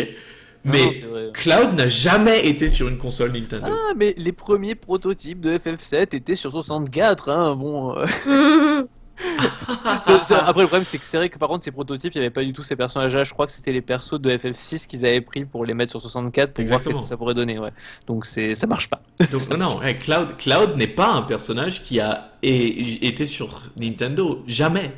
Mais. 0.64 0.90
Cloud 1.34 1.74
n'a 1.76 1.88
jamais 1.88 2.48
été 2.48 2.70
sur 2.70 2.88
une 2.88 2.98
console 2.98 3.32
Nintendo. 3.32 3.68
Ah, 3.72 3.94
mais 3.96 4.14
les 4.18 4.32
premiers 4.32 4.76
prototypes 4.76 5.42
de 5.42 5.58
FF7 5.58 6.16
étaient 6.16 6.36
sur 6.36 6.52
64, 6.52 7.30
hein, 7.30 7.56
bon. 7.56 7.96
euh, 7.98 8.06
ce- 10.04 10.24
ce- 10.24 10.34
après, 10.34 10.62
le 10.64 10.68
problème, 10.68 10.84
c'est 10.84 10.98
que 10.98 11.06
c'est 11.06 11.18
vrai 11.18 11.30
que 11.30 11.38
par 11.38 11.48
contre, 11.50 11.64
ces 11.64 11.72
prototypes, 11.72 12.14
il 12.16 12.18
n'y 12.20 12.26
avait 12.26 12.34
pas 12.34 12.44
du 12.44 12.54
tout 12.54 12.64
ces 12.64 12.76
personnages-là. 12.76 13.24
Je 13.24 13.34
crois 13.34 13.46
que 13.46 13.52
c'était 13.52 13.72
les 13.72 13.82
persos 13.82 14.20
de 14.20 14.30
FF6 14.32 14.88
qu'ils 14.88 15.06
avaient 15.06 15.22
pris 15.22 15.46
pour 15.46 15.64
les 15.66 15.74
mettre 15.76 15.92
sur 15.92 16.02
64 16.02 16.54
pour 16.54 16.64
voir 16.66 16.80
Exactement. 16.80 16.92
qu'est-ce 16.94 17.02
que 17.02 17.08
ça 17.08 17.18
pourrait 17.18 17.34
donner, 17.36 17.60
ouais. 17.60 17.72
Donc, 18.08 18.26
c'est, 18.26 18.56
ça 18.56 18.66
marche 18.68 18.90
pas. 18.90 19.02
Donc 19.32 19.48
non, 19.50 19.58
non, 19.58 19.82
hey, 19.82 19.98
Cloud, 20.00 20.38
Cloud 20.38 20.76
n'est 20.76 20.88
pas 20.88 21.12
un 21.12 21.22
personnage 21.24 21.84
qui 21.84 22.00
a 22.00 22.32
été 22.42 23.26
sur 23.26 23.62
Nintendo, 23.78 24.44
jamais. 24.48 24.92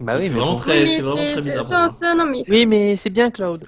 Bah 0.00 0.14
oui, 0.18 0.24
c'est 0.24 0.30
vraiment 0.34 0.52
bon. 0.52 0.56
très, 0.56 0.82
vraiment 0.82 1.14
bizarre. 1.36 1.90
ça, 1.90 2.14
non 2.14 2.26
mais 2.26 2.42
Oui, 2.48 2.66
mais 2.66 2.96
c'est 2.96 3.10
bien 3.10 3.30
Cloud. 3.30 3.64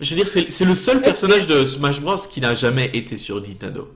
Je 0.00 0.10
veux 0.10 0.16
dire, 0.16 0.28
c'est 0.28 0.50
c'est 0.50 0.64
le 0.64 0.74
seul 0.74 1.00
personnage 1.00 1.46
de 1.46 1.64
Smash 1.64 2.00
Bros 2.00 2.16
qui 2.16 2.40
n'a 2.40 2.54
jamais 2.54 2.90
été 2.94 3.16
sur 3.16 3.40
Nintendo. 3.40 3.88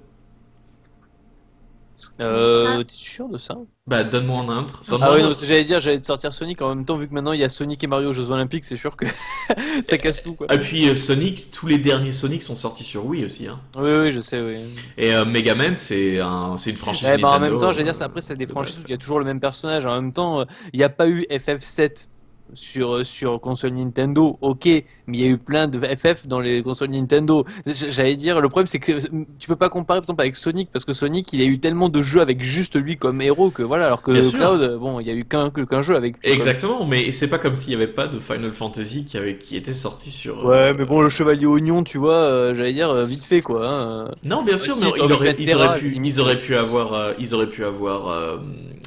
Euh, 2.20 2.84
t'es 2.84 2.94
sûr 2.94 3.28
de 3.28 3.38
ça? 3.38 3.56
Bah, 3.86 4.04
donne-moi 4.04 4.40
un 4.42 4.58
autre. 4.62 4.84
Donne-moi 4.88 5.08
Ah 5.08 5.12
un 5.12 5.16
oui, 5.16 5.22
non, 5.22 5.30
que 5.32 5.44
j'allais 5.44 5.64
dire, 5.64 5.80
j'allais 5.80 6.00
te 6.00 6.06
sortir 6.06 6.32
Sonic 6.32 6.60
en 6.62 6.74
même 6.74 6.84
temps, 6.84 6.96
vu 6.96 7.08
que 7.08 7.14
maintenant 7.14 7.32
il 7.32 7.40
y 7.40 7.44
a 7.44 7.48
Sonic 7.48 7.82
et 7.82 7.86
Mario 7.86 8.10
aux 8.10 8.12
Jeux 8.12 8.30
Olympiques, 8.30 8.64
c'est 8.66 8.76
sûr 8.76 8.96
que 8.96 9.06
ça 9.82 9.98
casse 9.98 10.22
tout, 10.22 10.34
quoi. 10.34 10.46
Et 10.52 10.58
puis 10.58 10.88
euh, 10.88 10.94
Sonic, 10.94 11.50
tous 11.50 11.66
les 11.66 11.78
derniers 11.78 12.12
Sonic 12.12 12.42
sont 12.42 12.54
sortis 12.56 12.84
sur 12.84 13.04
Wii 13.06 13.24
aussi. 13.24 13.48
Hein. 13.48 13.58
Oui, 13.76 13.90
oui, 13.90 14.12
je 14.12 14.20
sais, 14.20 14.40
oui. 14.40 14.58
Et 14.96 15.14
euh, 15.14 15.24
Mega 15.24 15.54
Man, 15.54 15.76
c'est 15.76 16.20
un, 16.20 16.56
c'est 16.56 16.70
une 16.70 16.76
franchise 16.76 17.08
Ouais, 17.08 17.18
bah, 17.18 17.30
Nintendo. 17.30 17.46
en 17.46 17.50
même 17.50 17.60
temps, 17.60 17.72
j'allais 17.72 17.84
dire, 17.84 17.94
euh, 17.94 17.98
c'est 17.98 18.04
après, 18.04 18.20
c'est 18.20 18.36
des 18.36 18.46
de 18.46 18.50
franchises 18.50 18.78
où 18.78 18.82
il 18.86 18.90
y 18.90 18.94
a 18.94 18.98
toujours 18.98 19.18
le 19.18 19.24
même 19.24 19.40
personnage. 19.40 19.84
En 19.86 19.94
même 20.00 20.12
temps, 20.12 20.40
euh, 20.40 20.44
il 20.72 20.78
n'y 20.78 20.84
a 20.84 20.90
pas 20.90 21.08
eu 21.08 21.22
FF7 21.30 22.06
sur, 22.52 22.96
euh, 22.96 23.04
sur 23.04 23.40
console 23.40 23.72
Nintendo, 23.72 24.38
ok, 24.40 24.66
mais 24.66 24.84
il 25.08 25.20
y 25.20 25.24
a 25.24 25.28
eu 25.28 25.38
plein 25.38 25.66
de 25.66 25.78
FF 25.78 26.26
dans 26.26 26.40
les 26.40 26.62
consoles 26.62 26.90
Nintendo. 26.90 27.44
J'allais 27.66 28.16
dire, 28.16 28.40
le 28.40 28.48
problème, 28.48 28.66
c'est 28.66 28.78
que 28.78 28.92
euh, 28.92 29.24
tu 29.38 29.48
peux 29.48 29.56
pas 29.56 29.68
comparer, 29.68 30.00
par 30.00 30.04
exemple, 30.04 30.20
avec 30.22 30.36
Sonic, 30.36 30.68
parce 30.72 30.84
que 30.84 30.92
Sonic, 30.92 31.32
il 31.32 31.40
a 31.42 31.44
eu 31.44 31.58
tellement 31.58 31.88
de 31.88 32.02
jeux 32.02 32.20
avec 32.20 32.42
juste 32.42 32.76
lui 32.76 32.96
comme 32.96 33.20
héros 33.20 33.50
que 33.50 33.62
voilà, 33.62 33.86
alors 33.86 34.02
que 34.02 34.12
Bien. 34.12 34.30
Cloud, 34.30 34.60
euh, 34.60 34.78
bon, 34.78 35.00
il 35.00 35.06
y 35.06 35.10
a 35.10 35.14
eu 35.14 35.24
qu'un 35.24 35.50
qu'un 35.50 35.82
jeu 35.82 35.96
avec 35.96 36.14
lui. 36.22 36.32
Exactement, 36.32 36.84
mais 36.86 37.12
c'est 37.12 37.28
pas 37.28 37.38
comme 37.38 37.56
s'il 37.56 37.70
n'y 37.70 37.76
avait 37.76 37.86
pas 37.86 38.06
de 38.06 38.20
Final 38.20 38.52
Fantasy 38.52 39.04
qui, 39.04 39.16
avait, 39.16 39.38
qui 39.38 39.56
était 39.56 39.72
sorti 39.72 40.10
sur. 40.10 40.44
Ouais, 40.44 40.56
euh, 40.56 40.74
mais 40.76 40.84
bon, 40.84 41.00
le 41.00 41.08
chevalier 41.08 41.46
oignon, 41.46 41.84
tu 41.84 41.98
vois, 41.98 42.14
euh, 42.14 42.54
j'allais 42.54 42.72
dire, 42.72 42.94
vite 43.04 43.24
fait, 43.24 43.40
quoi. 43.40 43.68
hein. 43.68 44.10
Non, 44.24 44.42
bien 44.42 44.56
sûr, 44.56 44.74
mais 44.80 44.88
ils 44.96 45.12
auraient, 45.12 45.36
ils 45.38 45.78
pu, 45.78 45.90
limite, 45.90 46.14
ils 46.14 46.20
auraient 46.20 46.38
pu 46.38 46.54
avoir, 46.54 46.94
euh, 46.94 47.12
ils 47.18 47.34
auraient 47.34 47.48
pu 47.48 47.64
avoir 47.64 48.38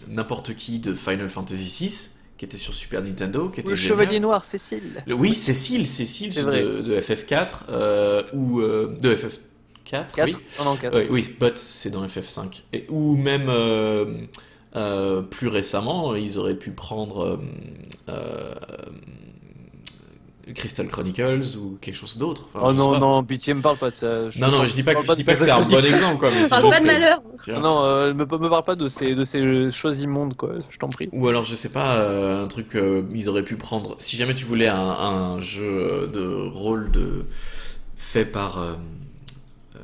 n'importe 0.10 0.55
qui 0.55 0.80
de 0.80 0.93
Final 0.93 1.30
Fantasy 1.30 1.88
VI 1.88 2.16
qui 2.38 2.46
était 2.46 2.58
sur 2.58 2.74
Super 2.74 3.02
Nintendo, 3.02 3.50
qui 3.50 3.60
était 3.62 3.70
Le 3.72 3.76
génial. 3.76 3.98
chevalier 4.00 4.20
noir, 4.20 4.46
Cécile. 4.46 5.04
Le- 5.08 5.16
Oui, 5.16 5.34
Cécile, 5.34 5.88
Cécile 5.88 6.34
de, 6.34 6.82
de 6.82 7.00
FF4 7.02 7.48
euh, 7.70 8.24
ou 8.34 8.62
euh, 8.62 8.96
de 9.00 9.16
FF4. 9.16 9.40
4 9.86 10.16
Oui. 10.26 10.36
Non, 10.64 10.76
4. 10.76 10.98
Oui, 10.98 11.08
oui, 11.10 11.36
But 11.40 11.58
c'est 11.58 11.90
dans 11.92 12.06
FF5. 12.06 12.62
Et, 12.74 12.86
ou 12.90 13.16
même 13.16 13.48
euh, 13.50 15.22
plus 15.24 15.48
récemment, 15.48 16.14
ils 16.14 16.38
auraient 16.38 16.58
pu 16.58 16.72
prendre 16.72 17.40
Crystal 20.56 20.88
Chronicles 20.88 21.58
ou 21.58 21.78
quelque 21.82 21.95
chose 21.95 22.18
d'autre. 22.18 22.48
Enfin, 22.54 22.68
Oh 22.70 22.74
non, 22.74 22.91
pas. 22.93 23.00
non, 23.00 23.24
pitié, 23.24 23.54
me 23.54 23.62
parle 23.62 23.78
pas 23.78 23.89
de 23.89 23.95
ça. 23.95 24.08
Non, 24.39 24.50
non, 24.50 24.66
je 24.66 24.74
dis 24.74 24.84
pas 24.84 24.93
que, 24.95 25.06
parle 25.06 25.10
je 25.12 25.16
dis 25.16 25.24
pas 25.24 25.34
que 25.34 25.39
de 25.39 25.43
c'est 25.45 25.52
un 25.52 25.58
ça. 25.58 25.66
bon 25.66 25.78
exemple, 25.86 26.18
quoi. 26.20 26.30
Mais 26.32 26.48
parle 26.48 26.70
pas 26.70 26.80
de 26.80 26.86
malheur. 26.86 27.22
Non, 27.62 27.84
euh, 27.84 28.14
me, 28.14 28.26
me 28.26 28.50
parle 28.50 28.64
pas 28.64 28.76
de 28.76 28.88
ces, 28.88 29.14
de 29.16 29.24
ces 29.24 29.72
choses 29.72 30.02
immondes, 30.02 30.36
quoi, 30.36 30.52
je 30.70 30.78
t'en 30.78 30.88
prie. 30.89 31.10
Ou 31.12 31.28
alors, 31.28 31.45
je 31.45 31.56
sais 31.56 31.70
pas, 31.70 31.95
euh, 31.98 32.43
un 32.43 32.48
truc, 32.48 32.76
euh, 32.76 33.04
ils 33.14 33.30
auraient 33.30 33.43
pu 33.43 33.56
prendre. 33.56 33.95
Si 34.00 34.16
jamais 34.18 34.34
tu 34.34 34.45
voulais 34.45 34.68
un, 34.68 34.78
un 34.80 35.39
jeu 35.41 35.64
euh, 35.64 36.08
de 36.08 36.50
rôle 36.50 36.91
de 36.91 37.26
fait 37.95 38.26
par. 38.26 38.60
euh, 38.60 38.74
euh, 39.76 39.80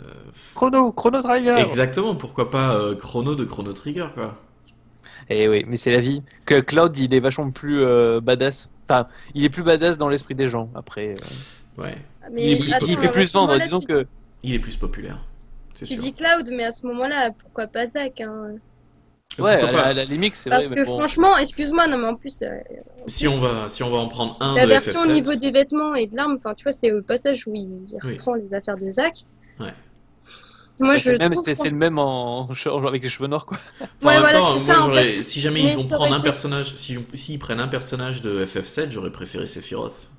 Chrono, 0.56 0.92
Chrono 0.92 1.22
Trigger 1.22 1.56
Exactement, 1.58 2.16
pourquoi 2.16 2.50
pas 2.50 2.76
euh, 2.76 2.96
Chrono 2.96 3.36
de 3.36 3.44
Chrono 3.46 3.74
Trigger, 3.74 4.08
quoi. 4.14 4.36
Eh 5.30 5.48
oui, 5.48 5.64
mais 5.68 5.78
c'est 5.78 5.92
la 5.92 6.00
vie. 6.00 6.22
Que 6.46 6.60
Cloud, 6.60 6.96
il 6.98 7.14
est 7.14 7.20
vachement 7.20 7.50
plus 7.52 7.82
euh, 7.82 8.20
badass. 8.22 8.70
Enfin, 8.90 9.08
il 9.34 9.44
est 9.46 9.50
plus 9.50 9.64
badass 9.64 9.98
dans 9.98 10.10
l'esprit 10.10 10.36
des 10.36 10.48
gens, 10.48 10.70
après. 10.76 11.16
euh. 11.78 11.82
Ouais, 11.82 11.98
Mais 12.32 12.52
Il- 12.52 12.66
il 12.66 12.74
attends, 12.74 12.86
il 12.88 12.98
fait 12.98 13.12
plus 13.12 13.32
vendre, 13.34 13.58
disons 13.58 13.80
que... 13.82 14.02
dis- 14.02 14.08
il 14.44 14.54
est 14.56 14.60
plus 14.60 14.76
populaire. 14.76 15.26
Tu 15.74 15.86
sûr. 15.86 15.98
dis 15.98 16.14
Cloud, 16.14 16.50
mais 16.52 16.66
à 16.66 16.72
ce 16.72 16.86
moment-là, 16.88 17.32
pourquoi 17.38 17.66
pas 17.68 17.86
Zack 17.88 18.22
hein 18.22 18.52
Ouais, 19.40 19.54
Pourquoi 19.58 19.70
à 19.70 19.72
la, 19.72 19.82
pas 19.82 19.88
à 19.88 19.94
la 19.94 20.06
limite, 20.06 20.36
c'est 20.36 20.50
vrai, 20.50 20.60
Parce 20.60 20.70
mais 20.70 20.76
que 20.76 20.86
bon. 20.86 20.92
franchement, 20.98 21.36
excuse-moi, 21.40 21.88
non 21.88 21.98
mais 21.98 22.08
en 22.10 22.16
plus, 22.16 22.44
euh, 22.44 22.50
Si 23.08 23.28
on 23.28 23.36
va, 23.40 23.68
si 23.68 23.82
on 23.82 23.90
va 23.90 23.98
en 23.98 24.08
prendre 24.08 24.38
un 24.42 24.54
la 24.54 24.66
de 24.66 24.70
version 24.70 25.00
au 25.00 25.06
FF7, 25.06 25.12
niveau 25.14 25.34
des 25.34 25.50
vêtements 25.50 25.96
et 25.96 26.06
de 26.06 26.16
l'arme, 26.16 26.36
enfin 26.38 26.54
tu 26.54 26.62
vois, 26.64 26.72
c'est 26.74 26.90
le 26.90 27.02
passage 27.02 27.48
où 27.48 27.54
il 27.56 27.82
il 27.88 27.98
Oui. 28.04 28.12
reprend 28.12 28.36
les 28.36 28.54
affaires 28.54 28.76
de 28.78 28.92
Zack. 28.92 29.16
Ouais. 29.60 29.66
Moi, 30.80 30.96
je 30.96 31.04
c'est 31.04 31.12
le 31.14 31.18
même, 31.20 31.32
trouve 31.32 31.44
c'est 31.46 31.56
c'est 31.56 31.70
le 31.70 31.76
même 31.76 32.00
en, 32.00 32.50
en- 32.50 32.86
avec 32.88 33.04
les 33.04 33.10
cheveux 33.10 33.28
noirs, 33.28 33.46
quoi. 33.46 33.58
Enfin, 33.80 33.88
Ouais, 34.02 34.20
voilà, 34.20 34.42
c'est 34.54 34.58
ça, 34.60 34.82
en 34.84 34.92
fait. 34.92 35.24
si 35.24 35.40
jamais 35.40 35.64
Mais 35.64 35.74
ils 35.74 35.78
vont 35.78 35.88
prendre 35.98 36.16
un 36.16 36.20
personnage, 36.20 36.74
si 36.76 36.98
s'ils 37.14 37.40
prennent 37.40 37.60
un 37.60 37.68
personnage 37.68 38.22
de 38.22 38.44
FF7, 38.46 38.90
j'aurais 38.90 39.12
préféré 39.12 39.46
Sephiroth. 39.46 40.10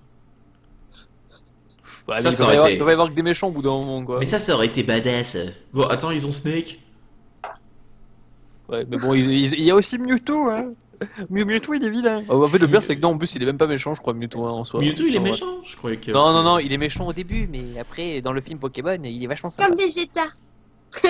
Ouais, 2.06 2.20
Ça, 2.20 2.32
ça 2.32 2.44
aurait 2.44 2.52
y 2.54 2.56
avoir- 2.56 2.68
été- 2.68 2.76
il 2.76 2.86
y 2.86 2.90
avoir 2.92 3.08
que 3.08 3.14
des 3.14 3.22
méchants 3.22 3.48
au 3.48 3.52
bout 3.52 3.62
d'un 3.62 3.70
moment, 3.70 4.04
quoi. 4.04 4.18
Mais 4.18 4.26
ça, 4.26 4.38
ça 4.38 4.54
aurait 4.54 4.66
été 4.66 4.82
badass. 4.82 5.38
Bon, 5.72 5.84
attends, 5.84 6.10
ils 6.10 6.26
ont 6.26 6.32
Snake. 6.32 6.80
Ouais, 8.68 8.84
mais 8.88 8.96
bon, 8.96 9.14
il, 9.14 9.30
il- 9.30 9.54
il 9.54 9.64
y 9.64 9.70
a 9.70 9.74
aussi 9.74 9.98
Mewtwo, 9.98 10.48
hein. 10.50 10.72
Mew- 11.30 11.44
Mewtwo, 11.44 11.74
il 11.74 11.84
est 11.84 11.90
vilain. 11.90 12.22
Oh, 12.28 12.44
en 12.44 12.48
fait, 12.48 12.58
le 12.58 12.68
pire, 12.68 12.82
c'est 12.82 12.96
que 12.96 13.00
non, 13.00 13.10
en 13.10 13.18
plus, 13.18 13.34
il 13.34 13.42
est 13.42 13.46
même 13.46 13.58
pas 13.58 13.66
méchant, 13.66 13.94
je 13.94 14.00
crois, 14.00 14.14
Mewtwo, 14.14 14.44
hein, 14.46 14.50
en 14.50 14.64
soi. 14.64 14.80
Mewtwo, 14.80 15.06
il 15.06 15.16
est 15.16 15.20
méchant 15.20 15.46
Je 15.64 15.76
croyais 15.76 15.96
que. 15.98 16.10
Non, 16.10 16.32
non, 16.32 16.42
non, 16.42 16.58
il 16.58 16.72
est 16.72 16.78
méchant 16.78 17.06
au 17.06 17.12
début, 17.12 17.48
mais 17.50 17.78
après, 17.80 18.20
dans 18.20 18.32
le 18.32 18.40
film 18.40 18.58
Pokémon, 18.58 18.98
il 19.02 19.22
est 19.22 19.26
vachement 19.26 19.50
sympa. 19.50 19.68
Comme 19.68 19.76
Vegeta. 19.78 20.24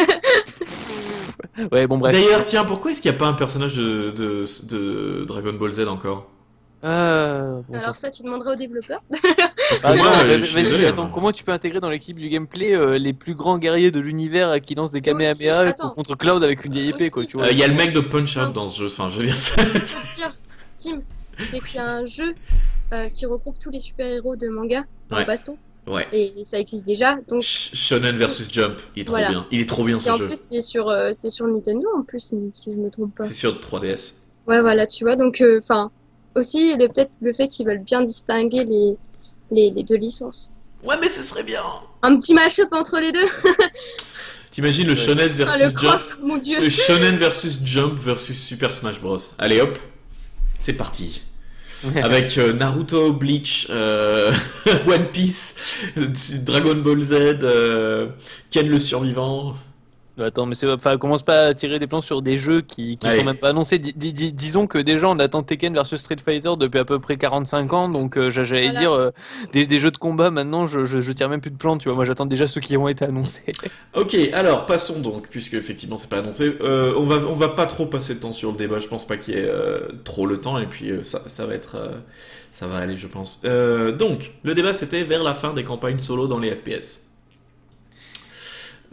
Ouais, 1.70 1.86
bon, 1.86 1.98
bref. 1.98 2.12
D'ailleurs, 2.14 2.44
tiens, 2.44 2.64
pourquoi 2.64 2.90
est-ce 2.90 3.00
qu'il 3.00 3.10
n'y 3.10 3.16
a 3.16 3.18
pas 3.18 3.26
un 3.26 3.34
personnage 3.34 3.76
de, 3.76 4.10
de, 4.10 4.44
de 4.68 5.24
Dragon 5.24 5.52
Ball 5.52 5.72
Z 5.72 5.80
encore? 5.88 6.28
Euh, 6.84 7.60
bon, 7.68 7.78
Alors 7.78 7.94
ça- 7.94 8.10
tu 8.10 8.22
demanderas 8.22 8.52
aux 8.52 8.56
développeurs. 8.56 9.00
Parce 9.10 9.82
que 9.82 9.86
Ah, 9.86 10.22
euh, 10.24 10.38
vas-y, 10.40 10.84
attends, 10.84 11.04
hein. 11.06 11.10
comment 11.12 11.32
tu 11.32 11.42
peux 11.42 11.52
intégrer 11.52 11.80
dans 11.80 11.88
l'équipe 11.88 12.18
du 12.18 12.28
gameplay 12.28 12.74
euh, 12.74 12.98
les 12.98 13.12
plus 13.14 13.34
grands 13.34 13.58
guerriers 13.58 13.90
de 13.90 14.00
l'univers 14.00 14.60
qui 14.60 14.74
lancent 14.74 14.92
des 14.92 15.00
Kamehameha 15.00 15.72
contre 15.94 16.14
Cloud 16.14 16.44
avec 16.44 16.64
une 16.64 16.72
vieille 16.74 16.90
épée, 16.90 17.08
quoi, 17.10 17.20
Aussi. 17.22 17.30
tu 17.30 17.36
vois 17.38 17.46
Euh, 17.46 17.52
Il 17.52 17.58
y 17.58 17.62
a 17.64 17.68
le 17.68 17.74
mec 17.74 17.92
de 17.94 18.00
Punch 18.00 18.36
Out 18.36 18.52
dans 18.52 18.68
ce 18.68 18.80
jeu, 18.80 18.86
enfin, 18.86 19.08
je 19.08 19.18
veux 19.20 19.24
dire 19.24 19.36
ça. 19.36 19.62
Dire, 19.64 20.34
Kim, 20.78 21.02
c'est 21.38 21.60
qu'il 21.60 21.76
y 21.76 21.78
a 21.78 21.88
un 21.88 22.04
jeu 22.06 22.34
euh, 22.92 23.08
qui 23.08 23.24
regroupe 23.26 23.58
tous 23.58 23.70
les 23.70 23.80
super-héros 23.80 24.36
de 24.36 24.48
manga 24.48 24.84
en 25.10 25.16
Ouais. 25.16 25.24
baston. 25.24 25.56
Ouais. 25.86 26.06
Et 26.12 26.32
ça 26.44 26.58
existe 26.58 26.86
déjà. 26.86 27.16
Donc, 27.28 27.42
Sh- 27.42 27.74
Shonen 27.74 28.16
versus 28.16 28.50
Jump, 28.52 28.78
il 28.96 29.02
est 29.02 29.04
trop 29.04 29.16
Voilà. 29.16 29.30
bien. 29.30 29.46
Il 29.50 29.60
est 29.60 29.68
trop 29.68 29.84
bien 29.84 29.96
si 29.96 30.04
ce 30.04 30.10
en 30.10 30.16
jeu. 30.16 30.26
plus 30.28 30.38
c'est 30.38 30.60
sur, 30.62 30.88
euh, 30.88 31.10
c'est 31.12 31.28
sur 31.30 31.46
Nintendo, 31.46 31.86
en 31.98 32.02
plus, 32.02 32.34
si, 32.54 32.72
je 32.72 32.80
me 32.80 32.90
trompe 32.90 33.14
pas. 33.14 33.24
C'est 33.24 33.34
sur 33.34 33.58
3DS. 33.60 34.14
Ouais, 34.46 34.60
voilà, 34.62 34.86
tu 34.86 35.04
vois. 35.04 35.16
Donc, 35.16 35.42
enfin, 35.58 35.90
aussi, 36.36 36.76
le, 36.76 36.88
peut-être 36.88 37.12
le 37.20 37.32
fait 37.32 37.48
qu'ils 37.48 37.66
veulent 37.66 37.82
bien 37.82 38.02
distinguer 38.02 38.64
les, 38.64 38.96
les, 39.50 39.70
les 39.70 39.82
deux 39.82 39.96
licences. 39.96 40.50
Ouais, 40.84 40.96
mais 41.00 41.08
ce 41.08 41.22
serait 41.22 41.44
bien. 41.44 41.62
Un 42.02 42.18
petit 42.18 42.34
mash-up 42.34 42.68
entre 42.72 43.00
les 43.00 43.12
deux. 43.12 43.26
T'imagines 44.50 44.86
le 44.86 44.94
Shonen 44.94 45.28
Ah, 45.30 45.34
versus 45.34 45.62
le 45.62 45.68
Jump 45.68 45.76
cross, 45.76 46.18
mon 46.22 46.36
dieu. 46.36 46.60
Le 46.60 46.68
Shonen 46.68 47.16
versus 47.16 47.58
Jump 47.64 47.98
versus 47.98 48.40
Super 48.40 48.72
Smash 48.72 49.00
Bros. 49.00 49.18
Allez 49.38 49.60
hop, 49.60 49.78
c'est 50.58 50.74
parti. 50.74 51.22
avec 52.02 52.38
euh, 52.38 52.52
Naruto, 52.52 53.12
Bleach, 53.12 53.66
euh, 53.70 54.32
One 54.86 55.06
Piece, 55.10 55.56
Dragon 56.42 56.76
Ball 56.76 57.00
Z, 57.00 57.12
euh, 57.42 58.08
Ken 58.50 58.68
le 58.68 58.78
survivant. 58.78 59.54
Attends, 60.16 60.46
mais 60.46 60.54
c'est, 60.54 60.70
enfin, 60.70 60.96
commence 60.96 61.24
pas 61.24 61.46
à 61.46 61.54
tirer 61.54 61.80
des 61.80 61.88
plans 61.88 62.00
sur 62.00 62.22
des 62.22 62.38
jeux 62.38 62.60
qui, 62.60 62.96
qui 62.98 63.06
Ouais. 63.08 63.18
sont 63.18 63.24
même 63.24 63.36
pas 63.36 63.48
annoncés. 63.48 63.80
Dis- 63.80 63.94
dis- 63.96 64.12
dis- 64.12 64.32
disons 64.32 64.68
que 64.68 64.78
déjà 64.78 65.08
on 65.08 65.18
attend 65.18 65.42
Tekken 65.42 65.74
versus 65.74 66.00
Street 66.00 66.18
Fighter 66.24 66.52
depuis 66.56 66.78
à 66.78 66.84
peu 66.84 67.00
près 67.00 67.16
45 67.16 67.72
ans, 67.72 67.88
donc 67.88 68.16
euh, 68.16 68.30
j'a- 68.30 68.44
j'allais 68.44 68.66
Voilà. 68.68 68.78
dire 68.78 68.92
euh, 68.92 69.10
des, 69.52 69.66
des 69.66 69.78
jeux 69.80 69.90
de 69.90 69.96
combat 69.96 70.30
maintenant, 70.30 70.68
je, 70.68 70.84
je, 70.84 71.00
je 71.00 71.12
tire 71.12 71.28
même 71.28 71.40
plus 71.40 71.50
de 71.50 71.56
plans, 71.56 71.78
tu 71.78 71.88
vois. 71.88 71.96
Moi 71.96 72.04
j'attends 72.04 72.26
déjà 72.26 72.46
ceux 72.46 72.60
qui 72.60 72.76
ont 72.76 72.86
été 72.86 73.04
annoncés. 73.04 73.42
Ok, 73.94 74.16
alors 74.32 74.66
passons 74.66 75.00
donc, 75.00 75.28
puisque 75.28 75.54
effectivement 75.54 75.98
c'est 75.98 76.10
pas 76.10 76.18
annoncé. 76.18 76.56
Euh, 76.60 76.92
on 76.96 77.04
va 77.06 77.16
on 77.28 77.34
va 77.34 77.48
pas 77.48 77.66
trop 77.66 77.86
passer 77.86 78.14
de 78.14 78.20
temps 78.20 78.32
sur 78.32 78.52
le 78.52 78.56
débat. 78.56 78.78
Je 78.78 78.86
pense 78.88 79.06
pas 79.06 79.16
qu'il 79.16 79.34
y 79.34 79.38
ait 79.38 79.44
euh, 79.48 79.88
trop 80.04 80.26
le 80.26 80.40
temps 80.40 80.58
et 80.58 80.66
puis 80.66 80.90
euh, 80.90 81.02
ça 81.02 81.22
ça 81.28 81.44
va 81.46 81.54
être 81.54 81.74
euh, 81.76 81.88
ça 82.52 82.66
va 82.68 82.76
aller, 82.78 82.96
je 82.96 83.06
pense. 83.08 83.40
Euh, 83.44 83.90
donc 83.92 84.32
le 84.44 84.54
débat 84.54 84.72
c'était 84.72 85.02
vers 85.04 85.22
la 85.24 85.34
fin 85.34 85.52
des 85.54 85.64
campagnes 85.64 85.98
solo 85.98 86.26
dans 86.28 86.38
les 86.38 86.54
FPS. 86.54 87.08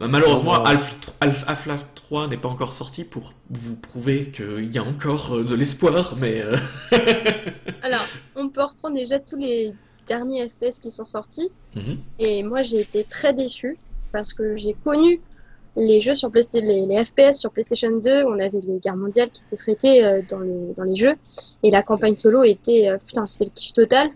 Euh, 0.01 0.07
Malheureusement, 0.07 0.55
Oh. 0.57 0.63
Half- 0.65 0.95
Half- 1.21 1.43
Half-Life 1.47 1.85
3 1.95 2.27
n'est 2.27 2.37
pas 2.37 2.49
encore 2.49 2.73
sorti 2.73 3.03
pour 3.03 3.33
vous 3.49 3.75
prouver 3.75 4.31
qu'il 4.31 4.71
y 4.73 4.77
a 4.77 4.83
encore 4.83 5.35
euh, 5.35 5.43
de 5.43 5.55
l'espoir, 5.55 6.15
mais 6.19 6.41
euh, 6.41 6.57
Alors, 7.83 8.05
on 8.35 8.49
peut 8.49 8.63
reprendre 8.63 8.95
déjà 8.95 9.19
tous 9.19 9.37
les 9.37 9.73
derniers 10.07 10.47
FPS 10.49 10.79
qui 10.79 10.89
sont 10.91 11.05
sortis. 11.05 11.49
mhm. 11.75 11.97
Et 12.19 12.43
moi, 12.43 12.63
j'ai 12.63 12.79
été 12.81 13.03
très 13.03 13.33
déçue 13.33 13.77
parce 14.11 14.33
que 14.33 14.55
j'ai 14.55 14.73
connu 14.83 15.21
les 15.77 16.01
jeux 16.01 16.13
sur 16.15 16.29
PlayStation, 16.29 16.67
les, 16.67 16.85
les 16.85 17.05
FPS 17.05 17.39
sur 17.39 17.49
PlayStation 17.51 17.91
2. 17.97 18.25
On 18.25 18.33
avait 18.39 18.59
les 18.59 18.77
guerres 18.79 18.97
mondiales 18.97 19.29
qui 19.29 19.41
étaient 19.43 19.55
traitées 19.55 20.03
euh, 20.03 20.21
dans, 20.29 20.39
le, 20.39 20.73
dans 20.75 20.83
les 20.83 20.95
jeux. 20.95 21.15
Et 21.63 21.71
la 21.71 21.81
campagne 21.81 22.17
solo 22.17 22.43
était, 22.43 22.89
euh, 22.89 22.97
putain, 22.97 23.25
c'était 23.25 23.45
le 23.45 23.51
kiff 23.51 23.71
total. 23.73 24.09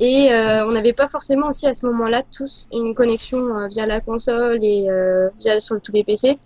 Et 0.00 0.32
euh, 0.32 0.66
on 0.66 0.72
n'avait 0.72 0.92
pas 0.92 1.06
forcément 1.06 1.48
aussi 1.48 1.66
à 1.66 1.72
ce 1.72 1.86
moment-là 1.86 2.22
tous 2.22 2.66
une 2.72 2.94
connexion 2.94 3.56
euh, 3.56 3.66
via 3.68 3.86
la 3.86 4.00
console 4.00 4.58
et 4.62 4.88
euh, 4.90 5.28
via 5.38 5.60
sur 5.60 5.80
tous 5.80 5.92
les 5.92 6.02
PC. 6.02 6.38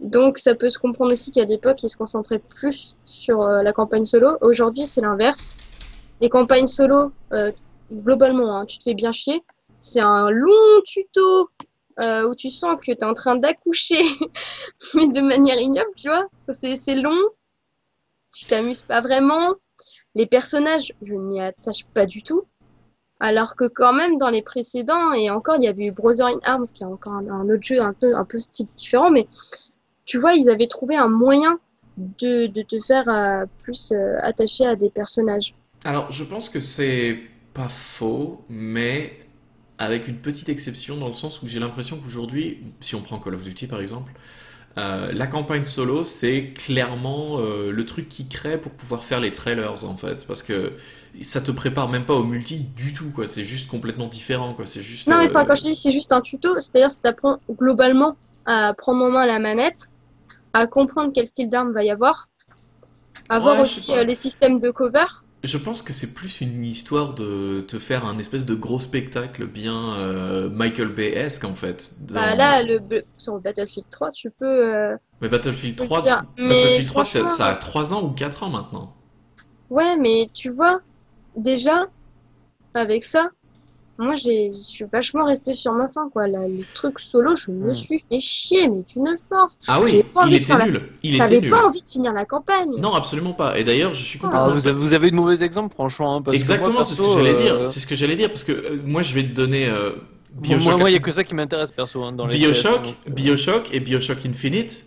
Donc 0.00 0.36
ça 0.36 0.54
peut 0.54 0.68
se 0.68 0.78
comprendre 0.78 1.12
aussi 1.12 1.30
qu'à 1.30 1.44
l'époque, 1.44 1.82
ils 1.82 1.88
se 1.88 1.96
concentraient 1.96 2.40
plus 2.40 2.96
sur 3.04 3.46
la 3.46 3.72
campagne 3.72 4.04
solo. 4.04 4.36
Aujourd'hui, 4.42 4.84
c'est 4.84 5.00
l'inverse. 5.00 5.54
Les 6.20 6.28
campagnes 6.28 6.66
solo, 6.66 7.12
globalement, 7.90 8.58
hein, 8.58 8.66
tu 8.66 8.76
te 8.76 8.82
fais 8.82 8.92
bien 8.92 9.10
chier. 9.10 9.42
C'est 9.80 10.00
un 10.00 10.28
long 10.28 10.82
tuto 10.84 11.48
où 11.98 12.34
tu 12.34 12.50
sens 12.50 12.76
que 12.76 12.84
tu 12.84 12.90
es 12.90 13.04
en 13.04 13.14
train 13.14 13.36
d'accoucher, 13.36 14.02
mais 14.94 15.06
de 15.08 15.22
manière 15.22 15.58
ignoble, 15.58 15.88
tu 15.96 16.08
vois. 16.08 16.26
C'est 16.46 16.94
long, 16.96 17.22
tu 18.34 18.44
t'amuses 18.44 18.82
pas 18.82 19.00
vraiment. 19.00 19.54
Les 20.14 20.26
personnages, 20.26 20.92
je 21.00 21.14
ne 21.14 21.20
m'y 21.20 21.40
attache 21.40 21.86
pas 21.86 22.04
du 22.04 22.22
tout. 22.22 22.42
Alors 23.18 23.56
que 23.56 23.64
quand 23.64 23.94
même 23.94 24.18
dans 24.18 24.28
les 24.28 24.42
précédents, 24.42 25.12
et 25.12 25.30
encore 25.30 25.56
il 25.56 25.64
y 25.64 25.68
avait 25.68 25.86
eu 25.86 25.92
Brother 25.92 26.26
in 26.26 26.38
Arms, 26.44 26.66
qui 26.74 26.82
est 26.82 26.86
encore 26.86 27.14
un, 27.14 27.48
autre 27.48 27.62
jeu 27.62 27.80
un 27.80 27.94
peu, 27.94 28.14
un 28.14 28.24
peu 28.24 28.38
style 28.38 28.66
différent, 28.74 29.10
mais 29.10 29.26
tu 30.04 30.18
vois, 30.18 30.34
ils 30.34 30.50
avaient 30.50 30.66
trouvé 30.66 30.96
un 30.96 31.08
moyen 31.08 31.58
de, 31.96 32.46
de 32.46 32.62
te 32.62 32.78
faire 32.78 33.08
euh, 33.08 33.46
plus 33.62 33.92
euh, 33.92 34.16
attacher 34.22 34.66
à 34.66 34.76
des 34.76 34.90
personnages. 34.90 35.54
Alors, 35.84 36.12
je 36.12 36.24
pense 36.24 36.48
que 36.48 36.60
c'est 36.60 37.20
pas 37.54 37.68
faux, 37.68 38.44
mais 38.50 39.26
avec 39.78 40.08
une 40.08 40.16
petite 40.16 40.48
exception 40.48 40.96
dans 40.96 41.06
le 41.06 41.12
sens 41.14 41.42
où 41.42 41.46
j'ai 41.46 41.58
l'impression 41.58 41.98
qu'aujourd'hui, 41.98 42.64
si 42.80 42.94
on 42.94 43.02
prend 43.02 43.18
Call 43.18 43.34
of 43.34 43.42
Duty 43.42 43.66
par 43.66 43.80
exemple, 43.80 44.12
euh, 44.78 45.10
la 45.12 45.26
campagne 45.26 45.64
solo, 45.64 46.04
c'est 46.04 46.52
clairement 46.54 47.38
euh, 47.40 47.70
le 47.70 47.86
truc 47.86 48.08
qui 48.08 48.28
crée 48.28 48.60
pour 48.60 48.72
pouvoir 48.72 49.04
faire 49.04 49.20
les 49.20 49.32
trailers 49.32 49.84
en 49.84 49.96
fait, 49.96 50.26
parce 50.26 50.42
que 50.42 50.72
ça 51.22 51.40
te 51.40 51.50
prépare 51.50 51.88
même 51.88 52.04
pas 52.04 52.14
au 52.14 52.24
multi 52.24 52.58
du 52.58 52.92
tout, 52.92 53.10
quoi. 53.14 53.26
C'est 53.26 53.44
juste 53.44 53.68
complètement 53.70 54.06
différent, 54.06 54.52
quoi. 54.54 54.66
C'est 54.66 54.82
juste. 54.82 55.08
Non, 55.08 55.16
mais 55.16 55.24
euh, 55.24 55.28
enfin, 55.28 55.44
quand 55.46 55.54
je 55.54 55.62
dis 55.62 55.74
c'est 55.74 55.90
juste 55.90 56.12
un 56.12 56.20
tuto, 56.20 56.60
c'est-à-dire 56.60 56.90
ça 56.90 57.00
t'apprend 57.00 57.38
globalement 57.50 58.16
à 58.44 58.74
prendre 58.74 59.04
en 59.04 59.10
main 59.10 59.26
la 59.26 59.38
manette, 59.38 59.90
à 60.52 60.66
comprendre 60.66 61.10
quel 61.14 61.26
style 61.26 61.48
d'arme 61.48 61.72
va 61.72 61.82
y 61.82 61.90
avoir, 61.90 62.28
à 63.28 63.38
voir 63.38 63.56
Ouais, 63.56 63.62
aussi 63.62 63.92
euh, 63.92 64.04
les 64.04 64.14
systèmes 64.14 64.60
de 64.60 64.70
cover. 64.70 65.06
Je 65.44 65.58
pense 65.58 65.82
que 65.82 65.92
c'est 65.92 66.12
plus 66.12 66.40
une 66.40 66.64
histoire 66.64 67.14
de 67.14 67.60
te 67.60 67.78
faire 67.78 68.04
un 68.04 68.18
espèce 68.18 68.46
de 68.46 68.54
gros 68.54 68.80
spectacle 68.80 69.46
bien 69.46 69.96
euh, 69.98 70.48
Michael 70.50 70.88
Bay-esque 70.88 71.44
en 71.44 71.54
fait. 71.54 71.94
Bah, 72.10 72.30
dans- 72.32 72.36
là, 72.38 72.62
le, 72.62 72.80
sur 73.16 73.38
Battlefield 73.40 73.86
3, 73.90 74.10
tu 74.10 74.30
peux. 74.30 74.74
euh, 74.74 74.96
Mais 75.20 75.28
Battlefield 75.28 75.76
Je 75.78 75.82
veux 75.84 75.88
3, 75.88 76.02
dire, 76.02 76.24
mais 76.36 76.48
Battlefield 76.48 76.88
3 76.88 77.04
ça, 77.04 77.18
franchement- 77.20 77.36
ça 77.36 77.46
a 77.46 77.56
3 77.56 77.94
ans 77.94 78.02
ou 78.04 78.10
4 78.10 78.42
ans 78.42 78.50
maintenant. 78.50 78.96
Ouais, 79.70 79.96
mais 79.96 80.28
tu 80.34 80.50
vois, 80.50 80.80
déjà, 81.36 81.86
avec 82.74 83.04
ça, 83.04 83.30
moi, 83.98 84.14
j'ai, 84.14 84.50
je 84.52 84.56
suis 84.58 84.84
vachement 84.92 85.24
restée 85.24 85.52
sur 85.54 85.72
ma 85.72 85.88
faim, 85.88 86.08
quoi. 86.12 86.26
Là, 86.28 86.40
le 86.46 86.64
truc 86.74 86.98
solo, 86.98 87.34
je 87.36 87.50
me 87.50 87.70
Hmm. 87.70 87.74
suis 87.74 87.98
fait 87.98 88.20
chier, 88.20 88.68
mais 88.68 88.82
tu 88.84 89.00
ne 89.00 89.10
force. 89.28 89.58
Ah 89.68 89.80
oui, 89.80 90.02
pas 90.12 90.20
envie 90.22 90.34
il 90.36 90.38
de 90.40 90.44
était 90.44 90.58
la- 90.58 90.66
nul. 90.66 90.88
Il 91.02 91.14
J'avais 91.16 91.40
nul. 91.40 91.50
pas 91.50 91.64
envie 91.66 91.82
de 91.82 91.88
finir 91.88 92.12
la 92.12 92.24
campagne. 92.26 92.70
Non, 92.78 92.94
absolument 92.94 93.32
pas. 93.32 93.58
Et 93.58 93.64
d'ailleurs, 93.64 93.94
je 93.94 94.02
suis 94.04 94.18
Ah, 94.22 94.26
Ah, 94.26 94.28
complètement. 94.38 94.54
vous, 94.54 94.68
avez, 94.68 94.78
vous 94.78 94.92
avez 94.94 95.08
eu 95.08 95.10
de 95.12 95.16
mauvais 95.16 95.42
exemples, 95.42 95.72
franchement. 95.74 96.16
hein, 96.16 96.22
parce 96.22 96.36
Exactement, 96.36 96.82
c'est 96.84 96.94
ce 96.94 97.02
que 97.02 97.12
j'allais 97.14 97.32
euh, 97.40 97.44
dire. 97.58 97.66
C'est 97.66 97.80
ce 97.80 97.86
que 97.86 97.94
j'allais 97.96 98.16
dire 98.16 98.28
parce 98.28 98.44
que 98.44 98.52
euh, 98.52 98.78
moi, 98.84 99.02
je 99.02 99.14
vais 99.14 99.22
te 99.22 99.32
donner 99.32 99.66
euh, 99.68 99.92
Moi, 100.34 100.42
Bioshock, 100.58 100.78
moi, 100.78 100.90
il 100.90 100.92
y 100.92 100.96
a 100.96 101.00
que 101.00 101.12
ça 101.12 101.24
qui 101.24 101.34
m'intéresse 101.34 101.70
perso 101.70 102.02
hein, 102.04 102.12
dans 102.12 102.26
les 102.26 102.36
Bioshock, 102.36 102.82
PS, 102.82 102.88
donc, 102.88 102.94
euh, 103.08 103.10
Bioshock 103.10 103.68
et 103.72 103.80
Bioshock 103.80 104.18
Infinite. 104.26 104.84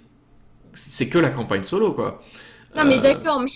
C'est 0.74 1.10
que 1.10 1.18
la 1.18 1.32
campagne 1.32 1.64
solo, 1.64 1.94
quoi. 1.94 2.22
Non, 2.78 2.86
mais 2.86 2.98
Euh, 3.00 3.02
d'accord, 3.02 3.40
mais. 3.42 3.50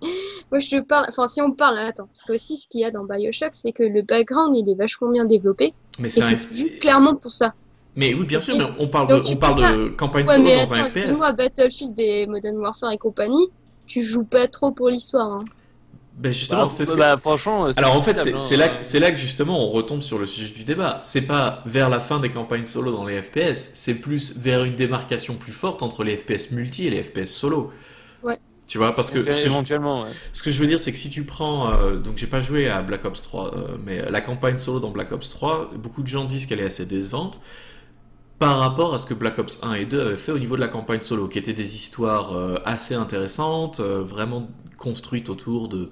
Moi, 0.50 0.60
je 0.60 0.68
te 0.70 0.80
parle. 0.80 1.04
Enfin, 1.08 1.26
si 1.28 1.40
on 1.42 1.52
parle. 1.52 1.78
Attends. 1.78 2.06
Parce 2.06 2.24
que 2.24 2.32
aussi, 2.32 2.56
ce 2.56 2.66
qu'il 2.68 2.80
y 2.80 2.84
a 2.84 2.90
dans 2.90 3.04
Bioshock, 3.04 3.50
c'est 3.52 3.72
que 3.72 3.82
le 3.82 4.02
background, 4.02 4.56
il 4.56 4.68
est 4.70 4.74
vachement 4.74 5.08
bien 5.10 5.24
développé. 5.24 5.74
Mais 5.98 6.08
c'est 6.08 6.22
un. 6.22 6.30
joues 6.30 6.68
clairement 6.80 7.14
pour 7.16 7.30
ça. 7.32 7.54
Mais 7.96 8.14
oui, 8.14 8.24
bien 8.26 8.38
sûr, 8.40 8.54
Et- 8.54 8.58
mais 8.58 8.64
on 8.78 8.86
parle 8.88 9.08
donc 9.08 9.22
de, 9.22 9.26
tu 9.26 9.32
on 9.32 9.34
peux 9.34 9.40
parle 9.40 9.60
pas- 9.60 9.76
de 9.76 9.88
campagne 9.88 10.26
Ouais, 10.26 10.34
solo 10.34 10.44
mais 10.44 10.56
dans 10.56 10.62
attends, 10.62 10.74
un 10.74 10.84
FPS. 10.88 10.96
excuse-moi, 10.98 11.32
Battlefield 11.32 11.98
et 11.98 12.26
Modern 12.28 12.56
Warfare 12.58 12.92
et 12.92 12.98
compagnie, 12.98 13.48
tu 13.86 14.02
joues 14.04 14.24
pas 14.24 14.46
trop 14.46 14.70
pour 14.70 14.88
l'histoire. 14.88 15.32
Hein. 15.32 15.44
Ben 16.16 16.32
justement, 16.32 16.62
bah, 16.62 16.68
c'est 16.68 16.84
ce 16.84 16.92
que- 16.92 16.96
bah, 16.98 17.16
franchement, 17.16 17.72
c'est 17.72 17.78
Alors 17.78 17.96
en 17.96 18.02
fait, 18.02 18.18
c'est 18.20 18.32
hein, 18.34 18.56
là, 18.58 18.68
que- 18.68 18.74
c'est 18.84 18.98
là 19.00 19.10
que 19.10 19.16
justement 19.16 19.64
on 19.64 19.70
retombe 19.70 20.02
sur 20.02 20.18
le 20.18 20.26
sujet 20.26 20.52
du 20.52 20.64
débat. 20.64 20.98
C'est 21.02 21.22
pas 21.22 21.62
vers 21.66 21.88
la 21.90 21.98
fin 22.00 22.18
des 22.20 22.28
campagnes 22.30 22.64
solo 22.66 22.92
dans 22.92 23.04
les 23.04 23.20
FPS, 23.22 23.70
c'est 23.74 23.94
plus 23.94 24.36
vers 24.36 24.62
une 24.64 24.74
démarcation 24.76 25.34
plus 25.34 25.52
forte 25.52 25.82
entre 25.82 26.02
les 26.04 26.16
FPS 26.16 26.50
multi 26.52 26.86
et 26.86 26.90
les 26.90 27.02
FPS 27.02 27.26
solo. 27.32 27.72
Tu 28.68 28.76
vois, 28.76 28.94
parce 28.94 29.10
que 29.10 29.22
ce 29.22 29.26
que 29.26 29.32
je, 29.32 29.40
éventuellement, 29.46 30.02
ouais. 30.02 30.10
ce 30.30 30.42
que 30.42 30.50
je 30.50 30.60
veux 30.60 30.66
dire, 30.66 30.78
c'est 30.78 30.92
que 30.92 30.98
si 30.98 31.08
tu 31.08 31.24
prends, 31.24 31.72
euh, 31.72 31.96
donc 31.96 32.18
j'ai 32.18 32.26
pas 32.26 32.40
joué 32.40 32.68
à 32.68 32.82
Black 32.82 33.06
Ops 33.06 33.22
3, 33.22 33.54
euh, 33.54 33.76
mais 33.82 34.02
la 34.10 34.20
campagne 34.20 34.58
solo 34.58 34.78
dans 34.78 34.90
Black 34.90 35.10
Ops 35.10 35.30
3, 35.30 35.70
beaucoup 35.76 36.02
de 36.02 36.06
gens 36.06 36.24
disent 36.24 36.44
qu'elle 36.44 36.60
est 36.60 36.66
assez 36.66 36.84
décevante 36.84 37.40
par 38.38 38.60
rapport 38.60 38.94
à 38.94 38.98
ce 38.98 39.06
que 39.06 39.14
Black 39.14 39.38
Ops 39.38 39.58
1 39.62 39.74
et 39.74 39.86
2 39.86 40.00
avaient 40.00 40.16
fait 40.16 40.32
au 40.32 40.38
niveau 40.38 40.54
de 40.54 40.60
la 40.60 40.68
campagne 40.68 41.00
solo, 41.00 41.28
qui 41.28 41.38
étaient 41.38 41.52
des 41.52 41.76
histoires 41.76 42.36
euh, 42.36 42.54
assez 42.64 42.94
intéressantes, 42.94 43.80
euh, 43.80 44.02
vraiment 44.02 44.48
construites 44.76 45.28
autour 45.28 45.68
d'une 45.68 45.88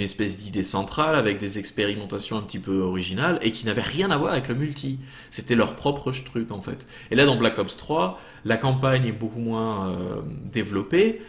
espèce 0.00 0.36
d'idée 0.36 0.62
centrale, 0.62 1.16
avec 1.16 1.38
des 1.38 1.58
expérimentations 1.58 2.36
un 2.36 2.42
petit 2.42 2.58
peu 2.58 2.80
originales, 2.82 3.38
et 3.40 3.50
qui 3.50 3.64
n'avaient 3.64 3.80
rien 3.80 4.10
à 4.10 4.18
voir 4.18 4.32
avec 4.32 4.48
le 4.48 4.54
multi. 4.54 4.98
C'était 5.30 5.54
leur 5.54 5.74
propre 5.74 6.12
truc 6.12 6.50
en 6.50 6.60
fait. 6.60 6.86
Et 7.10 7.16
là 7.16 7.24
dans 7.24 7.36
Black 7.36 7.58
Ops 7.58 7.78
3, 7.78 8.20
la 8.44 8.58
campagne 8.58 9.06
est 9.06 9.12
beaucoup 9.12 9.40
moins 9.40 9.88
euh, 9.88 10.20
développée, 10.52 11.22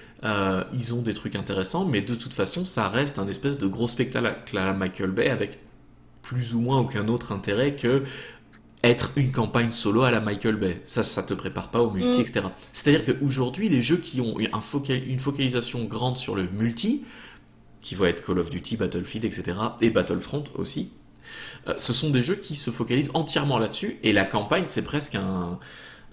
ils 0.73 0.94
ont 0.95 1.02
des 1.02 1.14
trucs 1.14 1.35
intéressants, 1.35 1.85
mais 1.85 2.02
de 2.02 2.15
toute 2.15 2.34
façon 2.34 2.65
ça 2.65 2.89
reste 2.89 3.19
un 3.19 3.27
espèce 3.30 3.57
de 3.57 3.68
gros 3.68 3.88
spectacle 3.88 4.57
à 4.57 4.65
la 4.65 4.73
Michael 4.73 5.11
Bay, 5.11 5.30
avec 5.30 5.60
plus 6.27 6.56
ou 6.56 6.60
moins 6.60 6.80
aucun 6.80 7.07
autre 7.07 7.31
intérêt 7.31 7.76
que 7.76 8.03
être 8.89 9.11
une 9.15 9.31
campagne 9.31 9.72
solo 9.72 10.03
à 10.03 10.11
la 10.11 10.19
Michael 10.19 10.55
Bay. 10.55 10.81
Ça, 10.85 11.03
ça 11.03 11.23
te 11.23 11.34
prépare 11.34 11.69
pas 11.72 11.81
au 11.81 11.91
multi, 11.91 12.18
Mm. 12.18 12.22
etc. 12.22 12.45
C'est-à-dire 12.73 13.05
qu'aujourd'hui, 13.05 13.69
les 13.69 13.81
jeux 13.81 13.97
qui 13.97 14.22
ont 14.22 14.35
un 14.53 14.61
focal- 14.61 15.03
une 15.07 15.19
focalisation 15.19 15.84
grande 15.85 16.18
sur 16.18 16.35
le 16.35 16.43
multi, 16.51 17.03
qui 17.81 17.95
vont 17.95 18.05
être 18.05 18.26
Call 18.26 18.39
of 18.39 18.49
Duty, 18.49 18.77
Battlefield, 18.77 19.26
etc., 19.26 19.57
et 19.81 19.89
Battlefront 19.89 20.43
aussi, 20.55 20.91
euh, 21.68 21.73
ce 21.77 21.93
sont 21.93 22.09
des 22.09 22.23
jeux 22.23 22.35
qui 22.35 22.55
se 22.55 22.69
focalisent 22.72 23.11
entièrement 23.14 23.59
là-dessus, 23.59 23.97
et 24.03 24.14
la 24.14 24.26
campagne, 24.26 24.64
c'est 24.68 24.84
presque 24.84 25.15
un, 25.15 25.59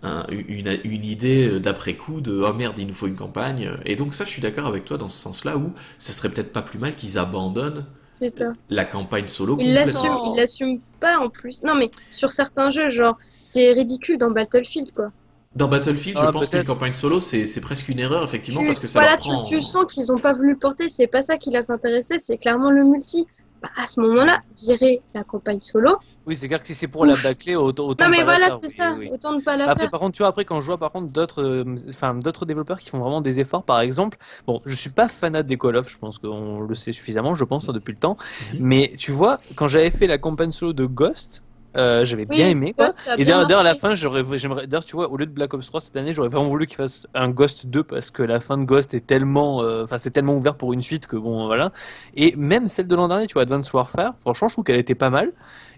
un- 0.03 0.27
une, 0.31 0.79
une 0.85 1.05
idée 1.05 1.59
d'après-coup 1.61 2.21
de 2.21 2.43
«Oh 2.49 2.53
merde, 2.53 2.79
il 2.79 2.87
nous 2.87 2.95
faut 2.95 3.07
une 3.07 3.17
campagne». 3.17 3.71
Et 3.87 3.97
donc 3.97 4.15
ça, 4.15 4.25
je 4.25 4.31
suis 4.31 4.43
d'accord 4.43 4.67
avec 4.67 4.85
toi 4.85 4.99
dans 4.99 5.09
ce 5.09 5.19
sens-là, 5.21 5.57
où 5.57 5.73
ce 5.99 6.13
serait 6.13 6.29
peut-être 6.29 6.53
pas 6.53 6.63
plus 6.63 6.79
mal 6.79 6.95
qu'ils 6.95 7.19
abandonnent 7.19 7.87
C'est 8.17 8.29
ça. 8.29 8.53
la 8.71 8.85
campagne 8.85 9.27
solo 9.27 9.57
Il 9.59 9.75
l'assume, 9.75 10.17
il 10.27 10.37
l'assume 10.37 10.79
pas 11.01 11.19
en 11.19 11.29
plus. 11.29 11.63
Non, 11.65 11.75
mais 11.75 11.91
sur 12.11 12.31
certains 12.31 12.71
jeux, 12.71 12.89
genre, 12.89 13.19
c'est 13.41 13.73
ridicule 13.73 14.19
dans 14.19 14.31
Battlefield, 14.31 14.93
quoi. 14.93 15.09
Dans 15.57 15.67
Battlefield, 15.69 16.17
je 16.19 16.25
Ah, 16.25 16.31
pense 16.33 16.45
qu'une 16.49 16.59
peut-être. 16.61 16.67
campagne 16.69 16.93
solo, 16.93 17.19
c'est 17.21 17.45
c'est 17.47 17.61
presque 17.61 17.89
une 17.89 17.99
erreur, 17.99 18.23
effectivement, 18.25 18.61
Tu- 18.61 18.67
parce 18.67 18.79
que 18.79 18.87
ça 18.87 19.01
voilà, 19.01 19.15
leur 19.17 19.21
prend... 19.21 19.43
tu, 19.43 19.57
tu 19.57 19.61
sens 19.61 19.85
qu'ils 19.93 20.13
ont 20.13 20.19
pas 20.19 20.33
voulu 20.33 20.53
le 20.53 20.59
porter, 20.59 20.89
c'est 20.89 21.07
pas 21.09 21.23
ça 21.23 21.37
qui 21.39 21.51
les 21.51 21.71
intéressait, 21.73 22.19
c'est 22.19 22.39
clairement 22.39 22.71
le 22.71 22.85
multi. 22.85 23.27
Bah, 23.65 23.71
à 23.83 23.87
ce 23.87 24.01
moment-là, 24.01 24.41
virer 24.67 25.01
la 25.15 25.25
campagne 25.25 25.59
solo. 25.59 25.97
Oui, 26.27 26.37
c'est 26.37 26.49
clair 26.49 26.61
que 26.61 26.67
si 26.67 26.75
c'est 26.75 26.89
pour 26.89 27.05
la 27.07 27.17
bâcler, 27.17 27.55
autant, 27.55 27.87
autant 27.87 28.05
Non, 28.05 28.11
mais 28.11 28.19
pas 28.19 28.25
voilà, 28.25 28.51
c'est 28.51 28.67
oui, 28.67 28.73
ça. 28.73 28.95
oui. 28.99 29.09
Autant 29.13 29.33
ne 29.35 29.41
pas 29.43 29.57
la 29.57 29.65
Après, 29.65 29.81
faire. 29.83 29.91
par 29.91 30.01
contre, 30.01 30.13
tu 30.17 30.23
vois, 30.23 30.29
après, 30.29 30.45
quand 30.45 30.61
je 30.61 30.67
vois 30.67 30.79
par 30.79 30.91
contre 30.91 31.09
d'autres, 31.13 31.43
euh, 31.43 31.75
enfin, 31.89 32.15
d'autres 32.15 32.47
développeurs 32.47 32.79
qui 32.79 32.89
font 32.91 32.99
vraiment 32.99 33.21
des 33.21 33.41
efforts, 33.41 33.65
par 33.65 33.81
exemple, 33.81 34.19
bon, 34.47 34.61
je 34.65 34.75
suis 34.75 34.91
pas 34.91 35.09
fanat 35.09 35.43
des 35.43 35.59
Call 35.59 35.77
of, 35.77 35.91
je 35.91 35.99
pense 35.99 36.19
qu'on 36.19 36.61
le 36.61 36.75
sait 36.75 36.93
suffisamment, 36.93 37.35
je 37.35 37.45
pense, 37.45 37.69
hein, 37.69 37.73
depuis 37.73 37.93
le 37.93 37.99
temps, 37.99 38.17
Mhm. 38.53 38.59
mais 38.61 38.95
tu 38.99 39.13
vois, 39.13 39.37
quand 39.55 39.69
j'avais 39.69 39.91
fait 39.91 40.07
la 40.07 40.19
campagne 40.19 40.53
solo 40.53 40.73
de 40.73 40.87
Ghost, 40.87 41.43
euh, 41.77 42.05
j'avais 42.05 42.27
Oui, 42.29 42.37
bien 42.37 42.49
aimé, 42.49 42.73
quoi. 42.73 42.89
Et 43.19 43.25
d'ailleurs, 43.25 43.61
à 43.61 43.63
la 43.63 43.75
fin, 43.75 43.95
j'aurais, 43.95 44.23
j'aimerais, 44.39 44.67
d'ailleurs, 44.67 44.85
tu 44.85 44.97
vois, 44.97 45.11
au 45.11 45.17
lieu 45.17 45.27
de 45.27 45.33
Black 45.33 45.55
Ops 45.55 45.67
3 45.67 45.81
cette 45.81 45.97
année, 45.97 46.13
j'aurais 46.13 46.29
vraiment 46.29 46.49
voulu 46.49 46.67
qu'il 46.67 46.77
fasse 46.77 47.07
un 47.15 47.31
Ghost 47.31 47.67
2 47.67 47.83
parce 47.83 48.11
que 48.11 48.23
la 48.23 48.41
fin 48.41 48.59
de 48.59 48.65
Ghost 48.65 48.95
est 48.95 49.07
tellement, 49.07 49.63
euh, 49.63 49.85
enfin, 49.85 49.99
c'est 49.99 50.11
tellement 50.11 50.35
ouvert 50.35 50.57
pour 50.57 50.73
une 50.73 50.83
suite 50.83 51.07
que 51.07 51.17
bon, 51.17 51.47
voilà. 51.47 51.73
Et 52.15 52.35
même 52.37 52.69
celle 52.69 52.87
de 52.87 52.95
l'an 52.95 53.09
dernier, 53.09 53.27
tu 53.27 53.35
vois, 53.35 53.43
Advanced 53.43 53.73
Warfare, 53.73 54.15
franchement, 54.21 54.49
je 54.49 54.55
trouve 54.55 54.65
qu'elle 54.65 54.79
était 54.79 54.95
pas 54.95 55.11
mal. 55.11 55.33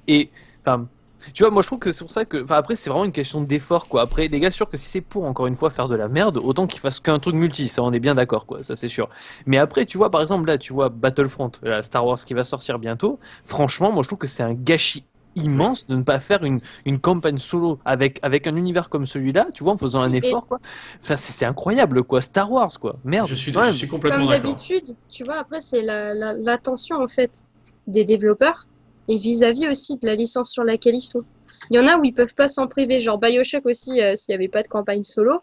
Et, 0.07 0.31
enfin, 0.61 0.87
tu 1.33 1.43
vois, 1.43 1.51
moi 1.51 1.63
je 1.63 1.67
trouve 1.67 1.79
que 1.79 1.93
c'est 1.93 2.05
pour 2.05 2.13
ça 2.13 2.25
que. 2.25 2.43
Enfin, 2.43 2.57
après, 2.57 2.77
c'est 2.77 2.91
vraiment 2.91 3.05
une 3.05 3.13
question 3.13 3.43
d'effort, 3.43 3.89
quoi. 3.89 4.03
Après, 4.03 4.29
les 4.29 4.41
gars, 4.41 4.51
sûr 4.51 4.69
que 4.69 4.77
si 4.77 4.87
c'est 4.87 5.01
pour, 5.01 5.25
encore 5.25 5.47
une 5.47 5.57
fois, 5.57 5.71
faire 5.71 5.89
de 5.89 5.97
la 5.97 6.09
merde, 6.09 6.37
autant 6.37 6.67
qu'ils 6.67 6.81
fassent 6.81 7.01
qu'un 7.01 7.19
truc 7.19 7.35
multi, 7.35 7.69
ça, 7.69 7.83
on 7.83 7.93
est 7.93 8.01
bien 8.01 8.15
d'accord, 8.15 8.47
quoi, 8.47 8.63
ça 8.63 8.77
c'est 8.77 8.89
sûr. 8.89 9.09
Mais 9.47 9.59
après, 9.59 9.87
tu 9.87 9.99
vois, 9.99 10.11
par 10.11 10.21
exemple, 10.21 10.47
là, 10.47 10.59
tu 10.59 10.73
vois, 10.73 10.89
Battlefront, 10.89 11.53
la 11.63 11.83
Star 11.83 12.07
Wars 12.07 12.19
qui 12.19 12.35
va 12.35 12.45
sortir 12.45 12.79
bientôt, 12.79 13.19
franchement, 13.45 13.93
moi 13.93 14.03
je 14.03 14.09
trouve 14.09 14.19
que 14.19 14.27
c'est 14.27 14.43
un 14.43 14.55
gâchis 14.55 15.05
immense 15.37 15.87
de 15.87 15.97
ne 15.97 16.03
pas 16.03 16.19
faire 16.21 16.45
une, 16.45 16.61
une 16.85 16.99
campagne 16.99 17.39
solo 17.39 17.79
avec, 17.85 18.19
avec 18.23 18.47
un 18.47 18.57
univers 18.57 18.89
comme 18.89 19.07
celui-là, 19.07 19.47
tu 19.55 19.63
vois, 19.65 19.75
en 19.75 19.79
faisant 19.79 20.01
un 20.01 20.13
effort, 20.13 20.47
quoi. 20.47 20.59
Enfin, 21.03 21.17
c'est 21.17 21.33
c'est 21.33 21.45
incroyable, 21.45 22.03
quoi. 22.05 22.21
Star 22.21 22.51
Wars, 22.51 22.73
quoi. 22.81 22.97
Merde. 23.05 23.27
Je 23.29 23.35
suis, 23.35 23.53
je 23.53 23.73
suis 23.73 23.89
complètement 23.89 24.21
Comme 24.21 24.29
d'accord. 24.29 24.45
d'habitude, 24.51 24.97
tu 25.09 25.25
vois, 25.25 25.37
après, 25.37 25.61
c'est 25.61 25.83
la, 25.83 26.15
la- 26.15 26.35
l'attention, 26.35 26.97
en 27.03 27.09
fait, 27.09 27.45
des 27.87 28.05
développeurs 28.05 28.67
et 29.09 29.17
vis-à-vis 29.17 29.69
aussi 29.69 29.97
de 29.97 30.07
la 30.07 30.15
licence 30.17 30.51
sur 30.51 30.65
laquelle 30.65 30.95
ils 30.97 31.01
sont. 31.01 31.23
Il 31.71 31.77
y 31.77 31.79
en 31.81 31.87
a 31.87 31.97
où 31.97 32.05
ils 32.05 32.13
peuvent 32.13 32.35
pas 32.35 32.49
s'en 32.49 32.67
priver, 32.67 33.01
genre 33.01 33.19
Bioshock 33.19 33.67
aussi, 33.67 34.01
euh, 34.03 34.15
s'il 34.17 34.33
y 34.33 34.35
avait 34.35 34.49
pas 34.49 34.63
de 34.63 34.69
campagne 34.69 35.03
solo, 35.03 35.41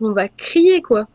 on 0.00 0.12
va 0.12 0.28
crier, 0.28 0.80
quoi. 0.82 1.06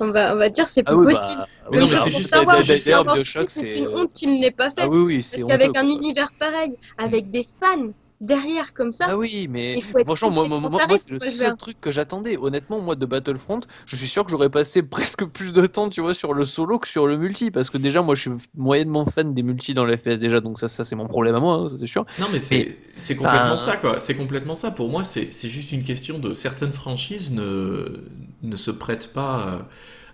On 0.00 0.10
va, 0.10 0.34
on 0.34 0.38
va 0.38 0.48
dire 0.48 0.66
c'est 0.66 0.82
Ah 0.86 0.90
plus 0.92 1.00
oui, 1.06 1.12
possible. 1.12 1.38
bah, 1.38 1.46
Mais 1.70 1.78
non, 1.80 1.86
chose 1.86 1.98
c'est 1.98 2.10
pour 2.10 2.16
juste- 2.18 2.28
Star 2.28 2.40
c'est 2.40 2.46
Wars, 2.52 2.62
juste- 2.62 2.82
Star 2.82 3.06
Wars 3.06 3.14
Bioshock, 3.14 3.42
6, 3.46 3.50
c'est 3.50 3.68
c'est- 3.68 3.78
une 3.78 3.88
honte 3.88 4.12
qu'il 4.12 4.34
ne 4.34 4.40
l'ait 4.40 4.50
pas 4.50 4.70
fait. 4.70 4.82
Ah 4.82 4.88
oui, 4.88 5.02
oui, 5.02 5.22
c'est 5.22 5.36
Parce 5.36 5.48
qu'avec 5.48 5.76
un 5.76 5.82
quoi. 5.82 5.90
univers 5.90 6.32
pareil, 6.38 6.72
avec 6.98 7.30
des 7.30 7.44
fans 7.44 7.90
derrière 8.20 8.72
comme 8.72 8.90
ça, 8.90 9.08
Ah 9.10 9.16
oui, 9.18 9.48
mais 9.50 9.78
franchement, 10.06 10.30
moi, 10.30 10.48
moi, 10.48 10.58
moi, 10.60 10.80
c'est 10.98 11.10
le 11.10 11.18
seul 11.18 11.30
faire. 11.32 11.56
truc 11.58 11.78
que 11.80 11.90
j'attendais. 11.90 12.38
Honnêtement, 12.38 12.80
moi, 12.80 12.94
de 12.96 13.04
Battlefront, 13.04 13.60
je 13.86 13.96
suis 13.96 14.08
sûr 14.08 14.24
que 14.24 14.30
j'aurais 14.30 14.48
passé 14.48 14.82
presque 15.16 15.24
plus 15.26 15.52
de 15.52 15.66
temps, 15.66 15.90
tu 15.90 16.00
vois, 16.00 16.14
sur 16.14 16.32
le 16.32 16.44
solo 16.46 16.78
que 16.78 16.88
sur 16.88 17.06
le 17.06 17.18
multi. 17.18 17.50
Parce 17.50 17.68
que 17.70 17.76
déjà, 17.76 18.00
moi, 18.02 18.14
je 18.14 18.20
suis 18.22 18.30
moyennement 18.56 19.04
fan 19.04 19.34
des 19.34 19.42
multis 19.42 19.74
dans 19.74 19.84
le 19.84 19.94
FPS 19.96 20.20
déjà, 20.20 20.40
donc 20.40 20.58
ça, 20.58 20.68
ça 20.68 20.84
c'est 20.86 20.96
mon 20.96 21.06
problème 21.06 21.34
à 21.34 21.40
moi, 21.40 21.54
hein, 21.56 21.68
ça 21.68 21.76
c'est 21.78 21.86
sûr. 21.86 22.06
Non, 22.18 22.26
mais 22.32 22.38
c'est 22.38 22.78
c'est 22.96 23.16
complètement 23.16 23.54
Enfin, 23.54 23.56
ça, 23.58 23.76
quoi. 23.76 23.98
C'est 23.98 24.14
complètement 24.16 24.54
ça. 24.54 24.70
Pour 24.70 24.88
moi, 24.88 25.04
c'est 25.04 25.30
c'est 25.30 25.48
juste 25.50 25.72
une 25.72 25.82
question 25.82 26.18
de 26.18 26.32
certaines 26.32 26.72
franchises 26.72 27.30
ne, 27.32 28.04
ne 28.48 28.56
se 28.56 28.70
prêtent 28.70 29.12
pas 29.12 29.48
euh, 29.48 29.58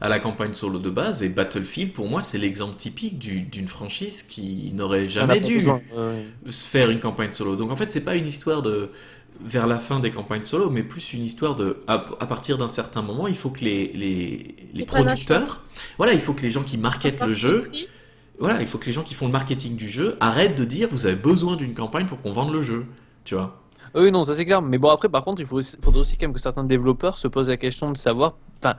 à 0.01 0.09
la 0.09 0.19
campagne 0.19 0.55
solo 0.55 0.79
de 0.79 0.91
base. 0.91 1.23
Et 1.23 1.29
Battlefield, 1.29 1.93
pour 1.93 2.09
moi, 2.09 2.23
c'est 2.23 2.39
l'exemple 2.39 2.77
typique 2.77 3.19
du- 3.19 3.43
d'une 3.43 3.69
franchise 3.69 4.23
qui 4.23 4.71
n'aurait 4.75 5.09
jamais 5.09 5.41
dû 5.41 5.57
besoin, 5.57 5.81
ouais. 5.97 6.53
se 6.53 6.65
faire 6.65 6.91
une 6.91 7.01
campagne 7.01 7.31
solo. 7.33 7.57
Donc 7.57 7.71
en 7.71 7.77
fait, 7.77 7.91
c'est 7.93 8.05
pas 8.05 8.15
une 8.17 8.27
histoire 8.27 8.63
de 8.63 8.89
vers 9.43 9.67
la 9.67 9.79
fin 9.79 10.01
des 10.01 10.11
campagnes 10.11 10.43
solo, 10.43 10.69
mais 10.69 10.83
plus 10.83 11.15
une 11.15 11.25
histoire 11.25 11.55
de 11.55 11.79
à, 11.87 11.95
à 11.95 12.27
partir 12.27 12.59
d'un 12.59 12.69
certain 12.69 13.01
moment, 13.01 13.27
il 13.27 13.35
faut 13.37 13.49
que 13.51 13.65
les 13.65 13.91
les, 13.93 14.55
les 14.75 14.85
producteurs, 14.85 15.63
voilà, 15.97 16.13
il 16.13 16.21
faut 16.21 16.35
que 16.35 16.43
les 16.43 16.51
gens 16.51 16.63
qui 16.63 16.77
marketent 16.77 17.21
le 17.23 17.33
jeu, 17.35 17.65
voilà, 18.39 18.61
il 18.61 18.67
faut 18.67 18.77
que 18.79 18.85
les 18.87 18.93
gens 18.93 19.03
qui 19.03 19.15
font 19.15 19.27
le 19.27 19.33
marketing 19.33 19.77
du 19.77 19.89
jeu 19.89 20.17
arrêtent 20.21 20.57
de 20.59 20.65
dire 20.65 20.89
vous 20.91 21.07
avez 21.07 21.15
besoin 21.17 21.57
d'une 21.57 21.73
campagne 21.75 22.05
pour 22.07 22.21
qu'on 22.21 22.33
vende 22.33 22.53
le 22.53 22.63
jeu, 22.63 22.85
tu 23.25 23.35
vois. 23.35 23.63
Oui, 23.95 24.11
non, 24.11 24.25
ça 24.25 24.35
c'est 24.35 24.45
clair. 24.45 24.63
Mais 24.63 24.79
bon, 24.79 24.89
après, 24.91 25.09
par 25.09 25.25
contre, 25.25 25.41
il 25.43 25.47
aussi- 25.53 25.77
faudrait 25.83 26.01
aussi 26.01 26.17
quand 26.17 26.27
même 26.27 26.35
que 26.35 26.41
certains 26.41 26.65
développeurs 26.65 27.19
se 27.19 27.29
posent 27.29 27.49
la 27.49 27.57
question 27.57 27.91
de 27.91 27.97
savoir, 27.99 28.35
enfin, 28.63 28.77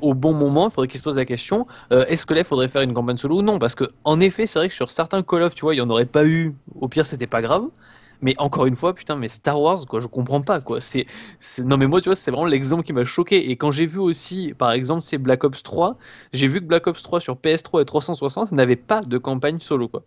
au 0.00 0.14
bon 0.14 0.32
moment, 0.32 0.68
il 0.68 0.72
faudrait 0.72 0.88
qu'ils 0.88 0.98
se 0.98 1.04
posent 1.04 1.16
la 1.16 1.24
question, 1.24 1.66
euh, 1.92 2.04
est-ce 2.06 2.26
que 2.26 2.34
là, 2.34 2.40
il 2.40 2.46
faudrait 2.46 2.68
faire 2.68 2.82
une 2.82 2.92
campagne 2.92 3.16
solo 3.16 3.38
ou 3.38 3.42
non? 3.42 3.58
Parce 3.58 3.74
que, 3.74 3.84
en 4.04 4.20
effet, 4.20 4.46
c'est 4.46 4.58
vrai 4.58 4.68
que 4.68 4.74
sur 4.74 4.90
certains 4.90 5.22
Call 5.22 5.42
of, 5.42 5.54
tu 5.54 5.62
vois, 5.62 5.74
il 5.74 5.78
y 5.78 5.80
en 5.80 5.90
aurait 5.90 6.06
pas 6.06 6.24
eu. 6.26 6.54
Au 6.80 6.88
pire, 6.88 7.06
c'était 7.06 7.26
pas 7.26 7.42
grave. 7.42 7.64
Mais 8.22 8.34
encore 8.36 8.66
une 8.66 8.76
fois, 8.76 8.94
putain, 8.94 9.16
mais 9.16 9.28
Star 9.28 9.58
Wars, 9.58 9.86
quoi, 9.86 9.98
je 9.98 10.06
comprends 10.06 10.42
pas, 10.42 10.60
quoi. 10.60 10.80
C'est, 10.82 11.06
c'est- 11.38 11.62
non, 11.62 11.78
mais 11.78 11.86
moi, 11.86 12.02
tu 12.02 12.10
vois, 12.10 12.16
c'est 12.16 12.30
vraiment 12.30 12.44
l'exemple 12.46 12.82
qui 12.82 12.92
m'a 12.92 13.04
choqué. 13.06 13.50
Et 13.50 13.56
quand 13.56 13.70
j'ai 13.70 13.86
vu 13.86 13.98
aussi, 13.98 14.52
par 14.58 14.72
exemple, 14.72 15.00
c'est 15.00 15.16
Black 15.16 15.42
Ops 15.44 15.62
3, 15.62 15.96
j'ai 16.34 16.46
vu 16.46 16.60
que 16.60 16.66
Black 16.66 16.86
Ops 16.86 17.02
3 17.02 17.18
sur 17.20 17.36
PS3 17.36 17.80
et 17.80 17.84
360 17.86 18.52
n'avait 18.52 18.76
pas 18.76 19.00
de 19.00 19.16
campagne 19.16 19.58
solo, 19.60 19.88
quoi. 19.88 20.02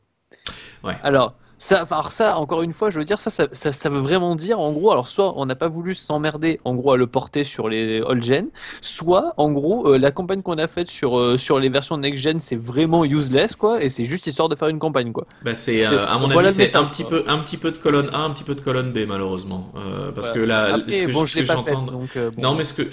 Ouais. 0.84 0.96
Alors, 1.02 1.34
ça, 1.58 1.86
alors 1.90 2.12
ça, 2.12 2.38
encore 2.38 2.62
une 2.62 2.74
fois, 2.74 2.90
je 2.90 3.00
veux 3.00 3.06
dire, 3.06 3.22
ça, 3.22 3.30
ça, 3.30 3.48
ça, 3.54 3.72
ça 3.72 3.90
veut 3.90 4.00
vraiment 4.00 4.36
dire, 4.36 4.60
en 4.60 4.72
gros, 4.74 4.92
alors 4.92 5.08
soit 5.08 5.34
on 5.38 5.46
n'a 5.46 5.56
pas 5.56 5.68
voulu 5.70 5.96
s'emmerder, 5.96 6.60
en 6.66 6.76
gros, 6.76 6.92
à 6.94 6.98
le 6.98 7.08
porter 7.08 7.44
sur 7.44 7.70
les 7.70 8.02
old-gen, 8.02 8.48
soit, 8.82 9.34
en 9.38 9.52
gros, 9.52 9.88
euh, 9.94 9.98
la 9.98 10.12
campagne 10.12 10.42
qu'on 10.42 10.58
a 10.58 10.68
faite 10.68 10.90
sur, 10.90 11.18
euh, 11.18 11.38
sur 11.38 11.60
les 11.60 11.70
versions 11.70 11.98
next-gen, 11.98 12.40
c'est 12.40 12.56
vraiment 12.58 13.06
useless, 13.06 13.56
quoi, 13.56 13.82
et 13.84 13.90
c'est 13.90 14.06
juste 14.06 14.28
histoire 14.28 14.50
de 14.50 14.56
faire 14.56 14.68
une 14.68 14.80
campagne, 14.80 15.12
quoi. 15.14 15.26
Bah 15.44 15.56
c'est, 15.56 15.86
euh, 15.86 16.06
à 16.08 16.18
mon 16.18 16.28
voilà 16.28 16.50
avis, 16.50 16.56
c'est 16.68 16.76
un 16.76 16.84
petit 16.84 17.04
quoi. 17.04 17.24
peu, 17.24 17.30
un 17.30 17.38
petit 17.38 17.58
peu 17.58 17.72
de 17.72 17.78
colonne 17.78 18.10
A, 18.14 18.20
un 18.20 18.32
petit 18.32 18.44
peu 18.44 18.56
de 18.56 18.62
colonne 18.62 18.92
B, 18.92 19.00
malheureusement, 19.08 19.72
parce 20.16 20.30
Voilà. 20.30 20.42
que 20.42 20.46
là, 20.46 20.76
Après, 20.76 20.92
ce 20.92 21.04
que, 21.04 21.12
bon, 21.12 21.26
je 21.26 21.44
j'entends, 21.44 21.82
bon. 21.84 22.08
non, 22.38 22.56
mais 22.56 22.64
ce 22.66 22.74
que, 22.74 22.84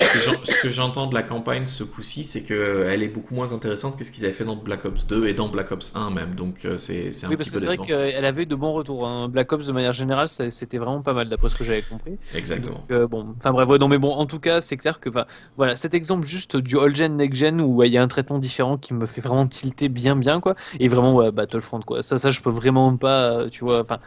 ce 0.44 0.62
que 0.62 0.70
j'entends 0.70 1.06
de 1.06 1.14
la 1.14 1.22
campagne 1.22 1.66
ce 1.66 1.82
coup-ci, 1.84 2.24
c'est 2.24 2.42
que 2.42 2.54
euh, 2.54 2.92
elle 2.92 3.02
est 3.02 3.08
beaucoup 3.08 3.34
moins 3.34 3.52
intéressante 3.52 3.96
que 3.98 4.04
ce 4.04 4.10
qu'ils 4.10 4.24
avaient 4.24 4.32
fait 4.34 4.44
dans 4.44 4.56
Black 4.56 4.84
Ops 4.84 5.06
2 5.06 5.26
et 5.26 5.34
dans 5.34 5.48
Black 5.48 5.72
Ops 5.72 5.92
1 5.96 6.10
même, 6.10 6.34
donc 6.34 6.66
c'est, 6.76 7.08
un 7.24 7.28
Oui, 7.28 7.36
petit 7.36 7.36
parce 7.36 7.50
peu 7.50 7.54
que 7.54 7.58
c'est 7.58 7.66
vrai 7.66 7.78
qu'elle 7.78 8.24
avait 8.24 8.46
de 8.50 8.54
bons 8.56 8.72
retours. 8.74 9.06
hein. 9.08 9.28
Black 9.28 9.50
Ops, 9.52 9.66
de 9.66 9.72
manière 9.72 9.94
générale, 9.94 10.28
ça- 10.28 10.50
c'était 10.50 10.76
vraiment 10.78 11.00
pas 11.00 11.14
mal, 11.14 11.28
d'après 11.28 11.48
ce 11.48 11.56
que 11.56 11.64
j'avais 11.64 11.82
compris. 11.82 12.18
Exactement. 12.34 12.76
Donc, 12.76 12.90
euh, 12.90 13.06
bon, 13.06 13.34
enfin 13.38 13.52
bref, 13.52 13.68
ouais, 13.68 13.78
non 13.78 13.88
mais 13.88 13.96
bon, 13.98 14.12
en 14.12 14.26
tout 14.26 14.40
cas, 14.40 14.60
c'est 14.60 14.76
clair 14.76 15.00
que, 15.00 15.08
voilà, 15.56 15.76
cet 15.76 15.94
exemple 15.94 16.26
juste 16.26 16.56
du 16.56 16.76
old 16.76 16.94
gen 16.94 17.16
next 17.16 17.38
gen 17.38 17.60
où 17.60 17.76
ouais, 17.76 17.88
il 17.88 17.92
y 17.92 17.98
a 17.98 18.02
un 18.02 18.08
traitement 18.08 18.38
différent 18.38 18.76
qui 18.76 18.92
me 18.92 19.06
fait 19.06 19.20
vraiment 19.22 19.46
tilter 19.46 19.88
bien, 19.88 20.16
bien 20.16 20.40
quoi, 20.40 20.54
et 20.78 20.88
vraiment 20.88 21.14
ouais, 21.14 21.30
Battlefront 21.32 21.80
quoi. 21.80 22.02
Ça, 22.02 22.18
ça, 22.18 22.28
je 22.30 22.40
peux 22.40 22.50
vraiment 22.50 22.96
pas, 22.96 23.30
euh, 23.30 23.48
tu 23.48 23.64
vois, 23.64 23.80
enfin. 23.80 23.98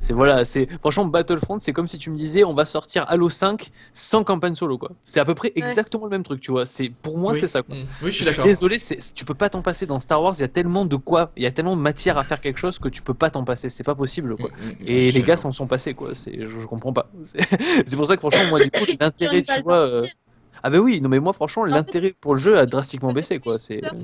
C'est 0.00 0.12
voilà, 0.12 0.44
c'est 0.44 0.68
franchement 0.80 1.06
Battlefront, 1.06 1.58
c'est 1.58 1.72
comme 1.72 1.88
si 1.88 1.98
tu 1.98 2.10
me 2.10 2.16
disais 2.16 2.44
on 2.44 2.54
va 2.54 2.64
sortir 2.64 3.04
Halo 3.08 3.28
5 3.28 3.70
sans 3.92 4.22
campagne 4.22 4.54
solo 4.54 4.78
quoi. 4.78 4.92
C'est 5.02 5.18
à 5.18 5.24
peu 5.24 5.34
près 5.34 5.50
exactement 5.56 6.04
le 6.04 6.10
même 6.10 6.22
truc, 6.22 6.40
tu 6.40 6.52
vois. 6.52 6.66
C'est 6.66 6.88
pour 6.88 7.18
moi 7.18 7.32
Oui. 7.32 7.40
c'est 7.40 7.48
ça 7.48 7.62
quoi. 7.62 7.74
Mm. 7.74 7.78
Oui, 7.80 7.86
je 8.02 8.10
suis 8.10 8.10
Je 8.10 8.14
suis 8.24 8.26
d'accord. 8.26 8.44
désolé, 8.44 8.78
c'est, 8.78 8.98
tu 9.14 9.24
peux 9.24 9.34
pas 9.34 9.50
t'en 9.50 9.60
passer 9.60 9.86
dans 9.86 9.98
Star 9.98 10.22
Wars. 10.22 10.34
Il 10.36 10.40
y 10.42 10.44
a 10.44 10.48
tellement 10.48 10.84
de 10.84 10.94
quoi, 10.94 11.32
il 11.36 11.42
y 11.42 11.46
a 11.46 11.50
tellement 11.50 11.76
de 11.76 11.80
matière 11.82 12.16
à 12.16 12.22
faire 12.24 12.40
quelque 12.40 12.58
chose 12.58 12.78
que 12.78 12.88
tu 12.88 13.02
peux 13.02 13.12
pas 13.14 13.30
t'en 13.30 13.42
passer. 13.44 13.68
C'est 13.70 13.82
pas 13.84 13.96
possible 13.96 14.36
quoi. 14.36 14.50
Mm, 14.50 14.68
mm, 14.68 14.74
Et 14.86 15.10
les 15.10 15.22
gars 15.22 15.36
s'en 15.36 15.50
sont 15.50 15.66
passés 15.66 15.94
quoi. 15.94 16.14
C'est, 16.14 16.32
je, 16.46 16.46
je 16.46 16.66
comprends 16.66 16.92
pas. 16.92 17.10
C'est, 17.24 17.96
pour 17.96 18.06
ça 18.06 18.14
que 18.16 18.20
franchement 18.20 18.50
moi 18.50 18.60
du 18.62 18.70
coup 18.70 18.84
l'intérêt 19.00 19.42
tu 19.42 19.62
vois. 19.62 19.78
euh. 19.80 20.06
Ah 20.62 20.70
bah 20.70 20.78
oui, 20.78 21.00
non 21.00 21.08
mais 21.08 21.18
moi 21.18 21.32
franchement 21.32 21.64
l'intérêt 21.64 22.14
pour 22.20 22.34
le 22.34 22.40
jeu 22.40 22.56
a 22.56 22.66
drastiquement 22.66 23.12
baissé 23.12 23.40
quoi. 23.40 23.56
Ils 23.56 23.60
C'est. 23.60 23.80
surfent, 23.80 23.94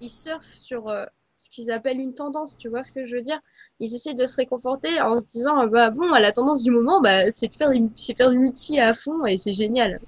ils 0.00 0.08
surfent 0.08 0.42
sur 0.44 0.88
euh, 0.88 1.04
ce 1.36 1.50
qu'ils 1.50 1.70
appellent 1.70 2.00
une 2.00 2.14
tendance, 2.14 2.56
tu 2.56 2.68
vois 2.68 2.82
ce 2.82 2.92
que 2.92 3.04
je 3.04 3.14
veux 3.14 3.22
dire? 3.22 3.38
Ils 3.80 3.94
essaient 3.94 4.14
de 4.14 4.26
se 4.26 4.36
réconforter 4.36 5.00
en 5.00 5.18
se 5.18 5.32
disant, 5.32 5.58
ah 5.58 5.66
bah 5.66 5.90
bon, 5.90 6.10
la 6.12 6.32
tendance 6.32 6.62
du 6.62 6.70
moment, 6.70 7.00
bah, 7.00 7.30
c'est 7.30 7.48
de 7.48 7.54
faire, 7.54 7.70
faire 8.16 8.30
du 8.30 8.38
multi 8.38 8.80
à 8.80 8.94
fond 8.94 9.24
et 9.26 9.36
c'est 9.36 9.52
génial. 9.52 10.00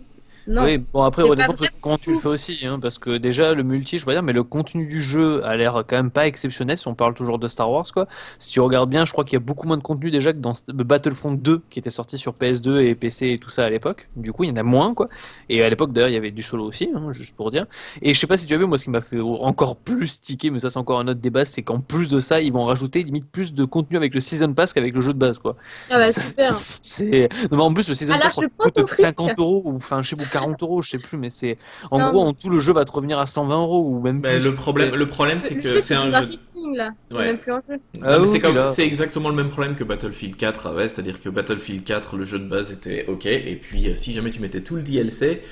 Non. 0.48 0.64
Oui, 0.64 0.78
bon 0.78 1.02
après, 1.02 1.22
pas 1.28 1.34
dépend 1.34 1.52
comment 1.82 1.98
tu 1.98 2.12
le 2.14 2.18
fais 2.18 2.28
aussi, 2.28 2.58
hein, 2.64 2.78
parce 2.80 2.98
que 2.98 3.18
déjà 3.18 3.52
le 3.52 3.62
multi, 3.62 3.98
je 3.98 4.06
veux 4.06 4.12
dire, 4.12 4.22
mais 4.22 4.32
le 4.32 4.42
contenu 4.42 4.86
du 4.86 5.02
jeu 5.02 5.44
a 5.44 5.54
l'air 5.56 5.84
quand 5.86 5.96
même 5.96 6.10
pas 6.10 6.26
exceptionnel 6.26 6.78
si 6.78 6.88
on 6.88 6.94
parle 6.94 7.12
toujours 7.14 7.38
de 7.38 7.46
Star 7.48 7.70
Wars 7.70 7.84
quoi. 7.92 8.08
Si 8.38 8.50
tu 8.50 8.60
regardes 8.60 8.88
bien, 8.88 9.04
je 9.04 9.12
crois 9.12 9.24
qu'il 9.24 9.34
y 9.34 9.36
a 9.36 9.40
beaucoup 9.40 9.66
moins 9.68 9.76
de 9.76 9.82
contenu 9.82 10.10
déjà 10.10 10.32
que 10.32 10.38
dans 10.38 10.52
St- 10.52 10.72
Battlefront 10.72 11.32
2 11.34 11.60
qui 11.68 11.78
était 11.78 11.90
sorti 11.90 12.16
sur 12.16 12.32
PS2 12.32 12.80
et 12.80 12.94
PC 12.94 13.28
et 13.28 13.38
tout 13.38 13.50
ça 13.50 13.64
à 13.64 13.68
l'époque. 13.70 14.08
Du 14.16 14.32
coup, 14.32 14.44
il 14.44 14.48
y 14.48 14.52
en 14.52 14.56
a 14.56 14.62
moins 14.62 14.94
quoi. 14.94 15.06
Et 15.50 15.62
à 15.62 15.68
l'époque 15.68 15.92
d'ailleurs, 15.92 16.08
il 16.08 16.14
y 16.14 16.16
avait 16.18 16.30
du 16.30 16.42
solo 16.42 16.64
aussi, 16.64 16.88
hein, 16.94 17.12
juste 17.12 17.36
pour 17.36 17.50
dire. 17.50 17.66
Et 18.00 18.14
je 18.14 18.18
sais 18.18 18.26
pas 18.26 18.38
si 18.38 18.46
tu 18.46 18.54
as 18.54 18.58
vu, 18.58 18.64
moi 18.64 18.78
ce 18.78 18.84
qui 18.84 18.90
m'a 18.90 19.02
fait 19.02 19.20
encore 19.20 19.76
plus 19.76 20.20
tiquer, 20.20 20.50
mais 20.50 20.60
ça 20.60 20.70
c'est 20.70 20.78
encore 20.78 20.98
un 21.00 21.08
autre 21.08 21.20
débat, 21.20 21.44
c'est 21.44 21.62
qu'en 21.62 21.80
plus 21.80 22.08
de 22.08 22.20
ça, 22.20 22.40
ils 22.40 22.52
vont 22.54 22.64
rajouter 22.64 23.02
limite 23.02 23.30
plus 23.30 23.52
de 23.52 23.64
contenu 23.66 23.98
avec 23.98 24.14
le 24.14 24.20
season 24.20 24.54
pass 24.54 24.72
qu'avec 24.72 24.94
le 24.94 25.02
jeu 25.02 25.12
de 25.12 25.18
base 25.18 25.38
quoi. 25.38 25.56
Ah 25.90 25.98
bah 25.98 26.10
super. 26.10 26.58
C'est 26.80 27.28
non 27.50 27.58
mais 27.58 27.62
en 27.64 27.74
plus 27.74 27.88
le 27.88 27.94
season 27.94 28.14
Alors, 28.14 28.28
pass 28.28 28.40
je 28.40 28.46
coûte 28.56 28.86
fric. 28.86 29.00
50 29.04 29.38
euros 29.38 29.62
ou 29.66 29.76
enfin 29.76 30.00
je 30.02 30.08
sais 30.10 30.16
pas 30.16 30.24
40 30.40 30.62
euros 30.62 30.82
je 30.82 30.90
sais 30.90 30.98
plus 30.98 31.16
mais 31.18 31.30
c'est 31.30 31.58
en 31.90 31.98
Non, 31.98 32.10
gros 32.10 32.24
mais- 32.24 32.30
en 32.30 32.32
tout 32.34 32.50
le 32.50 32.58
jeu 32.60 32.72
va 32.72 32.84
te 32.84 32.92
revenir 32.92 33.18
à 33.18 33.26
120 33.26 33.60
euros 33.62 33.82
ou 33.86 34.00
même 34.00 34.20
Mais 34.20 34.38
plus. 34.38 34.44
le 34.46 34.54
problème, 34.54 34.90
C'est- 34.90 34.96
le 34.96 35.06
problème, 35.06 35.40
c'est 35.40 35.56
que 35.56 35.80
c'est 35.80 35.94
un 35.94 36.04
jeu. 36.04 36.10
marketing 36.10 36.74
là, 36.76 36.90
c'est 37.00 37.16
Ouais. 37.16 37.24
même 37.26 37.38
plus 37.38 37.52
un 37.52 37.60
jeu. 37.60 37.74
Ah 38.02 38.18
mais 38.18 38.28
oui, 38.28 38.60
c'est 38.66 38.84
exactement 38.86 39.28
le 39.28 39.34
même 39.34 39.48
problème 39.50 39.74
que 39.74 39.84
Battlefield 39.84 40.36
4 40.36 40.66
avait, 40.66 40.88
c'est-à-dire 40.88 41.20
que 41.20 41.28
Battlefield 41.28 41.84
4, 41.84 42.16
le 42.16 42.24
jeu 42.24 42.38
de 42.38 42.48
base 42.48 42.70
était 42.72 43.04
ok, 43.08 43.26
et 43.26 43.56
puis 43.60 43.88
euh, 43.88 43.94
si 43.94 44.12
jamais 44.12 44.30
tu 44.30 44.40
mettais 44.40 44.60
tout 44.60 44.76
le 44.76 44.82
DLC, 44.82 45.42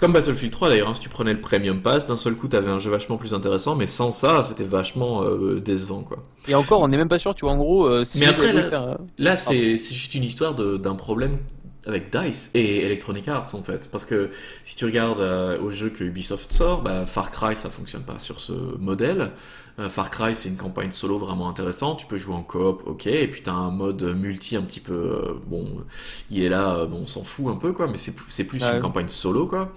comme 0.00 0.12
Battlefield 0.12 0.52
3 0.52 0.68
d'ailleurs, 0.70 0.88
hein, 0.88 0.94
si 0.94 1.00
tu 1.02 1.08
prenais 1.08 1.32
le 1.32 1.40
Premium 1.40 1.80
Pass, 1.80 2.06
d'un 2.06 2.16
seul 2.16 2.34
coup 2.34 2.48
t'avais 2.48 2.68
un 2.70 2.78
jeu 2.80 2.90
vachement 2.90 3.16
plus 3.16 3.32
intéressant, 3.32 3.76
mais 3.76 3.86
sans 3.86 4.10
ça, 4.10 4.42
c'était 4.42 4.64
vachement 4.64 5.22
euh, 5.22 5.60
décevant 5.60 6.02
quoi. 6.02 6.18
Et 6.48 6.54
encore 6.54 6.80
on 6.82 6.88
n'est 6.88 6.96
même 6.96 7.08
pas 7.08 7.18
sûr 7.20 7.34
tu 7.34 7.44
vois 7.44 7.54
en 7.54 7.56
gros 7.56 7.86
euh, 7.86 8.04
si 8.04 8.18
Mais 8.18 8.26
après, 8.26 8.52
là, 8.52 8.68
faire, 8.70 8.82
euh, 8.82 8.94
Là, 9.18 9.36
c'est 9.36 9.76
juste 9.76 10.14
une 10.14 10.24
histoire 10.24 10.54
d'un 10.54 10.94
problème 10.96 11.38
avec 11.86 12.10
DICE 12.10 12.50
et 12.54 12.84
Electronic 12.84 13.28
Arts 13.28 13.54
en 13.54 13.62
fait. 13.62 13.90
Parce 13.90 14.04
que 14.04 14.30
si 14.62 14.76
tu 14.76 14.84
regardes 14.84 15.20
euh, 15.20 15.60
au 15.60 15.70
jeu 15.70 15.90
que 15.90 16.04
Ubisoft 16.04 16.52
sort, 16.52 16.82
bah, 16.82 17.04
Far 17.06 17.30
Cry 17.30 17.54
ça 17.56 17.70
fonctionne 17.70 18.02
pas 18.02 18.18
sur 18.18 18.40
ce 18.40 18.52
modèle. 18.78 19.32
Euh, 19.78 19.88
Far 19.88 20.10
Cry 20.10 20.34
c'est 20.34 20.48
une 20.48 20.56
campagne 20.56 20.92
solo 20.92 21.18
vraiment 21.18 21.48
intéressante, 21.48 21.98
tu 21.98 22.06
peux 22.06 22.16
jouer 22.16 22.34
en 22.34 22.42
coop, 22.42 22.82
ok, 22.86 23.06
et 23.08 23.26
puis 23.26 23.42
t'as 23.42 23.52
un 23.52 23.70
mode 23.70 24.02
multi 24.16 24.56
un 24.56 24.62
petit 24.62 24.80
peu, 24.80 24.92
euh, 24.92 25.34
bon, 25.46 25.84
il 26.30 26.44
est 26.44 26.48
là, 26.48 26.86
bon, 26.86 27.00
on 27.02 27.06
s'en 27.06 27.24
fout 27.24 27.46
un 27.48 27.56
peu 27.56 27.72
quoi, 27.72 27.88
mais 27.88 27.96
c'est 27.96 28.14
c'est 28.28 28.44
plus 28.44 28.62
une 28.62 28.80
campagne 28.80 29.08
solo 29.08 29.46
quoi. 29.46 29.72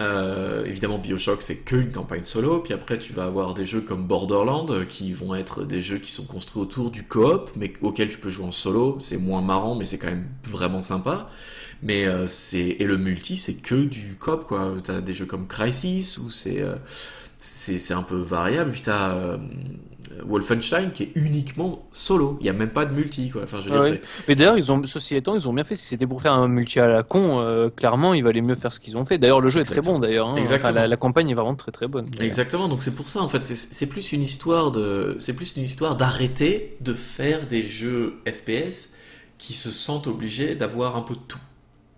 Euh, 0.00 0.64
évidemment, 0.64 0.98
Bioshock, 0.98 1.42
c'est 1.42 1.58
que 1.58 1.76
une 1.76 1.92
campagne 1.92 2.24
solo. 2.24 2.60
Puis 2.60 2.72
après, 2.72 2.98
tu 2.98 3.12
vas 3.12 3.24
avoir 3.24 3.54
des 3.54 3.66
jeux 3.66 3.82
comme 3.82 4.06
Borderlands 4.06 4.66
euh, 4.70 4.84
qui 4.84 5.12
vont 5.12 5.34
être 5.34 5.64
des 5.64 5.82
jeux 5.82 5.98
qui 5.98 6.10
sont 6.10 6.24
construits 6.24 6.62
autour 6.62 6.90
du 6.90 7.04
coop, 7.04 7.50
mais 7.56 7.72
auxquels 7.82 8.08
tu 8.08 8.18
peux 8.18 8.30
jouer 8.30 8.46
en 8.46 8.52
solo. 8.52 8.96
C'est 8.98 9.18
moins 9.18 9.42
marrant, 9.42 9.74
mais 9.74 9.84
c'est 9.84 9.98
quand 9.98 10.08
même 10.08 10.26
vraiment 10.44 10.80
sympa. 10.80 11.28
Mais 11.82 12.04
euh, 12.06 12.26
c'est 12.26 12.76
et 12.78 12.84
le 12.84 12.98
multi, 12.98 13.36
c'est 13.36 13.54
que 13.56 13.74
du 13.84 14.16
coop 14.18 14.46
quoi. 14.46 14.74
T'as 14.82 15.00
des 15.00 15.14
jeux 15.14 15.26
comme 15.26 15.46
Crisis 15.46 16.18
où 16.18 16.30
c'est 16.30 16.60
euh, 16.60 16.76
c'est 17.38 17.94
un 17.94 18.02
peu 18.02 18.18
variable. 18.18 18.72
Puis 18.72 18.82
t'as 18.82 19.14
euh, 19.16 19.38
Wolfenstein 20.24 20.92
qui 20.92 21.04
est 21.04 21.12
uniquement 21.14 21.86
solo. 21.92 22.36
Il 22.40 22.46
y 22.46 22.48
a 22.48 22.52
même 22.52 22.70
pas 22.70 22.84
de 22.84 22.92
multi 22.94 23.30
quoi. 23.30 23.42
Enfin, 23.44 23.58
je 23.60 23.68
veux 23.68 23.80
dire, 23.82 23.98
Ah. 24.02 24.06
Mais 24.28 24.34
d'ailleurs, 24.34 24.58
ils 24.58 24.70
ont, 24.72 24.84
ceci 24.86 25.16
étant, 25.16 25.34
ils 25.34 25.48
ont 25.48 25.52
bien 25.52 25.64
fait. 25.64 25.76
Si 25.76 25.86
c'était 25.86 26.06
pour 26.06 26.22
faire 26.22 26.32
un 26.34 26.48
multi 26.48 26.80
à 26.80 26.86
la 26.86 27.02
con, 27.02 27.40
euh, 27.40 27.68
clairement, 27.70 28.14
il 28.14 28.22
valait 28.24 28.40
mieux 28.42 28.54
faire 28.54 28.72
ce 28.72 28.80
qu'ils 28.80 28.96
ont 28.96 29.04
fait. 29.04 29.18
D'ailleurs, 29.18 29.40
le 29.40 29.48
jeu 29.48 29.60
est 29.60 29.64
très 29.64 29.80
bon 29.80 29.98
d'ailleurs. 29.98 30.28
hein. 30.28 30.36
Enfin, 30.52 30.72
la, 30.72 30.86
la 30.88 30.96
campagne 30.96 31.30
est 31.30 31.34
vraiment 31.34 31.54
très 31.56 31.72
très 31.72 31.86
bonne. 31.88 32.06
Exactement, 32.20 32.68
donc 32.68 32.82
c'est 32.82 32.94
pour 32.94 33.08
ça 33.08 33.20
en 33.20 33.28
fait, 33.28 33.44
c'est- 33.44 33.86
plus 33.86 34.12
une 34.12 34.22
histoire 34.22 34.70
de, 34.70 35.16
c'est 35.18 35.34
plus 35.34 35.56
une 35.56 35.64
histoire 35.64 35.96
d'arrêter 35.96 36.76
de 36.80 36.92
faire 36.94 37.46
des 37.46 37.64
jeux 37.66 38.14
FPS 38.26 38.94
qui 39.38 39.52
se 39.52 39.70
sentent 39.72 40.06
obligés 40.06 40.54
d'avoir 40.54 40.96
un 40.96 41.02
peu 41.02 41.14
de 41.14 41.20
tout. 41.26 41.38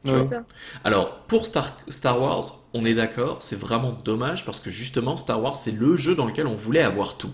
tu 0.06 0.12
Ouais. 0.12 0.20
vois. 0.20 0.42
Alors 0.84 1.18
pour 1.28 1.44
Star, 1.46 1.76
Star 1.88 2.20
Wars, 2.20 2.58
on 2.74 2.84
est 2.84 2.94
d'accord, 2.94 3.36
c'est 3.40 3.58
vraiment 3.58 3.92
dommage 4.04 4.44
parce 4.44 4.58
que 4.58 4.70
justement 4.70 5.16
Star 5.16 5.40
Wars 5.42 5.54
c'est 5.54 5.70
le 5.72 5.94
jeu 5.96 6.14
dans 6.14 6.26
lequel 6.26 6.46
on 6.46 6.56
voulait 6.56 6.82
avoir 6.82 7.16
tout. 7.18 7.30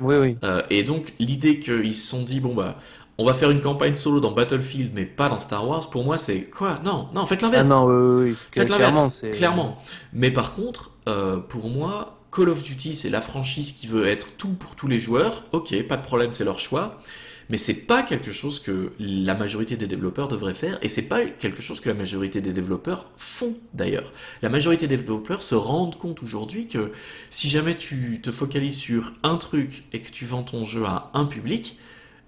Oui, 0.00 0.16
oui. 0.16 0.38
Euh, 0.44 0.62
et 0.70 0.84
donc 0.84 1.12
l'idée 1.18 1.58
qu'ils 1.60 1.94
se 1.94 2.06
sont 2.08 2.22
dit 2.22 2.40
bon 2.40 2.54
bah 2.54 2.76
on 3.18 3.24
va 3.24 3.32
faire 3.34 3.50
une 3.50 3.60
campagne 3.62 3.94
solo 3.94 4.20
dans 4.20 4.32
Battlefield 4.32 4.92
mais 4.94 5.06
pas 5.06 5.28
dans 5.28 5.38
Star 5.38 5.66
Wars, 5.66 5.88
pour 5.90 6.04
moi 6.04 6.18
c'est 6.18 6.42
quoi? 6.44 6.80
Non, 6.84 7.08
non, 7.14 7.24
faites 7.26 7.42
Ah 7.42 7.46
l'inverse. 7.46 7.70
non, 7.70 7.86
oui, 7.86 7.94
oui, 7.94 8.30
oui. 8.30 8.36
Faites 8.52 8.72
Clairement, 8.72 8.78
l'inverse, 8.88 9.18
c'est 9.20 9.30
clairement. 9.30 9.78
Mais 10.12 10.30
par 10.30 10.52
contre, 10.52 10.90
euh, 11.08 11.38
pour 11.38 11.68
moi, 11.70 12.18
Call 12.32 12.48
of 12.50 12.62
Duty, 12.62 12.94
c'est 12.96 13.10
la 13.10 13.20
franchise 13.22 13.72
qui 13.72 13.86
veut 13.86 14.06
être 14.06 14.36
tout 14.36 14.52
pour 14.54 14.74
tous 14.76 14.86
les 14.88 14.98
joueurs. 14.98 15.44
Ok, 15.52 15.74
pas 15.88 15.96
de 15.96 16.02
problème, 16.02 16.32
c'est 16.32 16.44
leur 16.44 16.58
choix. 16.58 17.00
Mais 17.48 17.58
c'est 17.58 17.74
pas 17.74 18.02
quelque 18.02 18.32
chose 18.32 18.58
que 18.58 18.92
la 18.98 19.34
majorité 19.34 19.76
des 19.76 19.86
développeurs 19.86 20.28
devraient 20.28 20.54
faire, 20.54 20.78
et 20.82 20.88
c'est 20.88 21.02
pas 21.02 21.24
quelque 21.24 21.62
chose 21.62 21.80
que 21.80 21.88
la 21.88 21.94
majorité 21.94 22.40
des 22.40 22.52
développeurs 22.52 23.10
font 23.16 23.56
d'ailleurs. 23.74 24.12
La 24.42 24.48
majorité 24.48 24.88
des 24.88 24.96
développeurs 24.96 25.42
se 25.42 25.54
rendent 25.54 25.96
compte 25.96 26.22
aujourd'hui 26.22 26.66
que 26.66 26.90
si 27.30 27.48
jamais 27.48 27.76
tu 27.76 28.20
te 28.20 28.30
focalises 28.30 28.76
sur 28.76 29.12
un 29.22 29.36
truc 29.36 29.84
et 29.92 30.00
que 30.00 30.10
tu 30.10 30.24
vends 30.24 30.42
ton 30.42 30.64
jeu 30.64 30.84
à 30.84 31.10
un 31.14 31.26
public, 31.26 31.78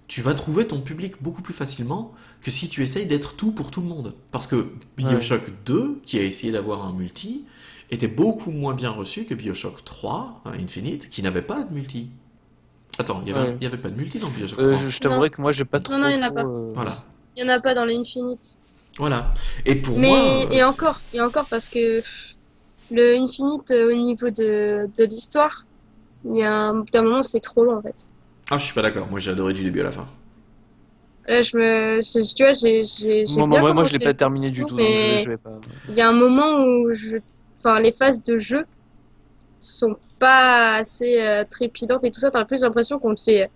tu 0.07 0.23
vas 0.23 0.35
trouver 0.35 0.67
ton 0.67 0.81
public 0.81 1.15
beaucoup 1.21 1.43
plus 1.43 1.53
facilement 1.53 2.15
que 2.41 2.51
si 2.51 2.69
tu 2.69 2.83
essayes 2.83 3.07
d'être 3.07 3.37
tout 3.37 3.53
pour 3.53 3.71
tout 3.71 3.83
le 3.83 3.89
monde. 3.89 4.15
Parce 4.31 4.47
que 4.47 4.73
Bioshock 4.97 5.43
2, 5.67 6.01
qui 6.05 6.19
a 6.19 6.23
essayé 6.23 6.51
d'avoir 6.51 6.87
un 6.87 6.93
multi, 6.93 7.45
était 7.91 8.09
beaucoup 8.09 8.51
moins 8.51 8.75
bien 8.75 8.91
reçu 8.91 9.25
que 9.25 9.35
Bioshock 9.35 9.85
3, 9.85 10.43
hein, 10.45 10.53
Infinite, 10.59 11.11
qui 11.11 11.23
n'avait 11.23 11.43
pas 11.43 11.63
de 11.63 11.75
multi. 11.75 12.09
Attends, 12.99 13.23
il 13.25 13.29
y 13.29 13.33
avait, 13.33 13.49
Ouais. 13.51 13.57
il 13.61 13.65
y 13.65 13.67
avait 13.67 13.79
pas 13.79 13.91
de 13.91 13.97
multi 13.97 14.19
dans 14.19 14.29
Bioshock 14.29 14.59
Euh, 14.61 14.65
3. 14.65 14.77
je 14.77 14.89
je 14.89 14.99
t'avouerai 15.01 15.31
que 15.31 15.41
moi, 15.41 15.53
j'ai 15.53 15.65
pas 15.65 15.79
trop. 15.81 15.97
non, 15.97 16.09
il 16.09 16.15
y 16.15 16.19
en 16.19 16.23
a 16.23 16.31
pas. 16.31 16.45
euh, 16.45 16.73
Voilà. 16.75 16.93
Il 17.37 17.43
y 17.43 17.47
en 17.47 17.49
a 17.49 17.61
pas 17.61 17.73
dans 17.75 17.85
l'Infinite. 17.85 18.59
Voilà. 18.99 19.33
Et 19.65 19.77
pour 19.77 19.97
Mais 19.99 20.09
moi. 20.09 20.19
euh, 20.19 20.51
et 20.51 20.65
encore, 20.65 21.01
et 21.15 21.21
encore 21.21 21.47
parce 21.49 21.69
que 21.69 22.03
le 22.91 23.15
Infinite 23.17 23.71
au 23.71 23.93
niveau 23.93 24.31
de, 24.31 24.89
de 24.99 25.05
l'histoire, 25.05 25.65
il 26.25 26.37
y 26.39 26.43
a 26.43 26.53
un, 26.53 26.85
d'un 26.93 27.03
moment 27.03 27.23
c'est 27.23 27.39
trop 27.39 27.63
long 27.65 27.77
en 27.79 27.83
fait. 27.83 28.07
Ah, 28.51 28.59
je 28.59 28.65
suis 28.65 28.75
pas 28.75 28.83
d'accord. 28.83 29.07
Moi, 29.09 29.21
j'ai 29.21 29.31
adoré 29.31 29.53
du 29.53 29.63
début 29.63 29.81
à 29.81 29.85
la 29.85 29.91
fin. 29.93 30.09
Là 31.29 31.43
je 31.43 31.57
me, 31.57 32.01
je- 32.01 32.35
tu 32.35 32.43
vois, 32.43 32.55
j'ai, 32.55 33.25
Moi, 33.37 33.47
bien 33.47 33.61
moi, 33.61 33.73
moi, 33.75 33.85
je 33.85 33.93
l'ai 33.99 34.05
pas 34.05 34.15
terminé 34.15 34.51
du 34.51 34.63
tout, 34.63 34.71
donc 34.71 34.79
mais 34.79 35.19
je, 35.19 35.25
je 35.25 35.29
vais 35.29 35.37
pas. 35.37 35.51
il 35.89 35.95
y 35.95 36.01
a 36.01 36.09
un 36.09 36.13
moment 36.13 36.65
où 36.65 36.91
je, 36.91 37.19
enfin 37.59 37.79
les 37.79 37.93
phases 37.93 38.23
de 38.23 38.39
jeu 38.39 38.65
sont 39.61 39.95
pas 40.19 40.77
assez 40.77 41.21
euh, 41.21 41.45
trépidantes 41.49 42.05
et 42.05 42.11
tout 42.11 42.21
ça. 42.21 42.31
T'as 42.31 42.45
plus 42.45 42.63
l'impression 42.63 42.99
qu'on 42.99 43.15
te 43.15 43.21
fait, 43.21 43.45
euh, 43.45 43.47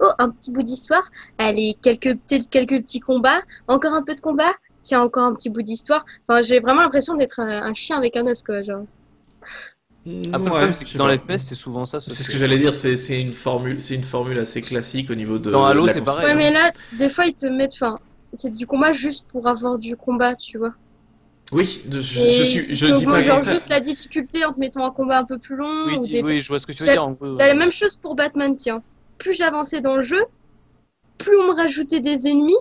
oh 0.00 0.10
un 0.18 0.30
petit 0.30 0.52
bout 0.52 0.62
d'histoire, 0.62 1.08
allez 1.38 1.76
quelques 1.82 2.16
petits, 2.16 2.46
quelques 2.48 2.80
petits 2.82 3.00
combats, 3.00 3.42
encore 3.68 3.94
un 3.94 4.02
peu 4.02 4.14
de 4.14 4.20
combat, 4.20 4.52
tiens 4.80 5.02
encore 5.02 5.24
un 5.24 5.34
petit 5.34 5.50
bout 5.50 5.62
d'histoire. 5.62 6.04
Enfin 6.28 6.42
j'ai 6.42 6.58
vraiment 6.58 6.82
l'impression 6.82 7.14
d'être 7.14 7.40
un, 7.40 7.62
un 7.62 7.72
chien 7.72 7.96
avec 7.96 8.16
un 8.16 8.26
os 8.26 8.42
quoi, 8.42 8.62
genre. 8.62 8.84
Après, 10.04 10.10
Ouais, 10.10 10.32
le 10.32 10.44
problème, 10.44 10.72
c'est 10.72 10.84
je 10.84 10.92
que 10.94 10.98
dans 10.98 11.06
l'FPS, 11.06 11.38
c'est 11.38 11.54
souvent 11.54 11.84
ça. 11.84 12.00
C'est 12.00 12.12
ce 12.12 12.28
que 12.28 12.36
j'allais 12.36 12.58
dire, 12.58 12.74
c'est 12.74 12.96
c'est 12.96 13.20
une 13.20 13.32
formule, 13.32 13.80
c'est 13.80 13.94
une 13.94 14.02
formule 14.02 14.38
assez 14.40 14.60
classique 14.60 15.10
au 15.10 15.14
niveau 15.14 15.38
de. 15.38 15.52
Dans 15.52 15.64
Halo, 15.64 15.86
c'est 15.86 16.02
pareil. 16.02 16.26
Ouais, 16.26 16.34
mais 16.34 16.50
là, 16.50 16.72
des 16.98 17.08
fois, 17.08 17.26
ils 17.26 17.34
te 17.34 17.46
mettent. 17.46 17.74
Enfin, 17.74 18.00
c'est 18.32 18.52
du 18.52 18.66
combat 18.66 18.92
juste 18.92 19.28
pour 19.28 19.46
avoir 19.46 19.78
du 19.78 19.96
combat, 19.96 20.34
tu 20.34 20.58
vois. 20.58 20.74
Oui, 21.52 21.82
je, 21.90 22.00
suis, 22.00 22.74
je 22.74 22.94
dis 22.94 23.04
pas 23.04 23.20
genre 23.20 23.42
juste 23.42 23.68
la 23.68 23.80
difficulté 23.80 24.44
en 24.44 24.52
te 24.52 24.58
mettant 24.58 24.84
un 24.86 24.90
combat 24.90 25.18
un 25.18 25.24
peu 25.24 25.38
plus 25.38 25.54
long. 25.56 25.84
Oui, 25.86 25.96
ou 25.98 26.06
des... 26.06 26.22
oui, 26.22 26.40
je 26.40 26.48
vois 26.48 26.58
ce 26.58 26.66
que 26.66 26.72
tu 26.72 26.82
veux 26.82 26.90
dire. 26.90 27.04
En 27.04 27.12
gros, 27.12 27.36
T'as 27.36 27.46
la 27.46 27.54
même 27.54 27.70
chose 27.70 27.96
pour 27.96 28.14
Batman, 28.14 28.56
tiens. 28.56 28.82
Plus 29.18 29.34
j'avançais 29.34 29.82
dans 29.82 29.96
le 29.96 30.02
jeu, 30.02 30.22
plus 31.18 31.36
on 31.38 31.48
me 31.48 31.54
rajoutait 31.54 32.00
des 32.00 32.26
ennemis. 32.26 32.56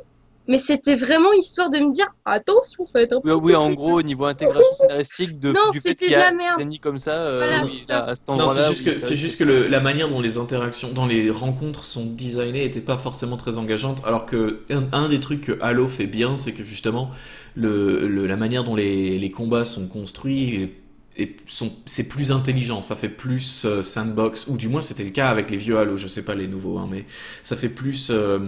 Mais 0.47 0.57
c'était 0.57 0.95
vraiment 0.95 1.31
histoire 1.33 1.69
de 1.69 1.77
me 1.77 1.91
dire 1.91 2.07
attention, 2.25 2.83
ça 2.85 2.99
va 2.99 3.03
être 3.03 3.13
un 3.13 3.21
peu. 3.21 3.33
oui, 3.33 3.55
en 3.55 3.71
gros, 3.71 3.99
au 3.99 4.01
niveau 4.01 4.25
intégration 4.25 4.73
scénaristique, 4.75 5.39
de, 5.39 5.51
Non, 5.51 5.69
du 5.71 5.79
fait 5.79 5.89
c'était 5.89 6.05
qu'il 6.07 6.13
y 6.13 6.15
de 6.15 6.21
a 6.21 6.31
la 6.31 6.35
merde. 6.35 6.57
des 6.57 6.63
ennemis 6.63 6.79
comme 6.79 6.99
ça, 6.99 7.11
euh, 7.13 7.37
Voilà, 7.37 7.63
oui, 7.63 7.75
c'est 7.79 7.85
ça. 7.93 8.05
à, 8.05 8.15
cet 8.15 8.27
Non, 8.27 8.33
endroit-là. 8.33 8.63
c'est 8.63 8.69
juste 8.73 8.83
que 9.09 9.15
juste 9.15 9.37
que 9.39 9.43
le- 9.43 9.67
la 9.67 9.79
manière 9.79 10.09
dont 10.09 10.19
les 10.19 10.37
interactions, 10.39 10.91
dans 10.91 11.05
les 11.05 11.29
rencontres 11.29 11.85
sont 11.85 12.05
designées 12.05 12.65
était 12.65 12.81
pas 12.81 12.97
forcément 12.97 13.37
très 13.37 13.57
engageante. 13.59 14.01
Alors 14.03 14.25
que 14.25 14.61
un, 14.71 14.87
un 14.93 15.09
des 15.09 15.19
trucs 15.19 15.41
que 15.41 15.57
Halo 15.61 15.87
fait 15.87 16.07
bien, 16.07 16.37
c'est 16.39 16.53
que 16.53 16.63
justement 16.63 17.11
le, 17.55 18.07
le- 18.07 18.25
la 18.27 18.35
manière 18.35 18.63
dont 18.63 18.75
les, 18.75 19.19
les 19.19 19.31
combats 19.31 19.63
sont 19.63 19.87
construits 19.87 20.55
et, 20.55 20.77
et 21.23 21.37
sont 21.45 21.71
c'est 21.85 22.07
plus 22.07 22.31
intelligent. 22.31 22.81
Ça 22.81 22.95
fait 22.95 23.09
plus 23.09 23.63
euh, 23.65 23.81
sandbox 23.83 24.47
ou 24.47 24.57
du 24.57 24.69
moins 24.69 24.81
c'était 24.81 25.03
le 25.03 25.11
cas 25.11 25.29
avec 25.29 25.51
les 25.51 25.57
vieux 25.57 25.77
Halo. 25.77 25.97
Je 25.97 26.07
sais 26.07 26.23
pas 26.23 26.33
les 26.33 26.47
nouveaux, 26.47 26.79
hein, 26.79 26.87
mais 26.91 27.05
ça 27.43 27.55
fait 27.55 27.69
plus. 27.69 28.09
euh, 28.09 28.39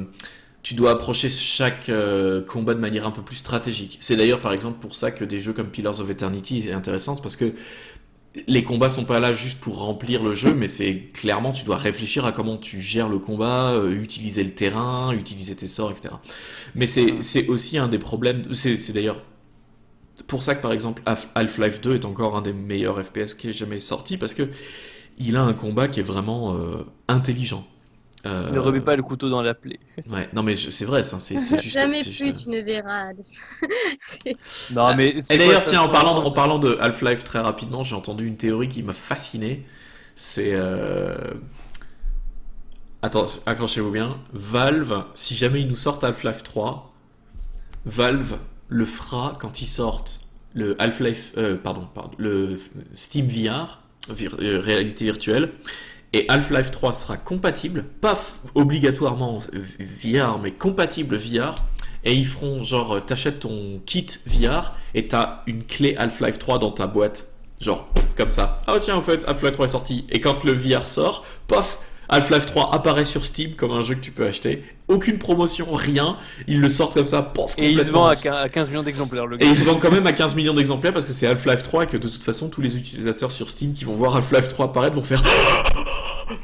tu 0.63 0.75
dois 0.75 0.91
approcher 0.91 1.29
chaque 1.29 1.89
euh, 1.89 2.41
combat 2.43 2.73
de 2.73 2.79
manière 2.79 3.05
un 3.07 3.11
peu 3.11 3.21
plus 3.21 3.35
stratégique. 3.37 3.97
C'est 4.01 4.15
d'ailleurs 4.15 4.41
par 4.41 4.53
exemple 4.53 4.79
pour 4.79 4.95
ça 4.95 5.11
que 5.11 5.25
des 5.25 5.39
jeux 5.41 5.53
comme 5.53 5.67
Pillars 5.69 5.99
of 5.99 6.09
Eternity 6.09 6.67
est 6.67 6.71
intéressant 6.73 7.15
parce 7.17 7.35
que 7.35 7.53
les 8.47 8.63
combats 8.63 8.89
sont 8.89 9.05
pas 9.05 9.19
là 9.19 9.33
juste 9.33 9.59
pour 9.61 9.77
remplir 9.79 10.23
le 10.23 10.33
jeu, 10.33 10.55
mais 10.55 10.67
c'est 10.67 11.09
clairement 11.13 11.51
tu 11.51 11.65
dois 11.65 11.77
réfléchir 11.77 12.25
à 12.25 12.31
comment 12.31 12.57
tu 12.57 12.81
gères 12.81 13.07
le 13.09 13.19
combat, 13.19 13.73
euh, 13.73 13.91
utiliser 13.91 14.43
le 14.43 14.51
terrain, 14.55 15.11
utiliser 15.11 15.55
tes 15.55 15.67
sorts, 15.67 15.91
etc. 15.91 16.15
Mais 16.75 16.87
c'est 16.87 17.47
aussi 17.47 17.77
un 17.77 17.87
des 17.87 17.99
problèmes. 17.99 18.51
C'est 18.53 18.91
d'ailleurs 18.93 19.21
pour 20.27 20.43
ça 20.43 20.55
que 20.55 20.61
par 20.61 20.71
exemple 20.71 21.01
Half- 21.05 21.27
Half-Life 21.35 21.81
2 21.81 21.95
est 21.95 22.05
encore 22.05 22.35
un 22.37 22.41
des 22.41 22.53
meilleurs 22.53 23.03
FPS 23.03 23.33
qui 23.33 23.49
ait 23.49 23.53
jamais 23.53 23.79
sorti 23.79 24.17
parce 24.17 24.33
que 24.33 24.49
il 25.17 25.35
a 25.37 25.43
un 25.43 25.53
combat 25.53 25.87
qui 25.87 25.99
est 25.99 26.03
vraiment 26.03 26.55
euh, 26.55 26.83
intelligent. 27.07 27.67
Euh, 28.25 28.51
Ne 28.51 28.59
remets 28.59 28.79
pas 28.81 28.95
le 28.95 29.03
couteau 29.03 29.29
dans 29.29 29.41
la 29.41 29.53
plaie. 29.53 29.79
Ouais, 30.09 30.29
non 30.33 30.43
mais 30.43 30.55
c'est 30.55 30.85
vrai, 30.85 31.03
ça, 31.03 31.19
c'est 31.19 31.37
juste. 31.61 31.73
Jamais 31.73 32.01
plus 32.01 32.11
juste- 32.11 32.43
tu 32.43 32.49
ne 32.49 32.61
verras. 32.61 33.11
Non, 34.73 34.95
mais 34.95 35.19
c'est 35.21 35.35
Et 35.35 35.37
d'ailleurs, 35.37 35.65
tiens, 35.65 35.81
en 35.81 35.89
parlant, 35.89 36.15
en 36.23 36.31
parlant 36.31 36.59
de 36.59 36.77
Half-Life 36.79 37.23
très 37.23 37.39
rapidement, 37.39 37.83
j'ai 37.83 37.95
entendu 37.95 38.25
une 38.25 38.37
théorie 38.37 38.69
qui 38.69 38.81
m'a 38.83 38.93
fasciné. 38.93 39.65
C'est. 40.15 40.51
euh, 40.53 41.15
Attends, 43.01 43.25
accrochez-vous 43.45 43.91
bien. 43.91 44.17
Valve, 44.31 45.03
si 45.13 45.35
jamais 45.35 45.61
ils 45.61 45.67
nous 45.67 45.75
sortent 45.75 46.03
Half-Life 46.03 46.43
3, 46.43 46.93
Valve 47.85 48.37
le 48.69 48.85
fera 48.85 49.33
quand 49.39 49.61
ils 49.61 49.65
sortent 49.67 50.21
le 50.53 50.81
Half-Life. 50.81 51.33
euh, 51.37 51.57
pardon, 51.57 51.87
pardon, 51.93 52.11
le 52.17 52.57
Steam 52.93 53.27
VR, 53.27 53.81
vir- 54.09 54.37
euh, 54.41 54.59
réalité 54.61 55.03
virtuelle. 55.05 55.51
Et 56.13 56.25
Half-Life 56.29 56.69
3 56.71 56.91
sera 56.93 57.17
compatible, 57.17 57.83
pas 58.01 58.15
obligatoirement 58.53 59.39
VR, 59.79 60.37
mais 60.41 60.51
compatible 60.51 61.15
VR. 61.17 61.55
Et 62.05 62.13
ils 62.13 62.27
feront 62.27 62.63
genre, 62.63 62.95
euh, 62.95 62.99
t'achètes 62.99 63.39
ton 63.39 63.81
kit 63.85 64.05
VR 64.27 64.73
et 64.93 65.07
t'as 65.07 65.39
une 65.47 65.63
clé 65.63 65.95
Half-Life 65.97 66.37
3 66.37 66.59
dans 66.59 66.71
ta 66.71 66.85
boîte. 66.85 67.27
Genre, 67.61 67.87
comme 68.17 68.29
ça. 68.29 68.59
Ah 68.67 68.75
tiens, 68.79 68.95
en 68.97 69.01
fait, 69.01 69.23
Half-Life 69.27 69.53
3 69.53 69.65
est 69.65 69.69
sorti. 69.69 70.05
Et 70.09 70.19
quand 70.19 70.43
le 70.43 70.51
VR 70.51 70.85
sort, 70.85 71.25
pof, 71.47 71.79
Half-Life 72.09 72.45
3 72.45 72.75
apparaît 72.75 73.05
sur 73.05 73.25
Steam 73.25 73.53
comme 73.53 73.71
un 73.71 73.79
jeu 73.81 73.95
que 73.95 74.01
tu 74.01 74.11
peux 74.11 74.27
acheter. 74.27 74.63
Aucune 74.89 75.17
promotion, 75.17 75.71
rien. 75.71 76.17
Ils 76.47 76.59
le 76.59 76.67
sortent 76.67 76.93
comme 76.93 77.05
ça, 77.07 77.21
pof, 77.23 77.55
Et 77.57 77.69
il 77.69 77.75
se 77.75 77.77
complètement 77.77 78.01
vend 78.01 78.07
à 78.07 78.13
dans- 78.15 78.19
quin- 78.21 78.33
à 78.35 78.49
15 78.49 78.69
millions 78.69 78.83
d'exemplaires, 78.83 79.25
le 79.25 79.37
et 79.37 79.39
gars. 79.39 79.47
ils 79.49 79.57
se 79.57 79.63
vendent 79.63 79.79
quand 79.79 79.91
même 79.91 80.05
à 80.05 80.11
15 80.13 80.35
millions 80.35 80.53
d'exemplaires 80.53 80.91
parce 80.93 81.05
que 81.05 81.13
c'est 81.13 81.25
Half-Life 81.25 81.63
3 81.63 81.85
et 81.85 81.87
que 81.87 81.95
de 81.97 82.07
toute 82.09 82.23
façon 82.23 82.49
tous 82.49 82.61
les 82.61 82.75
utilisateurs 82.77 83.31
sur 83.31 83.49
Steam 83.49 83.73
qui 83.73 83.85
vont 83.85 83.95
voir 83.95 84.15
Half-Life 84.17 84.49
3 84.49 84.65
apparaître 84.65 84.95
vont 84.97 85.03
faire 85.03 85.23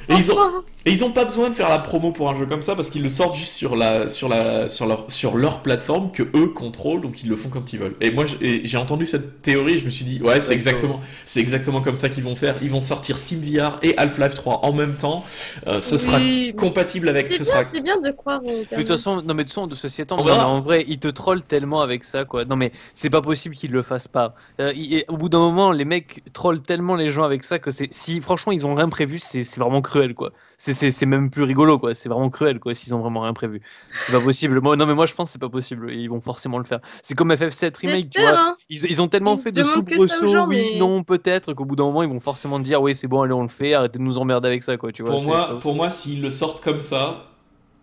Et 0.09 0.13
ils 0.13 0.31
ont, 0.31 0.37
et 0.85 0.91
ils 0.91 1.03
ont 1.05 1.11
pas 1.11 1.25
besoin 1.25 1.49
de 1.49 1.53
faire 1.55 1.69
la 1.69 1.79
promo 1.79 2.11
pour 2.11 2.29
un 2.29 2.35
jeu 2.35 2.45
comme 2.45 2.63
ça 2.63 2.75
parce 2.75 2.89
qu'ils 2.89 3.03
le 3.03 3.09
sortent 3.09 3.35
juste 3.35 3.51
sur 3.53 3.75
la 3.75 4.07
sur 4.07 4.27
la 4.29 4.67
sur 4.67 4.85
leur 4.85 5.05
sur 5.09 5.37
leur 5.37 5.61
plateforme 5.61 6.11
que 6.11 6.23
eux 6.35 6.47
contrôlent 6.47 7.01
donc 7.01 7.21
ils 7.23 7.29
le 7.29 7.35
font 7.35 7.49
quand 7.49 7.73
ils 7.73 7.79
veulent. 7.79 7.95
Et 8.01 8.11
moi 8.11 8.25
j'ai 8.39 8.77
entendu 8.77 9.05
cette 9.05 9.41
théorie, 9.41 9.73
et 9.75 9.77
je 9.77 9.85
me 9.85 9.89
suis 9.89 10.05
dit 10.05 10.21
ouais, 10.23 10.39
c'est 10.41 10.53
exactement 10.53 10.99
c'est 11.25 11.39
exactement 11.39 11.81
comme 11.81 11.97
ça 11.97 12.09
qu'ils 12.09 12.23
vont 12.23 12.35
faire. 12.35 12.55
Ils 12.61 12.71
vont 12.71 12.81
sortir 12.81 13.17
Steam 13.17 13.41
VR 13.41 13.77
et 13.81 13.97
Half-Life 13.97 14.33
3 14.35 14.65
en 14.65 14.73
même 14.73 14.95
temps. 14.95 15.23
Euh, 15.67 15.79
ce 15.79 15.97
sera 15.97 16.17
oui, 16.17 16.53
compatible 16.57 17.09
avec 17.09 17.27
C'est 17.27 17.33
ce 17.33 17.43
bien, 17.43 17.51
sera 17.51 17.63
c'est 17.63 17.81
bien 17.81 17.97
de 17.99 18.11
croire 18.11 18.41
au 18.43 18.47
de 18.49 18.75
toute 18.75 18.87
façon, 18.87 19.21
non 19.21 19.33
mais 19.33 19.43
de 19.43 19.49
toute 19.49 19.49
façon, 19.49 19.67
de 19.67 19.75
ceci 19.75 20.01
étant, 20.01 20.23
non, 20.23 20.31
en 20.33 20.59
vrai, 20.61 20.85
ils 20.87 20.99
te 20.99 21.07
trollent 21.07 21.43
tellement 21.43 21.81
avec 21.81 22.03
ça, 22.03 22.25
quoi. 22.25 22.45
Non 22.45 22.55
mais 22.55 22.71
c'est 22.93 23.09
pas 23.09 23.21
possible 23.21 23.55
qu'ils 23.55 23.71
le 23.71 23.81
fassent 23.83 24.07
pas. 24.07 24.33
Euh, 24.59 24.71
il- 24.75 25.03
au 25.07 25.17
bout 25.17 25.29
d'un 25.29 25.39
moment, 25.39 25.71
les 25.71 25.85
mecs 25.85 26.23
trollent 26.33 26.61
tellement 26.61 26.95
les 26.95 27.09
gens 27.09 27.23
avec 27.23 27.43
ça 27.43 27.59
que 27.59 27.71
c'est, 27.71 27.93
si 27.93 28.21
franchement 28.21 28.51
ils 28.51 28.65
ont 28.65 28.75
rien 28.75 28.89
prévu, 28.89 29.19
c'est 29.19 29.43
c'est 29.43 29.59
vraiment 29.69 29.81
cruel, 29.81 30.13
quoi. 30.13 30.31
C'est- 30.57 31.05
même 31.05 31.29
plus 31.29 31.43
rigolo, 31.43 31.79
quoi. 31.79 31.95
C'est 31.95 32.09
vraiment 32.09 32.29
cruel, 32.29 32.59
quoi, 32.59 32.75
s'ils 32.75 32.93
ont 32.93 32.99
vraiment 32.99 33.21
rien 33.21 33.33
prévu. 33.33 33.61
C'est 33.89 34.11
pas 34.11 34.19
possible. 34.19 34.59
Moi, 34.59 34.75
non 34.75 34.85
mais 34.85 34.93
moi 34.93 35.05
je 35.05 35.13
pense 35.13 35.29
que 35.29 35.33
c'est 35.33 35.39
pas 35.39 35.49
possible. 35.49 35.91
Ils 35.93 36.07
vont 36.09 36.19
forcément 36.21 36.57
le 36.57 36.63
faire. 36.65 36.79
C'est 37.01 37.15
comme 37.15 37.31
FF7 37.31 37.77
remake, 37.77 38.09
tu 38.09 38.19
vois. 38.21 38.31
hein. 38.37 38.55
Ils, 38.69 38.83
ils 38.85 39.01
ont 39.01 39.07
tellement 39.07 39.35
Ils 39.35 39.41
fait 39.41 39.51
de 39.51 39.63
soubresauts, 39.63 40.45
oui, 40.47 40.71
mais- 40.73 40.79
non, 40.79 41.03
peut-être, 41.03 41.53
qu'au 41.53 41.65
bout 41.65 41.75
d'un 41.75 41.85
moment 41.85 42.03
ils 42.03 42.09
vont 42.09 42.19
forcément 42.19 42.59
dire, 42.59 42.81
oui 42.81 42.93
c'est 42.93 43.07
bon, 43.07 43.21
allez 43.21 43.33
on 43.33 43.41
le 43.43 43.47
fait, 43.47 43.73
arrêtez 43.73 43.99
de 43.99 44.03
nous 44.03 44.17
emmerder 44.17 44.47
avec 44.49 44.63
ça, 44.63 44.75
quoi. 44.77 44.91
Tu 44.91 45.01
vois. 45.03 45.11
Pour 45.11 45.23
moi, 45.23 45.59
pour 45.59 45.75
moi, 45.75 45.89
s'ils 45.89 46.21
le 46.21 46.29
sortent 46.31 46.61
comme 46.61 46.79
ça, 46.79 47.25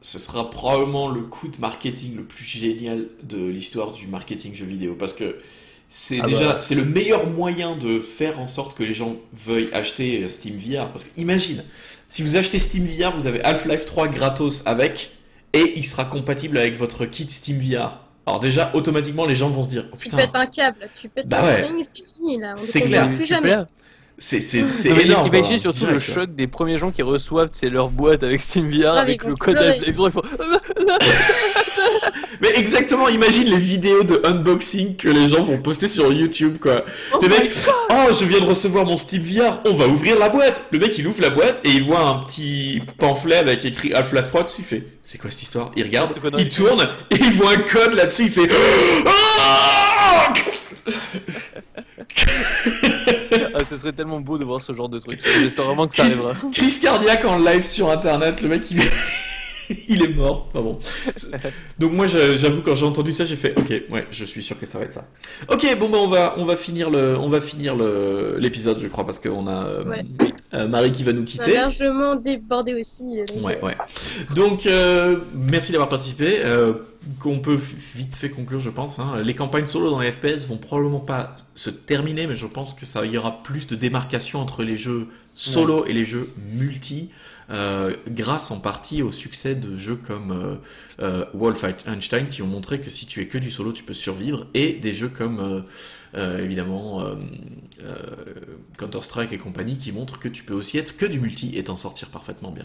ce 0.02 0.18
sera 0.18 0.50
probablement 0.50 1.08
le 1.08 1.22
coup 1.22 1.48
de 1.48 1.58
marketing 1.58 2.16
le 2.16 2.24
plus 2.24 2.44
génial 2.44 3.06
de 3.22 3.46
l'histoire 3.46 3.90
du 3.92 4.06
marketing 4.06 4.54
jeu 4.54 4.66
vidéo. 4.66 4.94
Parce 4.98 5.14
que 5.14 5.36
c'est 5.88 6.20
Ah 6.22 6.26
déjà 6.26 6.52
bah. 6.54 6.60
c'est 6.60 6.74
le 6.74 6.84
meilleur 6.84 7.26
moyen 7.28 7.76
de 7.76 7.98
faire 7.98 8.38
en 8.40 8.46
sorte 8.46 8.76
que 8.76 8.82
les 8.82 8.92
gens 8.92 9.16
veuillent 9.32 9.72
acheter 9.72 10.26
Steam 10.28 10.58
VR. 10.58 10.90
Parce 10.90 11.04
que 11.04 11.20
imagine, 11.20 11.62
si 12.08 12.22
vous 12.22 12.36
achetez 12.36 12.58
Steam 12.58 12.86
VR, 12.86 13.12
vous 13.12 13.26
avez 13.26 13.42
Half-Life 13.44 13.84
3 13.84 14.08
gratos 14.08 14.62
avec, 14.66 15.12
et 15.52 15.74
il 15.76 15.84
sera 15.84 16.04
compatible 16.04 16.58
avec 16.58 16.76
votre 16.76 17.06
kit 17.06 17.28
Steam 17.28 17.58
VR. 17.58 18.00
Alors 18.26 18.40
déjà, 18.40 18.72
automatiquement, 18.74 19.24
les 19.24 19.36
gens 19.36 19.48
vont 19.48 19.62
se 19.62 19.68
dire, 19.68 19.86
oh 19.92 19.96
Tu 19.96 20.04
putain, 20.04 20.16
pètes 20.16 20.34
un 20.34 20.46
câble, 20.46 20.88
tu 20.92 21.08
pètes 21.08 21.28
Bah 21.28 21.40
ton 21.40 21.46
ouais. 21.46 21.62
string 21.62 21.80
et 21.80 21.84
c'est 21.84 22.14
fini 22.14 22.38
là. 22.38 22.54
On 22.58 22.60
ne 22.60 23.06
plus 23.14 23.18
Tu 23.18 23.26
jamais. 23.26 23.56
C'est 24.18 24.64
énorme. 24.86 25.26
Imaginez 25.26 25.56
quoi, 25.56 25.72
surtout 25.72 25.78
direct, 25.80 25.94
le 25.94 26.14
choc 26.14 26.34
des 26.34 26.46
premiers 26.46 26.78
gens 26.78 26.90
qui 26.90 27.02
reçoivent 27.02 27.50
c'est 27.52 27.68
leur 27.68 27.90
boîte 27.90 28.22
avec 28.22 28.40
Steam 28.40 28.70
VR 28.70 28.94
Ah, 28.94 29.00
avec 29.00 29.24
le 29.24 29.34
code 29.34 29.56
3, 29.56 29.66
ils 29.86 29.94
font, 29.94 30.10
Mais 32.40 32.56
exactement, 32.56 33.08
imagine 33.08 33.48
les 33.48 33.58
vidéos 33.58 34.04
de 34.04 34.22
unboxing 34.24 34.96
que 34.96 35.08
les 35.08 35.28
gens 35.28 35.42
vont 35.42 35.60
poster 35.60 35.86
sur 35.86 36.10
YouTube, 36.12 36.56
quoi. 36.58 36.84
Oh 37.12 37.18
le 37.20 37.28
mec, 37.28 37.52
oh, 37.90 38.12
je 38.18 38.24
viens 38.24 38.40
de 38.40 38.46
recevoir 38.46 38.86
mon 38.86 38.96
Steam 38.96 39.22
VR, 39.22 39.60
on 39.66 39.74
va 39.74 39.86
ouvrir 39.86 40.18
la 40.18 40.30
boîte. 40.30 40.62
Le 40.70 40.78
mec, 40.78 40.96
il 40.96 41.06
ouvre 41.06 41.20
la 41.20 41.30
boîte 41.30 41.60
et 41.64 41.70
il 41.70 41.82
voit 41.82 42.00
un 42.00 42.24
petit 42.24 42.80
pamphlet 42.98 43.36
avec 43.36 43.66
écrit 43.66 43.92
Half-Life 43.92 44.28
3 44.28 44.44
dessus. 44.44 44.56
Il 44.60 44.64
fait, 44.64 44.86
c'est 45.02 45.18
quoi 45.18 45.30
cette 45.30 45.42
histoire? 45.42 45.72
Il 45.76 45.84
regarde, 45.84 46.18
il 46.38 46.48
tourne 46.48 46.88
et 47.10 47.16
il 47.16 47.32
voit 47.32 47.52
un 47.52 47.58
code 47.58 47.92
là-dessus. 47.92 48.24
Il 48.24 48.30
fait, 48.30 48.48
Ah 53.58 53.64
ce 53.64 53.74
serait 53.76 53.92
tellement 53.92 54.20
beau 54.20 54.36
de 54.36 54.44
voir 54.44 54.60
ce 54.60 54.72
genre 54.74 54.88
de 54.90 54.98
truc. 54.98 55.18
J'espère 55.40 55.64
vraiment 55.64 55.86
que 55.86 55.94
ça 55.94 56.02
Chris, 56.02 56.12
arrivera. 56.12 56.34
crise 56.52 56.78
cardiaque 56.78 57.24
en 57.24 57.38
live 57.38 57.64
sur 57.64 57.90
internet, 57.90 58.42
le 58.42 58.48
mec 58.48 58.70
il 58.70 58.80
il 59.88 60.02
est 60.02 60.14
mort. 60.14 60.48
Enfin 60.50 60.62
bon. 60.62 60.78
Donc 61.78 61.92
moi 61.92 62.06
j'avoue 62.06 62.62
quand 62.62 62.74
j'ai 62.74 62.86
entendu 62.86 63.12
ça 63.12 63.24
j'ai 63.24 63.36
fait 63.36 63.54
ok 63.58 63.70
ouais 63.90 64.06
je 64.10 64.24
suis 64.24 64.42
sûr 64.42 64.58
que 64.58 64.66
ça 64.66 64.78
va 64.78 64.84
être 64.84 64.92
ça. 64.92 65.06
Ok 65.48 65.66
bon 65.78 65.88
bah 65.88 65.98
on 66.00 66.08
va 66.08 66.34
on 66.38 66.44
va 66.44 66.56
finir 66.56 66.90
le 66.90 67.16
on 67.18 67.28
va 67.28 67.40
finir 67.40 67.76
le 67.76 68.36
l'épisode 68.38 68.78
je 68.78 68.86
crois 68.88 69.04
parce 69.04 69.20
qu'on 69.20 69.46
a 69.46 69.66
euh, 69.66 69.84
Ouais. 69.84 70.04
euh, 70.54 70.66
Marie 70.68 70.92
qui 70.92 71.02
va 71.02 71.12
nous 71.12 71.20
On 71.20 71.24
a 71.24 71.26
quitter. 71.26 71.52
largement 71.54 72.14
débordé 72.16 72.74
aussi. 72.74 73.20
donc, 73.28 73.44
Ouais, 73.44 73.58
euh, 73.62 73.66
ouais. 73.66 73.74
Donc, 74.34 74.66
euh, 74.66 75.16
merci 75.34 75.72
d'avoir 75.72 75.88
participé. 75.88 76.38
Euh, 76.40 76.72
qu'on 77.20 77.38
peut 77.38 77.56
vite 77.94 78.16
fait 78.16 78.30
conclure, 78.30 78.58
je 78.58 78.70
pense. 78.70 78.98
hein. 78.98 79.20
Les 79.24 79.34
campagnes 79.36 79.68
solo 79.68 79.90
dans 79.90 80.00
les 80.00 80.10
FPS 80.10 80.44
vont 80.48 80.56
probablement 80.56 80.98
pas 80.98 81.36
se 81.54 81.70
terminer, 81.70 82.26
mais 82.26 82.34
je 82.34 82.46
pense 82.46 82.74
que 82.74 82.84
ça 82.84 83.04
y 83.06 83.16
aura 83.16 83.44
plus 83.44 83.68
de 83.68 83.76
démarcation 83.76 84.40
entre 84.40 84.64
les 84.64 84.76
jeux 84.76 85.06
solo 85.36 85.86
et 85.86 85.92
les 85.92 86.04
jeux 86.04 86.28
multi, 86.52 87.10
euh, 87.48 87.94
grâce 88.08 88.50
en 88.50 88.58
partie 88.58 89.02
au 89.02 89.12
succès 89.12 89.54
de 89.54 89.78
jeux 89.78 89.94
comme 89.94 90.32
euh, 90.32 90.56
euh, 91.00 91.24
Wolfenstein 91.32 92.28
qui 92.28 92.42
ont 92.42 92.48
montré 92.48 92.80
que 92.80 92.90
si 92.90 93.06
tu 93.06 93.20
es 93.20 93.28
que 93.28 93.38
du 93.38 93.52
solo, 93.52 93.72
tu 93.72 93.84
peux 93.84 93.94
survivre, 93.94 94.46
et 94.54 94.72
des 94.74 94.94
jeux 94.94 95.08
comme 95.08 95.64
évidemment 96.14 97.04
Counter-Strike 98.78 99.32
et 99.32 99.38
compagnie 99.38 99.76
qui 99.76 99.92
montrent 99.92 100.18
que 100.18 100.28
tu 100.28 100.42
peux 100.42 100.54
aussi 100.54 100.78
être 100.78 100.96
que 100.96 101.06
du 101.06 101.20
multi 101.20 101.56
et 101.56 101.64
t'en 101.64 101.76
sortir 101.76 102.08
parfaitement 102.08 102.50
bien. 102.50 102.64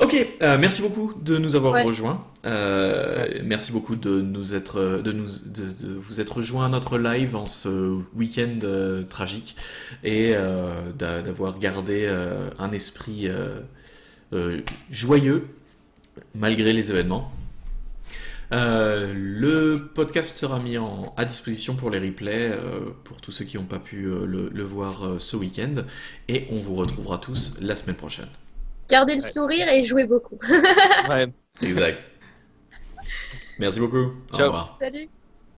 Ok, 0.00 0.14
euh, 0.42 0.58
merci 0.58 0.82
beaucoup 0.82 1.14
de 1.22 1.38
nous 1.38 1.54
avoir 1.56 1.72
Ouais. 1.74 1.82
rejoints. 1.84 2.24
Euh, 2.46 3.26
Merci 3.44 3.72
beaucoup 3.72 3.96
de 3.96 4.20
nous 4.20 4.54
être, 4.54 5.00
de 5.02 5.12
nous, 5.12 5.28
de, 5.46 5.86
de 5.86 5.94
vous 5.94 6.20
être 6.20 6.36
rejoints 6.38 6.66
à 6.66 6.68
notre 6.68 6.98
live 6.98 7.36
en 7.36 7.46
ce 7.46 7.98
week-end 8.14 8.58
euh, 8.64 9.02
tragique 9.04 9.56
et 10.02 10.32
euh, 10.34 10.90
d'a- 10.92 11.22
d'avoir 11.22 11.58
gardé 11.58 12.04
euh, 12.06 12.50
un 12.58 12.72
esprit 12.72 13.28
euh, 13.28 13.60
euh, 14.32 14.60
joyeux 14.90 15.46
malgré 16.34 16.72
les 16.72 16.90
événements. 16.90 17.32
Euh, 18.52 19.12
le 19.16 19.72
podcast 19.94 20.36
sera 20.36 20.58
mis 20.58 20.76
en, 20.76 21.14
à 21.16 21.24
disposition 21.24 21.76
pour 21.76 21.88
les 21.90 21.98
replays, 21.98 22.50
euh, 22.52 22.80
pour 23.04 23.20
tous 23.20 23.32
ceux 23.32 23.44
qui 23.44 23.56
n'ont 23.56 23.64
pas 23.64 23.78
pu 23.78 24.04
euh, 24.06 24.26
le, 24.26 24.50
le 24.52 24.64
voir 24.64 25.02
euh, 25.06 25.18
ce 25.18 25.36
week-end, 25.36 25.84
et 26.28 26.46
on 26.50 26.56
vous 26.56 26.74
retrouvera 26.74 27.18
tous 27.18 27.56
la 27.60 27.74
semaine 27.74 27.96
prochaine. 27.96 28.28
Gardez 28.90 29.14
le 29.14 29.22
Ouais. 29.22 29.28
sourire 29.28 29.68
et 29.68 29.82
jouez 29.82 30.04
beaucoup. 30.04 30.38
Ouais. 31.08 31.28
Exact. 31.62 31.98
Merci 33.58 33.78
beaucoup. 33.80 34.12
Au 34.32 34.36
Ciao. 34.36 34.46
revoir. 34.46 34.78
Salut. 34.80 35.08